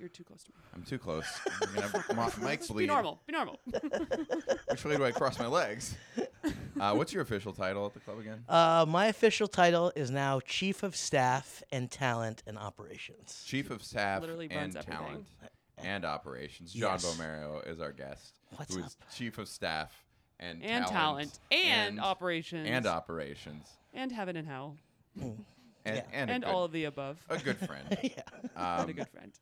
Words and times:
You're 0.00 0.08
too 0.08 0.24
close 0.24 0.42
to 0.44 0.50
me. 0.50 0.56
I'm 0.74 0.82
too 0.82 0.98
close. 0.98 1.26
I'm 1.62 1.74
gonna 1.74 1.88
have 1.88 2.16
my 2.40 2.44
Mike's 2.44 2.68
Be 2.70 2.86
normal. 2.86 3.20
Be 3.26 3.32
normal. 3.34 3.60
Which 4.70 4.84
way 4.84 4.96
do 4.96 5.04
I 5.04 5.12
cross 5.12 5.38
my 5.38 5.46
legs? 5.46 5.94
Uh, 6.80 6.94
what's 6.94 7.12
your 7.12 7.22
official 7.22 7.52
title 7.52 7.84
at 7.84 7.92
the 7.92 8.00
club 8.00 8.18
again? 8.18 8.42
Uh, 8.48 8.86
my 8.88 9.06
official 9.06 9.46
title 9.46 9.92
is 9.94 10.10
now 10.10 10.40
Chief 10.40 10.82
of 10.82 10.96
Staff 10.96 11.62
and 11.70 11.90
Talent 11.90 12.42
and 12.46 12.56
Operations. 12.56 13.44
Chief 13.46 13.70
of 13.70 13.82
Staff 13.82 14.22
Literally 14.22 14.46
and 14.50 14.56
runs 14.74 14.76
everything. 14.76 14.96
Talent 15.06 15.26
and 15.76 16.04
Operations. 16.06 16.72
John 16.72 16.92
Yes. 16.92 17.04
Bomero 17.04 17.66
is 17.68 17.78
our 17.80 17.92
guest, 17.92 18.40
What's 18.56 18.74
who 18.74 18.80
is 18.80 18.86
up? 19.02 19.14
Chief 19.14 19.36
of 19.36 19.48
Staff 19.48 19.92
and 20.38 20.62
and 20.64 20.86
talent. 20.86 21.38
And, 21.52 22.00
operations. 22.00 22.66
and 22.66 22.86
operations 22.86 23.68
And 23.92 24.10
heaven 24.12 24.36
and 24.36 24.48
hell. 24.48 24.76
and 25.20 25.36
Yeah. 25.84 26.02
and, 26.12 26.30
And 26.30 26.44
good, 26.44 26.50
all 26.50 26.64
of 26.64 26.72
the 26.72 26.84
above. 26.84 27.18
a 27.28 27.36
good 27.38 27.58
friend. 27.58 27.98
yeah. 28.02 28.22
Um, 28.56 28.80
and 28.82 28.90
a 28.90 28.92
good 28.94 29.08
friend. 29.08 29.32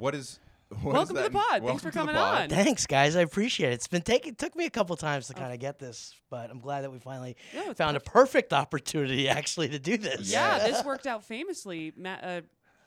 What 0.00 0.14
is 0.14 0.40
what 0.82 0.94
Welcome 0.94 1.02
is 1.02 1.08
to 1.08 1.14
the 1.14 1.20
that- 1.22 1.32
pod. 1.32 1.62
Thanks 1.66 1.82
for 1.82 1.90
to 1.90 1.92
the 1.94 1.98
coming 1.98 2.14
pod. 2.14 2.42
on. 2.42 2.48
Thanks, 2.48 2.86
guys. 2.86 3.16
I 3.16 3.22
appreciate 3.22 3.70
it. 3.70 3.74
It's 3.74 3.88
been 3.88 4.02
taking 4.02 4.34
took 4.36 4.54
me 4.56 4.66
a 4.66 4.70
couple 4.70 4.96
times 4.96 5.26
to 5.28 5.34
Oh. 5.36 5.40
kind 5.40 5.52
of 5.52 5.58
get 5.58 5.78
this, 5.80 6.14
but 6.30 6.48
I'm 6.50 6.60
glad 6.60 6.82
that 6.84 6.92
we 6.92 6.98
finally 7.00 7.36
Yeah, 7.52 7.70
it's 7.70 7.78
found 7.78 7.96
a 7.96 8.00
perfect 8.00 8.52
opportunity 8.52 9.28
actually 9.38 9.68
to 9.70 9.78
do 9.78 9.96
this. 9.96 10.30
Yeah, 10.30 10.58
Yeah. 10.58 10.68
this 10.68 10.84
worked 10.84 11.06
out 11.08 11.24
famously. 11.24 11.92
Matt, 11.96 12.22
uh, 12.24 12.40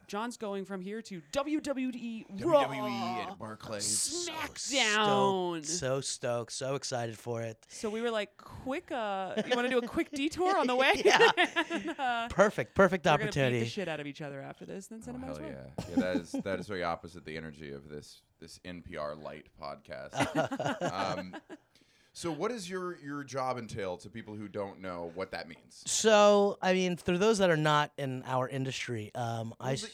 John's 0.07 0.37
going 0.37 0.65
from 0.65 0.81
here 0.81 1.01
to 1.03 1.21
WWE, 1.31 2.25
WWE 2.37 2.45
Raw, 2.45 2.71
E 2.71 3.21
at 3.21 3.37
Barclays. 3.39 4.29
SmackDown. 4.29 5.63
Stoked, 5.63 5.65
so 5.65 6.01
stoked, 6.01 6.51
so 6.51 6.75
excited 6.75 7.17
for 7.17 7.41
it. 7.41 7.57
So 7.69 7.89
we 7.89 8.01
were 8.01 8.11
like, 8.11 8.35
quick. 8.37 8.91
Uh, 8.91 9.33
you 9.47 9.55
want 9.55 9.67
to 9.67 9.69
do 9.69 9.77
a 9.79 9.87
quick 9.87 10.11
detour 10.15 10.57
on 10.57 10.67
the 10.67 10.75
way? 10.75 11.01
Yeah. 11.03 11.29
and, 11.71 11.95
uh, 11.99 12.27
Perfect, 12.29 12.75
perfect 12.75 13.05
we're 13.05 13.11
gonna 13.11 13.17
beat 13.17 13.27
opportunity. 13.27 13.59
the 13.61 13.65
shit 13.65 13.87
out 13.87 13.99
of 13.99 14.07
each 14.07 14.21
other 14.21 14.41
after 14.41 14.65
this. 14.65 14.87
Then 14.87 15.01
send 15.01 15.17
Oh, 15.23 15.27
him 15.27 15.35
hell 15.35 15.41
yeah. 15.41 15.85
yeah, 15.89 15.95
that 15.95 16.15
is 16.17 16.31
that 16.43 16.59
is 16.59 16.67
very 16.67 16.83
opposite 16.83 17.25
the 17.25 17.37
energy 17.37 17.71
of 17.71 17.89
this 17.89 18.21
this 18.39 18.59
NPR 18.65 19.21
light 19.21 19.45
podcast. 19.61 20.13
um, 21.17 21.35
so, 22.13 22.31
what 22.31 22.51
does 22.51 22.69
your 22.69 22.97
your 22.99 23.23
job 23.23 23.57
entail 23.57 23.97
to 23.97 24.09
people 24.09 24.35
who 24.35 24.47
don't 24.47 24.79
know 24.81 25.11
what 25.15 25.31
that 25.31 25.47
means? 25.47 25.83
So, 25.85 26.57
I 26.61 26.73
mean, 26.73 26.95
for 26.97 27.17
those 27.17 27.39
that 27.39 27.49
are 27.49 27.57
not 27.57 27.91
in 27.97 28.23
our 28.25 28.47
industry, 28.47 29.11
um, 29.15 29.53
I 29.59 29.63
Well, 29.65 29.73
s- 29.73 29.81
the- 29.81 29.89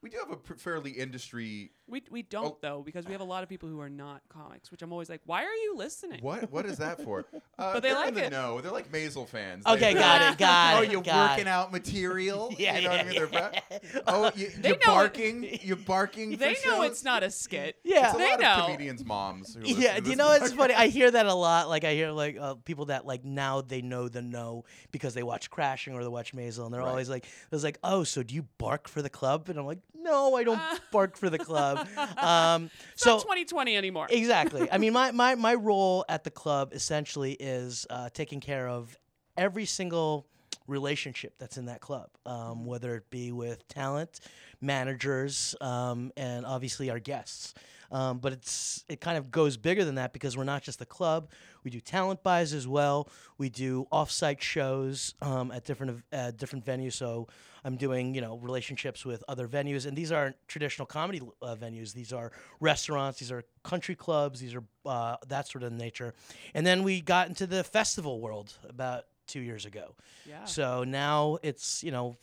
We 0.00 0.10
do 0.10 0.18
have 0.18 0.30
a 0.30 0.36
pr- 0.36 0.54
fairly 0.54 0.92
industry. 0.92 1.72
We, 1.88 2.02
we 2.10 2.22
don't 2.22 2.44
Oh. 2.54 2.58
though 2.60 2.82
because 2.84 3.06
we 3.06 3.12
have 3.12 3.20
a 3.20 3.24
lot 3.24 3.42
of 3.42 3.48
people 3.48 3.68
who 3.68 3.80
are 3.80 3.88
not 3.88 4.20
comics, 4.28 4.70
which 4.70 4.80
I'm 4.82 4.92
always 4.92 5.08
like, 5.08 5.22
why 5.24 5.42
are 5.44 5.54
you 5.54 5.74
listening? 5.76 6.20
What 6.22 6.52
what 6.52 6.66
is 6.66 6.78
that 6.78 7.02
for? 7.02 7.24
Uh, 7.58 7.72
But 7.72 7.82
they 7.82 7.92
like 7.92 8.10
in 8.10 8.14
the 8.14 8.24
it. 8.26 8.30
know. 8.30 8.60
They're 8.60 8.70
like 8.70 8.92
Maisel 8.92 9.26
fans. 9.26 9.66
Okay, 9.66 9.92
They- 9.92 9.98
got 9.98 10.32
it, 10.34 10.38
got 10.38 10.74
oh, 10.78 10.82
it, 10.82 10.92
you're 10.92 11.00
working 11.00 11.46
it. 11.46 11.48
out 11.48 11.72
material. 11.72 12.54
Yeah, 12.58 12.78
you 12.78 12.84
know 12.84 12.90
what 12.90 13.00
I 13.00 13.02
mean. 13.02 13.14
They're 13.14 13.28
yeah. 13.32 14.00
oh, 14.06 14.30
you, 14.36 14.46
you're 14.62 14.62
know 14.62 14.68
it- 14.74 14.84
barking. 14.84 15.58
You're 15.62 15.74
barking. 15.76 16.36
They 16.36 16.54
for 16.54 16.68
know 16.68 16.82
shows? 16.82 16.90
it's 16.92 17.02
not 17.04 17.24
a 17.24 17.30
skit. 17.32 17.74
Yeah. 17.82 18.06
It's 18.06 18.14
a 18.14 18.18
they 18.18 18.30
lot 18.30 18.40
know. 18.40 18.52
of 18.52 18.64
comedians' 18.66 19.04
moms. 19.04 19.54
Who 19.56 19.62
yeah, 19.66 19.98
do 19.98 20.10
you 20.10 20.16
this 20.16 20.16
know 20.16 20.30
it's 20.34 20.52
funny? 20.52 20.74
I 20.74 20.86
hear 20.86 21.10
that 21.10 21.26
a 21.26 21.34
lot. 21.34 21.68
Like 21.68 21.82
I 21.82 21.94
hear 21.94 22.12
like 22.12 22.36
uh, 22.38 22.54
people 22.64 22.84
that 22.86 23.04
like 23.06 23.24
now 23.24 23.60
they 23.60 23.82
know 23.82 24.08
the 24.08 24.22
no 24.22 24.64
because 24.92 25.14
they 25.14 25.24
watch 25.24 25.50
Crashing 25.50 25.94
or 25.94 26.02
they 26.04 26.08
watch 26.08 26.32
Maisel, 26.36 26.64
and 26.66 26.72
they're 26.72 26.80
Right. 26.82 26.88
always 26.90 27.08
like, 27.10 27.26
"It's 27.50 27.64
like, 27.64 27.78
oh, 27.82 28.04
so 28.04 28.22
do 28.22 28.36
you 28.36 28.44
bark 28.58 28.86
for 28.86 29.02
the 29.02 29.10
club?" 29.10 29.48
And 29.48 29.58
I'm 29.58 29.66
like, 29.66 29.80
"No, 30.08 30.34
I 30.36 30.44
don't 30.44 30.60
bark 30.92 31.16
for 31.16 31.30
the 31.30 31.38
club." 31.38 31.86
Um, 32.18 32.70
It's 32.94 33.02
so 33.04 33.10
not 33.14 33.22
2020 33.22 33.76
anymore. 33.76 34.06
exactly. 34.10 34.68
I 34.70 34.78
mean, 34.82 34.92
my, 34.92 35.10
my, 35.12 35.34
my 35.34 35.54
role 35.54 36.04
at 36.08 36.24
the 36.24 36.30
club 36.30 36.72
essentially 36.72 37.32
is 37.38 37.86
uh, 37.90 38.08
taking 38.12 38.40
care 38.40 38.68
of 38.68 38.96
every 39.36 39.64
single 39.66 40.26
relationship 40.66 41.34
that's 41.38 41.56
in 41.56 41.66
that 41.66 41.80
club, 41.80 42.10
um, 42.26 42.66
whether 42.66 42.94
it 42.96 43.08
be 43.10 43.32
with 43.32 43.66
talent, 43.68 44.20
managers, 44.60 45.54
um, 45.60 46.12
and 46.16 46.44
obviously 46.44 46.90
our 46.90 46.98
guests. 46.98 47.54
Um, 47.90 48.18
but 48.18 48.32
it's 48.32 48.84
it 48.88 49.00
kind 49.00 49.16
of 49.16 49.30
goes 49.30 49.56
bigger 49.56 49.84
than 49.84 49.94
that 49.94 50.12
because 50.12 50.36
we're 50.36 50.44
not 50.44 50.62
just 50.62 50.78
the 50.78 50.86
club. 50.86 51.30
We 51.64 51.70
do 51.70 51.80
talent 51.80 52.22
buys 52.22 52.52
as 52.52 52.68
well. 52.68 53.08
We 53.38 53.48
do 53.48 53.86
offsite 53.90 54.40
shows 54.40 55.14
um, 55.22 55.50
at 55.50 55.64
different 55.64 56.02
uh, 56.12 56.32
different 56.32 56.64
venues. 56.66 56.92
So 56.94 57.28
I'm 57.64 57.76
doing 57.76 58.14
you 58.14 58.20
know 58.20 58.38
relationships 58.38 59.06
with 59.06 59.24
other 59.26 59.48
venues, 59.48 59.86
and 59.86 59.96
these 59.96 60.12
aren't 60.12 60.36
traditional 60.48 60.86
comedy 60.86 61.22
uh, 61.40 61.56
venues. 61.56 61.94
These 61.94 62.12
are 62.12 62.30
restaurants. 62.60 63.20
These 63.20 63.32
are 63.32 63.44
country 63.62 63.94
clubs. 63.94 64.40
These 64.40 64.54
are 64.54 64.64
uh, 64.84 65.16
that 65.28 65.48
sort 65.48 65.64
of 65.64 65.72
nature. 65.72 66.14
And 66.54 66.66
then 66.66 66.82
we 66.82 67.00
got 67.00 67.28
into 67.28 67.46
the 67.46 67.64
festival 67.64 68.20
world 68.20 68.52
about 68.68 69.04
two 69.26 69.40
years 69.40 69.64
ago. 69.64 69.94
yeah. 70.26 70.44
So 70.44 70.84
now 70.84 71.38
it's 71.42 71.82
you 71.82 71.90
know 71.90 72.18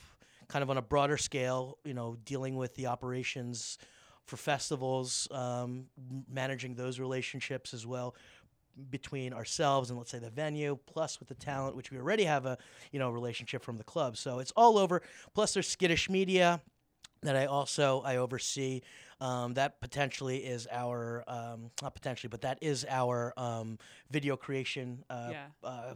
kind 0.48 0.62
of 0.62 0.70
on 0.70 0.78
a 0.78 0.82
broader 0.82 1.18
scale. 1.18 1.80
You 1.84 1.96
know, 1.96 2.18
dealing 2.24 2.56
with 2.56 2.76
the 2.76 2.86
operations 2.86 3.80
for 4.26 4.38
festivals, 4.38 5.28
um, 5.32 5.86
managing 6.32 6.76
those 6.76 7.00
relationships 7.00 7.74
as 7.74 7.86
well 7.86 8.16
between 8.90 9.32
ourselves 9.32 9.90
and 9.90 9.98
let's 9.98 10.12
say 10.12 10.20
the 10.20 10.30
venue 10.30 10.78
plus 10.86 11.18
with 11.20 11.30
the 11.30 11.36
talent 11.36 11.78
which 11.78 11.92
we 11.92 11.98
already 11.98 12.26
have 12.26 12.46
a 12.46 12.58
you 12.92 13.00
know 13.00 13.10
relationship 13.10 13.64
from 13.64 13.78
the 13.78 13.84
club. 13.86 14.18
So 14.18 14.40
it's 14.40 14.52
all 14.56 14.78
over. 14.78 15.02
Plus 15.34 15.54
there's 15.54 15.68
skittish 15.68 16.10
media 16.10 16.62
that 17.22 17.36
i 17.38 17.46
also 17.46 18.02
i 18.06 18.18
oversee. 18.18 18.82
Um, 19.22 19.54
that 19.54 19.80
potentially 19.80 20.38
is 20.40 20.68
our 20.72 21.24
um, 21.28 21.72
not 21.82 21.96
potentially 21.96 22.30
but 22.30 22.42
that 22.42 22.58
is 22.62 22.86
our 22.90 23.34
um, 23.38 23.78
video 24.12 24.36
creation 24.36 25.06
uh, 25.10 25.30
Yeah. 25.32 25.46
uh, 25.64 25.94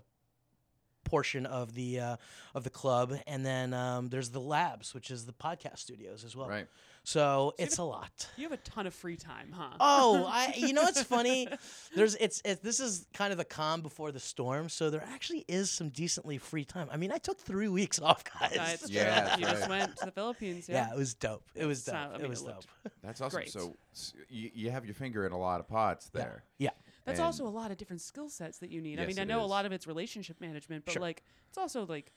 portion 1.03 1.45
of 1.45 1.73
the 1.73 1.99
uh, 1.99 2.15
of 2.53 2.63
the 2.63 2.69
club. 2.69 3.13
And 3.27 3.45
then 3.45 3.73
um, 3.73 4.07
there's 4.07 4.29
the 4.29 4.39
labs 4.41 4.93
which 4.93 5.09
is 5.11 5.25
the 5.25 5.33
podcast 5.33 5.79
studios 5.79 6.23
as 6.23 6.35
well. 6.35 6.47
Right. 6.47 6.67
So 7.09 7.53
you 7.57 7.65
it's 7.65 7.77
have 7.77 7.85
a 7.85 7.87
lot 7.87 8.27
You 8.37 8.43
have 8.43 8.51
a 8.51 8.57
ton 8.57 8.85
of 8.87 8.93
free 8.93 9.15
time, 9.17 9.51
huh? 9.55 9.69
Oh, 9.79 10.25
I 10.29 10.53
you 10.55 10.73
know 10.73 10.83
what's 10.83 11.01
funny? 11.03 11.47
There's 11.95 12.15
it's, 12.15 12.41
it's 12.45 12.61
this 12.61 12.79
is 12.79 13.07
kind 13.13 13.31
of 13.31 13.37
the 13.37 13.45
calm 13.45 13.81
before 13.81 14.11
the 14.11 14.19
storm, 14.19 14.69
so 14.69 14.89
there 14.89 15.03
actually 15.13 15.43
is 15.47 15.71
some 15.71 15.89
decently 15.89 16.37
free 16.37 16.65
time. 16.65 16.87
I 16.91 16.97
mean, 16.97 17.11
I 17.11 17.17
took 17.17 17.39
three 17.39 17.67
weeks 17.67 17.99
off, 18.07 18.23
guys. 18.23 18.57
Uh, 18.57 18.67
it's 18.73 18.89
true. 18.89 18.99
Yeah, 18.99 19.37
you 19.37 19.45
that's 19.45 19.59
just 19.59 19.69
went 19.69 19.95
to 19.97 20.05
the 20.05 20.11
Philippines. 20.11 20.69
yeah. 20.69 20.87
Yeah. 20.87 20.93
it 20.93 20.97
was 20.97 21.13
dope. 21.15 21.43
It 21.55 21.65
was 21.65 21.83
dope. 21.85 21.95
not- 21.95 22.19
I 22.21 22.23
it 22.23 22.29
was 22.29 22.41
it 22.41 22.47
dope. 22.47 22.65
That's 23.03 23.21
awesome. 23.21 23.37
Great. 23.37 23.49
So 23.51 23.75
s- 23.93 24.13
you, 24.29 24.51
you 24.53 24.71
have 24.71 24.85
your 24.85 24.93
finger 24.95 25.25
in 25.25 25.31
a 25.31 25.39
lot 25.39 25.59
of 25.59 25.67
pots 25.67 26.09
there. 26.09 26.43
Yeah. 26.57 26.69
That's 27.05 27.19
And- 27.19 27.25
also 27.25 27.47
a 27.47 27.49
lot 27.49 27.71
of 27.71 27.77
different 27.77 28.01
skill 28.01 28.29
sets 28.29 28.59
that 28.59 28.69
you 28.69 28.81
need. 28.81 28.99
I 28.99 29.05
mean, 29.07 29.17
I 29.17 29.23
it 29.23 29.27
know 29.27 29.41
a 29.41 29.45
lot 29.45 29.65
of 29.65 29.71
it's 29.71 29.87
relationship 29.87 30.39
management, 30.39 30.85
but 30.85 30.93
Sure. 30.93 31.01
like 31.01 31.23
it's 31.49 31.57
also 31.57 31.85
like 31.87 32.11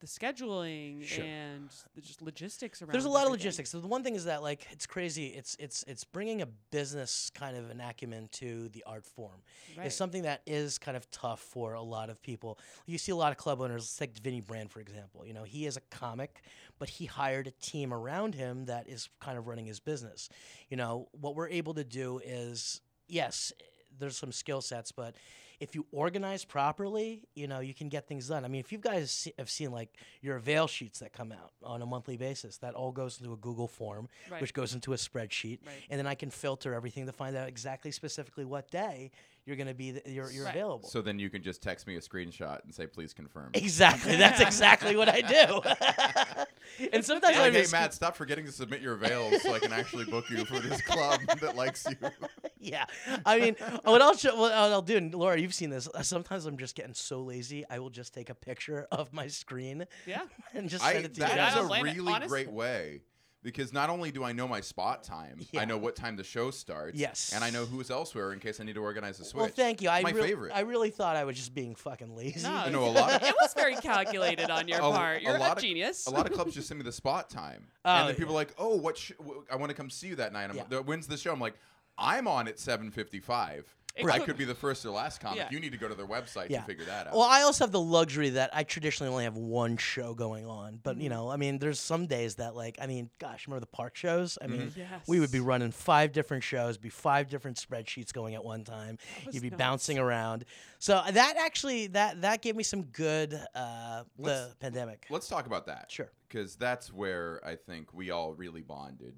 the 0.00 0.06
scheduling 0.06 1.04
Sure. 1.04 1.24
and 1.24 1.70
the 1.94 2.00
just 2.00 2.20
logistics 2.20 2.82
around. 2.82 2.92
There's 2.92 3.04
a 3.04 3.10
lot 3.10 3.26
of 3.26 3.32
logistics. 3.32 3.70
So 3.70 3.80
the 3.80 3.86
one 3.86 4.02
thing 4.02 4.14
is 4.16 4.24
that 4.24 4.42
like 4.42 4.66
it's 4.70 4.86
crazy. 4.86 5.28
It's 5.28 5.56
it's 5.58 5.84
it's 5.86 6.04
bringing 6.04 6.42
a 6.42 6.46
business 6.70 7.30
kind 7.34 7.56
of 7.56 7.70
an 7.70 7.80
acumen 7.80 8.28
to 8.32 8.68
the 8.70 8.84
art 8.86 9.06
form. 9.06 9.42
Right. 9.76 9.86
It's 9.86 9.96
something 9.96 10.22
that 10.22 10.42
is 10.46 10.78
kind 10.78 10.96
of 10.96 11.10
tough 11.10 11.40
for 11.40 11.74
a 11.74 11.82
lot 11.82 12.10
of 12.10 12.20
people. 12.20 12.58
You 12.86 12.98
see 12.98 13.12
a 13.12 13.16
lot 13.16 13.32
of 13.32 13.38
club 13.38 13.60
owners, 13.60 13.82
let's 13.82 13.96
take 13.96 14.18
Vinny 14.18 14.40
Brand 14.40 14.70
for 14.70 14.80
example. 14.80 15.24
You 15.26 15.32
know, 15.34 15.44
he 15.44 15.66
is 15.66 15.76
a 15.76 15.82
comic, 15.90 16.42
but 16.78 16.88
he 16.88 17.06
hired 17.06 17.46
a 17.46 17.52
team 17.52 17.92
around 17.92 18.34
him 18.34 18.66
that 18.66 18.88
is 18.88 19.08
kind 19.20 19.38
of 19.38 19.46
running 19.46 19.66
his 19.66 19.80
business. 19.80 20.28
You 20.68 20.76
know, 20.76 21.08
what 21.12 21.34
we're 21.34 21.48
able 21.48 21.74
to 21.74 21.84
do 21.84 22.20
is 22.24 22.80
yes, 23.08 23.52
there's 23.98 24.16
some 24.16 24.32
skill 24.32 24.60
sets, 24.60 24.92
but 24.92 25.14
if 25.60 25.74
you 25.74 25.86
organize 25.92 26.44
properly, 26.44 27.22
you 27.34 27.46
know, 27.46 27.60
you 27.60 27.74
can 27.74 27.88
get 27.88 28.06
things 28.06 28.28
done. 28.28 28.44
I 28.44 28.48
mean, 28.48 28.60
if 28.60 28.72
you 28.72 28.78
guys 28.78 29.28
have 29.38 29.48
seen 29.50 29.70
like 29.70 29.90
your 30.20 30.36
avail 30.36 30.66
sheets 30.66 30.98
that 31.00 31.12
come 31.12 31.32
out 31.32 31.52
on 31.62 31.82
a 31.82 31.86
monthly 31.86 32.16
basis, 32.16 32.58
that 32.58 32.74
all 32.74 32.92
goes 32.92 33.20
into 33.20 33.32
a 33.32 33.36
Google 33.36 33.68
form, 33.68 34.08
Right. 34.30 34.40
which 34.40 34.52
goes 34.54 34.74
into 34.74 34.92
a 34.92 34.96
spreadsheet, 34.96 35.58
Right. 35.66 35.74
and 35.90 35.98
then 35.98 36.06
I 36.06 36.14
can 36.14 36.30
filter 36.30 36.74
everything 36.74 37.06
to 37.06 37.12
find 37.12 37.36
out 37.36 37.48
exactly 37.48 37.90
specifically 37.90 38.44
what 38.44 38.70
day 38.70 39.10
you're 39.46 39.56
going 39.56 39.66
to 39.68 39.74
be 39.74 39.92
th- 39.92 40.06
you're, 40.06 40.30
you're 40.30 40.44
Right. 40.46 40.54
available. 40.54 40.88
So 40.88 41.02
then 41.02 41.18
you 41.18 41.28
can 41.30 41.42
just 41.42 41.62
text 41.62 41.86
me 41.86 41.96
a 41.96 42.00
screenshot 42.00 42.64
and 42.64 42.74
say, 42.74 42.86
"Please 42.86 43.12
confirm." 43.12 43.50
exactly, 43.54 44.16
that's 44.16 44.40
exactly 44.40 44.96
what 44.96 45.08
I 45.08 45.20
do. 45.20 45.60
and 46.92 47.04
sometimes 47.04 47.36
Like, 47.36 47.46
I'm 47.48 47.52
hey 47.52 47.66
Matt, 47.72 47.94
stop 47.94 48.16
forgetting 48.16 48.44
to 48.46 48.52
submit 48.52 48.80
your 48.80 48.94
avails 48.94 49.42
so 49.42 49.54
I 49.54 49.58
can 49.58 49.72
actually 49.72 50.04
book 50.04 50.28
you 50.30 50.44
for 50.44 50.60
this 50.60 50.80
club 50.82 51.20
that 51.40 51.56
likes 51.56 51.86
you. 51.88 51.96
yeah. 52.58 52.84
I 53.24 53.40
mean, 53.40 53.56
what 53.84 54.02
I'll 54.02 54.16
show, 54.16 54.36
what 54.36 54.52
I'll 54.52 54.82
do, 54.82 54.96
and 54.96 55.14
Laura, 55.14 55.38
you've 55.38 55.54
seen 55.54 55.70
this. 55.70 55.88
uh, 55.94 56.02
Sometimes 56.02 56.46
I'm 56.46 56.58
just 56.58 56.74
getting 56.74 56.94
so 56.94 57.20
lazy, 57.22 57.64
I 57.68 57.78
will 57.78 57.90
just 57.90 58.14
take 58.14 58.30
a 58.30 58.34
picture 58.34 58.86
of 58.90 59.12
my 59.12 59.26
screen 59.26 59.86
Yeah. 60.06 60.22
and 60.54 60.68
just 60.68 60.84
I, 60.84 60.92
send 60.94 61.04
it 61.06 61.14
to 61.14 61.20
that 61.20 61.34
you. 61.54 61.62
I 61.62 61.80
a 61.80 61.82
really 61.82 62.12
honestly. 62.12 62.28
great 62.28 62.50
way 62.52 63.02
because 63.44 63.72
not 63.72 63.90
only 63.90 64.10
do 64.10 64.24
I 64.24 64.32
know 64.32 64.48
my 64.48 64.60
spot 64.60 65.04
time, 65.04 65.38
I 65.56 65.64
know 65.64 65.78
what 65.78 65.94
time 65.94 66.16
the 66.16 66.24
show 66.24 66.50
starts. 66.50 66.98
Yes. 66.98 67.30
And 67.32 67.44
I 67.44 67.50
know 67.50 67.64
who's 67.66 67.90
elsewhere 67.90 68.32
in 68.32 68.40
case 68.40 68.58
I 68.58 68.64
need 68.64 68.74
to 68.74 68.82
organize 68.82 69.20
a 69.20 69.24
switch. 69.24 69.40
Well, 69.40 69.48
thank 69.50 69.82
you. 69.82 69.88
I 69.90 70.02
my 70.02 70.10
real- 70.10 70.24
favorite. 70.24 70.52
I 70.52 70.60
really 70.60 70.90
thought 70.90 71.14
I 71.14 71.22
was 71.24 71.36
just 71.36 71.54
being 71.54 71.76
fucking 71.76 72.16
lazy. 72.16 72.42
No, 72.48 72.52
I 72.54 72.70
know 72.70 72.84
a 72.84 72.90
lot 72.90 73.22
of- 73.22 73.28
it 73.28 73.34
was 73.40 73.54
very 73.54 73.76
calculated 73.76 74.50
on 74.50 74.66
your 74.66 74.78
A- 74.82 74.90
part. 74.90 75.20
a 75.20 75.22
You're 75.24 75.36
a, 75.36 75.38
lot 75.38 75.58
of- 75.58 75.62
genius. 75.62 76.06
a 76.06 76.10
lot 76.10 76.26
of 76.26 76.32
clubs 76.32 76.54
just 76.54 76.66
send 76.66 76.78
me 76.78 76.84
the 76.84 76.90
spot 76.92 77.30
time, 77.30 77.66
Oh, 77.84 77.90
and 77.92 78.08
then 78.08 78.16
people 78.16 78.32
are 78.32 78.36
like, 78.36 78.54
"Oh, 78.58 78.76
what? 78.76 78.96
Sh- 78.98 79.12
w- 79.18 79.44
I 79.52 79.56
want 79.56 79.68
to 79.70 79.74
come 79.76 79.90
see 79.90 80.08
you 80.08 80.16
that 80.16 80.32
night." 80.32 80.48
I'm 80.50 80.56
Yeah. 80.56 80.78
"When's 80.80 81.06
the 81.06 81.16
show?" 81.18 81.30
I'm 81.32 81.38
like, 81.40 81.54
"I'm 81.98 82.26
on 82.26 82.48
at 82.48 82.56
7:55." 82.56 83.64
It 83.96 84.06
I 84.06 84.18
could- 84.18 84.26
could 84.26 84.36
be 84.38 84.44
the 84.44 84.56
first 84.56 84.84
or 84.84 84.90
last 84.90 85.20
comic. 85.20 85.38
Yeah. 85.38 85.48
You 85.52 85.60
need 85.60 85.70
to 85.70 85.78
go 85.78 85.86
to 85.86 85.94
their 85.94 86.06
website 86.06 86.50
Yeah. 86.50 86.60
to 86.60 86.66
figure 86.66 86.84
that 86.86 87.06
out. 87.06 87.12
Well, 87.12 87.22
I 87.22 87.42
also 87.42 87.62
have 87.64 87.70
the 87.70 87.80
luxury 87.80 88.30
that 88.30 88.50
I 88.52 88.64
traditionally 88.64 89.08
only 89.10 89.22
have 89.22 89.36
one 89.36 89.76
show 89.76 90.14
going 90.14 90.46
on. 90.46 90.80
But 90.82 90.94
Mm-hmm. 90.96 91.00
you 91.02 91.08
know, 91.10 91.30
I 91.30 91.36
mean, 91.36 91.58
there's 91.60 91.78
some 91.78 92.06
days 92.06 92.34
that 92.36 92.56
like, 92.56 92.76
I 92.80 92.88
mean, 92.88 93.08
gosh, 93.20 93.46
remember 93.46 93.60
the 93.60 93.66
park 93.66 93.94
shows? 93.94 94.36
I 94.42 94.48
mean, 94.48 94.72
Yes. 94.74 95.06
we 95.06 95.20
would 95.20 95.30
be 95.30 95.38
running 95.38 95.70
five 95.70 96.10
different 96.12 96.42
shows, 96.42 96.76
be 96.76 96.88
five 96.88 97.28
different 97.30 97.56
spreadsheets 97.56 98.12
going 98.12 98.34
at 98.34 98.44
one 98.44 98.64
time. 98.64 98.98
You'd 99.30 99.42
be 99.42 99.50
nuts. 99.50 99.58
bouncing 99.58 99.98
around. 99.98 100.44
So 100.80 101.00
that 101.08 101.36
actually 101.38 101.86
that 101.88 102.22
that 102.22 102.42
gave 102.42 102.56
me 102.56 102.64
some 102.64 102.82
good 102.86 103.34
uh, 103.54 104.02
the 104.18 104.22
Let's- 104.22 104.54
pandemic. 104.56 105.06
Let's 105.08 105.28
talk 105.28 105.46
about 105.46 105.66
that. 105.66 105.90
Sure. 105.92 106.10
Because 106.28 106.56
that's 106.56 106.92
where 106.92 107.40
I 107.46 107.54
think 107.54 107.94
we 107.94 108.10
all 108.10 108.34
really 108.34 108.62
bonded. 108.62 109.14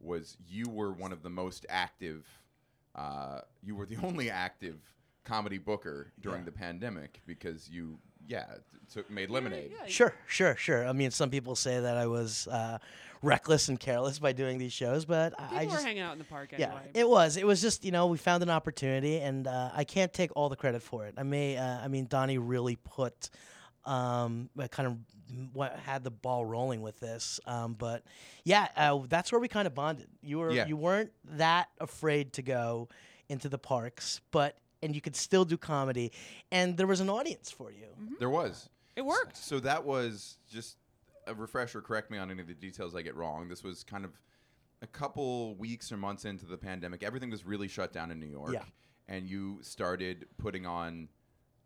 Was 0.00 0.36
you 0.48 0.66
were 0.68 0.92
one 0.92 1.12
of 1.12 1.22
the 1.22 1.28
most 1.30 1.66
active. 1.68 2.26
Uh, 2.94 3.40
you 3.62 3.74
were 3.74 3.86
the 3.86 3.96
only 4.02 4.30
active 4.30 4.78
comedy 5.24 5.58
booker 5.58 6.12
during 6.20 6.40
Yeah. 6.40 6.44
the 6.46 6.52
pandemic 6.52 7.20
because 7.26 7.68
you, 7.68 7.98
yeah, 8.26 8.46
t- 8.46 8.78
took 8.92 9.10
made 9.10 9.30
lemonade. 9.30 9.72
Yeah, 9.72 9.86
Sure, 9.86 10.14
sure, 10.26 10.56
sure. 10.56 10.86
I 10.86 10.92
mean, 10.92 11.10
some 11.10 11.30
people 11.30 11.54
say 11.54 11.78
that 11.80 11.96
I 11.96 12.06
was 12.06 12.48
uh, 12.48 12.78
reckless 13.22 13.68
and 13.68 13.78
careless 13.78 14.18
by 14.18 14.32
doing 14.32 14.58
these 14.58 14.72
shows, 14.72 15.04
but 15.04 15.34
I- 15.38 15.42
People 15.44 15.58
I 15.58 15.64
were 15.66 15.70
just 15.72 15.84
hanging 15.84 16.02
out 16.02 16.12
in 16.12 16.18
the 16.18 16.24
park 16.24 16.52
Yeah, 16.56 16.66
anyway. 16.66 16.90
it 16.94 17.08
was. 17.08 17.36
It 17.36 17.46
was 17.46 17.60
just 17.60 17.84
you 17.84 17.92
know 17.92 18.06
we 18.06 18.18
found 18.18 18.42
an 18.42 18.50
opportunity, 18.50 19.20
and 19.20 19.46
uh, 19.46 19.70
I 19.74 19.84
can't 19.84 20.12
take 20.12 20.30
all 20.34 20.48
the 20.48 20.56
credit 20.56 20.82
for 20.82 21.06
it. 21.06 21.14
I 21.18 21.22
may, 21.22 21.56
uh, 21.58 21.64
I 21.78 21.88
mean, 21.88 22.06
Donnie 22.08 22.38
really 22.38 22.76
put, 22.76 23.30
um, 23.84 24.48
kind 24.70 24.86
of 24.86 24.92
m- 24.94 25.04
what 25.52 25.78
had 25.80 26.04
the 26.04 26.10
ball 26.10 26.44
rolling 26.44 26.82
with 26.82 27.00
this. 27.00 27.40
Um, 27.46 27.74
but 27.74 28.02
yeah, 28.44 28.68
uh, 28.76 29.00
that's 29.08 29.30
where 29.32 29.40
we 29.40 29.48
kind 29.48 29.66
of 29.66 29.74
bonded. 29.74 30.08
You 30.22 30.38
were 30.38 30.50
Yeah. 30.52 30.66
you 30.66 30.76
weren't 30.76 31.12
that 31.24 31.68
afraid 31.80 32.32
to 32.34 32.42
go 32.42 32.88
into 33.28 33.48
the 33.48 33.58
parks, 33.58 34.20
but 34.30 34.58
and 34.82 34.94
you 34.94 35.00
could 35.00 35.14
still 35.16 35.44
do 35.44 35.56
comedy, 35.58 36.10
and 36.50 36.76
there 36.76 36.86
was 36.86 37.00
an 37.00 37.10
audience 37.10 37.50
for 37.50 37.70
you. 37.70 37.86
There 38.18 38.30
was. 38.30 38.68
it 38.96 39.04
worked. 39.04 39.36
So 39.36 39.60
that 39.60 39.84
was 39.84 40.38
just 40.50 40.76
a 41.26 41.34
refresher. 41.34 41.80
Correct 41.80 42.10
me 42.10 42.18
on 42.18 42.30
any 42.30 42.40
of 42.40 42.48
the 42.48 42.54
details 42.54 42.94
I 42.94 43.02
get 43.02 43.14
wrong. 43.14 43.48
This 43.48 43.62
was 43.62 43.84
kind 43.84 44.04
of 44.04 44.12
a 44.82 44.86
couple 44.86 45.54
weeks 45.56 45.92
or 45.92 45.96
months 45.98 46.24
into 46.24 46.46
the 46.46 46.56
pandemic. 46.56 47.02
Everything 47.02 47.30
was 47.30 47.44
really 47.44 47.68
shut 47.68 47.92
down 47.92 48.10
in 48.10 48.18
New 48.18 48.26
York, 48.26 48.52
Yeah. 48.54 48.64
and 49.08 49.28
you 49.28 49.58
started 49.62 50.26
putting 50.38 50.64
on 50.66 51.08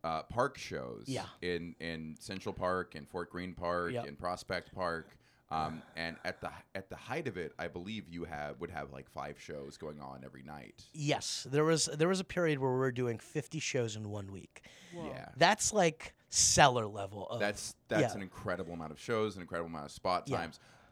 uh, 0.04 0.22
park 0.24 0.56
shows. 0.58 1.04
Yeah. 1.08 1.24
In 1.42 1.74
in 1.80 2.14
Central 2.20 2.52
Park 2.52 2.94
and 2.94 3.08
Fort 3.08 3.30
Greene 3.30 3.54
Park 3.54 3.92
Yep. 3.92 4.06
and 4.06 4.18
Prospect 4.18 4.72
Park. 4.74 5.16
Um, 5.50 5.82
and 5.94 6.16
at 6.24 6.40
the 6.40 6.50
at 6.74 6.88
the 6.90 6.96
height 6.96 7.28
of 7.28 7.36
it, 7.36 7.52
I 7.60 7.68
believe 7.68 8.08
you 8.08 8.24
have 8.24 8.60
would 8.60 8.70
have 8.70 8.92
like 8.92 9.08
five 9.08 9.40
shows 9.40 9.76
going 9.76 10.00
on 10.00 10.22
every 10.24 10.42
night. 10.42 10.82
Yes, 10.92 11.46
there 11.48 11.64
was 11.64 11.84
there 11.86 12.08
was 12.08 12.18
a 12.18 12.24
period 12.24 12.58
where 12.58 12.72
we 12.72 12.78
were 12.78 12.90
doing 12.90 13.18
fifty 13.20 13.60
shows 13.60 13.94
in 13.94 14.08
one 14.10 14.32
week. 14.32 14.62
Whoa. 14.92 15.06
Yeah. 15.06 15.28
That's 15.36 15.72
like 15.72 16.14
seller 16.28 16.86
level 16.86 17.28
of 17.28 17.38
That's 17.38 17.76
that's 17.86 18.02
yeah. 18.02 18.14
an 18.16 18.22
incredible 18.22 18.72
amount 18.72 18.90
of 18.90 18.98
shows, 18.98 19.36
an 19.36 19.42
incredible 19.42 19.68
amount 19.70 19.84
of 19.84 19.92
spot 19.92 20.24
Yeah. 20.26 20.38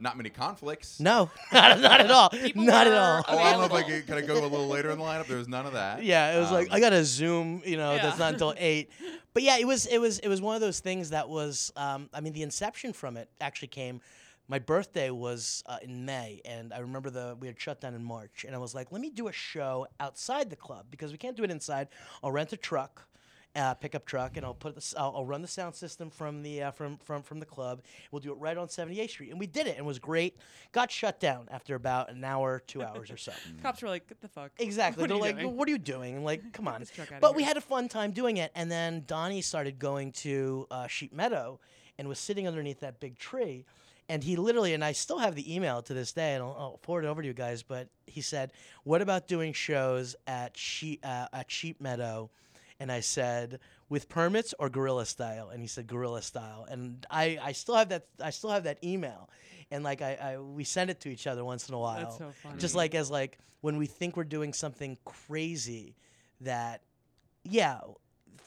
Times. 0.02 0.10
Not 0.10 0.16
many 0.16 0.30
conflicts. 0.30 1.00
No, 1.00 1.30
not, 1.52 1.80
not 1.80 2.00
at 2.00 2.10
all. 2.10 2.30
People 2.30 2.64
not 2.64 2.86
at 2.86 2.92
all. 2.92 3.24
Oh, 3.28 3.38
I 3.38 3.50
don't 3.52 3.60
know 3.60 3.66
if 3.66 3.72
I 3.72 3.80
available. 3.80 3.96
could, 3.98 4.06
can 4.06 4.16
I 4.16 4.20
go 4.22 4.34
a 4.40 4.46
little 4.48 4.68
later 4.68 4.90
in 4.90 4.98
the 4.98 5.04
lineup. 5.04 5.26
There 5.26 5.38
was 5.38 5.48
none 5.48 5.66
of 5.66 5.72
that. 5.74 6.02
Yeah, 6.02 6.36
it 6.36 6.40
was 6.40 6.50
like 6.50 6.68
Um, 6.68 6.74
I 6.74 6.80
got 6.80 6.92
a 6.92 7.04
Zoom, 7.04 7.62
you 7.64 7.76
know, 7.76 7.94
Yeah. 7.94 8.02
that's 8.02 8.18
not 8.18 8.32
until 8.32 8.54
eight. 8.58 8.90
But 9.34 9.42
yeah, 9.42 9.58
it 9.58 9.66
was 9.66 9.86
it 9.86 9.98
was 9.98 10.18
it 10.18 10.28
was 10.28 10.40
one 10.40 10.54
of 10.54 10.60
those 10.60 10.80
things 10.80 11.10
that 11.10 11.28
was. 11.28 11.72
Um, 11.76 12.08
I 12.12 12.20
mean, 12.20 12.32
the 12.32 12.42
inception 12.42 12.92
from 12.92 13.16
it 13.16 13.28
actually 13.40 13.68
came. 13.68 14.00
My 14.48 14.58
birthday 14.58 15.08
was 15.10 15.62
uh, 15.66 15.78
in 15.82 16.04
May, 16.04 16.42
and 16.44 16.74
I 16.74 16.80
remember 16.80 17.08
the 17.08 17.36
we 17.40 17.46
had 17.46 17.58
shut 17.58 17.80
down 17.80 17.94
in 17.94 18.04
March, 18.04 18.44
and 18.46 18.54
I 18.54 18.58
was 18.58 18.74
like, 18.74 18.92
let 18.92 19.00
me 19.00 19.08
do 19.08 19.28
a 19.28 19.32
show 19.32 19.86
outside 20.00 20.50
the 20.50 20.56
club 20.56 20.86
because 20.90 21.12
we 21.12 21.16
can't 21.16 21.36
do 21.36 21.44
it 21.44 21.50
inside. 21.50 21.88
I'll 22.22 22.32
rent 22.32 22.52
a 22.52 22.56
truck. 22.56 23.06
Uh, 23.54 23.74
pickup 23.74 24.06
truck, 24.06 24.38
and 24.38 24.46
I'll 24.46 24.54
put 24.54 24.74
this. 24.74 24.94
I'll, 24.96 25.12
I'll 25.14 25.26
run 25.26 25.42
the 25.42 25.48
sound 25.48 25.74
system 25.74 26.08
from 26.08 26.42
the 26.42 26.62
uh, 26.62 26.70
from 26.70 26.96
from 26.96 27.22
from 27.22 27.38
the 27.38 27.44
club. 27.44 27.82
We'll 28.10 28.20
do 28.20 28.32
it 28.32 28.38
right 28.38 28.56
on 28.56 28.68
78th 28.68 29.10
Street, 29.10 29.30
and 29.30 29.38
we 29.38 29.46
did 29.46 29.66
it, 29.66 29.72
and 29.72 29.80
it 29.80 29.84
was 29.84 29.98
great. 29.98 30.38
Got 30.72 30.90
shut 30.90 31.20
down 31.20 31.48
after 31.50 31.74
about 31.74 32.10
an 32.10 32.24
hour, 32.24 32.62
two 32.66 32.82
hours 32.82 33.10
or 33.10 33.18
so. 33.18 33.30
Cops 33.62 33.82
were 33.82 33.88
like, 33.90 34.08
"Get 34.08 34.22
the 34.22 34.28
fuck." 34.28 34.52
Exactly. 34.58 35.02
What 35.02 35.08
They're 35.10 35.18
like, 35.18 35.38
doing? 35.38 35.54
"What 35.54 35.68
are 35.68 35.70
you 35.70 35.76
doing?" 35.76 36.24
Like, 36.24 36.54
come 36.54 36.66
on. 36.68 36.80
this 36.80 36.90
truck 36.90 37.12
outta 37.12 37.20
But 37.20 37.36
we 37.36 37.42
had 37.42 37.58
a 37.58 37.60
fun 37.60 37.90
time 37.90 38.12
doing 38.12 38.38
it, 38.38 38.52
and 38.54 38.70
then 38.70 39.04
Donnie 39.06 39.42
started 39.42 39.78
going 39.78 40.12
to 40.12 40.66
uh, 40.70 40.86
Sheep 40.86 41.12
Meadow, 41.12 41.60
and 41.98 42.08
was 42.08 42.18
sitting 42.18 42.48
underneath 42.48 42.80
that 42.80 43.00
big 43.00 43.18
tree, 43.18 43.66
and 44.08 44.24
he 44.24 44.36
literally, 44.36 44.72
and 44.72 44.82
I 44.82 44.92
still 44.92 45.18
have 45.18 45.34
the 45.34 45.54
email 45.54 45.82
to 45.82 45.92
this 45.92 46.12
day, 46.12 46.32
and 46.32 46.42
I'll, 46.42 46.56
I'll 46.58 46.80
forward 46.82 47.04
it 47.04 47.08
over 47.08 47.20
to 47.20 47.28
you 47.28 47.34
guys. 47.34 47.62
But 47.62 47.88
he 48.06 48.22
said, 48.22 48.54
"What 48.84 49.02
about 49.02 49.28
doing 49.28 49.52
shows 49.52 50.16
at 50.26 50.56
Sheep 50.56 51.00
uh, 51.04 51.26
at 51.34 51.50
Sheep 51.50 51.82
Meadow?" 51.82 52.30
And 52.82 52.90
I 52.90 52.98
said, 53.00 53.60
"With 53.88 54.08
permits 54.08 54.54
or 54.58 54.68
guerrilla 54.68 55.06
style?" 55.06 55.50
And 55.50 55.62
he 55.62 55.68
said, 55.68 55.86
"Guerrilla 55.86 56.20
style." 56.22 56.66
And 56.68 57.06
I, 57.10 57.38
I 57.40 57.52
still 57.52 57.76
have 57.76 57.90
that. 57.90 58.06
I 58.20 58.30
still 58.30 58.50
have 58.50 58.64
that 58.64 58.78
email, 58.82 59.30
and 59.70 59.84
like 59.84 60.02
I, 60.02 60.12
I 60.20 60.38
we 60.38 60.64
send 60.64 60.90
it 60.90 60.98
to 61.02 61.08
each 61.08 61.28
other 61.28 61.44
once 61.44 61.68
in 61.68 61.74
a 61.74 61.78
while 61.78 62.00
That's 62.02 62.18
so 62.18 62.32
funny. 62.42 62.58
just 62.58 62.74
like 62.74 62.94
as 62.96 63.08
like 63.08 63.38
when 63.60 63.76
we 63.76 63.86
think 63.86 64.16
we're 64.16 64.24
doing 64.38 64.52
something 64.52 64.98
crazy 65.04 65.94
that 66.40 66.80
yeah 67.44 67.78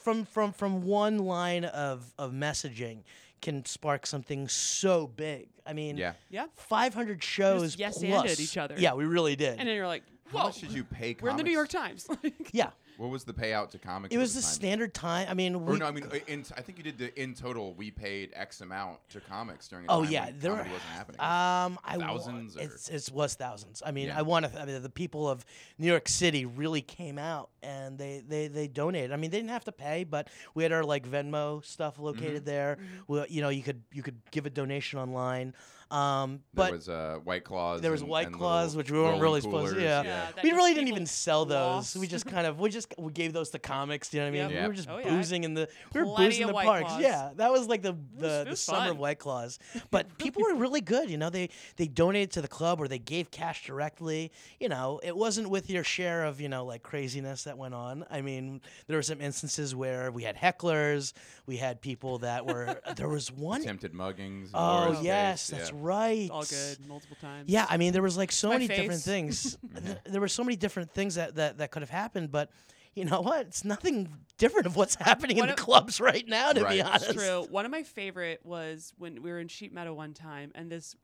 from 0.03 0.25
from 0.25 0.51
from 0.51 0.83
one 0.83 1.19
line 1.19 1.63
of 1.65 2.13
of 2.19 2.31
messaging 2.33 3.03
can 3.41 3.63
spark 3.65 4.05
something 4.05 4.47
so 4.49 5.07
big 5.07 5.47
i 5.67 5.71
mean 5.73 5.95
Yeah. 5.97 6.13
yeah. 6.29 6.45
500 6.55 7.23
shows 7.23 7.77
yes 7.77 7.99
plus. 7.99 8.03
anded 8.23 8.39
each 8.41 8.57
other. 8.57 8.75
yeah 8.77 8.93
we 8.95 9.05
really 9.05 9.35
did 9.37 9.59
And 9.59 9.67
then 9.69 9.75
you're 9.75 9.87
like, 9.87 10.03
How 10.31 10.37
"Whoa, 10.39 10.43
much 10.47 10.59
did 10.59 10.71
you 10.71 10.83
pay? 10.83 11.15
we're 11.21 11.29
in 11.29 11.37
the 11.37 11.43
New 11.43 11.51
York? 11.51 11.69
Times." 11.69 12.07
Yeah 12.51 12.71
What 12.97 13.09
was 13.09 13.23
the 13.25 13.33
payout 13.33 13.69
to 13.71 13.77
comics? 13.77 14.13
it 14.13 14.17
at 14.17 14.21
was 14.21 14.33
the 14.35 14.41
time? 14.41 14.49
standard 14.51 14.93
time 14.93 15.27
i 15.29 15.33
mean 15.33 15.55
Or 15.55 15.77
no, 15.77 15.85
I 15.85 15.91
mean, 15.91 16.05
in, 16.27 16.45
I 16.57 16.61
think 16.61 16.77
you 16.77 16.83
did 16.83 16.97
the 16.97 17.21
in 17.21 17.33
total. 17.33 17.73
We 17.73 17.91
paid 17.91 18.31
X 18.33 18.61
amount 18.61 18.99
to 19.09 19.19
comics 19.19 19.67
during. 19.67 19.85
A 19.85 19.91
Oh 19.91 20.03
time 20.03 20.11
yeah, 20.11 20.25
when 20.25 20.39
there 20.39 20.51
comedy 20.51 20.69
were 20.69 20.75
wasn't 20.75 20.91
happening. 20.91 21.19
um, 21.21 21.79
I 21.83 21.97
Thousands 21.97 22.55
or- 22.57 22.61
It's, 22.61 22.89
it 22.89 23.11
was 23.13 23.35
thousands. 23.35 23.81
I 23.85 23.91
mean, 23.91 24.07
Yeah. 24.07 24.17
I 24.19 24.21
want 24.21 24.45
to. 24.51 24.61
I 24.61 24.65
mean, 24.65 24.81
the 24.81 24.89
people 24.89 25.29
of 25.29 25.43
New 25.77 25.87
York 25.87 26.07
City 26.07 26.45
really 26.45 26.81
came 26.81 27.17
out 27.17 27.49
and 27.63 27.97
they 27.97 28.23
they 28.27 28.47
they 28.47 28.67
donated. 28.67 29.11
I 29.11 29.17
mean, 29.17 29.31
they 29.31 29.37
didn't 29.37 29.51
have 29.51 29.65
to 29.65 29.71
pay, 29.71 30.03
but 30.03 30.29
we 30.53 30.63
had 30.63 30.71
our 30.71 30.83
like 30.83 31.07
Venmo 31.07 31.63
stuff 31.65 31.99
located 31.99 32.35
Mm-hmm. 32.37 32.45
there. 32.45 32.77
Well, 33.07 33.25
you 33.29 33.41
know, 33.41 33.49
you 33.49 33.63
could 33.63 33.81
you 33.91 34.03
could 34.03 34.19
give 34.31 34.45
a 34.45 34.49
donation 34.49 34.99
online. 34.99 35.53
Um, 35.91 36.39
there 36.53 36.65
but 36.65 36.71
was 36.73 36.89
uh, 36.89 37.19
White 37.23 37.43
Claws. 37.43 37.81
there 37.81 37.91
was 37.91 38.01
and- 38.01 38.09
White 38.09 38.27
and 38.27 38.35
Claws, 38.35 38.75
which 38.75 38.89
we 38.91 38.97
weren't 38.97 39.21
rolling 39.21 39.21
really 39.21 39.41
supposed 39.41 39.67
to- 39.75 39.79
coolers, 39.79 39.83
yeah. 39.83 40.03
Yeah, 40.03 40.41
we 40.43 40.51
really 40.51 40.73
didn't 40.73 40.89
even 40.89 41.05
sell 41.05 41.45
those. 41.45 41.55
lost. 41.55 41.95
We 41.97 42.07
just 42.07 42.25
kind 42.25 42.47
of 42.47 42.59
we 42.59 42.69
just 42.69 42.93
we 42.97 43.11
gave 43.11 43.33
those 43.33 43.49
to 43.51 43.59
comics. 43.59 44.13
You 44.13 44.21
know 44.21 44.25
what 44.31 44.39
I 44.39 44.41
mean? 44.47 44.49
Yep. 44.51 44.61
We 44.63 44.67
were 44.67 44.73
just 44.73 44.89
Oh, 44.89 44.97
yeah. 44.97 45.09
boozing 45.09 45.43
in 45.43 45.53
the 45.53 45.69
we 45.93 46.01
were 46.01 46.05
Plenty 46.07 46.25
boozing 46.25 46.41
in 46.43 46.47
the 46.47 46.53
White 46.53 46.65
parks. 46.65 46.87
Claws. 46.87 47.01
Yeah, 47.01 47.29
that 47.35 47.51
was 47.51 47.67
like 47.67 47.81
the 47.83 47.95
the, 48.17 48.41
it 48.41 48.43
the 48.45 48.49
was 48.51 48.59
summer 48.61 48.91
of. 48.91 48.97
White 48.97 49.19
Claws. 49.19 49.59
But 49.91 50.17
people 50.17 50.41
were 50.43 50.55
really 50.55 50.81
good. 50.81 51.09
You 51.09 51.17
know, 51.17 51.29
they 51.29 51.49
they 51.75 51.87
donated 51.87 52.31
to 52.31 52.41
the 52.41 52.47
club 52.47 52.81
or 52.81 52.87
they 52.87 52.99
gave 52.99 53.29
cash 53.31 53.65
directly. 53.67 54.31
You 54.59 54.69
know, 54.69 54.99
it 55.03 55.15
wasn't 55.15 55.49
with 55.49 55.69
your 55.69 55.83
share 55.83 56.25
of 56.25 56.41
you 56.41 56.49
know 56.49 56.65
like 56.65 56.81
craziness 56.83 57.43
that 57.43 57.57
went 57.57 57.73
on. 57.75 58.05
I 58.09 58.21
mean, 58.21 58.61
there 58.87 58.97
were 58.97 59.03
some 59.03 59.21
instances 59.21 59.75
where 59.75 60.11
we 60.11 60.23
had 60.23 60.35
hecklers, 60.35 61.13
we 61.45 61.57
had 61.57 61.79
people 61.81 62.17
that 62.19 62.45
were. 62.45 62.81
there 62.95 63.07
was 63.09 63.31
one 63.31 63.61
Attempted 63.61 63.93
muggings. 63.93 64.49
Oh 64.53 64.99
yes, 65.01 65.49
face, 65.49 65.57
that's 65.59 65.69
yeah. 65.71 65.74
Right. 65.81 66.29
all 66.31 66.43
good 66.43 66.87
multiple 66.87 67.17
times. 67.21 67.49
Yeah, 67.49 67.65
I 67.69 67.77
mean, 67.77 67.93
there 67.93 68.01
was 68.01 68.17
like 68.17 68.31
so 68.31 68.49
My 68.49 68.55
many 68.55 68.67
different 68.67 69.01
things. 69.01 69.57
There 70.05 70.21
were 70.21 70.27
so 70.27 70.43
many 70.43 70.55
different 70.55 70.91
things 70.91 71.15
that, 71.15 71.35
that, 71.35 71.57
that 71.59 71.71
could 71.71 71.81
have 71.81 71.89
happened, 71.89 72.31
but 72.31 72.49
you 72.95 73.03
know 73.05 73.21
what? 73.21 73.41
It's 73.47 73.65
nothing 73.65 74.09
different 74.37 74.67
of 74.67 74.75
what's 74.75 74.95
happening 74.95 75.37
What 75.37 75.43
in 75.43 75.47
the 75.49 75.53
if- 75.53 75.65
clubs 75.65 75.99
right 75.99 76.25
now, 76.27 76.51
to 76.53 76.63
Right. 76.63 76.75
be 76.75 76.81
honest. 76.81 77.09
It's 77.09 77.13
true. 77.23 77.45
One 77.49 77.65
of 77.65 77.71
my 77.71 77.83
favorite 77.83 78.39
was 78.45 78.93
when 78.97 79.21
we 79.21 79.31
were 79.31 79.39
in 79.39 79.47
Sheep 79.49 79.73
Meadow 79.73 79.93
one 79.93 80.13
time, 80.13 80.51
and 80.55 80.69
this 80.71 80.95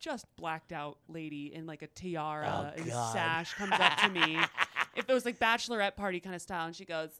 just 0.00 0.26
blacked 0.36 0.72
out 0.72 0.98
lady 1.08 1.52
in 1.54 1.66
like 1.66 1.82
a 1.82 1.86
tiara 1.86 2.72
Oh, 2.74 2.80
and 2.80 2.90
God. 2.90 3.12
sash 3.12 3.54
comes 3.54 3.72
up 3.72 3.96
to 3.98 4.08
me. 4.10 4.38
if 4.96 5.08
it 5.08 5.12
was 5.12 5.24
like 5.24 5.38
bachelorette 5.38 5.96
party 5.96 6.20
kind 6.20 6.34
of 6.34 6.42
style, 6.42 6.66
and 6.66 6.76
she 6.76 6.84
goes, 6.84 7.10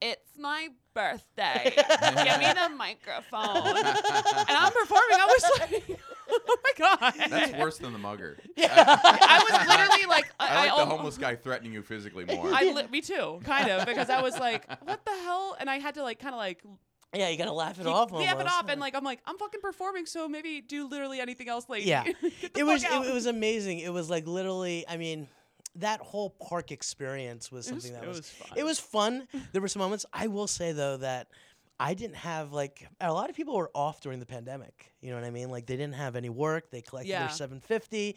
"It's 0.00 0.38
my 0.38 0.68
birthday. 0.94 1.72
Give 1.76 2.38
me 2.38 2.52
the 2.52 2.70
microphone." 2.76 3.76
and 3.76 4.56
I'm 4.56 4.72
performing. 4.72 5.18
I 5.20 5.26
was 5.26 5.60
like, 5.60 6.00
"Oh 6.32 6.56
my 6.64 6.72
god!" 6.78 7.14
That's 7.30 7.52
worse 7.58 7.78
than 7.78 7.92
the 7.92 7.98
mugger. 7.98 8.38
Yeah. 8.56 8.68
I 8.76 9.44
was 9.50 9.68
literally 9.68 10.06
like, 10.06 10.32
I, 10.40 10.48
I 10.48 10.54
like 10.66 10.74
the 10.76 10.80
al- 10.82 10.86
homeless 10.86 11.18
guy 11.18 11.34
threatening 11.36 11.72
you 11.72 11.82
physically 11.82 12.24
more. 12.24 12.50
I 12.52 12.64
li- 12.72 12.86
me 12.90 13.00
too, 13.00 13.40
kind 13.44 13.68
of, 13.70 13.86
because 13.86 14.10
I 14.10 14.22
was 14.22 14.38
like, 14.38 14.66
"What 14.84 15.04
the 15.04 15.10
hell?" 15.12 15.56
And 15.60 15.68
I 15.70 15.78
had 15.78 15.94
to 15.94 16.02
like, 16.02 16.18
kind 16.18 16.34
of 16.34 16.38
like 16.38 16.62
Yeah, 17.14 17.28
you 17.28 17.36
gotta 17.38 17.52
laugh 17.52 17.78
it 17.80 17.86
He- 17.86 17.88
off. 17.92 18.12
laugh 18.12 18.40
it 18.40 18.46
off, 18.46 18.68
and 18.68 18.80
like 18.80 18.94
I'm 18.94 19.04
like 19.04 19.20
I'm 19.26 19.36
fucking 19.38 19.60
performing, 19.60 20.06
so 20.06 20.28
maybe 20.28 20.60
do 20.60 20.88
literally 20.88 21.20
anything 21.20 21.48
else 21.48 21.68
later. 21.68 21.88
Yeah. 21.88 22.04
It 22.56 22.64
was 22.64 22.84
it, 22.84 22.90
out. 22.90 23.06
it 23.06 23.12
was 23.14 23.26
amazing. 23.26 23.78
It 23.80 23.92
was 23.92 24.08
like 24.10 24.26
literally. 24.26 24.84
I 24.88 24.96
mean, 24.96 25.28
that 25.76 26.00
whole 26.00 26.30
park 26.30 26.72
experience 26.72 27.50
was 27.52 27.68
It 27.68 27.74
was- 27.74 27.84
something 27.84 28.00
that 28.00 28.04
it 28.04 28.08
was, 28.08 28.18
was 28.18 28.30
fun. 28.30 28.58
it 28.58 28.64
was 28.64 28.80
fun. 28.80 29.28
There 29.52 29.62
were 29.62 29.68
some 29.68 29.80
moments. 29.80 30.04
I 30.12 30.26
will 30.26 30.46
say 30.48 30.72
though 30.72 30.96
that 30.98 31.28
I 31.80 31.94
didn't 31.94 32.16
have 32.16 32.52
like 32.52 32.86
a 33.00 33.12
lot 33.12 33.30
of 33.30 33.36
people 33.36 33.56
were 33.56 33.70
off 33.74 34.00
during 34.02 34.20
the 34.20 34.26
pandemic. 34.26 34.92
You 35.00 35.10
know 35.10 35.16
what 35.16 35.24
I 35.24 35.30
mean? 35.30 35.48
Like 35.50 35.64
they 35.66 35.76
didn't 35.76 35.94
have 35.94 36.14
any 36.14 36.28
work. 36.28 36.70
They 36.70 36.82
collected 36.82 37.08
Yeah. 37.10 37.20
their 37.20 37.30
750. 37.30 38.16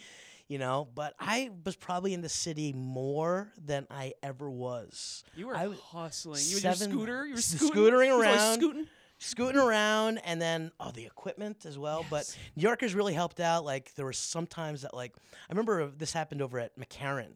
you 0.49 0.59
know. 0.59 0.89
But 0.93 1.13
I 1.19 1.49
was 1.65 1.77
probably 1.77 2.13
in 2.13 2.19
the 2.21 2.27
city 2.29 2.73
more 2.73 3.53
than 3.65 3.87
I 3.89 4.13
ever 4.21 4.49
was. 4.51 5.23
You 5.35 5.47
were 5.47 5.55
I 5.55 5.67
was 5.67 5.79
hustling. 5.79 6.41
You 6.41 6.57
seven- 6.57 6.91
scooter. 6.91 7.25
You 7.25 7.35
were 7.35 7.41
scooting, 7.41 7.69
scootering 7.83 8.19
around. 8.19 8.55
Scooting. 8.59 8.87
scooting 9.19 9.61
around 9.61 10.17
and 10.25 10.41
then 10.41 10.69
oh 10.81 10.91
the 10.91 11.05
equipment 11.05 11.65
as 11.65 11.77
well 11.79 12.05
but 12.09 12.25
new 12.57 12.63
yorkers 12.63 12.93
really 12.93 13.13
helped 13.13 13.39
out 13.39 13.63
like 13.63 13.93
there 13.95 14.03
were 14.03 14.11
some 14.11 14.45
times 14.45 14.81
that 14.81 14.93
like 14.93 15.13
i 15.15 15.51
remember 15.53 15.89
this 15.97 16.11
happened 16.11 16.41
over 16.41 16.59
at 16.59 16.77
mccarren 16.77 17.31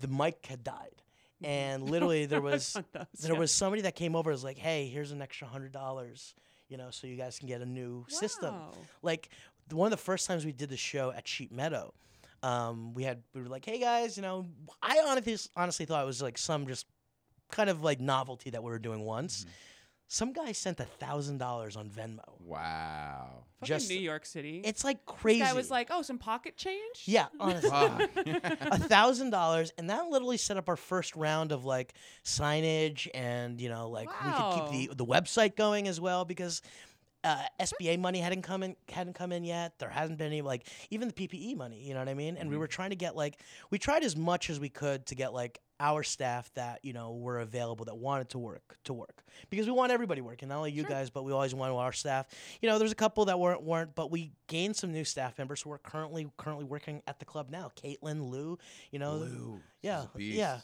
the 0.00 0.08
mic 0.08 0.44
had 0.46 0.64
died 0.64 1.00
and 1.42 1.82
literally 1.90 2.26
there 2.26 2.40
was 2.40 2.76
On 2.76 2.84
those, 2.92 3.06
there 3.20 3.32
yeah. 3.32 3.38
was 3.38 3.52
somebody 3.52 3.82
that 3.82 3.94
came 3.94 4.16
over 4.16 4.30
and 4.30 4.34
was 4.34 4.44
like 4.44 4.58
hey 4.58 4.86
here's 4.88 5.12
an 5.12 5.22
extra 5.22 5.46
hundred 5.46 5.72
dollars 5.72 6.34
you 6.68 6.76
know 6.76 6.90
so 6.90 7.06
you 7.06 7.16
guys 7.16 7.38
can 7.38 7.48
get 7.48 7.60
a 7.60 7.66
new 7.66 8.04
system 8.08 8.54
like 9.02 9.28
one 9.70 9.86
of 9.86 9.90
the 9.90 10.02
first 10.02 10.26
times 10.26 10.44
we 10.44 10.52
did 10.52 10.68
the 10.68 10.76
show 10.76 11.12
at 11.12 11.26
sheep 11.28 11.52
meadow 11.52 11.92
um, 12.42 12.94
we 12.94 13.02
had 13.02 13.22
we 13.34 13.42
were 13.42 13.48
like 13.48 13.64
hey 13.64 13.78
guys 13.78 14.16
you 14.16 14.22
know 14.22 14.46
i 14.82 15.00
honestly 15.06 15.36
honestly 15.56 15.86
thought 15.86 16.02
it 16.02 16.06
was 16.06 16.22
like 16.22 16.38
some 16.38 16.66
just 16.66 16.86
kind 17.50 17.68
of 17.70 17.82
like 17.82 18.00
novelty 18.00 18.50
that 18.50 18.62
we 18.62 18.70
were 18.70 18.78
doing 18.78 19.00
once 19.04 19.40
Mm-hmm. 19.44 19.50
Some 20.10 20.32
guy 20.32 20.52
sent 20.52 20.80
a 20.80 20.84
thousand 20.84 21.38
dollars 21.38 21.76
on 21.76 21.88
venmo 21.90 22.20
Wow. 22.40 23.44
Fucking 23.60 23.66
just- 23.76 23.88
New 23.90 23.98
York 23.98 24.24
City. 24.24 24.62
it's 24.64 24.82
like 24.84 25.04
crazy 25.04 25.40
Guy 25.40 25.52
was 25.52 25.70
like, 25.70 25.88
"Oh, 25.90 26.02
some 26.02 26.18
pocket 26.18 26.56
change." 26.56 27.02
yeah 27.04 27.26
honestly 27.40 27.70
a 28.60 28.78
thousand 28.78 29.30
dollars 29.30 29.72
and 29.78 29.90
that 29.90 30.06
literally 30.08 30.36
set 30.38 30.56
up 30.56 30.68
our 30.68 30.76
first 30.76 31.14
round 31.16 31.52
of 31.52 31.64
like 31.64 31.92
signage 32.24 33.08
and 33.14 33.60
you 33.60 33.68
know 33.68 33.88
like 33.90 34.08
we 34.24 34.32
could 34.32 34.54
keep 34.70 34.88
the 34.90 34.94
the 34.96 35.06
website 35.06 35.56
going 35.56 35.88
as 35.88 36.00
well 36.00 36.24
because 36.24 36.62
uh, 37.24 37.42
SBA 37.60 37.98
money 37.98 38.20
hadn't 38.20 38.42
come 38.42 38.62
in 38.62 38.76
hadn't 38.88 39.14
come 39.14 39.32
in 39.32 39.42
yet. 39.42 39.76
There 39.80 39.90
hasn't 39.90 40.18
been 40.18 40.28
any 40.28 40.40
like 40.40 40.66
even 40.90 41.08
the 41.08 41.14
PPE 41.14 41.56
money. 41.56 41.82
You 41.82 41.92
know 41.94 41.98
what 41.98 42.08
I 42.08 42.14
mean? 42.14 42.36
And 42.36 42.48
we 42.48 42.56
were 42.56 42.68
trying 42.68 42.90
to 42.90 42.96
get 42.96 43.16
like 43.16 43.40
we 43.70 43.78
tried 43.78 44.04
as 44.04 44.16
much 44.16 44.50
as 44.50 44.60
we 44.60 44.68
could 44.68 45.04
to 45.06 45.16
get 45.16 45.32
like 45.34 45.60
our 45.80 46.02
staff 46.02 46.50
that 46.54 46.80
you 46.82 46.92
know 46.92 47.14
were 47.14 47.38
available 47.40 47.84
that 47.84 47.96
wanted 47.96 48.28
to 48.30 48.38
work 48.38 48.76
to 48.84 48.92
work 48.92 49.22
because 49.50 49.66
we 49.66 49.72
want 49.72 49.92
everybody 49.92 50.20
working, 50.20 50.48
not 50.48 50.58
only 50.58 50.72
you 50.72 50.82
guys, 50.84 51.10
but 51.10 51.24
we 51.24 51.32
always 51.32 51.54
want 51.54 51.72
our 51.72 51.92
staff. 51.92 52.26
You 52.60 52.68
know, 52.68 52.78
there's 52.78 52.92
a 52.92 52.96
couple 52.96 53.24
that 53.26 53.38
weren't 53.38 53.62
weren't, 53.62 53.94
but 53.94 54.10
we 54.10 54.32
gained 54.46 54.76
some 54.76 54.92
new 54.92 55.04
staff 55.04 55.38
members 55.38 55.62
who 55.62 55.70
are 55.72 55.78
currently 55.78 56.28
currently 56.36 56.64
working 56.64 57.02
at 57.06 57.18
the 57.18 57.24
club 57.24 57.50
now. 57.50 57.70
Caitlin, 57.82 58.30
Lou, 58.30 58.58
you 58.90 58.98
know, 58.98 59.14
Lou, 59.14 59.60
yeah, 59.82 60.04
yeah, 60.36 60.60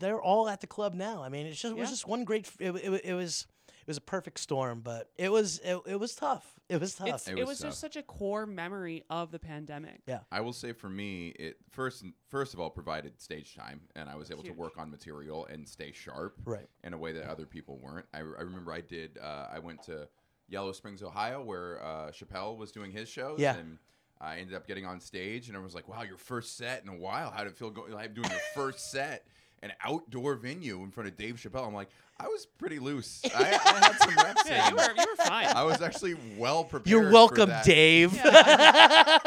they're 0.00 0.20
all 0.20 0.48
at 0.48 0.60
the 0.60 0.66
club 0.66 0.94
now. 0.94 1.22
I 1.22 1.28
mean, 1.28 1.46
it's 1.46 1.60
just 1.60 1.72
it 1.76 1.80
was 1.80 1.90
just 1.90 2.08
one 2.08 2.24
great. 2.24 2.50
It, 2.58 2.74
it, 2.74 3.00
it 3.04 3.14
was 3.14 3.46
it 3.68 3.86
was 3.86 3.96
a 3.98 4.02
perfect 4.02 4.40
storm, 4.40 4.80
but 4.80 5.10
it 5.16 5.30
was 5.30 5.60
it, 5.62 5.78
it 5.86 6.00
was 6.00 6.14
tough. 6.14 6.53
It 6.68 6.80
was 6.80 6.94
tough. 6.94 7.08
It's, 7.08 7.28
It 7.28 7.32
it, 7.32 7.40
was 7.40 7.48
was, 7.48 7.58
tough. 7.58 7.70
just 7.70 7.80
such 7.80 7.96
a 7.96 8.02
core 8.02 8.46
memory 8.46 9.04
of 9.10 9.30
the 9.30 9.38
pandemic. 9.38 10.00
yeah, 10.06 10.20
I 10.32 10.40
will 10.40 10.52
say 10.54 10.72
for 10.72 10.88
me, 10.88 11.28
it 11.38 11.58
first 11.70 12.04
first 12.30 12.54
of 12.54 12.60
all 12.60 12.70
provided 12.70 13.20
stage 13.20 13.54
time, 13.54 13.82
and 13.94 14.08
I 14.08 14.16
was 14.16 14.30
able 14.30 14.42
Huge. 14.42 14.54
to 14.54 14.58
work 14.60 14.78
on 14.78 14.90
material 14.90 15.46
and 15.46 15.68
stay 15.68 15.92
sharp 15.92 16.36
Right. 16.44 16.66
in 16.82 16.94
a 16.94 16.98
way 16.98 17.12
that 17.12 17.24
other 17.30 17.44
people 17.46 17.78
weren't. 17.78 18.06
I, 18.14 18.18
I 18.18 18.22
remember 18.42 18.72
I 18.72 18.80
did. 18.80 19.18
Uh, 19.22 19.46
I 19.52 19.58
went 19.58 19.82
to 19.84 20.08
Yellow 20.48 20.72
Springs, 20.72 21.02
Ohio, 21.02 21.42
where 21.42 21.82
uh, 21.84 22.10
Chappelle 22.12 22.56
was 22.56 22.72
doing 22.72 22.90
his 22.92 23.08
shows. 23.08 23.38
Yeah. 23.38 23.56
And 23.56 23.78
I 24.20 24.38
ended 24.38 24.54
up 24.54 24.66
getting 24.66 24.86
on 24.86 25.00
stage, 25.00 25.48
and 25.48 25.56
I 25.56 25.60
was 25.60 25.74
like, 25.74 25.86
"Wow, 25.88 26.02
your 26.02 26.16
first 26.18 26.56
set 26.56 26.82
in 26.82 26.88
a 26.88 26.96
while. 26.96 27.30
How 27.30 27.44
did 27.44 27.52
it 27.52 27.58
feel 27.58 27.70
going 27.70 27.92
like 27.92 28.14
doing 28.14 28.30
your 28.30 28.40
first 28.54 28.90
set?" 28.90 29.26
An 29.64 29.72
outdoor 29.82 30.34
venue 30.34 30.82
in 30.82 30.90
front 30.90 31.08
of 31.08 31.16
Dave 31.16 31.36
Chappelle. 31.36 31.66
I'm 31.66 31.72
like, 31.72 31.88
I 32.20 32.28
was 32.28 32.44
pretty 32.44 32.78
loose. 32.78 33.22
I, 33.34 33.38
I 33.38 33.78
had 33.78 33.96
some 33.98 34.14
reps. 34.14 34.42
Yeah, 34.46 34.68
you 34.68 34.68
in. 34.68 34.76
were 34.76 34.94
you 34.94 35.06
were 35.18 35.24
fine. 35.24 35.46
I 35.46 35.62
was 35.62 35.80
actually 35.80 36.16
well 36.36 36.64
prepared. 36.64 36.90
you're 36.90 37.04
for 37.04 37.12
welcome, 37.12 37.48
that. 37.48 37.64
Dave. 37.64 38.12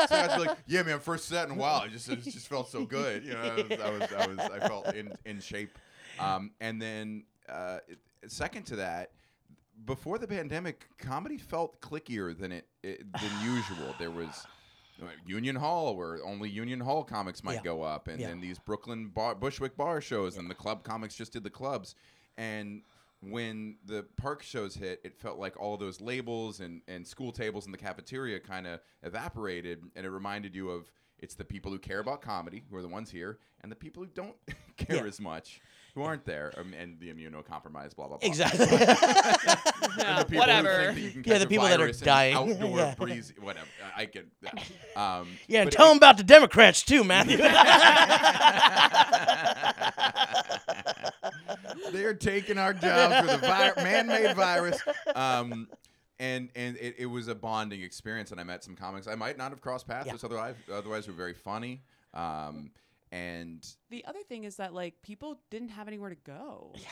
So 0.08 0.16
I 0.16 0.38
was 0.38 0.46
like, 0.46 0.58
yeah, 0.68 0.84
man, 0.84 1.00
first 1.00 1.26
set 1.26 1.48
in 1.48 1.56
a 1.56 1.58
while. 1.58 1.82
It 1.84 1.92
just 1.92 2.08
it 2.08 2.22
just 2.22 2.48
felt 2.48 2.70
so 2.70 2.86
good. 2.86 3.24
You 3.26 3.34
know, 3.34 3.42
I 3.42 3.56
was 3.56 3.80
I 3.80 3.90
was, 3.90 4.14
I, 4.14 4.28
was, 4.28 4.40
I 4.40 4.68
felt 4.68 4.94
in 4.94 5.12
in 5.26 5.40
shape. 5.40 5.78
Um, 6.20 6.52
and 6.62 6.80
then 6.80 7.24
uh, 7.50 7.80
second 8.28 8.68
to 8.68 8.76
that, 8.78 9.12
before 9.86 10.20
the 10.20 10.28
pandemic, 10.28 10.86
comedy 11.00 11.38
felt 11.38 11.82
clickier 11.82 12.38
than 12.38 12.52
it, 12.52 12.68
it 12.84 13.12
than 13.12 13.32
usual. 13.44 13.96
There 14.00 14.12
was. 14.12 14.46
Union 15.26 15.56
Hall, 15.56 15.96
where 15.96 16.24
only 16.24 16.50
Union 16.50 16.80
Hall 16.80 17.04
comics 17.04 17.44
might 17.44 17.56
Yeah. 17.56 17.64
go 17.64 17.82
up, 17.84 18.08
and 18.08 18.20
Yeah. 18.20 18.28
then 18.28 18.40
these 18.42 18.60
Brooklyn 18.60 19.08
bar, 19.10 19.36
Bushwick 19.36 19.76
bar 19.78 20.02
shows, 20.02 20.38
and 20.38 20.50
the 20.50 20.56
club 20.56 20.84
comics 20.84 21.16
just 21.16 21.34
did 21.34 21.44
the 21.44 21.50
clubs. 21.50 21.96
And 22.38 22.84
when 23.22 23.78
the 23.86 24.04
park 24.18 24.44
shows 24.44 24.76
hit, 24.76 25.02
it 25.04 25.18
felt 25.20 25.40
like 25.40 25.60
all 25.60 25.76
those 25.78 26.00
labels 26.02 26.60
and, 26.60 26.82
and 26.88 27.06
school 27.08 27.32
tables 27.32 27.66
in 27.66 27.72
the 27.72 27.78
cafeteria 27.78 28.40
kind 28.40 28.68
of 28.68 28.80
evaporated, 29.04 29.84
and 29.96 30.06
it 30.06 30.10
reminded 30.10 30.56
you 30.56 30.70
of 30.70 30.92
it's 31.20 31.34
the 31.34 31.44
people 31.46 31.72
who 31.72 31.80
care 31.80 32.00
about 32.00 32.22
comedy 32.22 32.64
who 32.70 32.76
are 32.76 32.82
the 32.84 32.88
ones 32.88 33.10
here, 33.10 33.40
and 33.62 33.72
the 33.72 33.76
people 33.76 34.04
who 34.04 34.10
don't 34.14 34.36
care 34.78 34.98
Yeah. 34.98 35.04
as 35.06 35.20
much 35.20 35.60
who 35.98 36.04
aren't 36.04 36.26
there, 36.26 36.54
um, 36.58 36.74
and 36.80 37.00
the 37.00 37.12
immunocompromised, 37.12 37.96
blah 37.96 38.08
blah 38.08 38.18
blah. 38.18 38.20
exactly. 38.22 38.68
Yeah, 39.98 40.20
The 40.20 40.26
people 40.26 40.38
whatever. 40.40 40.94
that 40.94 41.26
Yeah, 41.26 41.38
the 41.40 41.48
people 41.48 41.66
that 41.66 41.82
are 41.82 41.92
dying. 41.92 42.36
Outdoor 42.36 42.78
Yeah. 42.78 42.96
breeze, 42.96 43.34
whatever. 43.42 43.66
I 43.96 44.06
can. 44.06 44.30
Um, 44.96 45.28
yeah, 45.48 45.64
but 45.66 45.74
tell 45.74 45.88
it- 45.88 45.90
them 45.90 45.98
about 45.98 46.18
the 46.18 46.24
Democrats 46.24 46.82
too, 46.84 47.04
Matthew. 47.04 47.38
They're 51.92 52.14
taking 52.16 52.58
our 52.58 52.74
jobs 52.74 53.20
for 53.20 53.28
the 53.38 53.48
vi- 53.48 53.84
man-made 53.84 54.36
virus. 54.36 54.82
Um, 55.16 55.68
and 56.20 56.50
and 56.56 56.78
it, 56.78 56.96
it 57.00 57.06
was 57.06 57.28
a 57.28 57.36
bonding 57.36 57.82
experience, 57.82 58.32
and 58.32 58.40
I 58.40 58.44
met 58.44 58.64
some 58.64 58.76
comics 58.76 59.08
I 59.08 59.14
might 59.16 59.38
not 59.38 59.52
have 59.52 59.62
crossed 59.62 59.88
paths 59.88 60.08
Yeah. 60.08 60.14
with 60.14 60.24
otherwise. 60.24 60.56
Otherwise, 60.72 61.08
were 61.08 61.14
very 61.14 61.34
funny. 61.36 61.82
Um, 62.14 62.72
and 63.12 63.66
The 63.90 64.06
other 64.06 64.24
thing 64.24 64.44
is 64.44 64.58
that 64.58 64.74
like 64.74 65.02
people 65.02 65.40
didn't 65.50 65.70
have 65.70 65.88
anywhere 65.88 66.10
to 66.10 66.16
go. 66.16 66.74
Yeah. 66.76 66.88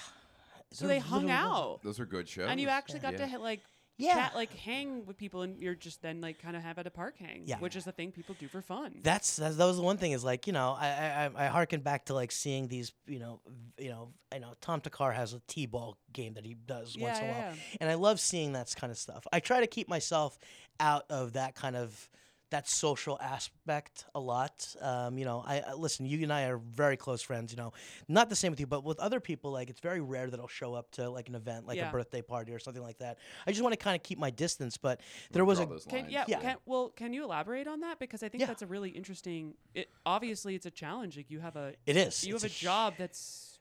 So 0.72 0.88
There 0.88 0.95
they 0.95 1.00
hung 1.00 1.25
literally 1.27 1.41
wasn't. 1.50 1.55
out. 1.55 1.84
those 1.84 2.00
are 2.00 2.05
good 2.05 2.27
shows. 2.27 2.50
And 2.50 2.60
you 2.60 2.67
actually 2.69 3.00
got 3.00 3.13
Yeah. 3.13 3.19
to 3.19 3.27
hit, 3.27 3.39
like 3.41 3.62
Yeah. 3.98 4.13
chat, 4.15 4.36
like 4.36 4.51
hang 4.53 5.05
with 5.05 5.15
people, 5.17 5.43
and 5.43 5.57
you're 5.62 5.75
just 5.75 6.01
then 6.01 6.19
like 6.19 6.38
kind 6.39 6.55
of 6.57 6.63
have 6.63 6.77
at 6.79 6.88
a 6.88 6.89
park 6.91 7.17
hang, 7.17 7.43
Yeah. 7.45 7.60
which 7.60 7.75
is 7.77 7.86
the 7.86 7.93
thing 7.93 8.12
people 8.12 8.36
do 8.38 8.48
for 8.50 8.62
fun. 8.62 9.00
That's, 9.03 9.38
that's 9.38 9.55
that 9.55 9.65
was 9.65 9.77
the 9.77 9.84
one 9.84 9.98
thing 9.98 10.12
is 10.12 10.24
like 10.24 10.48
you 10.48 10.53
know 10.53 10.75
I 10.77 10.88
I 10.89 11.25
I- 11.27 11.45
I 11.45 11.48
harken 11.48 11.79
back 11.81 12.05
to 12.05 12.13
like 12.13 12.31
seeing 12.34 12.67
these 12.67 12.91
you 13.05 13.19
know 13.19 13.39
v- 13.48 13.86
you 13.86 13.89
know 13.91 14.12
I 14.34 14.39
know 14.39 14.53
Tom 14.60 14.81
Thakkar 14.81 15.13
has 15.15 15.34
a 15.34 15.39
t-ball 15.48 15.98
game 16.12 16.34
that 16.34 16.45
he 16.45 16.55
does 16.55 16.98
once 16.98 17.19
Yeah, 17.19 17.24
in 17.24 17.29
a 17.29 17.31
while 17.34 17.41
yeah, 17.41 17.53
yeah. 17.53 17.77
and 17.81 17.89
I 17.89 17.93
love 17.93 18.19
seeing 18.19 18.51
that 18.53 18.74
kind 18.75 18.91
of 18.91 18.98
stuff. 18.98 19.25
I 19.31 19.39
try 19.39 19.62
to 19.62 19.67
keep 19.67 19.88
myself 19.88 20.38
out 20.79 21.05
of 21.10 21.34
that 21.34 21.55
kind 21.55 21.75
of 21.77 22.10
that 22.51 22.67
social 22.69 23.17
aspect 23.21 24.05
a 24.13 24.19
lot. 24.19 24.75
Um, 24.79 25.17
you 25.17 25.25
know, 25.25 25.43
I, 25.45 25.61
I 25.61 25.73
listen. 25.73 26.05
You 26.05 26.21
and 26.23 26.31
I 26.31 26.43
are 26.43 26.57
very 26.57 26.95
close 26.95 27.21
friends. 27.21 27.51
You 27.51 27.57
know, 27.57 27.73
not 28.07 28.29
the 28.29 28.35
same 28.35 28.51
with 28.51 28.59
you, 28.59 28.67
but 28.67 28.83
with 28.83 28.99
other 28.99 29.19
people, 29.19 29.51
like 29.51 29.69
it's 29.69 29.79
very 29.79 29.99
rare 29.99 30.29
that 30.29 30.39
I'll 30.39 30.47
show 30.47 30.73
up 30.73 30.91
to 30.91 31.09
like 31.09 31.27
an 31.27 31.35
event, 31.35 31.65
like 31.65 31.77
Yeah. 31.77 31.89
a 31.89 31.91
birthday 31.91 32.21
party 32.21 32.53
or 32.53 32.59
something 32.59 32.83
like 32.83 32.99
that. 32.99 33.17
I 33.47 33.51
just 33.51 33.63
want 33.63 33.73
to 33.73 33.77
kind 33.77 33.95
of 33.95 34.03
keep 34.03 34.19
my 34.19 34.29
distance. 34.29 34.77
But 34.77 35.01
there 35.31 35.41
Draw 35.43 35.45
was 35.47 35.59
a 35.59 35.89
Can, 35.89 36.07
yeah, 36.09 36.25
Yeah. 36.27 36.39
Can, 36.39 36.55
well, 36.65 36.89
can 36.95 37.13
you 37.13 37.23
elaborate 37.23 37.67
on 37.67 37.79
that? 37.81 37.99
Because 37.99 38.21
I 38.23 38.29
think 38.29 38.41
Yeah. 38.41 38.47
that's 38.47 38.61
a 38.61 38.67
really 38.67 38.89
interesting. 38.91 39.55
It 39.73 39.89
obviously 40.05 40.55
it's 40.55 40.65
a 40.67 40.71
challenge. 40.71 41.17
Like 41.17 41.31
you 41.31 41.39
have 41.39 41.55
a 41.55 41.73
it 41.85 41.97
is. 41.97 42.23
you 42.25 42.35
It's 42.35 42.43
have 42.43 42.51
a, 42.51 42.53
hu- 42.53 42.59
job 42.59 42.93
that's 42.97 43.59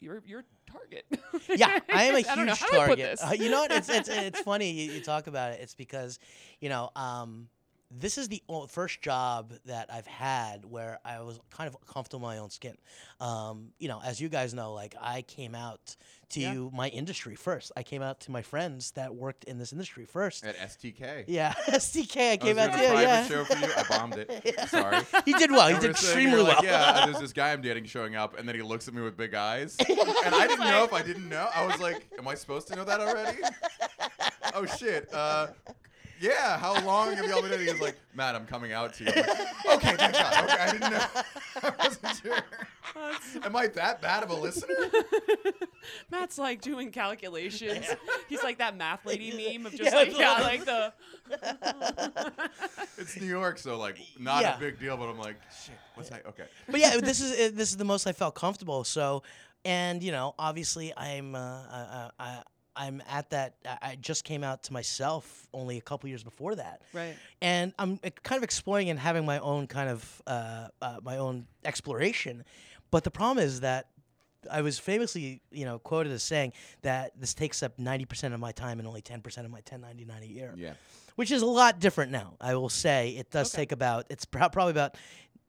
your 0.00 0.22
your 0.26 0.44
target. 0.70 1.06
yeah, 1.48 1.78
I 1.92 2.04
am 2.04 2.14
a 2.14 2.18
huge 2.18 2.26
I 2.28 2.34
don't 2.36 2.46
know. 2.46 2.54
How 2.54 2.68
do 2.70 2.76
I 2.78 2.86
put 2.88 2.98
target. 2.98 3.10
this? 3.18 3.22
Uh, 3.22 3.32
you 3.32 3.50
know 3.50 3.60
what? 3.60 3.70
It's 3.72 3.88
it's 3.88 4.08
it's 4.12 4.40
funny 4.40 4.70
you, 4.72 4.92
you 4.92 5.00
talk 5.00 5.26
about 5.28 5.52
it. 5.52 5.60
It's 5.62 5.74
because 5.74 6.18
you 6.60 6.68
know 6.68 6.90
um, 6.94 7.48
this 7.94 8.16
is 8.18 8.28
the 8.28 8.42
o- 8.48 8.66
first 8.66 9.02
job 9.02 9.52
that 9.66 9.92
I've 9.92 10.06
had 10.06 10.64
where 10.64 10.98
I 11.04 11.20
was 11.20 11.38
kind 11.50 11.68
of 11.68 11.76
comfortable 11.86 12.26
in 12.28 12.34
my 12.36 12.38
own 12.38 12.50
skin. 12.50 12.76
Um, 13.20 13.68
you 13.78 13.88
know, 13.88 14.00
as 14.02 14.20
you 14.20 14.28
guys 14.28 14.54
know, 14.54 14.72
like 14.72 14.94
I 15.00 15.22
came 15.22 15.54
out 15.54 15.96
to 16.30 16.40
Yeah. 16.40 16.54
my 16.72 16.88
industry 16.88 17.34
first. 17.34 17.70
I 17.76 17.82
came 17.82 18.00
out 18.00 18.20
to 18.20 18.30
my 18.30 18.40
friends 18.40 18.92
that 18.92 19.14
worked 19.14 19.44
in 19.44 19.58
this 19.58 19.72
industry 19.72 20.06
first. 20.06 20.44
at 20.44 20.56
STK. 20.56 21.24
Yeah, 21.26 21.52
STK. 21.68 22.16
I 22.16 22.32
I 22.32 22.36
came 22.38 22.56
was 22.56 22.66
out 22.68 22.72
to 22.78 22.84
a 22.86 22.88
private 22.88 23.02
yeah. 23.02 23.26
show 23.26 23.44
for 23.44 23.58
you. 23.58 23.72
I 23.76 23.84
bombed 23.88 24.14
it. 24.16 24.30
Yeah. 24.56 24.66
Sorry. 24.66 24.96
He 25.26 25.34
did 25.34 25.50
well. 25.50 25.68
He 25.68 25.74
did 25.74 25.88
was 25.92 26.02
extremely 26.02 26.36
there 26.36 26.42
like, 26.44 26.62
well. 26.62 26.64
Yeah, 26.64 27.04
there's 27.06 27.20
this 27.20 27.32
guy 27.34 27.52
I'm 27.52 27.60
dating 27.60 27.84
showing 27.84 28.16
up, 28.16 28.38
and 28.38 28.48
then 28.48 28.54
he 28.54 28.62
looks 28.62 28.88
at 28.88 28.94
me 28.94 29.02
with 29.02 29.16
big 29.16 29.34
eyes, 29.34 29.76
and 29.78 30.34
I 30.34 30.46
didn't 30.46 30.64
know 30.66 30.84
if 30.84 30.92
I 30.94 31.02
didn't 31.02 31.28
know. 31.28 31.48
I 31.54 31.66
was 31.66 31.78
like, 31.78 32.06
"Am 32.18 32.26
I 32.26 32.34
supposed 32.34 32.68
to 32.68 32.76
know 32.76 32.84
that 32.84 33.00
already?" 33.00 33.38
oh 34.54 34.64
shit. 34.66 35.12
Uh, 35.12 35.48
yeah. 36.22 36.58
How 36.58 36.72
long 36.86 37.12
have 37.14 37.26
y'all 37.28 37.42
been 37.42 37.50
dating? 37.50 37.66
He's 37.68 37.80
like, 37.80 37.96
Matt, 38.14 38.34
I'm 38.34 38.46
coming 38.46 38.72
out 38.72 38.94
to 38.94 39.04
you. 39.04 39.10
I'm 39.14 39.22
like, 39.22 39.76
okay, 39.76 39.96
thank 39.96 40.12
God. 40.14 40.44
Okay, 40.44 40.58
I 40.58 40.72
didn't 40.72 40.90
know. 40.90 41.04
I 41.62 41.72
wasn't 41.78 42.16
sure. 42.22 42.38
Am 43.44 43.56
I 43.56 43.66
that 43.68 44.00
bad 44.02 44.22
of 44.22 44.30
a 44.30 44.34
listener? 44.34 44.74
Matt's 46.10 46.38
like 46.38 46.60
doing 46.60 46.90
calculations. 46.90 47.86
He's 48.28 48.42
like 48.42 48.58
that 48.58 48.76
math 48.76 49.04
lady 49.06 49.30
meme 49.32 49.66
of 49.66 49.72
just 49.72 49.84
Yeah, 49.92 49.96
like 49.98 50.08
it's 50.08 50.18
yeah, 50.18 50.32
like- 50.32 50.44
like 50.44 50.64
the 50.64 50.92
It's 52.98 53.18
New 53.20 53.26
York, 53.26 53.58
so 53.58 53.78
like 53.78 53.98
not 54.18 54.42
Yeah. 54.42 54.56
a 54.56 54.60
big 54.60 54.78
deal. 54.78 54.96
But 54.96 55.08
I'm 55.08 55.18
like, 55.18 55.36
shit. 55.64 55.74
What's 55.94 56.10
that? 56.10 56.26
Okay. 56.26 56.44
but 56.68 56.80
yeah, 56.80 56.96
this 56.98 57.20
is 57.20 57.32
uh, 57.32 57.50
this 57.54 57.70
is 57.70 57.76
the 57.76 57.84
most 57.84 58.06
I 58.06 58.12
felt 58.12 58.34
comfortable. 58.34 58.84
So, 58.84 59.22
and 59.64 60.02
you 60.02 60.12
know, 60.12 60.34
obviously, 60.38 60.92
I'm 60.96 61.34
uh, 61.34 61.38
I, 61.38 62.10
I, 62.18 62.42
I'm 62.74 63.02
at 63.08 63.30
that. 63.30 63.54
I- 63.66 63.78
I 63.90 63.96
just 63.96 64.24
came 64.24 64.42
out 64.42 64.62
to 64.64 64.72
myself 64.72 65.46
only 65.52 65.76
a 65.78 65.80
couple 65.80 66.08
years 66.08 66.22
before 66.24 66.54
that, 66.56 66.82
Right. 66.92 67.16
and 67.40 67.72
I'm 67.78 68.00
uh, 68.04 68.10
kind 68.22 68.38
of 68.38 68.44
exploring 68.44 68.88
and 68.90 68.98
having 68.98 69.24
my 69.26 69.38
own 69.38 69.66
kind 69.66 69.88
of 69.90 70.22
uh, 70.26 70.68
uh, 70.80 71.00
my 71.02 71.18
own 71.18 71.46
exploration. 71.64 72.44
But 72.90 73.04
the 73.04 73.10
problem 73.10 73.44
is 73.44 73.60
that 73.60 73.88
I 74.50 74.62
was 74.62 74.78
famously, 74.78 75.40
you 75.52 75.64
know, 75.64 75.78
quoted 75.78 76.12
as 76.12 76.22
saying 76.22 76.52
that 76.82 77.12
this 77.20 77.32
takes 77.34 77.62
up 77.62 77.76
90% 77.78 78.34
of 78.34 78.40
my 78.40 78.50
time 78.52 78.78
and 78.80 78.88
only 78.88 79.00
10% 79.02 79.44
of 79.44 79.50
my 79.52 79.60
1099 79.60 80.22
a 80.22 80.26
year, 80.26 80.52
Yeah. 80.56 80.74
which 81.14 81.30
is 81.30 81.42
a 81.42 81.46
lot 81.46 81.78
different 81.78 82.10
now. 82.10 82.34
I 82.40 82.54
will 82.56 82.68
say 82.68 83.10
it 83.10 83.30
does 83.30 83.54
Okay. 83.54 83.62
take 83.62 83.72
about 83.72 84.06
it's 84.10 84.24
pro- 84.24 84.48
probably 84.48 84.72
about 84.72 84.96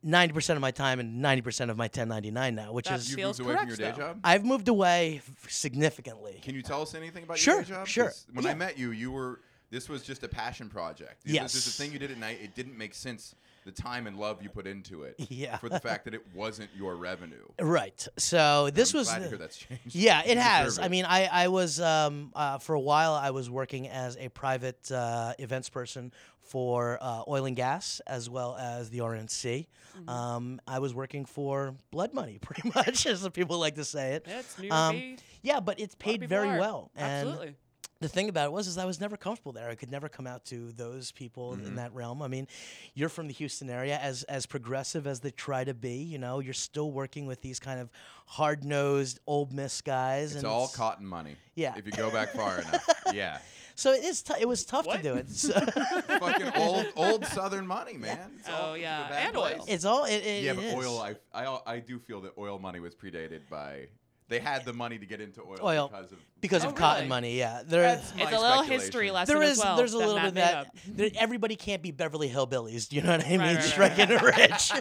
90% 0.05 0.55
of 0.55 0.61
my 0.61 0.71
time 0.71 0.99
and 0.99 1.23
90% 1.23 1.69
of 1.69 1.77
my 1.77 1.85
1099 1.85 2.55
now, 2.55 2.73
which 2.73 2.87
That 2.89 2.99
is 2.99 3.09
You 3.09 3.15
Feels 3.15 3.39
moved 3.39 3.49
away 3.49 3.59
from 3.59 3.67
your 3.69 3.77
correct, 3.77 3.95
day 3.97 4.01
though. 4.03 4.07
job. 4.09 4.19
I've 4.23 4.43
moved 4.45 4.67
away 4.67 5.21
f- 5.25 5.49
significantly. 5.49 6.39
Can 6.43 6.55
you 6.55 6.61
tell 6.61 6.81
us 6.81 6.93
anything 6.95 7.23
about 7.23 7.37
Sure, 7.37 7.55
your 7.55 7.63
day 7.63 7.69
job? 7.69 7.87
sure. 7.87 8.05
'Cause 8.05 8.25
When 8.33 8.45
I 8.45 8.49
Yeah. 8.49 8.55
met 8.55 8.77
you, 8.77 8.91
you 8.91 9.11
were 9.11 9.39
this 9.71 9.89
was 9.89 10.03
just 10.03 10.21
a 10.23 10.27
passion 10.27 10.69
project. 10.69 11.23
This 11.25 11.41
was 11.41 11.51
just 11.53 11.67
a 11.67 11.71
thing 11.71 11.91
you 11.91 11.97
did 11.97 12.11
at 12.11 12.19
night. 12.19 12.37
It 12.43 12.53
didn't 12.53 12.77
make 12.77 12.93
sense 12.93 13.33
the 13.65 13.71
time 13.71 14.05
and 14.05 14.19
love 14.19 14.43
you 14.43 14.49
put 14.49 14.67
into 14.67 15.01
it. 15.01 15.15
Yeah. 15.31 15.57
For 15.57 15.67
the 15.67 15.79
fact 15.79 16.05
that 16.05 16.13
it 16.13 16.21
wasn't 16.35 16.69
your 16.77 16.95
revenue. 16.95 17.47
Right. 17.59 18.07
So 18.17 18.69
this 18.71 18.93
I'm 18.93 18.97
was 18.99 19.07
glad 19.07 19.15
to 19.15 19.23
the- 19.23 19.29
hear 19.29 19.37
that's 19.39 19.57
changed. 19.57 19.81
Yeah, 19.95 20.23
You 20.25 20.31
it 20.33 20.37
has. 20.37 20.65
deserve 20.75 20.83
I 20.83 20.85
it. 20.85 20.91
mean, 20.91 21.05
I 21.05 21.25
I 21.25 21.47
was 21.47 21.79
um, 21.81 22.31
uh, 22.35 22.59
for 22.59 22.75
a 22.75 22.79
while. 22.79 23.13
I 23.15 23.31
was 23.31 23.49
working 23.49 23.87
as 23.87 24.15
a 24.17 24.29
private 24.29 24.91
uh, 24.91 25.33
events 25.39 25.69
person 25.69 26.11
for 26.43 26.97
uh, 27.01 27.23
oil 27.27 27.45
and 27.45 27.55
gas 27.55 28.01
as 28.07 28.29
well 28.29 28.55
as 28.59 28.89
the 28.89 28.99
RNC. 28.99 29.67
Mm-hmm. 29.97 30.09
Um, 30.09 30.61
I 30.67 30.79
was 30.79 30.93
working 30.93 31.25
for 31.25 31.75
blood 31.91 32.13
money, 32.13 32.37
pretty 32.41 32.69
much, 32.75 33.05
as 33.05 33.21
the 33.21 33.31
people 33.31 33.59
like 33.59 33.75
to 33.75 33.85
say 33.85 34.13
it. 34.13 34.25
It's 34.27 34.59
New 34.59 34.69
Um, 34.71 35.15
Yeah, 35.41 35.59
but 35.59 35.79
it's 35.79 35.93
A 35.95 35.97
lot 36.07 36.15
of 36.15 36.19
paid 36.21 36.29
very 36.29 36.49
are. 36.49 36.59
well. 36.59 36.91
And 36.95 37.29
Absolutely. 37.29 37.55
the 38.01 38.09
thing 38.09 38.27
about 38.29 38.45
it 38.47 38.51
was 38.51 38.67
is 38.67 38.77
I 38.77 38.85
was 38.85 38.99
never 38.99 39.15
comfortable 39.17 39.51
there. 39.53 39.69
I 39.69 39.75
could 39.75 39.91
never 39.91 40.09
come 40.09 40.27
out 40.27 40.45
to 40.45 40.71
those 40.73 41.11
people 41.11 41.53
Mm-hmm. 41.53 41.65
in 41.67 41.75
that 41.75 41.93
realm. 41.93 42.21
I 42.21 42.27
mean, 42.27 42.47
you're 42.93 43.09
from 43.09 43.27
the 43.27 43.33
Houston 43.33 43.69
area, 43.69 43.97
as 43.97 44.23
as 44.23 44.45
progressive 44.45 45.05
as 45.07 45.19
they 45.21 45.31
try 45.31 45.63
to 45.63 45.73
be. 45.73 45.97
You 45.97 46.17
know, 46.17 46.39
you're 46.39 46.53
still 46.53 46.91
working 46.91 47.25
with 47.25 47.41
these 47.41 47.59
kind 47.59 47.79
of 47.79 47.89
hard 48.25 48.63
nosed 48.63 49.19
Ole 49.27 49.47
Miss 49.51 49.81
guys. 49.81 50.31
It's 50.33 50.43
and 50.43 50.47
all 50.47 50.67
cotton 50.67 51.05
money. 51.05 51.35
Yeah. 51.55 51.75
If 51.77 51.85
you 51.85 51.91
go 51.93 52.09
back 52.11 52.29
far 52.33 52.59
enough. 52.61 52.87
Yeah. 53.13 53.37
So 53.75 53.91
it 53.91 54.03
is. 54.03 54.21
T- 54.21 54.33
it 54.39 54.47
was 54.47 54.65
tough 54.65 54.85
What? 54.85 54.97
to 54.97 55.03
do 55.03 55.13
it. 55.15 55.29
So 55.29 55.53
Fucking 55.59 56.51
old 56.55 56.85
old 56.95 57.25
Southern 57.27 57.65
money, 57.67 57.97
man. 57.97 58.31
It's 58.39 58.47
oh, 58.49 58.53
all 58.53 58.69
Oh, 58.69 58.73
from 58.73 58.81
yeah, 58.81 59.03
the 59.03 59.09
bad 59.09 59.25
and 59.25 59.33
place. 59.35 59.61
it's 59.67 59.85
all. 59.85 60.05
It, 60.05 60.13
it, 60.25 60.43
yeah, 60.43 60.51
it 60.51 60.55
but 60.55 60.63
is. 60.65 60.73
oil. 60.75 60.99
I, 61.01 61.15
I 61.33 61.59
I 61.65 61.79
do 61.79 61.99
feel 61.99 62.21
that 62.21 62.33
oil 62.37 62.59
money 62.59 62.79
was 62.79 62.93
predated 62.95 63.41
by. 63.49 63.87
They 64.29 64.39
had 64.39 64.63
the 64.63 64.73
money 64.73 64.97
to 64.97 65.05
get 65.05 65.19
into 65.19 65.41
oil, 65.41 65.59
Oil. 65.61 65.87
because 65.89 66.11
of 66.13 66.17
because 66.39 66.65
Oh, 66.65 66.69
of 66.69 66.75
cotton 66.75 67.01
really? 67.01 67.09
money. 67.09 67.37
Yeah, 67.37 67.61
there. 67.65 67.81
That's 67.83 68.11
It's 68.13 68.21
a 68.21 68.23
little 68.23 68.39
speculation. 68.39 68.71
history 68.79 69.11
lesson 69.11 69.35
There 69.35 69.43
as 69.43 69.57
is. 69.57 69.63
well. 69.63 69.75
there's 69.77 69.93
a 69.93 69.97
that 69.97 70.07
little 70.07 70.15
Matt 70.15 70.23
bit 70.23 70.29
of 70.29 70.35
made 70.35 70.41
that. 70.41 70.55
up. 70.55 70.67
there- 70.87 71.09
everybody 71.21 71.55
can't 71.57 71.81
be 71.83 71.91
Beverly 71.91 72.29
Hillbillies. 72.29 72.87
Do 72.87 72.95
you 72.95 73.01
know 73.03 73.11
what 73.11 73.25
I 73.25 73.29
mean? 73.29 73.39
Right, 73.41 73.55
right, 73.55 73.61
Just 73.63 73.77
right, 73.77 73.91
freaking 73.91 74.21
rich. 74.21 74.71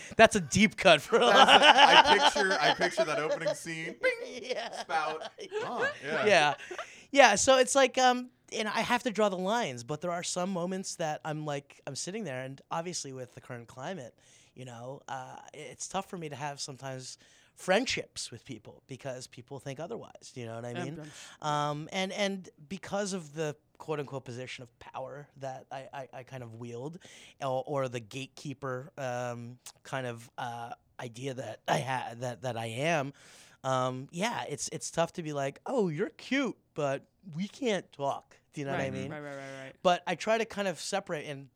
That's 0.16 0.34
a 0.34 0.40
deep 0.40 0.76
cut 0.76 1.00
for 1.02 1.18
a 1.18 1.26
lot. 1.26 1.34
That's- 1.46 1.98
I 2.08 2.18
picture 2.18 2.58
I 2.60 2.74
picture 2.74 3.04
that 3.04 3.18
opening 3.18 3.54
scene. 3.54 3.94
Bing, 4.02 4.40
yeah. 4.42 4.72
spout. 4.80 5.22
Oh, 5.64 5.88
yeah. 6.04 6.26
yeah 6.26 6.54
yeah 7.10 7.34
so 7.34 7.58
it's 7.58 7.74
like 7.74 7.98
um 7.98 8.28
and 8.56 8.68
i 8.68 8.80
have 8.80 9.02
to 9.02 9.10
draw 9.10 9.28
the 9.28 9.36
lines 9.36 9.84
but 9.84 10.00
there 10.00 10.10
are 10.10 10.22
some 10.22 10.50
moments 10.50 10.96
that 10.96 11.20
i'm 11.24 11.44
like 11.44 11.80
i'm 11.86 11.94
sitting 11.96 12.24
there 12.24 12.42
and 12.42 12.60
obviously 12.70 13.12
with 13.12 13.34
the 13.34 13.40
current 13.40 13.66
climate 13.68 14.14
you 14.54 14.64
know 14.64 15.00
uh, 15.08 15.36
it's 15.54 15.86
tough 15.88 16.08
for 16.08 16.18
me 16.18 16.28
to 16.28 16.36
have 16.36 16.60
sometimes 16.60 17.18
friendships 17.54 18.30
with 18.30 18.44
people 18.44 18.82
because 18.86 19.26
people 19.26 19.58
think 19.58 19.80
otherwise 19.80 20.32
you 20.34 20.46
know 20.46 20.54
what 20.54 20.64
i 20.64 20.72
mean? 20.74 21.00
Um, 21.42 21.88
and 21.92 22.12
and 22.12 22.48
because 22.68 23.12
of 23.12 23.34
the 23.34 23.56
quote 23.78 24.00
unquote 24.00 24.24
position 24.24 24.62
of 24.62 24.78
power 24.80 25.28
that 25.38 25.64
I, 25.70 25.88
I, 25.94 26.08
I 26.12 26.22
kind 26.24 26.42
of 26.42 26.54
wield, 26.54 26.98
or, 27.40 27.62
or 27.66 27.88
the 27.88 28.00
gatekeeper 28.00 28.92
um, 28.98 29.58
kind 29.84 30.06
of 30.06 30.28
uh, 30.36 30.70
idea 31.00 31.34
that 31.34 31.60
I 31.68 31.78
had 31.78 32.20
that 32.20 32.42
that 32.42 32.56
I 32.56 32.66
am, 32.66 33.12
um, 33.64 34.08
yeah, 34.10 34.44
it's 34.48 34.68
it's 34.72 34.90
tough 34.90 35.12
to 35.14 35.22
be 35.22 35.32
like, 35.32 35.60
oh, 35.66 35.88
you're 35.88 36.10
cute, 36.10 36.56
but 36.74 37.04
we 37.36 37.48
can't 37.48 37.90
talk. 37.92 38.36
Do 38.52 38.60
you 38.60 38.66
know 38.66 38.72
right, 38.72 38.90
what 38.90 38.98
I 38.98 39.02
mean? 39.02 39.10
Right, 39.10 39.20
right, 39.20 39.36
right, 39.36 39.64
right. 39.64 39.72
But 39.82 40.02
I 40.06 40.14
try 40.14 40.38
to 40.38 40.44
kind 40.44 40.68
of 40.68 40.80
separate, 40.80 41.26
and 41.26 41.48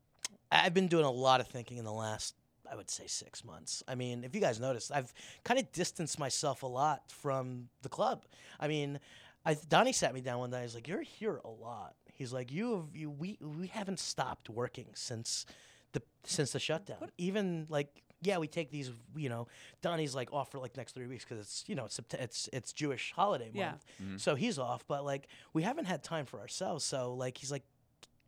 I've 0.50 0.75
been 0.75 0.88
doing 0.88 1.04
a 1.04 1.11
lot 1.11 1.40
of 1.40 1.49
thinking 1.49 1.78
in 1.78 1.85
the 1.85 1.92
last, 1.92 2.35
I 2.71 2.76
would 2.76 2.90
say, 2.90 3.06
six 3.06 3.44
months. 3.44 3.82
I 3.88 3.94
mean, 3.94 4.25
if 4.25 4.35
you 4.35 4.40
guys 4.40 4.61
noticed, 4.61 4.92
I've 4.92 5.12
kind 5.44 5.59
of 5.59 5.71
distanced 5.73 6.18
myself 6.18 6.62
a 6.62 6.66
lot 6.66 7.02
from 7.09 7.68
the 7.82 7.88
club. 7.88 8.25
I 8.61 8.68
mean, 8.68 9.00
I, 9.44 9.57
Donnie 9.68 9.92
sat 9.92 10.12
me 10.12 10.20
down 10.20 10.38
one 10.38 10.50
day. 10.50 10.62
He's 10.62 10.74
like, 10.74 10.88
"You're 10.88 11.03
here 11.03 11.40
a 11.44 11.50
lot." 11.50 11.94
He's 12.14 12.33
like, 12.33 12.53
"You 12.53 12.76
have 12.76 12.96
you 12.96 13.11
we 13.11 13.38
we 13.40 13.68
haven't 13.68 14.00
stopped 14.00 14.50
working 14.50 14.87
since 14.94 15.46
the 15.92 16.03
since 16.24 16.53
the 16.53 16.61
shutdown. 16.61 17.11
Even 17.16 17.66
like." 17.68 18.03
Yeah, 18.22 18.38
we 18.38 18.46
take 18.46 18.70
these. 18.70 18.90
You 19.16 19.28
know, 19.28 19.48
Donnie's 19.82 20.14
like 20.14 20.32
off 20.32 20.50
for 20.50 20.58
like 20.58 20.76
next 20.76 20.92
three 20.94 21.06
weeks 21.06 21.24
because 21.24 21.40
it's 21.40 21.64
you 21.66 21.74
know 21.74 21.85
it's 21.87 21.98
Sept- 22.00 22.14
it's 22.20 22.48
it's 22.52 22.72
Jewish 22.72 23.12
holiday 23.14 23.50
month, 23.54 23.85
Yeah. 24.00 24.06
so 24.16 24.35
he's 24.35 24.58
off. 24.58 24.85
But 24.87 25.04
like 25.04 25.28
we 25.52 25.62
haven't 25.62 25.87
had 25.87 26.02
time 26.04 26.24
for 26.26 26.38
ourselves. 26.40 26.85
So 26.85 27.14
like 27.14 27.38
he's 27.38 27.50
like, 27.52 27.64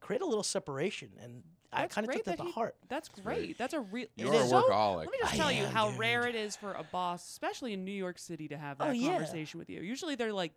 create 0.00 0.20
a 0.22 0.26
little 0.26 0.42
separation, 0.42 1.10
and 1.22 1.42
I 1.72 1.82
That's 1.82 1.94
kind 1.94 2.04
of 2.04 2.08
great 2.08 2.16
took 2.18 2.24
that, 2.26 2.36
that 2.38 2.42
to 2.42 2.48
he- 2.48 2.52
heart. 2.52 2.76
That's 2.88 3.08
great. 3.08 3.56
That's 3.58 3.74
a 3.74 3.80
real. 3.80 4.06
You're 4.16 4.34
it's 4.34 4.44
a 4.46 4.48
so- 4.48 4.62
workaholic. 4.68 4.98
Let 4.98 5.10
me 5.12 5.18
just 5.20 5.34
I 5.34 5.36
tell 5.36 5.52
you 5.52 5.64
am, 5.64 5.72
how 5.72 5.90
dude. 5.90 5.98
rare 5.98 6.26
it 6.26 6.34
is 6.34 6.56
for 6.56 6.72
a 6.72 6.82
boss, 6.84 7.28
especially 7.28 7.72
in 7.72 7.84
New 7.84 7.92
York 7.92 8.18
City, 8.18 8.48
to 8.48 8.56
have 8.58 8.78
Oh, 8.80 8.86
that 8.86 8.96
yeah. 8.96 9.10
conversation 9.12 9.58
with 9.58 9.70
you. 9.70 9.80
Usually 9.80 10.14
they're 10.16 10.32
like, 10.32 10.52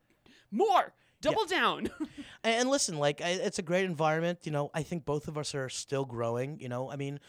more, 0.52 0.94
double 1.22 1.46
down. 1.46 1.90
And, 2.44 2.62
and 2.62 2.70
listen, 2.70 2.98
like 3.00 3.20
I, 3.20 3.30
it's 3.30 3.58
a 3.58 3.64
great 3.64 3.86
environment. 3.86 4.40
You 4.44 4.52
know, 4.52 4.70
I 4.74 4.84
think 4.84 5.06
both 5.06 5.28
of 5.28 5.38
us 5.40 5.56
are 5.56 5.70
still 5.70 6.06
growing. 6.06 6.60
You 6.60 6.70
know, 6.70 6.90
I 6.92 6.96
mean, 6.96 7.20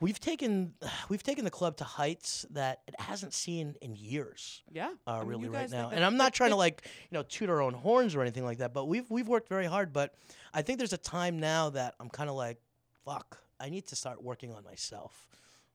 we've 0.00 0.20
taken 0.20 0.74
we've 1.08 1.22
taken 1.22 1.44
the 1.44 1.50
club 1.50 1.76
to 1.78 1.84
heights 1.84 2.46
that 2.50 2.80
it 2.86 2.94
hasn't 3.00 3.32
seen 3.32 3.74
in 3.80 3.94
years. 3.94 4.62
yeah. 4.72 4.90
uh, 5.06 5.10
I 5.12 5.20
mean, 5.20 5.28
really 5.28 5.48
right 5.48 5.70
now. 5.70 5.90
And 5.90 6.04
I'm 6.04 6.16
not 6.16 6.34
trying 6.34 6.50
to 6.50 6.56
like 6.56 6.88
you 7.10 7.16
know 7.16 7.22
toot 7.22 7.48
our 7.50 7.60
own 7.60 7.74
horns 7.74 8.14
or 8.14 8.22
anything 8.22 8.44
like 8.44 8.58
that, 8.58 8.72
but 8.72 8.86
we've 8.86 9.10
we've 9.10 9.28
worked 9.28 9.48
very 9.48 9.66
hard. 9.66 9.92
But 9.92 10.14
I 10.52 10.62
think 10.62 10.78
there's 10.78 10.92
a 10.92 10.98
time 10.98 11.38
now 11.38 11.70
that 11.70 11.94
I'm 12.00 12.10
kind 12.10 12.28
of 12.28 12.36
like, 12.36 12.58
fuck, 13.04 13.38
I 13.60 13.70
need 13.70 13.86
to 13.88 13.96
start 13.96 14.22
working 14.22 14.52
on 14.52 14.64
myself. 14.64 15.28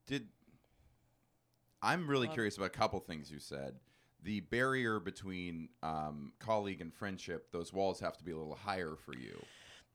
Did 0.06 0.28
I'm 1.82 2.08
really 2.08 2.26
Love- 2.26 2.34
curious 2.34 2.56
about 2.56 2.66
a 2.66 2.70
couple 2.70 3.00
things 3.00 3.30
you 3.30 3.38
said. 3.38 3.74
The 4.22 4.40
barrier 4.40 5.00
between 5.00 5.70
um, 5.82 6.32
colleague 6.40 6.82
and 6.82 6.92
friendship; 6.92 7.50
those 7.52 7.72
walls 7.72 8.00
have 8.00 8.18
to 8.18 8.24
be 8.24 8.32
a 8.32 8.36
little 8.36 8.54
higher 8.54 8.94
for 8.96 9.14
you. 9.14 9.42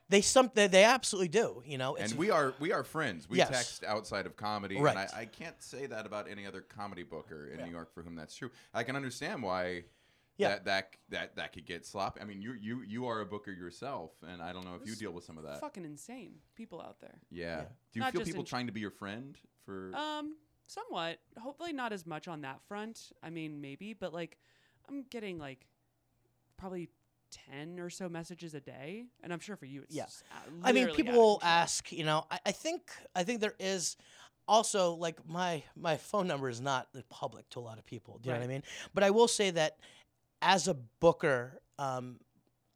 They 0.09 0.21
some 0.21 0.51
they, 0.53 0.67
they 0.67 0.83
absolutely 0.83 1.29
do. 1.29 1.63
You 1.65 1.77
know, 1.79 1.95
it's 1.95 2.11
and 2.11 2.19
we 2.19 2.29
are 2.29 2.53
we 2.59 2.71
are 2.71 2.83
friends. 2.83 3.27
We 3.29 3.37
Yes. 3.39 3.49
text 3.49 3.83
outside 3.83 4.25
of 4.27 4.35
comedy, 4.35 4.79
Right. 4.79 4.95
and 4.95 4.99
I, 5.15 5.21
I 5.21 5.25
can't 5.25 5.61
say 5.61 5.87
that 5.87 6.05
about 6.05 6.29
any 6.29 6.45
other 6.45 6.61
comedy 6.61 7.03
booker 7.03 7.47
in 7.47 7.59
Yeah. 7.59 7.65
New 7.65 7.71
York 7.71 7.93
for 7.93 8.03
whom 8.03 8.15
that's 8.15 8.35
true. 8.35 8.51
I 8.73 8.83
can 8.83 8.95
understand 8.95 9.41
why 9.41 9.85
Yeah. 10.37 10.49
that, 10.49 10.65
that 10.65 10.95
that 11.09 11.35
that 11.37 11.53
could 11.53 11.65
get 11.65 11.85
sloppy. 11.87 12.21
I 12.21 12.25
mean, 12.25 12.39
you 12.41 12.53
you 12.53 12.81
you 12.83 13.07
are 13.07 13.21
a 13.21 13.25
booker 13.25 13.51
yourself, 13.51 14.11
and 14.27 14.41
I 14.43 14.53
don't 14.53 14.63
know 14.65 14.75
if 14.79 14.87
you 14.87 14.95
deal 14.95 15.11
with 15.11 15.23
some 15.23 15.37
of 15.39 15.43
that. 15.45 15.59
Fucking 15.59 15.85
insane 15.85 16.35
people 16.53 16.79
out 16.81 16.99
there. 17.01 17.19
Yeah. 17.31 17.45
Yeah. 17.45 17.61
Do 17.63 17.67
you 17.93 18.01
Not 18.01 18.11
feel 18.13 18.23
people 18.25 18.41
in- 18.41 18.45
trying 18.45 18.67
to 18.67 18.73
be 18.73 18.81
your 18.81 18.91
friend 18.91 19.35
for? 19.65 19.91
Um, 19.95 20.35
somewhat. 20.67 21.19
Hopefully 21.39 21.73
not 21.73 21.93
as 21.93 22.05
much 22.05 22.27
on 22.27 22.41
that 22.41 22.61
front. 22.67 23.11
I 23.23 23.29
mean, 23.31 23.59
maybe, 23.61 23.93
but 23.93 24.13
like, 24.13 24.37
I'm 24.89 25.03
getting 25.09 25.39
like 25.39 25.65
probably 26.57 26.89
ten 27.47 27.79
or 27.79 27.89
so 27.89 28.09
messages 28.09 28.53
a 28.53 28.59
day, 28.59 29.05
and 29.23 29.31
I'm 29.33 29.39
sure 29.39 29.55
for 29.55 29.65
you, 29.65 29.83
it's 29.83 29.95
Yeah. 29.95 30.05
uh, 30.31 30.49
I 30.63 30.71
mean, 30.71 30.89
people 30.89 31.13
will 31.13 31.39
ask. 31.43 31.91
You 31.91 32.03
know, 32.03 32.25
I, 32.31 32.39
I 32.47 32.51
think 32.51 32.91
I 33.15 33.23
think 33.23 33.41
there 33.41 33.55
is 33.59 33.97
also 34.47 34.93
like 34.93 35.27
my 35.27 35.63
my 35.75 35.97
phone 35.97 36.27
number 36.27 36.49
is 36.49 36.61
not 36.61 36.87
public 37.09 37.49
to 37.49 37.59
a 37.59 37.61
lot 37.61 37.77
of 37.77 37.85
people. 37.85 38.19
Do 38.21 38.29
you 38.29 38.33
know 38.33 38.39
what 38.39 38.45
I 38.45 38.47
mean? 38.47 38.63
But 38.93 39.03
I 39.03 39.11
will 39.11 39.27
say 39.27 39.51
that 39.51 39.77
as 40.41 40.67
a 40.67 40.73
booker, 40.73 41.61
um, 41.79 42.19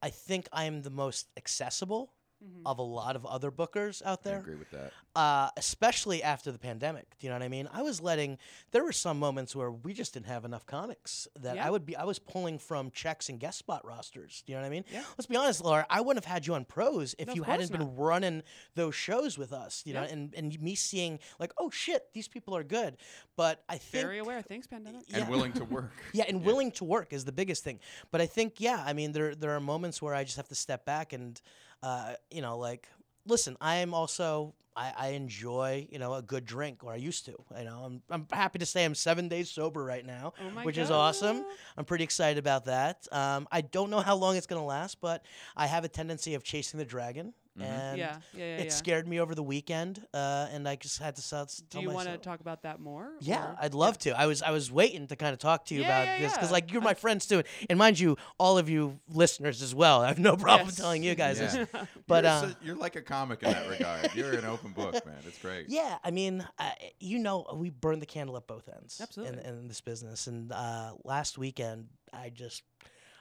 I 0.02 0.10
think 0.10 0.48
I 0.52 0.64
am 0.64 0.82
the 0.82 0.90
most 0.90 1.28
accessible 1.36 2.12
Mhm. 2.42 2.62
of 2.64 2.78
a 2.78 2.82
lot 2.82 3.16
of 3.16 3.26
other 3.26 3.50
bookers 3.50 4.02
out 4.04 4.22
there. 4.22 4.36
I 4.36 4.40
agree 4.40 4.54
with 4.56 4.70
that. 4.70 4.92
uh, 5.14 5.50
especially 5.56 6.22
after 6.22 6.50
the 6.52 6.58
pandemic. 6.58 7.18
Do 7.18 7.26
you 7.26 7.30
know 7.30 7.34
what 7.36 7.42
I 7.44 7.48
mean? 7.48 7.68
I 7.72 7.82
was 7.82 8.00
letting. 8.00 8.38
There 8.70 8.84
were 8.84 8.92
some 8.92 9.18
moments 9.18 9.54
where 9.56 9.70
we 9.70 9.92
just 9.92 10.14
didn't 10.14 10.26
have 10.26 10.44
enough 10.44 10.64
comics 10.66 11.26
that 11.36 11.56
Yeah. 11.56 11.66
I 11.66 11.70
would 11.70 11.84
be. 11.84 11.96
I 11.96 12.04
was 12.04 12.18
pulling 12.18 12.58
from 12.58 12.90
checks 12.92 13.28
and 13.28 13.38
guest 13.40 13.58
spot 13.58 13.84
rosters. 13.84 14.42
Do 14.46 14.52
you 14.52 14.56
know 14.56 14.62
what 14.62 14.68
I 14.68 14.70
mean? 14.70 14.84
Yeah. 14.90 15.04
Let's 15.18 15.26
be 15.26 15.36
honest, 15.36 15.62
Laura. 15.64 15.84
I 15.90 16.00
wouldn't 16.00 16.24
have 16.24 16.32
had 16.32 16.46
you 16.46 16.54
on 16.54 16.64
pros 16.64 17.14
if 17.18 17.28
No, 17.28 17.34
you 17.34 17.42
hadn't 17.42 17.72
been 17.72 17.94
running 17.96 18.42
those 18.74 18.94
shows 18.94 19.36
with 19.36 19.52
us. 19.52 19.82
You 19.84 19.94
know, 19.94 20.02
and 20.04 20.32
and 20.34 20.58
me 20.62 20.74
seeing 20.76 21.18
like, 21.38 21.52
oh 21.58 21.70
shit, 21.70 22.12
these 22.14 22.28
people 22.28 22.56
are 22.56 22.64
good. 22.64 22.96
But 23.36 23.64
I 23.68 23.78
think 23.78 24.04
Very 24.04 24.18
aware. 24.18 24.40
Thanks, 24.42 24.66
pandemic. 24.66 25.02
Yeah. 25.08 25.18
And 25.18 25.28
willing 25.28 25.52
to 25.54 25.64
work. 25.64 25.92
yeah, 26.14 26.24
and 26.28 26.44
willing 26.44 26.70
to 26.72 26.84
work 26.84 27.12
is 27.12 27.24
the 27.24 27.32
biggest 27.32 27.64
thing. 27.64 27.80
But 28.12 28.20
I 28.20 28.26
think, 28.26 28.60
yeah, 28.60 28.82
I 28.86 28.92
mean, 28.92 29.12
there 29.12 29.34
there 29.34 29.50
are 29.56 29.60
moments 29.60 30.00
where 30.00 30.14
I 30.14 30.22
just 30.24 30.36
have 30.36 30.48
to 30.48 30.54
step 30.54 30.84
back 30.84 31.12
and, 31.12 31.40
uh, 31.82 32.14
you 32.30 32.42
know, 32.42 32.58
like, 32.58 32.88
listen, 33.26 33.56
I 33.60 33.76
am 33.76 33.94
also 33.94 34.54
I, 34.76 34.92
I 34.96 35.08
enjoy 35.08 35.88
you 35.90 35.98
know 35.98 36.14
a 36.14 36.22
good 36.22 36.44
drink, 36.46 36.84
or 36.84 36.92
I 36.92 36.96
used 36.96 37.26
to. 37.26 37.34
You 37.58 37.64
know, 37.64 37.82
I'm 37.84 38.02
I'm 38.10 38.26
happy 38.30 38.58
to 38.60 38.66
say 38.66 38.84
I'm 38.84 38.94
seven 38.94 39.28
days 39.28 39.50
sober 39.50 39.84
right 39.84 40.04
now, 40.04 40.32
Oh 40.40 40.64
which 40.64 40.78
is 40.78 40.90
awesome. 40.90 41.44
I'm 41.76 41.84
pretty 41.84 42.04
excited 42.04 42.38
about 42.38 42.66
that. 42.66 43.06
Um, 43.12 43.48
I 43.50 43.60
don't 43.62 43.90
know 43.90 44.00
how 44.00 44.16
long 44.16 44.36
it's 44.36 44.46
gonna 44.46 44.64
last, 44.64 45.00
but 45.00 45.24
I 45.56 45.66
have 45.66 45.84
a 45.84 45.88
tendency 45.88 46.34
of 46.34 46.44
chasing 46.44 46.78
the 46.78 46.84
dragon, 46.84 47.34
and 47.58 47.98
Yeah, 47.98 48.16
yeah, 48.34 48.38
yeah. 48.38 48.56
it 48.58 48.64
yeah. 48.66 48.70
scared 48.70 49.08
me 49.08 49.18
over 49.20 49.34
the 49.34 49.42
weekend, 49.42 50.04
uh, 50.14 50.48
and 50.52 50.68
I 50.68 50.76
just 50.76 50.98
had 50.98 51.16
to 51.16 51.22
sell, 51.22 51.46
Do 51.46 51.52
tell 51.70 51.82
you 51.82 51.90
want 51.90 52.08
to 52.08 52.16
talk 52.18 52.40
about 52.40 52.62
that 52.62 52.80
more? 52.80 53.10
yeah, 53.20 53.50
or- 53.52 53.56
I'd 53.60 53.74
love 53.74 53.98
to. 53.98 54.10
I 54.18 54.26
was 54.26 54.42
I 54.42 54.50
was 54.50 54.70
waiting 54.70 55.06
to 55.08 55.16
kind 55.16 55.32
of 55.32 55.38
talk 55.38 55.64
to 55.66 55.74
you 55.74 55.80
Yeah, 55.82 55.86
about 55.88 56.06
yeah, 56.06 56.18
this 56.20 56.32
because 56.34 56.48
yeah. 56.50 56.52
like 56.52 56.72
you're 56.72 56.82
my 56.82 56.94
friends 56.94 57.26
too, 57.26 57.42
and 57.68 57.78
mind 57.78 57.98
you, 57.98 58.16
all 58.38 58.56
of 58.58 58.68
you 58.68 58.98
listeners 59.12 59.62
as 59.62 59.74
well. 59.74 60.02
I 60.02 60.08
have 60.08 60.18
no 60.18 60.36
problem 60.36 60.68
Yes. 60.68 60.76
telling 60.76 61.02
you 61.02 61.14
guys 61.14 61.38
this. 61.38 61.56
But 62.06 62.24
you're, 62.24 62.32
uh, 62.32 62.40
so- 62.40 62.54
you're 62.62 62.76
like 62.76 62.96
a 62.96 63.02
comic 63.02 63.42
in 63.42 63.50
that 63.52 63.68
regard. 63.68 64.14
You're 64.14 64.32
an 64.32 64.44
open 64.44 64.72
book, 64.72 65.04
man. 65.06 65.16
It's 65.26 65.38
great. 65.38 65.66
yeah, 65.68 65.98
I 66.04 66.10
mean, 66.10 66.46
uh, 66.58 66.70
you 66.98 67.18
know, 67.18 67.46
we 67.54 67.70
burn 67.70 67.98
the 68.00 68.06
candle 68.06 68.36
at 68.36 68.46
both 68.46 68.68
ends. 68.68 69.00
Absolutely. 69.00 69.38
In, 69.38 69.44
in 69.58 69.68
this 69.68 69.80
business, 69.80 70.26
and 70.26 70.52
uh, 70.52 70.92
last 71.04 71.38
weekend, 71.38 71.88
I 72.12 72.30
just, 72.30 72.62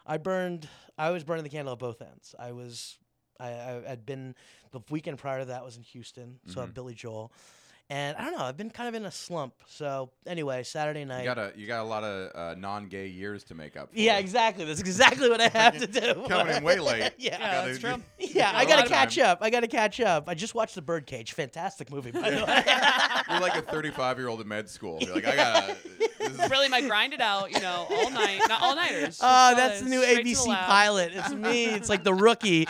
I 0.05 0.17
burned. 0.17 0.67
I 0.97 1.11
was 1.11 1.23
burning 1.23 1.43
the 1.43 1.49
candle 1.49 1.73
at 1.73 1.79
both 1.79 2.01
ends. 2.01 2.33
I 2.39 2.51
was, 2.51 2.97
I, 3.39 3.47
I 3.49 3.81
had 3.87 4.05
been 4.05 4.35
the 4.71 4.81
weekend 4.89 5.17
prior 5.17 5.39
to 5.39 5.45
that 5.45 5.63
was 5.65 5.77
in 5.77 5.83
Houston, 5.83 6.39
so 6.47 6.61
Mm-hmm. 6.61 6.71
Billy 6.71 6.93
Joel, 6.93 7.31
and 7.91 8.15
I 8.17 8.23
don't 8.25 8.37
know. 8.37 8.43
I've 8.45 8.55
been 8.57 8.69
kind 8.69 8.87
of 8.87 8.93
in 8.93 9.05
a 9.05 9.11
slump. 9.11 9.53
So 9.67 10.11
anyway, 10.27 10.61
Saturday 10.61 11.05
night. 11.05 11.19
You 11.21 11.25
got 11.25 11.39
a 11.39 11.51
you 11.55 11.65
got 11.65 11.81
a 11.81 11.87
lot 11.87 12.03
of 12.03 12.31
uh, 12.35 12.53
non-gay 12.59 13.07
years 13.07 13.43
to 13.45 13.55
make 13.55 13.75
up. 13.75 13.91
For. 13.91 13.99
Yeah, 13.99 14.19
exactly. 14.19 14.63
That's 14.65 14.79
exactly 14.79 15.27
what 15.27 15.41
I 15.41 15.47
have 15.57 15.77
to 15.79 15.87
do. 15.87 16.25
Coming 16.27 16.55
in 16.57 16.63
way 16.63 16.77
late. 16.79 17.13
yeah. 17.17 17.37
Yeah, 17.39 17.39
Gotta 17.39 17.67
that's 17.67 17.79
do- 17.79 17.87
true. 17.87 18.03
Yeah, 18.19 18.51
got 18.51 18.55
I 18.55 18.61
a 18.63 18.67
gotta 18.67 18.87
catch 18.89 19.15
time. 19.15 19.25
up. 19.25 19.39
I 19.41 19.49
gotta 19.49 19.67
catch 19.67 19.99
up. 20.01 20.29
I 20.29 20.35
just 20.35 20.53
watched 20.53 20.75
The 20.75 20.83
Birdcage. 20.83 21.31
Fantastic 21.33 21.89
movie, 21.89 22.11
by 22.11 22.29
the 22.29 22.45
way. 22.45 22.63
You're 23.31 23.39
like 23.39 23.55
a 23.55 23.61
35 23.63 24.19
year 24.19 24.27
old 24.27 24.41
in 24.41 24.47
med 24.47 24.69
school. 24.69 24.99
You're 25.01 25.15
like, 25.15 25.25
I 25.25 25.35
gotta. 25.35 25.77
This 26.33 26.39
is, 26.45 26.51
really 26.51 26.69
my 26.69 26.81
grind 26.81 27.13
it 27.13 27.21
out, 27.21 27.51
you 27.51 27.59
know, 27.59 27.87
all 27.89 28.09
night, 28.09 28.39
not 28.47 28.61
all 28.61 28.75
nighters. 28.75 29.19
Oh, 29.21 29.55
that's 29.55 29.81
the 29.81 29.89
new 29.89 30.01
ABC 30.01 30.45
pilot. 30.45 31.11
It's 31.13 31.33
me. 31.33 31.65
It's 31.65 31.89
like 31.89 32.03
the 32.03 32.13
rookie, 32.13 32.65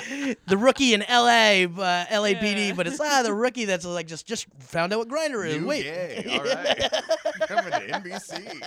the 0.48 0.58
rookie 0.58 0.94
in 0.94 1.02
LA, 1.10 1.64
uh, 1.66 2.06
LAPD, 2.08 2.68
Yeah. 2.70 2.74
but 2.74 2.88
it's 2.88 3.00
ah 3.00 3.22
the 3.24 3.34
rookie 3.34 3.66
that's 3.66 3.86
like 3.86 4.08
just 4.08 4.26
just 4.26 4.48
found 4.60 4.94
out 4.94 5.00
what 5.00 5.08
Grindr 5.10 5.48
is. 5.48 5.56
you 5.58 5.66
Wait, 5.66 5.84
gay. 5.84 6.26
All 6.40 6.44
right. 6.44 7.48
Coming 7.48 7.72
to 7.72 8.00
NBC. 8.00 8.62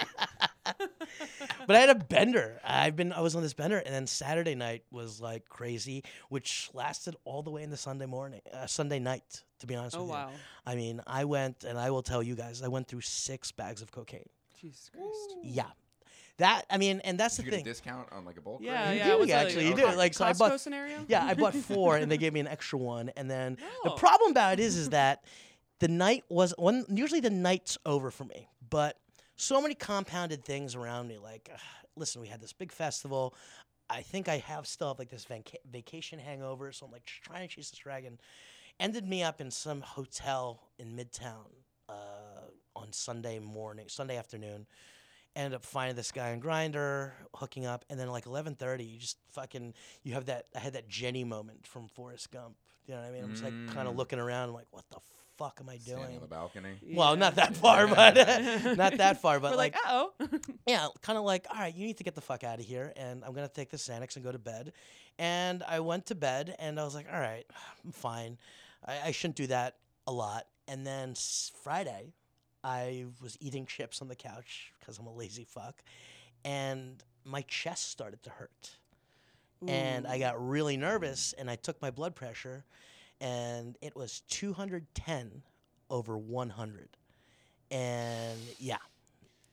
but 1.67 1.77
I 1.77 1.79
had 1.81 1.91
a 1.91 1.95
bender. 1.95 2.61
I've 2.65 2.97
been 2.97 3.13
I 3.13 3.21
was 3.21 3.35
on 3.37 3.43
this 3.43 3.55
bender, 3.55 3.79
and 3.79 3.95
then 3.95 4.07
Saturday 4.07 4.55
night 4.55 4.85
was 4.91 5.21
like 5.21 5.49
crazy, 5.49 6.05
which 6.29 6.71
lasted 6.73 7.17
all 7.25 7.43
the 7.43 7.51
way 7.51 7.63
into 7.63 7.77
Sunday 7.77 8.07
morning, 8.07 8.41
uh, 8.53 8.67
Sunday 8.67 8.99
night. 8.99 9.43
To 9.61 9.67
be 9.67 9.77
honest 9.77 9.97
Oh 9.97 10.01
with 10.01 10.09
you, 10.09 10.15
wow, 10.17 10.31
I 10.67 10.75
mean, 10.75 11.01
I 11.07 11.25
went 11.25 11.63
and 11.63 11.79
I 11.79 11.91
will 11.91 12.03
tell 12.03 12.21
you 12.21 12.35
guys, 12.35 12.63
I 12.63 12.69
went 12.69 12.89
through 12.89 13.03
six 13.03 13.53
bags 13.53 13.81
of 13.81 13.93
cocaine. 13.93 14.29
Jesus 14.63 14.91
Christ. 14.95 15.35
Yeah, 15.43 15.65
that 16.39 16.65
I 16.71 16.79
mean, 16.79 17.01
and 17.05 17.19
that's 17.19 17.37
Did 17.37 17.43
the 17.43 17.47
you 17.47 17.51
get 17.51 17.57
a 17.57 17.59
thing. 17.59 17.65
discount 17.73 18.09
on 18.13 18.25
like 18.25 18.39
a 18.39 18.41
bulk 18.41 18.61
Yeah, 18.63 18.89
rate? 18.89 18.95
You 18.95 18.99
yeah. 19.01 19.09
do, 19.11 19.19
was 19.19 19.29
it 19.29 19.33
actually, 19.33 19.69
you 19.69 19.75
do. 19.75 19.83
Costco 19.83 19.97
Like, 19.97 20.15
so 20.15 20.25
I 20.25 20.33
bought- 20.33 20.61
scenario. 20.61 21.05
Yeah, 21.09 21.25
I 21.25 21.35
bought 21.35 21.55
four, 21.73 21.97
and 21.97 22.11
they 22.11 22.17
gave 22.19 22.33
me 22.33 22.41
an 22.41 22.49
extra 22.49 22.79
one. 22.79 23.11
And 23.17 23.31
then 23.31 23.59
the 23.85 23.91
problem 23.91 24.31
about 24.31 24.55
it 24.55 24.61
is, 24.61 24.77
is 24.77 24.91
that 24.91 25.25
the 25.81 25.89
night 25.89 26.25
was 26.29 26.55
one. 26.57 26.85
Usually 26.89 27.21
the 27.21 27.31
night's 27.31 27.77
over 27.85 28.11
for 28.11 28.25
me, 28.25 28.49
but 28.71 28.97
so 29.37 29.61
many 29.61 29.75
compounded 29.75 30.45
things 30.45 30.75
around 30.77 31.09
me. 31.09 31.19
Like, 31.19 31.51
uh, 31.53 31.57
listen, 31.97 32.21
we 32.21 32.29
had 32.29 32.41
this 32.41 32.53
big 32.53 32.71
festival. 32.73 33.35
I 33.91 34.01
think 34.01 34.29
I 34.29 34.39
have 34.39 34.67
still 34.67 34.89
have 34.89 34.99
like 34.99 35.11
this 35.11 35.25
vaca- 35.25 35.59
vacation 35.71 36.19
hangover, 36.19 36.73
so 36.73 36.87
I'm 36.87 36.93
like 36.93 37.05
trying 37.05 37.47
to 37.47 37.55
chase 37.55 37.71
this 37.71 37.79
dragon. 37.81 38.19
Ended 38.81 39.07
me 39.07 39.23
up 39.23 39.41
in 39.41 39.51
some 39.51 39.81
hotel 39.83 40.63
in 40.79 40.97
Midtown 40.97 41.45
uh, 41.91 41.93
on 42.83 42.93
Sunday 42.93 43.39
morning, 43.39 43.87
Sunday 43.89 44.17
afternoon. 44.17 44.67
Ended 45.35 45.55
up 45.55 45.65
finding 45.65 45.97
this 45.97 46.13
guy 46.13 46.33
on 46.33 46.43
Grindr, 46.43 47.13
hooking 47.35 47.65
up, 47.65 47.87
and 47.89 47.99
then 47.99 48.09
like 48.11 48.25
11:30, 48.27 48.85
you 48.93 48.99
just 48.99 49.17
fucking 49.31 49.73
you 50.03 50.13
have 50.13 50.27
that. 50.27 50.47
I 50.55 50.59
had 50.59 50.75
that 50.75 50.89
Jenny 50.89 51.25
moment 51.25 51.67
from 51.67 51.89
Forrest 51.89 52.31
Gump. 52.31 52.57
You 52.87 52.95
know 52.95 53.01
what 53.01 53.07
I 53.09 53.13
mean? 53.13 53.25
I'm 53.25 53.31
just 53.31 53.43
like 53.43 53.55
kind 53.67 53.89
of 53.89 53.95
Mm. 53.95 53.99
looking 53.99 54.19
around, 54.19 54.49
I'm 54.51 54.55
like, 54.55 54.67
what 54.73 54.85
the 54.91 54.99
fuck 55.39 55.59
am 55.63 55.71
I 55.71 55.79
Standing 55.79 56.05
doing? 56.05 56.15
on 56.17 56.21
the 56.21 56.27
balcony. 56.29 56.75
Well, 56.95 57.15
Yeah. 57.15 57.21
not 57.21 57.37
that 57.37 57.57
far, 57.57 57.87
but 57.87 58.15
not 58.77 58.99
that 58.99 59.23
far, 59.23 59.41
but 59.41 59.53
We're 59.53 59.57
like, 59.57 59.75
like, 59.77 59.83
oh, 59.87 60.13
yeah, 60.67 60.89
kind 61.01 61.17
of 61.19 61.25
like, 61.25 61.47
all 61.51 61.59
right, 61.59 61.75
you 61.75 61.87
need 61.87 61.97
to 61.99 62.05
get 62.05 62.15
the 62.15 62.21
fuck 62.21 62.45
out 62.45 62.59
of 62.59 62.67
here, 62.67 62.93
and 62.97 63.25
I'm 63.25 63.33
gonna 63.33 63.49
take 63.49 63.71
the 63.71 63.79
Xanax 63.79 64.17
and 64.17 64.25
go 64.25 64.33
to 64.33 64.39
bed. 64.39 64.75
And 65.19 65.63
I 65.63 65.81
went 65.81 66.07
to 66.07 66.15
bed, 66.15 66.55
and 66.59 66.79
I 66.79 66.85
was 66.85 66.95
like, 66.95 67.07
all 67.11 67.19
right, 67.21 67.47
I'm 67.85 67.93
fine. 67.93 68.37
I, 68.85 69.01
I 69.07 69.11
shouldn't 69.13 69.37
do 69.37 69.47
that 69.47 69.77
a 70.07 70.13
lot. 70.13 70.47
And 70.69 70.87
then 70.87 71.11
s- 71.13 71.53
Friday, 71.63 72.13
I 72.65 73.07
was 73.21 73.37
eating 73.41 73.67
chips 73.67 74.01
on 74.03 74.09
the 74.09 74.15
couch 74.17 74.73
because 74.79 74.99
I'm 74.99 75.07
a 75.07 75.13
lazy 75.13 75.45
fuck, 75.45 75.83
and 76.45 77.03
my 77.25 77.43
chest 77.43 77.91
started 77.91 78.23
to 78.25 78.31
hurt, 78.31 78.71
and 79.69 80.07
I 80.07 80.19
got 80.19 80.45
really 80.45 80.77
nervous, 80.77 81.35
and 81.39 81.51
I 81.51 81.57
took 81.57 81.81
my 81.81 81.91
blood 81.91 82.15
pressure, 82.15 82.65
and 83.21 83.77
it 83.81 83.95
was 83.97 84.23
210 84.29 85.43
over 85.91 86.19
100, 86.19 86.89
and 87.71 88.39
yeah, 88.59 88.79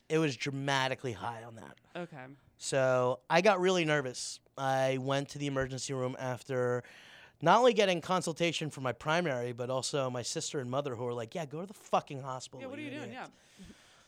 it 0.08 0.18
was 0.18 0.36
dramatically 0.36 1.12
high 1.12 1.42
on 1.44 1.56
that. 1.56 1.76
okay. 1.96 2.24
So 2.58 3.20
I 3.30 3.40
got 3.40 3.60
really 3.60 3.84
nervous. 3.84 4.38
I 4.58 4.98
went 5.00 5.30
to 5.30 5.38
the 5.38 5.46
emergency 5.46 5.94
room 5.94 6.14
after 6.18 6.82
not 7.42 7.58
only 7.58 7.72
getting 7.72 8.00
consultation 8.00 8.70
from 8.70 8.82
my 8.84 8.92
primary, 8.92 9.52
but 9.52 9.70
also 9.70 10.10
my 10.10 10.22
sister 10.22 10.60
and 10.60 10.70
mother 10.70 10.94
who 10.94 11.04
were 11.04 11.14
like, 11.14 11.34
"Yeah, 11.34 11.46
go 11.46 11.60
to 11.60 11.66
the 11.66 11.74
fucking 11.74 12.22
hospital." 12.22 12.60
Yeah, 12.60 12.66
what 12.66 12.78
are 12.78 12.82
you 12.82 12.90
doing? 12.90 13.12
Yeah. 13.12 13.26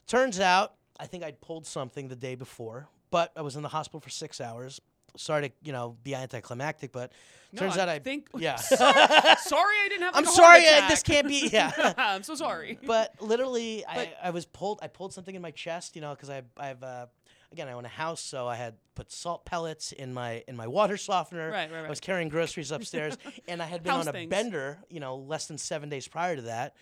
Turns 0.07 0.41
out, 0.41 0.75
I 0.99 1.07
think 1.07 1.25
I'd 1.25 1.41
pulled 1.41 1.67
something 1.67 2.09
the 2.09 2.17
day 2.17 2.35
before, 2.35 2.89
but 3.11 3.33
I 3.37 3.43
was 3.43 3.57
in 3.57 3.63
the 3.63 3.69
hospital 3.69 4.01
for 4.01 4.11
six 4.11 4.41
hours. 4.41 4.81
Sorry 5.17 5.49
to 5.49 5.55
you 5.63 5.73
know 5.73 5.97
be 6.03 6.15
anticlimactic, 6.15 6.91
but 6.93 7.13
No, 7.53 7.61
turns 7.61 7.77
out 7.77 7.89
I 7.89 7.99
think. 7.99 8.29
yeah. 8.37 8.57
sorry, 8.57 8.87
I 8.95 9.87
didn't 9.89 10.03
have. 10.03 10.15
Like 10.15 10.27
I'm 10.27 10.33
sorry, 10.33 10.67
I, 10.67 10.89
this 10.89 11.03
can't 11.03 11.29
be 11.29 11.49
yeah. 11.53 11.93
I'm 11.99 12.23
so 12.23 12.35
sorry. 12.35 12.79
but 12.87 13.15
literally, 13.21 13.85
I, 13.87 14.13
I 14.23 14.31
was 14.31 14.47
pulled. 14.47 14.81
I 14.83 14.89
pulled 14.89 15.13
something 15.13 15.35
in 15.35 15.43
my 15.43 15.51
chest, 15.51 15.95
you 15.97 16.03
know, 16.03 16.15
because 16.15 16.31
I 16.31 16.43
I 16.57 16.69
have 16.69 16.83
uh, 16.83 17.07
again 17.53 17.69
I 17.69 17.73
own 17.73 17.85
a 17.85 17.89
house, 17.89 18.21
so 18.21 18.47
I 18.49 18.57
had 18.57 18.75
put 18.95 19.11
salt 19.13 19.45
pellets 19.45 19.93
in 19.93 20.13
my 20.13 20.43
in 20.49 20.57
my 20.57 20.67
water 20.67 20.97
softener. 20.97 21.51
Right, 21.51 21.71
right, 21.71 21.79
right. 21.81 21.87
I 21.87 21.91
was 21.91 22.01
carrying 22.01 22.29
groceries 22.29 22.71
upstairs, 22.71 23.17
and 23.49 23.63
I 23.63 23.67
had 23.67 23.83
been 23.83 23.93
House 23.93 24.07
on 24.07 24.09
a 24.09 24.13
things. 24.13 24.31
bender, 24.31 24.79
you 24.89 25.01
know, 25.01 25.17
less 25.17 25.47
than 25.47 25.59
seven 25.59 25.89
days 25.89 26.09
prior 26.09 26.37
to 26.37 26.43
that, 26.43 26.75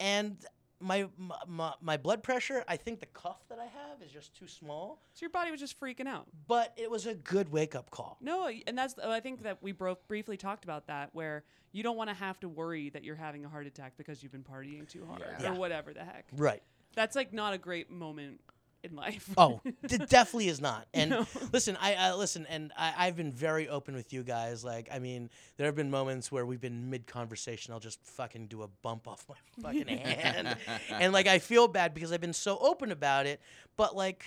and. 0.00 0.36
My, 0.80 1.08
my 1.48 1.72
my 1.82 1.96
blood 1.96 2.22
pressure, 2.22 2.62
I 2.68 2.76
think 2.76 3.00
the 3.00 3.06
cuff 3.06 3.38
that 3.48 3.58
I 3.58 3.64
have 3.64 4.00
is 4.00 4.12
just 4.12 4.32
too 4.38 4.46
small, 4.46 5.02
so 5.12 5.24
your 5.24 5.30
body 5.30 5.50
was 5.50 5.58
just 5.58 5.80
freaking 5.80 6.06
out. 6.06 6.28
but 6.46 6.72
it 6.76 6.88
was 6.88 7.06
a 7.06 7.16
good 7.16 7.50
wake 7.50 7.74
up 7.74 7.90
call. 7.90 8.16
No, 8.20 8.48
and 8.64 8.78
that's 8.78 8.94
oh, 9.02 9.10
I 9.10 9.18
think 9.18 9.42
that 9.42 9.60
we 9.60 9.72
bro- 9.72 9.98
briefly 10.06 10.36
talked 10.36 10.62
about 10.62 10.86
that 10.86 11.10
where 11.14 11.42
you 11.72 11.82
don't 11.82 11.96
want 11.96 12.10
to 12.10 12.14
have 12.14 12.38
to 12.42 12.48
worry 12.48 12.90
that 12.90 13.02
you're 13.02 13.16
having 13.16 13.44
a 13.44 13.48
heart 13.48 13.66
attack 13.66 13.94
because 13.98 14.22
you've 14.22 14.30
been 14.30 14.44
partying 14.44 14.88
too 14.88 15.04
hard 15.04 15.20
Yeah. 15.40 15.50
or 15.50 15.52
Yeah. 15.54 15.58
whatever 15.58 15.92
the 15.92 16.04
heck. 16.04 16.26
Right. 16.36 16.62
That's 16.94 17.16
like 17.16 17.32
not 17.32 17.54
a 17.54 17.58
great 17.58 17.90
moment 17.90 18.40
in 18.84 18.94
life. 18.94 19.28
Oh, 19.36 19.60
it 19.82 20.08
definitely 20.08 20.48
is 20.48 20.60
not. 20.60 20.86
And 20.94 21.10
No. 21.10 21.26
listen, 21.52 21.76
I, 21.80 21.94
I 21.94 22.14
listen, 22.14 22.46
and 22.48 22.72
I, 22.76 22.94
I've 22.96 23.16
been 23.16 23.32
very 23.32 23.68
open 23.68 23.94
with 23.94 24.12
you 24.12 24.22
guys. 24.22 24.64
Like, 24.64 24.88
I 24.92 24.98
mean, 24.98 25.30
there 25.56 25.66
have 25.66 25.74
been 25.74 25.90
moments 25.90 26.30
where 26.30 26.46
we've 26.46 26.60
been 26.60 26.88
mid 26.90 27.06
conversation. 27.06 27.72
I'll 27.72 27.80
just 27.80 28.02
fucking 28.04 28.46
do 28.46 28.62
a 28.62 28.68
bump 28.82 29.08
off 29.08 29.24
my 29.28 29.34
fucking 29.62 29.88
hand, 29.88 30.56
and 30.90 31.12
like 31.12 31.26
I 31.26 31.38
feel 31.38 31.68
bad 31.68 31.94
because 31.94 32.12
I've 32.12 32.20
been 32.20 32.32
so 32.32 32.58
open 32.58 32.92
about 32.92 33.26
it. 33.26 33.40
But 33.76 33.96
like, 33.96 34.26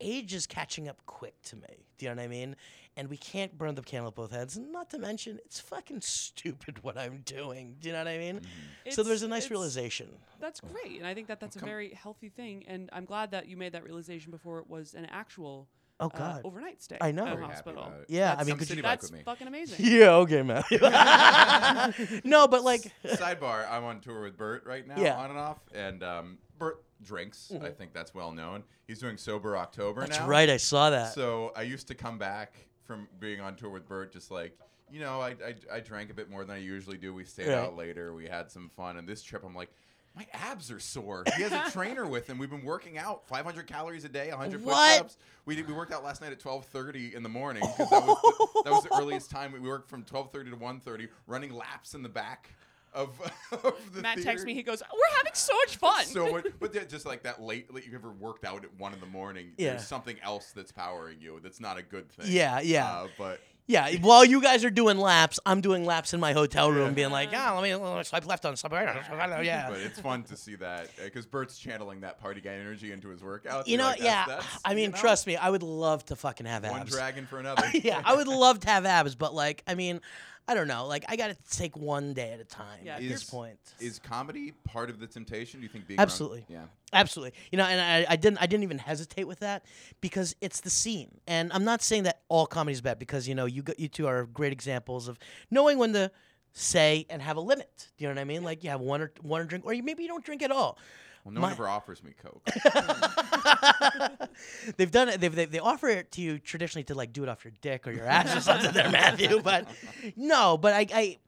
age 0.00 0.34
is 0.34 0.46
catching 0.46 0.88
up 0.88 0.98
quick 1.06 1.40
to 1.44 1.56
me. 1.56 1.86
Do 1.98 2.06
you 2.06 2.10
know 2.10 2.16
what 2.16 2.24
I 2.24 2.28
mean? 2.28 2.56
And 2.96 3.08
we 3.08 3.16
can't 3.16 3.56
burn 3.56 3.74
the 3.74 3.80
candle 3.82 4.08
at 4.08 4.14
both 4.14 4.34
ends. 4.34 4.58
Not 4.58 4.90
to 4.90 4.98
mention, 4.98 5.38
it's 5.46 5.58
fucking 5.58 6.02
stupid 6.02 6.82
what 6.82 6.98
I'm 6.98 7.22
doing. 7.24 7.76
Do 7.80 7.88
you 7.88 7.92
know 7.94 8.00
what 8.00 8.08
I 8.08 8.18
mean? 8.18 8.42
So 8.90 9.02
there's 9.02 9.22
a 9.22 9.28
nice 9.28 9.50
realization. 9.50 10.08
That's 10.40 10.60
great, 10.60 10.98
and 10.98 11.06
I 11.06 11.14
think 11.14 11.28
that 11.28 11.40
that's 11.40 11.56
a 11.56 11.60
very 11.60 11.94
healthy 11.94 12.28
thing. 12.28 12.64
And 12.68 12.90
I'm 12.92 13.04
glad 13.06 13.30
that 13.30 13.48
you 13.48 13.56
made 13.56 13.72
that 13.72 13.82
realization 13.84 14.30
before 14.30 14.58
it 14.58 14.68
was 14.68 14.92
an 14.94 15.06
actual 15.06 15.68
Oh 16.00 16.10
uh, 16.14 16.40
overnight 16.42 16.82
stay. 16.82 16.98
I 17.00 17.12
know. 17.12 17.26
at 17.26 17.38
a 17.38 17.42
hospital. 17.46 17.84
about 17.84 18.00
it. 18.00 18.06
Yeah, 18.08 18.34
I 18.36 18.42
mean, 18.42 18.56
Come 18.56 18.58
could 18.66 18.70
you? 18.70 18.82
bike 18.82 19.00
That's 19.00 19.10
with 19.12 19.18
me. 19.20 19.22
fucking 19.24 19.46
amazing. 19.46 19.86
Yeah, 19.86 20.14
okay, 20.16 20.42
man. 20.42 20.64
no, 22.24 22.48
but 22.48 22.64
like, 22.64 22.90
Sidebar: 23.06 23.70
I'm 23.70 23.84
on 23.84 24.00
tour 24.00 24.22
with 24.22 24.36
Bert 24.36 24.64
right 24.66 24.86
now, 24.86 24.96
Yeah. 24.98 25.16
on 25.16 25.30
and 25.30 25.38
off, 25.38 25.58
and 25.74 26.02
um, 26.02 26.38
Bert 26.58 26.82
drinks. 27.02 27.52
I 27.62 27.70
think 27.70 27.92
that's 27.92 28.14
well 28.14 28.32
known. 28.32 28.64
He's 28.86 28.98
doing 28.98 29.16
sober 29.16 29.56
October 29.56 30.00
that's 30.02 30.18
now. 30.18 30.26
right. 30.26 30.50
I 30.50 30.56
saw 30.56 30.90
that. 30.90 31.14
So 31.14 31.52
I 31.56 31.62
used 31.62 31.88
to 31.88 31.94
come 31.94 32.18
back 32.18 32.54
from 32.84 33.08
being 33.20 33.40
on 33.40 33.56
tour 33.56 33.70
with 33.70 33.88
Bert, 33.88 34.12
just 34.12 34.30
like 34.30 34.56
you 34.90 35.00
know, 35.00 35.22
I, 35.22 35.30
I, 35.30 35.54
I 35.76 35.80
drank 35.80 36.10
a 36.10 36.14
bit 36.14 36.28
more 36.28 36.44
than 36.44 36.54
I 36.54 36.58
usually 36.58 36.98
do. 36.98 37.14
We 37.14 37.24
stayed 37.24 37.48
Right. 37.48 37.56
out 37.56 37.76
later. 37.78 38.12
We 38.12 38.26
had 38.26 38.50
some 38.50 38.68
fun. 38.76 38.98
And 38.98 39.08
this 39.08 39.22
trip, 39.22 39.42
I'm 39.42 39.54
like, 39.54 39.70
my 40.14 40.26
abs 40.34 40.70
are 40.70 40.78
sore. 40.78 41.24
He 41.34 41.42
has 41.44 41.50
a 41.52 41.64
trainer 41.72 42.06
with 42.06 42.26
him. 42.26 42.36
We've 42.36 42.50
been 42.50 42.62
working 42.62 42.98
out 42.98 43.26
500 43.26 43.66
calories 43.66 44.04
a 44.04 44.10
day, 44.10 44.28
100 44.28 44.62
What? 44.62 44.90
push-ups. 44.92 45.16
We 45.46 45.56
did, 45.56 45.66
we 45.66 45.72
worked 45.72 45.94
out 45.94 46.04
last 46.04 46.20
night 46.20 46.32
at 46.32 46.40
12:30 46.40 47.14
in 47.14 47.22
the 47.22 47.30
morning 47.30 47.62
because 47.62 47.88
that 47.88 48.04
was 48.06 48.18
the, 48.20 48.62
that 48.64 48.72
was 48.74 48.82
the 48.82 48.94
earliest 48.94 49.30
time. 49.30 49.52
We 49.52 49.60
worked 49.60 49.88
from 49.88 50.04
12:30 50.04 50.50
to 50.50 50.56
1:30, 50.58 51.08
running 51.26 51.54
laps 51.54 51.94
in 51.94 52.02
the 52.02 52.10
back 52.10 52.50
of, 52.94 53.08
of 53.52 53.74
the 53.94 54.02
Matt 54.02 54.16
theater. 54.16 54.30
texts 54.30 54.46
me. 54.46 54.54
He 54.54 54.62
goes, 54.62 54.82
"We're 54.92 55.16
having 55.16 55.34
so 55.34 55.52
much 55.54 55.76
fun." 55.78 56.04
so 56.04 56.30
much, 56.32 56.46
but 56.60 56.74
yeah, 56.74 56.84
just 56.84 57.06
like 57.06 57.22
that 57.24 57.42
late, 57.42 57.72
like 57.72 57.86
you 57.86 57.94
ever 57.94 58.10
worked 58.12 58.44
out 58.44 58.64
at 58.64 58.74
one 58.78 58.92
in 58.92 59.00
the 59.00 59.06
morning. 59.06 59.52
Yeah. 59.56 59.70
There's 59.70 59.86
something 59.86 60.16
else 60.22 60.52
that's 60.54 60.72
powering 60.72 61.20
you. 61.20 61.40
That's 61.42 61.60
not 61.60 61.78
a 61.78 61.82
good 61.82 62.10
thing. 62.10 62.26
Yeah, 62.28 62.60
yeah. 62.60 62.86
Uh, 62.90 63.08
but 63.18 63.40
Yeah, 63.66 63.88
while 64.00 64.24
you 64.24 64.42
guys 64.42 64.64
are 64.64 64.70
doing 64.70 64.98
laps, 64.98 65.38
I'm 65.46 65.60
doing 65.60 65.84
laps 65.86 66.12
in 66.14 66.20
my 66.20 66.32
hotel 66.32 66.70
room, 66.72 66.88
Yeah. 66.88 66.94
being 66.94 67.10
like, 67.10 67.30
"Yeah, 67.32 67.52
let 67.52 67.62
me 67.62 67.74
let 67.74 67.96
me 67.96 68.02
swipe 68.04 68.26
left 68.26 68.44
on 68.44 68.56
swipe 68.56 68.72
right." 68.72 69.44
Yeah, 69.44 69.70
but 69.70 69.80
it's 69.80 70.00
fun 70.00 70.24
to 70.24 70.36
see 70.36 70.56
that 70.56 70.88
because 71.02 71.26
Bert's 71.26 71.58
channeling 71.58 72.00
that 72.00 72.20
party 72.20 72.40
guy 72.40 72.54
energy 72.54 72.90
into 72.92 73.08
his 73.08 73.20
workouts. 73.20 73.68
you 73.68 73.76
know, 73.76 73.84
like, 73.86 74.00
yeah. 74.00 74.26
that's- 74.26 74.44
that's, 74.44 74.58
I 74.64 74.70
you 74.70 74.76
mean, 74.76 74.90
know, 74.90 74.96
trust 74.98 75.26
me, 75.26 75.36
I 75.36 75.48
would 75.48 75.62
love 75.62 76.04
to 76.06 76.16
fucking 76.16 76.46
have 76.46 76.64
abs. 76.64 76.72
one 76.76 76.86
dragon 76.86 77.26
for 77.26 77.38
another. 77.38 77.62
yeah, 77.72 78.02
I 78.04 78.16
would 78.16 78.28
love 78.28 78.60
to 78.60 78.68
have 78.68 78.84
abs, 78.84 79.14
but 79.14 79.32
like, 79.32 79.62
I 79.66 79.74
mean, 79.76 80.00
I 80.48 80.54
don't 80.54 80.66
know. 80.68 80.86
Like, 80.86 81.04
I 81.08 81.16
got 81.16 81.28
to 81.28 81.36
take 81.56 81.76
one 81.76 82.14
day 82.14 82.32
at 82.32 82.40
a 82.40 82.44
time 82.44 82.80
Yeah, 82.84 82.96
at 82.96 83.02
if 83.02 83.08
this 83.10 83.24
point. 83.24 83.58
Is 83.78 83.98
comedy 83.98 84.52
part 84.64 84.90
of 84.90 84.98
the 84.98 85.06
temptation? 85.06 85.60
Do 85.60 85.64
you 85.64 85.68
think 85.72 85.86
being 85.86 85.98
around- 85.98 86.04
Absolutely. 86.04 86.44
yeah. 86.48 86.64
Absolutely. 86.92 87.38
You 87.50 87.58
know, 87.58 87.64
and 87.64 87.80
I, 87.80 88.12
I 88.12 88.16
didn't 88.16 88.38
I 88.42 88.46
didn't 88.46 88.64
even 88.64 88.76
hesitate 88.78 89.24
with 89.24 89.38
that 89.40 89.64
because 90.02 90.36
it's 90.42 90.60
the 90.60 90.68
scene. 90.68 91.20
And 91.26 91.50
I'm 91.52 91.64
not 91.64 91.80
saying 91.80 92.02
that 92.02 92.20
all 92.28 92.46
comedy 92.46 92.72
is 92.74 92.82
bad 92.82 92.98
because 92.98 93.26
you 93.26 93.34
know 93.34 93.46
you 93.46 93.62
got 93.62 93.80
you 93.80 93.88
two 93.88 94.06
are 94.06 94.26
great 94.26 94.52
examples 94.52 95.08
of 95.08 95.18
knowing 95.50 95.78
when 95.78 95.94
to 95.94 96.10
say 96.52 97.06
and 97.08 97.22
have 97.22 97.38
a 97.38 97.40
limit. 97.40 97.88
Do 97.96 98.04
you 98.04 98.08
know 98.10 98.14
what 98.16 98.20
I 98.20 98.24
mean? 98.24 98.42
Like 98.44 98.62
you 98.62 98.68
have 98.68 98.80
one 98.82 99.00
or 99.00 99.10
one 99.22 99.46
drink, 99.46 99.64
or 99.64 99.72
you, 99.72 99.82
maybe 99.82 100.02
you 100.02 100.08
don't 100.08 100.22
drink 100.24 100.42
at 100.42 100.50
all. 100.52 100.76
Well, 101.24 101.32
no 101.32 101.40
My- 101.40 101.48
one 101.48 101.52
ever 101.52 101.68
offers 101.68 102.02
me 102.02 102.12
coke. 102.20 102.42
they've 104.76 104.90
done 104.90 105.08
it. 105.08 105.20
They've, 105.20 105.34
they 105.34 105.44
they 105.44 105.60
offer 105.60 105.88
it 105.88 106.10
to 106.12 106.20
you 106.20 106.38
traditionally 106.38 106.84
to 106.84 106.94
like 106.94 107.12
do 107.12 107.22
it 107.22 107.28
off 107.28 107.44
your 107.44 107.52
dick 107.60 107.86
or 107.86 107.92
your 107.92 108.06
ass 108.06 108.36
or 108.36 108.40
something 108.40 108.72
there, 108.72 108.90
Matthew. 108.90 109.40
But 109.40 109.68
no, 110.16 110.58
but 110.58 110.72
I, 110.72 110.86
I 110.92 111.18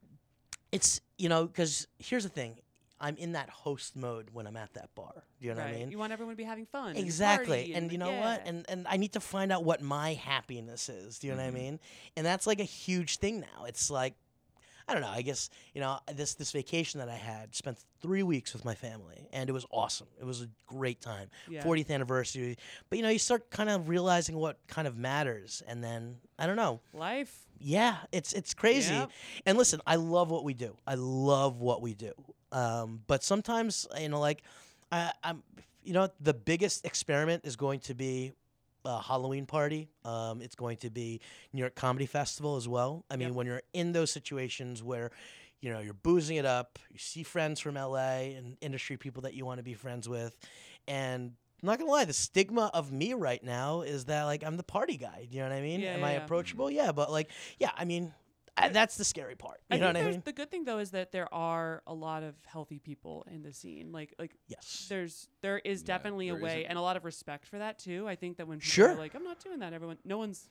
it's 0.73 1.01
you 1.17 1.29
know 1.29 1.47
because 1.47 1.87
here's 1.99 2.25
the 2.25 2.29
thing. 2.29 2.57
I'm 3.01 3.17
in 3.17 3.33
that 3.33 3.51
host 3.51 3.97
mode 3.97 4.31
when 4.33 4.47
I'm 4.47 4.57
at 4.57 4.73
that 4.75 4.95
bar. 4.95 5.25
Do 5.41 5.47
you 5.47 5.53
know 5.53 5.61
right. 5.61 5.67
what 5.67 5.77
I 5.77 5.79
mean? 5.79 5.91
You 5.91 5.99
want 5.99 6.13
everyone 6.13 6.33
to 6.33 6.37
be 6.37 6.45
having 6.45 6.65
fun. 6.65 6.97
Exactly. 6.97 7.59
party 7.59 7.75
And, 7.75 7.93
you 7.93 7.99
know 7.99 8.13
what? 8.13 8.43
And 8.47 8.65
and 8.69 8.87
I 8.89 8.97
need 8.97 9.13
to 9.13 9.21
find 9.21 9.53
out 9.53 9.65
what 9.65 9.83
my 9.83 10.15
happiness 10.15 10.89
is. 10.89 11.19
Do 11.19 11.27
you 11.27 11.35
know 11.35 11.39
what 11.39 11.45
I 11.45 11.49
mm-hmm. 11.49 11.57
mean? 11.57 11.81
And 12.17 12.25
that's 12.25 12.47
like 12.47 12.61
a 12.61 12.65
huge 12.65 13.19
thing 13.19 13.41
now. 13.41 13.65
It's 13.67 13.91
like 13.91 14.15
I 14.87 14.93
don't 14.93 15.03
know. 15.03 15.09
I 15.11 15.23
guess 15.23 15.51
you 15.75 15.81
know 15.81 15.99
this 16.15 16.35
this 16.35 16.53
vacation 16.53 17.01
that 17.01 17.09
I 17.09 17.15
had 17.17 17.55
spent 17.55 17.79
three 18.01 18.23
weeks 18.23 18.53
with 18.53 18.65
my 18.65 18.75
family, 18.75 19.29
and 19.33 19.49
it 19.49 19.53
was 19.53 19.65
awesome. 19.71 20.09
It 20.21 20.25
was 20.25 20.43
a 20.43 20.49
great 20.67 21.01
time. 21.01 21.31
Yeah. 21.49 21.63
40th 21.63 21.91
anniversary. 21.91 22.57
But 22.91 22.99
you 22.99 23.03
know, 23.03 23.09
you 23.11 23.19
start 23.19 23.51
kind 23.51 23.71
of 23.71 23.89
realizing 23.89 24.37
what 24.37 24.59
kind 24.69 24.87
of 24.87 24.97
matters, 24.97 25.63
and 25.67 25.83
then 25.83 26.17
I 26.39 26.47
don't 26.47 26.57
know. 26.57 26.81
life. 26.93 27.41
Yeah, 27.61 27.97
it's 28.13 28.33
it's 28.35 28.53
crazy. 28.53 28.93
Yep. 28.93 29.11
And 29.47 29.57
listen, 29.57 29.81
I 29.87 29.97
love 29.97 30.31
what 30.31 30.45
we 30.45 30.53
do. 30.55 30.77
I 30.87 30.97
love 30.97 31.61
what 31.61 31.81
we 31.81 31.95
do. 31.95 32.13
Um, 32.53 33.01
but 33.07 33.25
sometimes, 33.25 33.87
you 33.99 34.09
know, 34.09 34.21
like 34.21 34.43
I, 34.93 35.13
I'm, 35.23 35.43
you 35.83 35.93
know, 35.95 36.09
the 36.21 36.35
biggest 36.35 36.85
experiment 36.85 37.45
is 37.47 37.57
going 37.57 37.81
to 37.81 37.95
be 37.95 38.33
a 38.85 39.01
Halloween 39.03 39.47
party. 39.47 39.89
Um, 40.05 40.41
it's 40.43 40.55
going 40.55 40.77
to 40.79 40.91
be 40.91 41.21
New 41.53 41.61
York 41.61 41.75
Comedy 41.75 42.07
Festival 42.07 42.57
as 42.57 42.69
well. 42.69 43.05
I 43.11 43.17
mean, 43.17 43.29
Yep. 43.29 43.37
when 43.37 43.47
you're 43.47 43.63
in 43.73 43.93
those 43.93 44.11
situations 44.11 44.83
where, 44.83 45.11
you 45.61 45.73
know, 45.73 45.81
you're 45.81 45.95
boozing 45.95 46.37
it 46.37 46.45
up, 46.47 46.79
you 46.91 46.99
see 46.99 47.23
friends 47.23 47.61
from 47.61 47.75
LA 47.77 48.35
and 48.37 48.57
industry 48.61 48.97
people 48.97 49.23
that 49.23 49.35
you 49.35 49.47
want 49.47 49.59
to 49.59 49.63
be 49.65 49.75
friends 49.75 50.09
with, 50.09 50.37
and 50.87 51.33
I'm 51.63 51.67
not 51.69 51.79
gonna 51.79 51.91
lie, 51.91 52.05
the 52.05 52.13
stigma 52.13 52.71
of 52.75 52.93
me 52.93 53.15
right 53.15 53.43
now 53.43 53.81
is 53.81 54.05
that 54.07 54.25
like 54.25 54.45
I'm 54.45 54.59
the 54.59 54.63
party 54.63 54.99
guy. 54.99 55.27
Do 55.31 55.37
you 55.37 55.43
know 55.43 55.49
what 55.49 55.57
I 55.57 55.63
mean? 55.63 55.81
Yeah, 55.81 55.95
Am 55.95 56.01
yeah, 56.01 56.07
I 56.07 56.13
yeah. 56.13 56.25
approachable? 56.25 56.71
Yeah, 56.71 56.93
but 56.93 57.11
like, 57.11 57.31
yeah, 57.59 57.71
I 57.75 57.87
mean, 57.87 58.13
I, 58.57 58.69
that's 58.69 58.97
the 58.97 59.05
scary 59.05 59.35
part. 59.35 59.61
You 59.71 59.77
I 59.77 59.81
know 59.81 59.87
think 59.93 59.97
what 59.97 60.07
I 60.07 60.11
mean? 60.13 60.23
The 60.25 60.33
good 60.33 60.51
thing 60.51 60.65
though 60.65 60.79
is 60.79 60.93
that 60.93 61.11
there 61.11 61.33
are 61.35 61.83
a 61.89 61.95
lot 61.95 62.23
of 62.23 62.35
healthy 62.47 62.79
people 62.79 63.27
in 63.31 63.43
the 63.43 63.53
scene. 63.53 63.91
Like 63.91 64.15
like 64.19 64.33
Yes. 64.47 64.87
there's 64.89 65.27
there 65.43 65.59
is 65.59 65.83
Yeah, 65.83 65.87
definitely 65.87 66.29
a 66.29 66.37
way 66.37 66.59
isn't- 66.61 66.71
and 66.71 66.79
a 66.79 66.83
lot 66.83 66.97
of 66.97 67.05
respect 67.05 67.47
for 67.47 67.59
that 67.59 67.79
too. 67.81 68.07
I 68.07 68.15
think 68.15 68.37
that 68.37 68.47
when 68.47 68.59
people 68.59 68.71
Sure. 68.71 68.91
are 68.93 68.95
like, 68.97 69.15
I'm 69.15 69.25
not 69.25 69.41
doing 69.43 69.59
that, 69.59 69.73
everyone 69.73 69.99
no 70.05 70.19
one's 70.19 70.49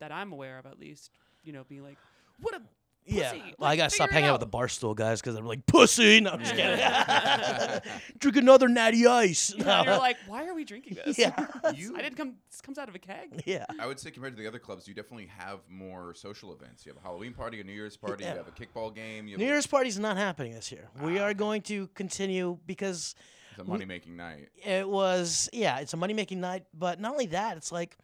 that 0.00 0.12
I'm 0.12 0.32
aware 0.32 0.58
of 0.58 0.66
at 0.66 0.78
least, 0.78 1.10
you 1.44 1.52
know, 1.54 1.64
being 1.64 1.82
like, 1.82 1.96
What 2.40 2.54
a 2.54 2.60
Yeah. 3.06 3.30
pussy. 3.32 3.54
Well, 3.58 3.70
I 3.70 3.76
gotta 3.76 3.90
stop 3.90 4.10
hanging 4.10 4.28
out 4.28 4.40
with 4.40 4.42
out. 4.42 4.50
the 4.52 4.58
barstool 4.58 4.94
guys 4.96 5.20
because 5.20 5.36
I'm 5.36 5.46
like 5.46 5.64
pussy. 5.66 6.20
No, 6.20 6.32
I'm 6.32 6.40
just 6.40 6.54
kidding. 6.54 7.80
Drink 8.18 8.36
another 8.36 8.68
natty 8.68 9.06
ice. 9.06 9.54
No. 9.56 9.82
you're 9.84 9.98
like, 9.98 10.16
Why 10.26 10.46
are 10.46 10.54
we 10.54 10.64
drinking 10.64 10.96
this? 11.04 11.18
yeah. 11.18 11.46
You- 11.74 11.96
I 11.96 12.02
didn't 12.02 12.16
come 12.16 12.34
this 12.50 12.60
comes 12.60 12.78
out 12.78 12.88
of 12.88 12.94
a 12.94 12.98
keg. 12.98 13.42
yeah. 13.46 13.64
I 13.78 13.86
would 13.86 14.00
say 14.00 14.10
compared 14.10 14.36
to 14.36 14.42
the 14.42 14.48
other 14.48 14.58
clubs, 14.58 14.86
you 14.88 14.94
definitely 14.94 15.26
have 15.26 15.60
more 15.68 16.14
social 16.14 16.52
events. 16.52 16.84
You 16.86 16.92
have 16.92 17.02
a 17.02 17.06
Halloween 17.06 17.32
party, 17.34 17.60
a 17.60 17.64
New 17.64 17.72
Year's 17.72 17.96
party, 17.96 18.24
Yeah. 18.24 18.32
you 18.32 18.38
have 18.38 18.48
a 18.48 18.50
kickball 18.50 18.94
game, 18.94 19.26
you 19.26 19.32
have 19.34 19.38
New 19.40 19.46
a- 19.46 19.48
Year's 19.48 19.66
party's 19.66 19.98
not 19.98 20.16
happening 20.16 20.52
this 20.54 20.72
year. 20.72 20.88
We 21.00 21.18
Ah. 21.18 21.24
are 21.24 21.34
going 21.34 21.62
to 21.62 21.88
continue 21.88 22.58
because 22.66 23.14
it's 23.50 23.60
a 23.60 23.64
money 23.64 23.84
making 23.84 24.16
night. 24.16 24.48
it 24.64 24.88
was 24.88 25.48
yeah, 25.52 25.78
it's 25.78 25.92
a 25.94 25.96
money 25.96 26.14
making 26.14 26.40
night. 26.40 26.64
But 26.74 27.00
not 27.00 27.12
only 27.12 27.26
that, 27.26 27.56
it's 27.56 27.70
like 27.72 27.96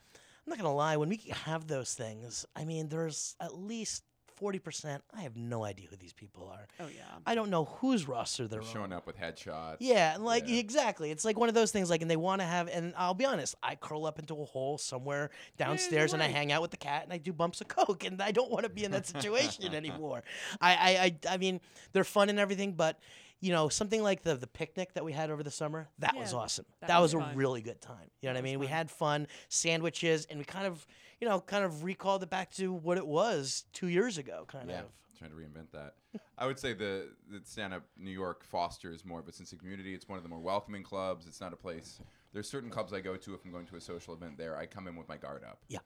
I'm 0.45 0.51
not 0.51 0.59
gonna 0.59 0.75
lie. 0.75 0.97
When 0.97 1.09
we 1.09 1.19
have 1.45 1.67
those 1.67 1.95
things, 1.95 2.45
I 2.57 2.65
mean, 2.65 2.89
there's 2.89 3.37
at 3.41 3.55
least 3.57 4.03
forty 4.43 4.59
percent. 4.59 5.05
I 5.17 5.21
have 5.21 5.37
no 5.37 5.63
idea 5.65 5.87
who 5.89 5.95
these 5.95 6.13
people 6.13 6.51
are. 6.53 6.67
Oh 6.81 6.89
yeah. 6.93 7.05
I 7.25 7.37
don't 7.37 7.49
know 7.49 7.67
whose 7.67 8.09
roster 8.09 8.49
they're 8.49 8.59
They're 8.59 8.69
on. 8.69 8.75
showing 8.75 8.93
up 8.93 9.07
with 9.07 9.17
headshots. 9.17 9.77
Yeah, 9.79 10.15
and 10.17 10.25
like 10.25 10.49
Yeah. 10.49 10.57
exactly. 10.57 11.13
It's 11.13 11.25
like 11.25 11.39
one 11.39 11.49
of 11.49 11.55
those 11.55 11.71
things 11.71 11.89
like 11.89 12.03
and 12.03 12.11
they 12.11 12.17
want 12.17 12.41
to 12.41 12.47
have 12.47 12.67
and 12.69 12.93
I'll 12.99 13.15
be 13.15 13.25
honest, 13.25 13.55
I 13.63 13.77
curl 13.77 14.05
up 14.05 14.19
into 14.19 14.35
a 14.35 14.45
hole 14.45 14.79
somewhere 14.79 15.31
downstairs 15.59 16.13
and 16.13 16.21
I 16.21 16.27
right. 16.27 16.35
hang 16.35 16.51
out 16.51 16.61
with 16.61 16.73
the 16.73 16.77
cat 16.77 17.05
and 17.05 17.13
I 17.13 17.19
do 17.19 17.33
bumps 17.33 17.61
of 17.61 17.69
coke 17.69 18.03
and 18.05 18.21
I 18.21 18.33
don't 18.33 18.51
want 18.51 18.65
to 18.65 18.69
be 18.71 18.83
in 18.83 18.91
that 18.91 19.07
situation 19.15 19.75
anymore. 19.75 20.25
I, 20.61 20.73
I 20.75 20.91
I 21.29 21.35
I 21.35 21.37
mean, 21.37 21.61
they're 21.93 22.03
fun 22.03 22.29
and 22.29 22.41
everything, 22.41 22.73
but 22.73 22.99
you 23.43 23.53
know, 23.53 23.69
something 23.69 24.03
like 24.03 24.23
the 24.23 24.37
the 24.37 24.47
picnic 24.47 24.95
that 24.95 25.05
we 25.05 25.13
had 25.13 25.31
over 25.31 25.43
the 25.43 25.51
summer, 25.51 25.89
that 25.99 26.17
was 26.17 26.33
awesome. 26.33 26.65
That, 26.81 26.87
that 26.89 27.01
was, 27.03 27.15
was 27.15 27.23
a 27.23 27.27
fun. 27.27 27.37
really 27.37 27.61
good 27.61 27.81
time. 27.83 28.09
You 28.23 28.29
know 28.29 28.33
what 28.35 28.39
I 28.39 28.41
That 28.41 28.43
was 28.45 28.51
mean? 28.53 28.59
We 28.61 28.67
had 28.69 28.91
fun, 28.91 29.27
sandwiches, 29.49 30.27
and 30.31 30.39
we 30.39 30.45
kind 30.45 30.67
of, 30.67 30.87
you 31.21 31.29
know, 31.29 31.41
kind 31.41 31.65
of 31.65 31.85
recalled 31.85 32.23
it 32.23 32.31
back 32.31 32.53
to 32.55 32.73
what 32.73 32.97
it 32.99 33.07
was 33.07 33.65
2 33.75 33.89
years 33.89 34.17
ago 34.17 34.45
kind 34.47 34.69
Yeah, 34.71 34.81
of. 34.81 34.87
trying 35.19 35.31
to 35.31 35.37
reinvent 35.37 35.73
that. 35.73 35.95
I 36.39 36.47
would 36.47 36.59
say 36.59 36.73
the 36.73 37.09
the 37.31 37.41
stand 37.45 37.75
up 37.75 37.83
New 37.99 38.11
York 38.13 38.45
fosters 38.45 39.05
more 39.05 39.21
of 39.21 39.29
a 39.29 39.33
sense 39.33 39.53
of 39.53 39.59
community. 39.59 39.93
It's 39.93 40.09
one 40.09 40.17
of 40.19 40.23
the 40.23 40.29
more 40.31 40.41
welcoming 40.41 40.83
clubs. 40.85 41.27
It's 41.27 41.41
not 41.41 41.53
a 41.53 41.57
place. 41.57 42.01
There's 42.33 42.49
certain 42.49 42.71
clubs 42.71 42.93
I 42.93 43.01
go 43.01 43.17
to 43.17 43.35
if 43.35 43.45
I'm 43.45 43.51
going 43.51 43.67
to 43.67 43.77
a 43.77 43.81
social 43.81 44.15
event 44.15 44.39
there. 44.39 44.57
I 44.57 44.67
come 44.67 44.87
in 44.89 44.97
with 44.97 45.09
my 45.09 45.17
guard 45.17 45.43
up. 45.45 45.59
Yeah. 45.69 45.81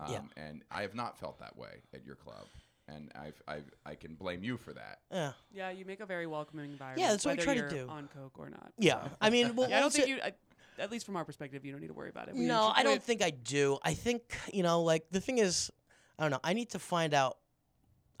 Um, 0.00 0.10
Yeah. 0.10 0.20
And 0.36 0.62
I 0.70 0.82
have 0.82 0.94
not 0.94 1.18
felt 1.18 1.38
that 1.40 1.56
way 1.56 1.82
at 1.94 2.04
your 2.04 2.16
club, 2.16 2.46
and 2.94 3.10
I've, 3.14 3.40
I've 3.48 3.70
I 3.84 3.94
can 3.94 4.14
blame 4.14 4.42
you 4.44 4.56
for 4.56 4.72
that. 4.72 4.98
Yeah. 5.10 5.32
Yeah, 5.52 5.70
you 5.70 5.84
make 5.84 6.00
a 6.00 6.06
very 6.06 6.26
welcoming 6.26 6.70
environment. 6.70 7.00
Yeah, 7.00 7.10
that's 7.10 7.24
what 7.24 7.32
I 7.32 7.34
whether 7.34 7.44
try 7.44 7.54
to 7.54 7.60
you're 7.60 7.68
do. 7.86 7.88
On 7.88 8.08
coke 8.14 8.38
or 8.38 8.50
not. 8.50 8.72
Yeah. 8.78 9.04
so. 9.04 9.10
I 9.20 9.30
mean, 9.30 9.54
well, 9.56 9.68
Yeah, 9.68 9.76
I 9.76 9.80
don't 9.80 9.86
what's 9.86 9.96
think 9.96 10.08
it- 10.08 10.10
you. 10.10 10.20
I, 10.22 10.32
at 10.78 10.90
least 10.90 11.04
from 11.06 11.16
our 11.16 11.24
perspective, 11.24 11.64
you 11.64 11.72
don't 11.72 11.80
need 11.80 11.88
to 11.88 11.94
worry 11.94 12.08
about 12.10 12.28
it. 12.28 12.34
We 12.34 12.40
No, 12.46 12.68
should- 12.68 12.80
I 12.80 12.82
don't 12.82 12.94
we- 12.94 12.98
think 13.00 13.22
I 13.22 13.30
do. 13.30 13.78
I 13.82 13.94
think 13.94 14.22
you 14.52 14.62
know, 14.62 14.82
like 14.82 15.04
the 15.10 15.20
thing 15.20 15.38
is, 15.38 15.70
I 16.18 16.22
don't 16.22 16.30
know. 16.30 16.40
I 16.44 16.52
need 16.52 16.70
to 16.70 16.78
find 16.78 17.14
out. 17.14 17.38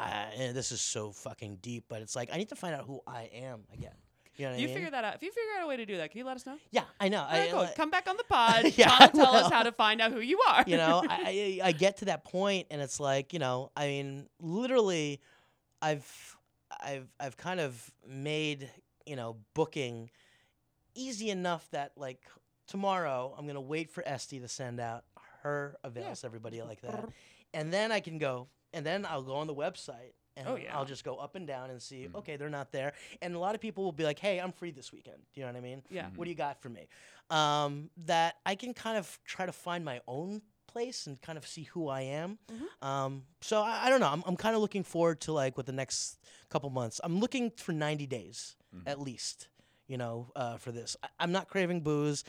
Uh, 0.00 0.04
and 0.36 0.56
this 0.56 0.72
is 0.72 0.80
so 0.80 1.12
fucking 1.12 1.56
deep, 1.62 1.84
but 1.88 2.02
it's 2.02 2.16
like 2.16 2.30
I 2.32 2.36
need 2.36 2.48
to 2.48 2.56
find 2.56 2.74
out 2.74 2.86
who 2.86 3.00
I 3.06 3.30
am 3.34 3.60
again. 3.72 3.94
You 4.36 4.46
know 4.48 4.52
You 4.52 4.62
I 4.62 4.66
mean? 4.66 4.74
figure 4.74 4.90
that 4.90 5.04
out. 5.04 5.14
If 5.16 5.22
you 5.22 5.30
figure 5.30 5.50
out 5.58 5.64
a 5.64 5.66
way 5.66 5.76
to 5.76 5.84
do 5.86 5.96
that, 5.98 6.10
can 6.10 6.18
you 6.18 6.24
let 6.24 6.36
us 6.36 6.46
know? 6.46 6.56
yeah, 6.70 6.84
I 6.98 7.08
know. 7.10 7.24
I, 7.28 7.48
cool. 7.50 7.58
like- 7.60 7.74
Come 7.76 7.90
back 7.90 8.08
on 8.08 8.16
the 8.16 8.24
pod. 8.28 8.72
Yeah, 8.76 9.06
tell 9.08 9.34
us 9.34 9.52
how 9.52 9.62
to 9.62 9.72
find 9.72 10.00
out 10.00 10.10
who 10.12 10.20
you 10.20 10.40
are. 10.48 10.64
you 10.66 10.76
know, 10.78 11.02
I, 11.08 11.58
I 11.62 11.68
I 11.68 11.72
get 11.72 11.98
to 11.98 12.06
that 12.06 12.24
point, 12.24 12.68
and 12.70 12.80
it's 12.80 12.98
like 12.98 13.32
you 13.32 13.38
know, 13.38 13.70
I 13.76 13.86
mean, 13.88 14.28
literally, 14.40 15.20
I've 15.82 16.36
I've 16.82 17.08
I've 17.20 17.36
kind 17.36 17.60
of 17.60 17.90
made 18.06 18.70
you 19.06 19.16
know 19.16 19.36
booking 19.54 20.10
easy 20.94 21.30
enough 21.30 21.68
that 21.72 21.92
like 21.96 22.20
tomorrow 22.66 23.34
I'm 23.38 23.46
gonna 23.46 23.60
wait 23.60 23.90
for 23.90 24.02
Esty 24.06 24.40
to 24.40 24.48
send 24.48 24.80
out 24.80 25.04
her 25.42 25.76
avails 25.84 26.20
to 26.20 26.26
everybody 26.26 26.62
like 26.62 26.80
that, 26.82 27.08
and 27.52 27.72
then 27.72 27.92
I 27.92 28.00
can 28.00 28.16
go, 28.18 28.48
and 28.72 28.86
then 28.86 29.04
I'll 29.04 29.22
go 29.22 29.34
on 29.36 29.46
the 29.46 29.54
website. 29.54 30.14
And 30.36 30.48
Oh, 30.48 30.56
yeah. 30.56 30.76
I'll 30.76 30.86
just 30.86 31.04
go 31.04 31.16
up 31.16 31.34
and 31.36 31.46
down 31.46 31.68
and 31.70 31.80
see. 31.82 32.06
Mhm. 32.08 32.14
Okay, 32.16 32.36
they're 32.36 32.48
not 32.48 32.72
there, 32.72 32.94
and 33.20 33.34
a 33.34 33.38
lot 33.38 33.54
of 33.54 33.60
people 33.60 33.84
will 33.84 33.92
be 33.92 34.04
like, 34.04 34.18
"Hey, 34.18 34.40
I'm 34.40 34.52
free 34.52 34.70
this 34.70 34.90
weekend." 34.92 35.18
Do 35.34 35.40
you 35.40 35.46
know 35.46 35.52
what 35.52 35.58
I 35.58 35.60
mean? 35.60 35.82
yeah. 35.90 36.06
Mhm. 36.06 36.16
what 36.16 36.24
do 36.24 36.30
you 36.30 36.36
got 36.36 36.60
for 36.62 36.68
me 36.70 36.88
um, 37.30 37.90
that 38.06 38.36
i 38.46 38.54
can 38.54 38.72
kind 38.74 38.96
of 38.98 39.18
try 39.24 39.46
to 39.46 39.52
find 39.52 39.84
my 39.84 40.00
own 40.06 40.42
place 40.66 41.06
and 41.06 41.20
kind 41.20 41.36
of 41.38 41.46
see 41.46 41.64
who 41.64 41.88
i 41.88 42.00
am 42.00 42.38
Mhm. 42.50 42.86
um, 42.86 43.26
so 43.42 43.60
I, 43.60 43.86
I 43.86 43.90
don't 43.90 44.00
know 44.00 44.08
i'm, 44.08 44.22
I'm 44.26 44.36
kind 44.36 44.54
of 44.56 44.62
looking 44.62 44.84
forward 44.84 45.20
to 45.22 45.32
like 45.32 45.56
what 45.56 45.66
the 45.66 45.72
next 45.72 46.18
couple 46.48 46.70
months 46.70 47.00
i'm 47.04 47.20
looking 47.20 47.50
for 47.50 47.72
90 47.72 48.06
days 48.06 48.56
Mhm. 48.74 48.82
at 48.86 49.00
least 49.00 49.48
you 49.86 49.98
know 49.98 50.30
uh, 50.36 50.56
for 50.56 50.72
this 50.72 50.96
I, 51.02 51.08
i'm 51.20 51.32
not 51.32 51.48
craving 51.48 51.80
booze 51.82 52.24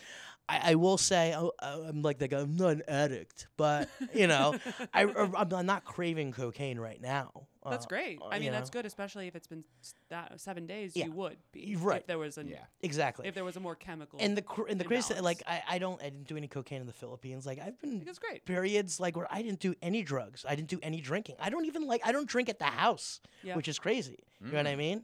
I, 0.49 0.71
I 0.71 0.75
will 0.75 0.97
say 0.97 1.33
oh, 1.37 1.51
uh, 1.59 1.79
i'm 1.87 2.01
like, 2.01 2.19
like 2.19 2.33
i'm 2.33 2.55
not 2.57 2.69
an 2.71 2.83
addict 2.87 3.47
but 3.57 3.89
you 4.13 4.27
know 4.27 4.55
I, 4.93 5.03
i'm 5.37 5.65
not 5.65 5.85
craving 5.85 6.31
cocaine 6.33 6.79
right 6.79 7.01
now 7.01 7.47
That's 7.69 7.85
Uh, 7.85 7.87
great. 7.87 8.19
uh, 8.21 8.25
I 8.25 8.35
you 8.35 8.41
mean, 8.41 8.51
that's 8.51 8.69
good, 8.69 8.85
especially 8.85 9.27
if 9.27 9.35
it's 9.37 9.47
been 9.47 9.63
that 10.09 10.37
seven 10.41 10.67
days. 10.67 10.97
Yeah. 10.97 11.05
You 11.05 11.13
would 11.13 11.37
be 11.53 11.77
right. 11.77 12.01
If 12.01 12.07
there 12.07 12.19
was 12.19 12.37
a 12.37 12.43
Yeah. 12.43 12.65
exactly 12.81 13.25
if 13.25 13.33
there 13.35 13.45
was 13.45 13.55
a 13.55 13.61
more 13.61 13.73
chemical. 13.75 14.19
and 14.21 14.35
the 14.35 14.41
cr- 14.41 14.67
and 14.67 14.77
the 14.81 14.83
crazy 14.83 15.13
thing, 15.13 15.23
like 15.23 15.41
I, 15.47 15.63
I 15.75 15.77
don't 15.79 15.97
I 16.01 16.09
didn't 16.11 16.27
do 16.27 16.35
any 16.35 16.49
cocaine 16.49 16.81
in 16.81 16.87
the 16.87 16.97
Philippines. 17.03 17.45
Like 17.45 17.59
I've 17.65 17.79
been 17.79 18.03
it's 18.05 18.19
great. 18.19 18.43
periods 18.45 18.99
like 18.99 19.15
where 19.15 19.29
I 19.31 19.41
didn't 19.41 19.61
do 19.61 19.75
any 19.81 20.03
drugs. 20.03 20.43
I 20.45 20.55
didn't 20.57 20.67
do 20.75 20.79
any 20.83 20.99
drinking. 20.99 21.37
I 21.39 21.49
don't 21.49 21.63
even 21.71 21.87
like 21.87 22.01
I 22.03 22.11
don't 22.11 22.27
drink 22.27 22.49
at 22.49 22.59
the 22.59 22.65
house, 22.83 23.21
Yeah. 23.43 23.55
which 23.55 23.69
is 23.69 23.79
crazy. 23.79 24.19
You 24.41 24.51
know 24.51 24.57
what 24.57 24.67
I 24.67 24.75
Mm. 24.75 24.77
mean? 24.87 25.03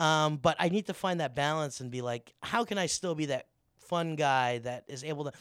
Um, 0.00 0.30
but 0.38 0.56
I 0.58 0.70
need 0.70 0.86
to 0.86 0.94
find 0.94 1.20
that 1.20 1.36
balance 1.36 1.78
and 1.80 1.88
be 1.90 2.02
like, 2.02 2.34
how 2.42 2.64
can 2.64 2.78
I 2.78 2.86
still 2.86 3.14
be 3.14 3.26
that 3.26 3.46
fun 3.92 4.16
guy 4.16 4.58
that 4.58 4.84
is 4.88 5.04
able 5.04 5.24
to? 5.24 5.32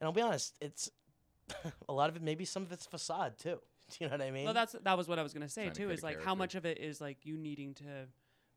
And 0.00 0.06
I'll 0.06 0.12
be 0.12 0.22
honest, 0.22 0.54
it's 0.60 0.90
a 1.88 1.92
lot 1.92 2.08
of 2.10 2.16
it. 2.16 2.22
Maybe 2.22 2.44
some 2.44 2.62
of 2.62 2.72
it's 2.72 2.86
facade 2.86 3.38
too. 3.38 3.58
Do 3.90 3.96
you 4.00 4.06
know 4.06 4.12
what 4.12 4.22
I 4.22 4.30
mean? 4.30 4.44
Well, 4.44 4.54
that's 4.54 4.74
that 4.84 4.96
was 4.96 5.08
what 5.08 5.18
I 5.18 5.22
was 5.22 5.32
gonna 5.34 5.48
say 5.48 5.62
Trying 5.62 5.72
to 5.74 5.78
too. 5.80 5.84
create 5.86 5.98
Is 5.98 6.02
a 6.02 6.06
like 6.06 6.16
how 6.18 6.22
character. 6.34 6.38
much 6.38 6.54
of 6.54 6.66
it 6.66 6.78
is 6.78 7.00
like 7.00 7.18
you 7.24 7.36
needing 7.36 7.74
to 7.74 7.84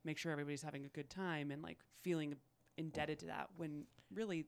make 0.04 0.18
sure 0.18 0.32
everybody's 0.32 0.62
having 0.62 0.86
a 0.86 0.90
good 0.90 1.10
time 1.10 1.52
and 1.52 1.62
like 1.62 1.78
feeling 2.02 2.36
indebted 2.78 3.20
to 3.20 3.26
that 3.28 3.50
when 3.58 3.84
really 4.14 4.46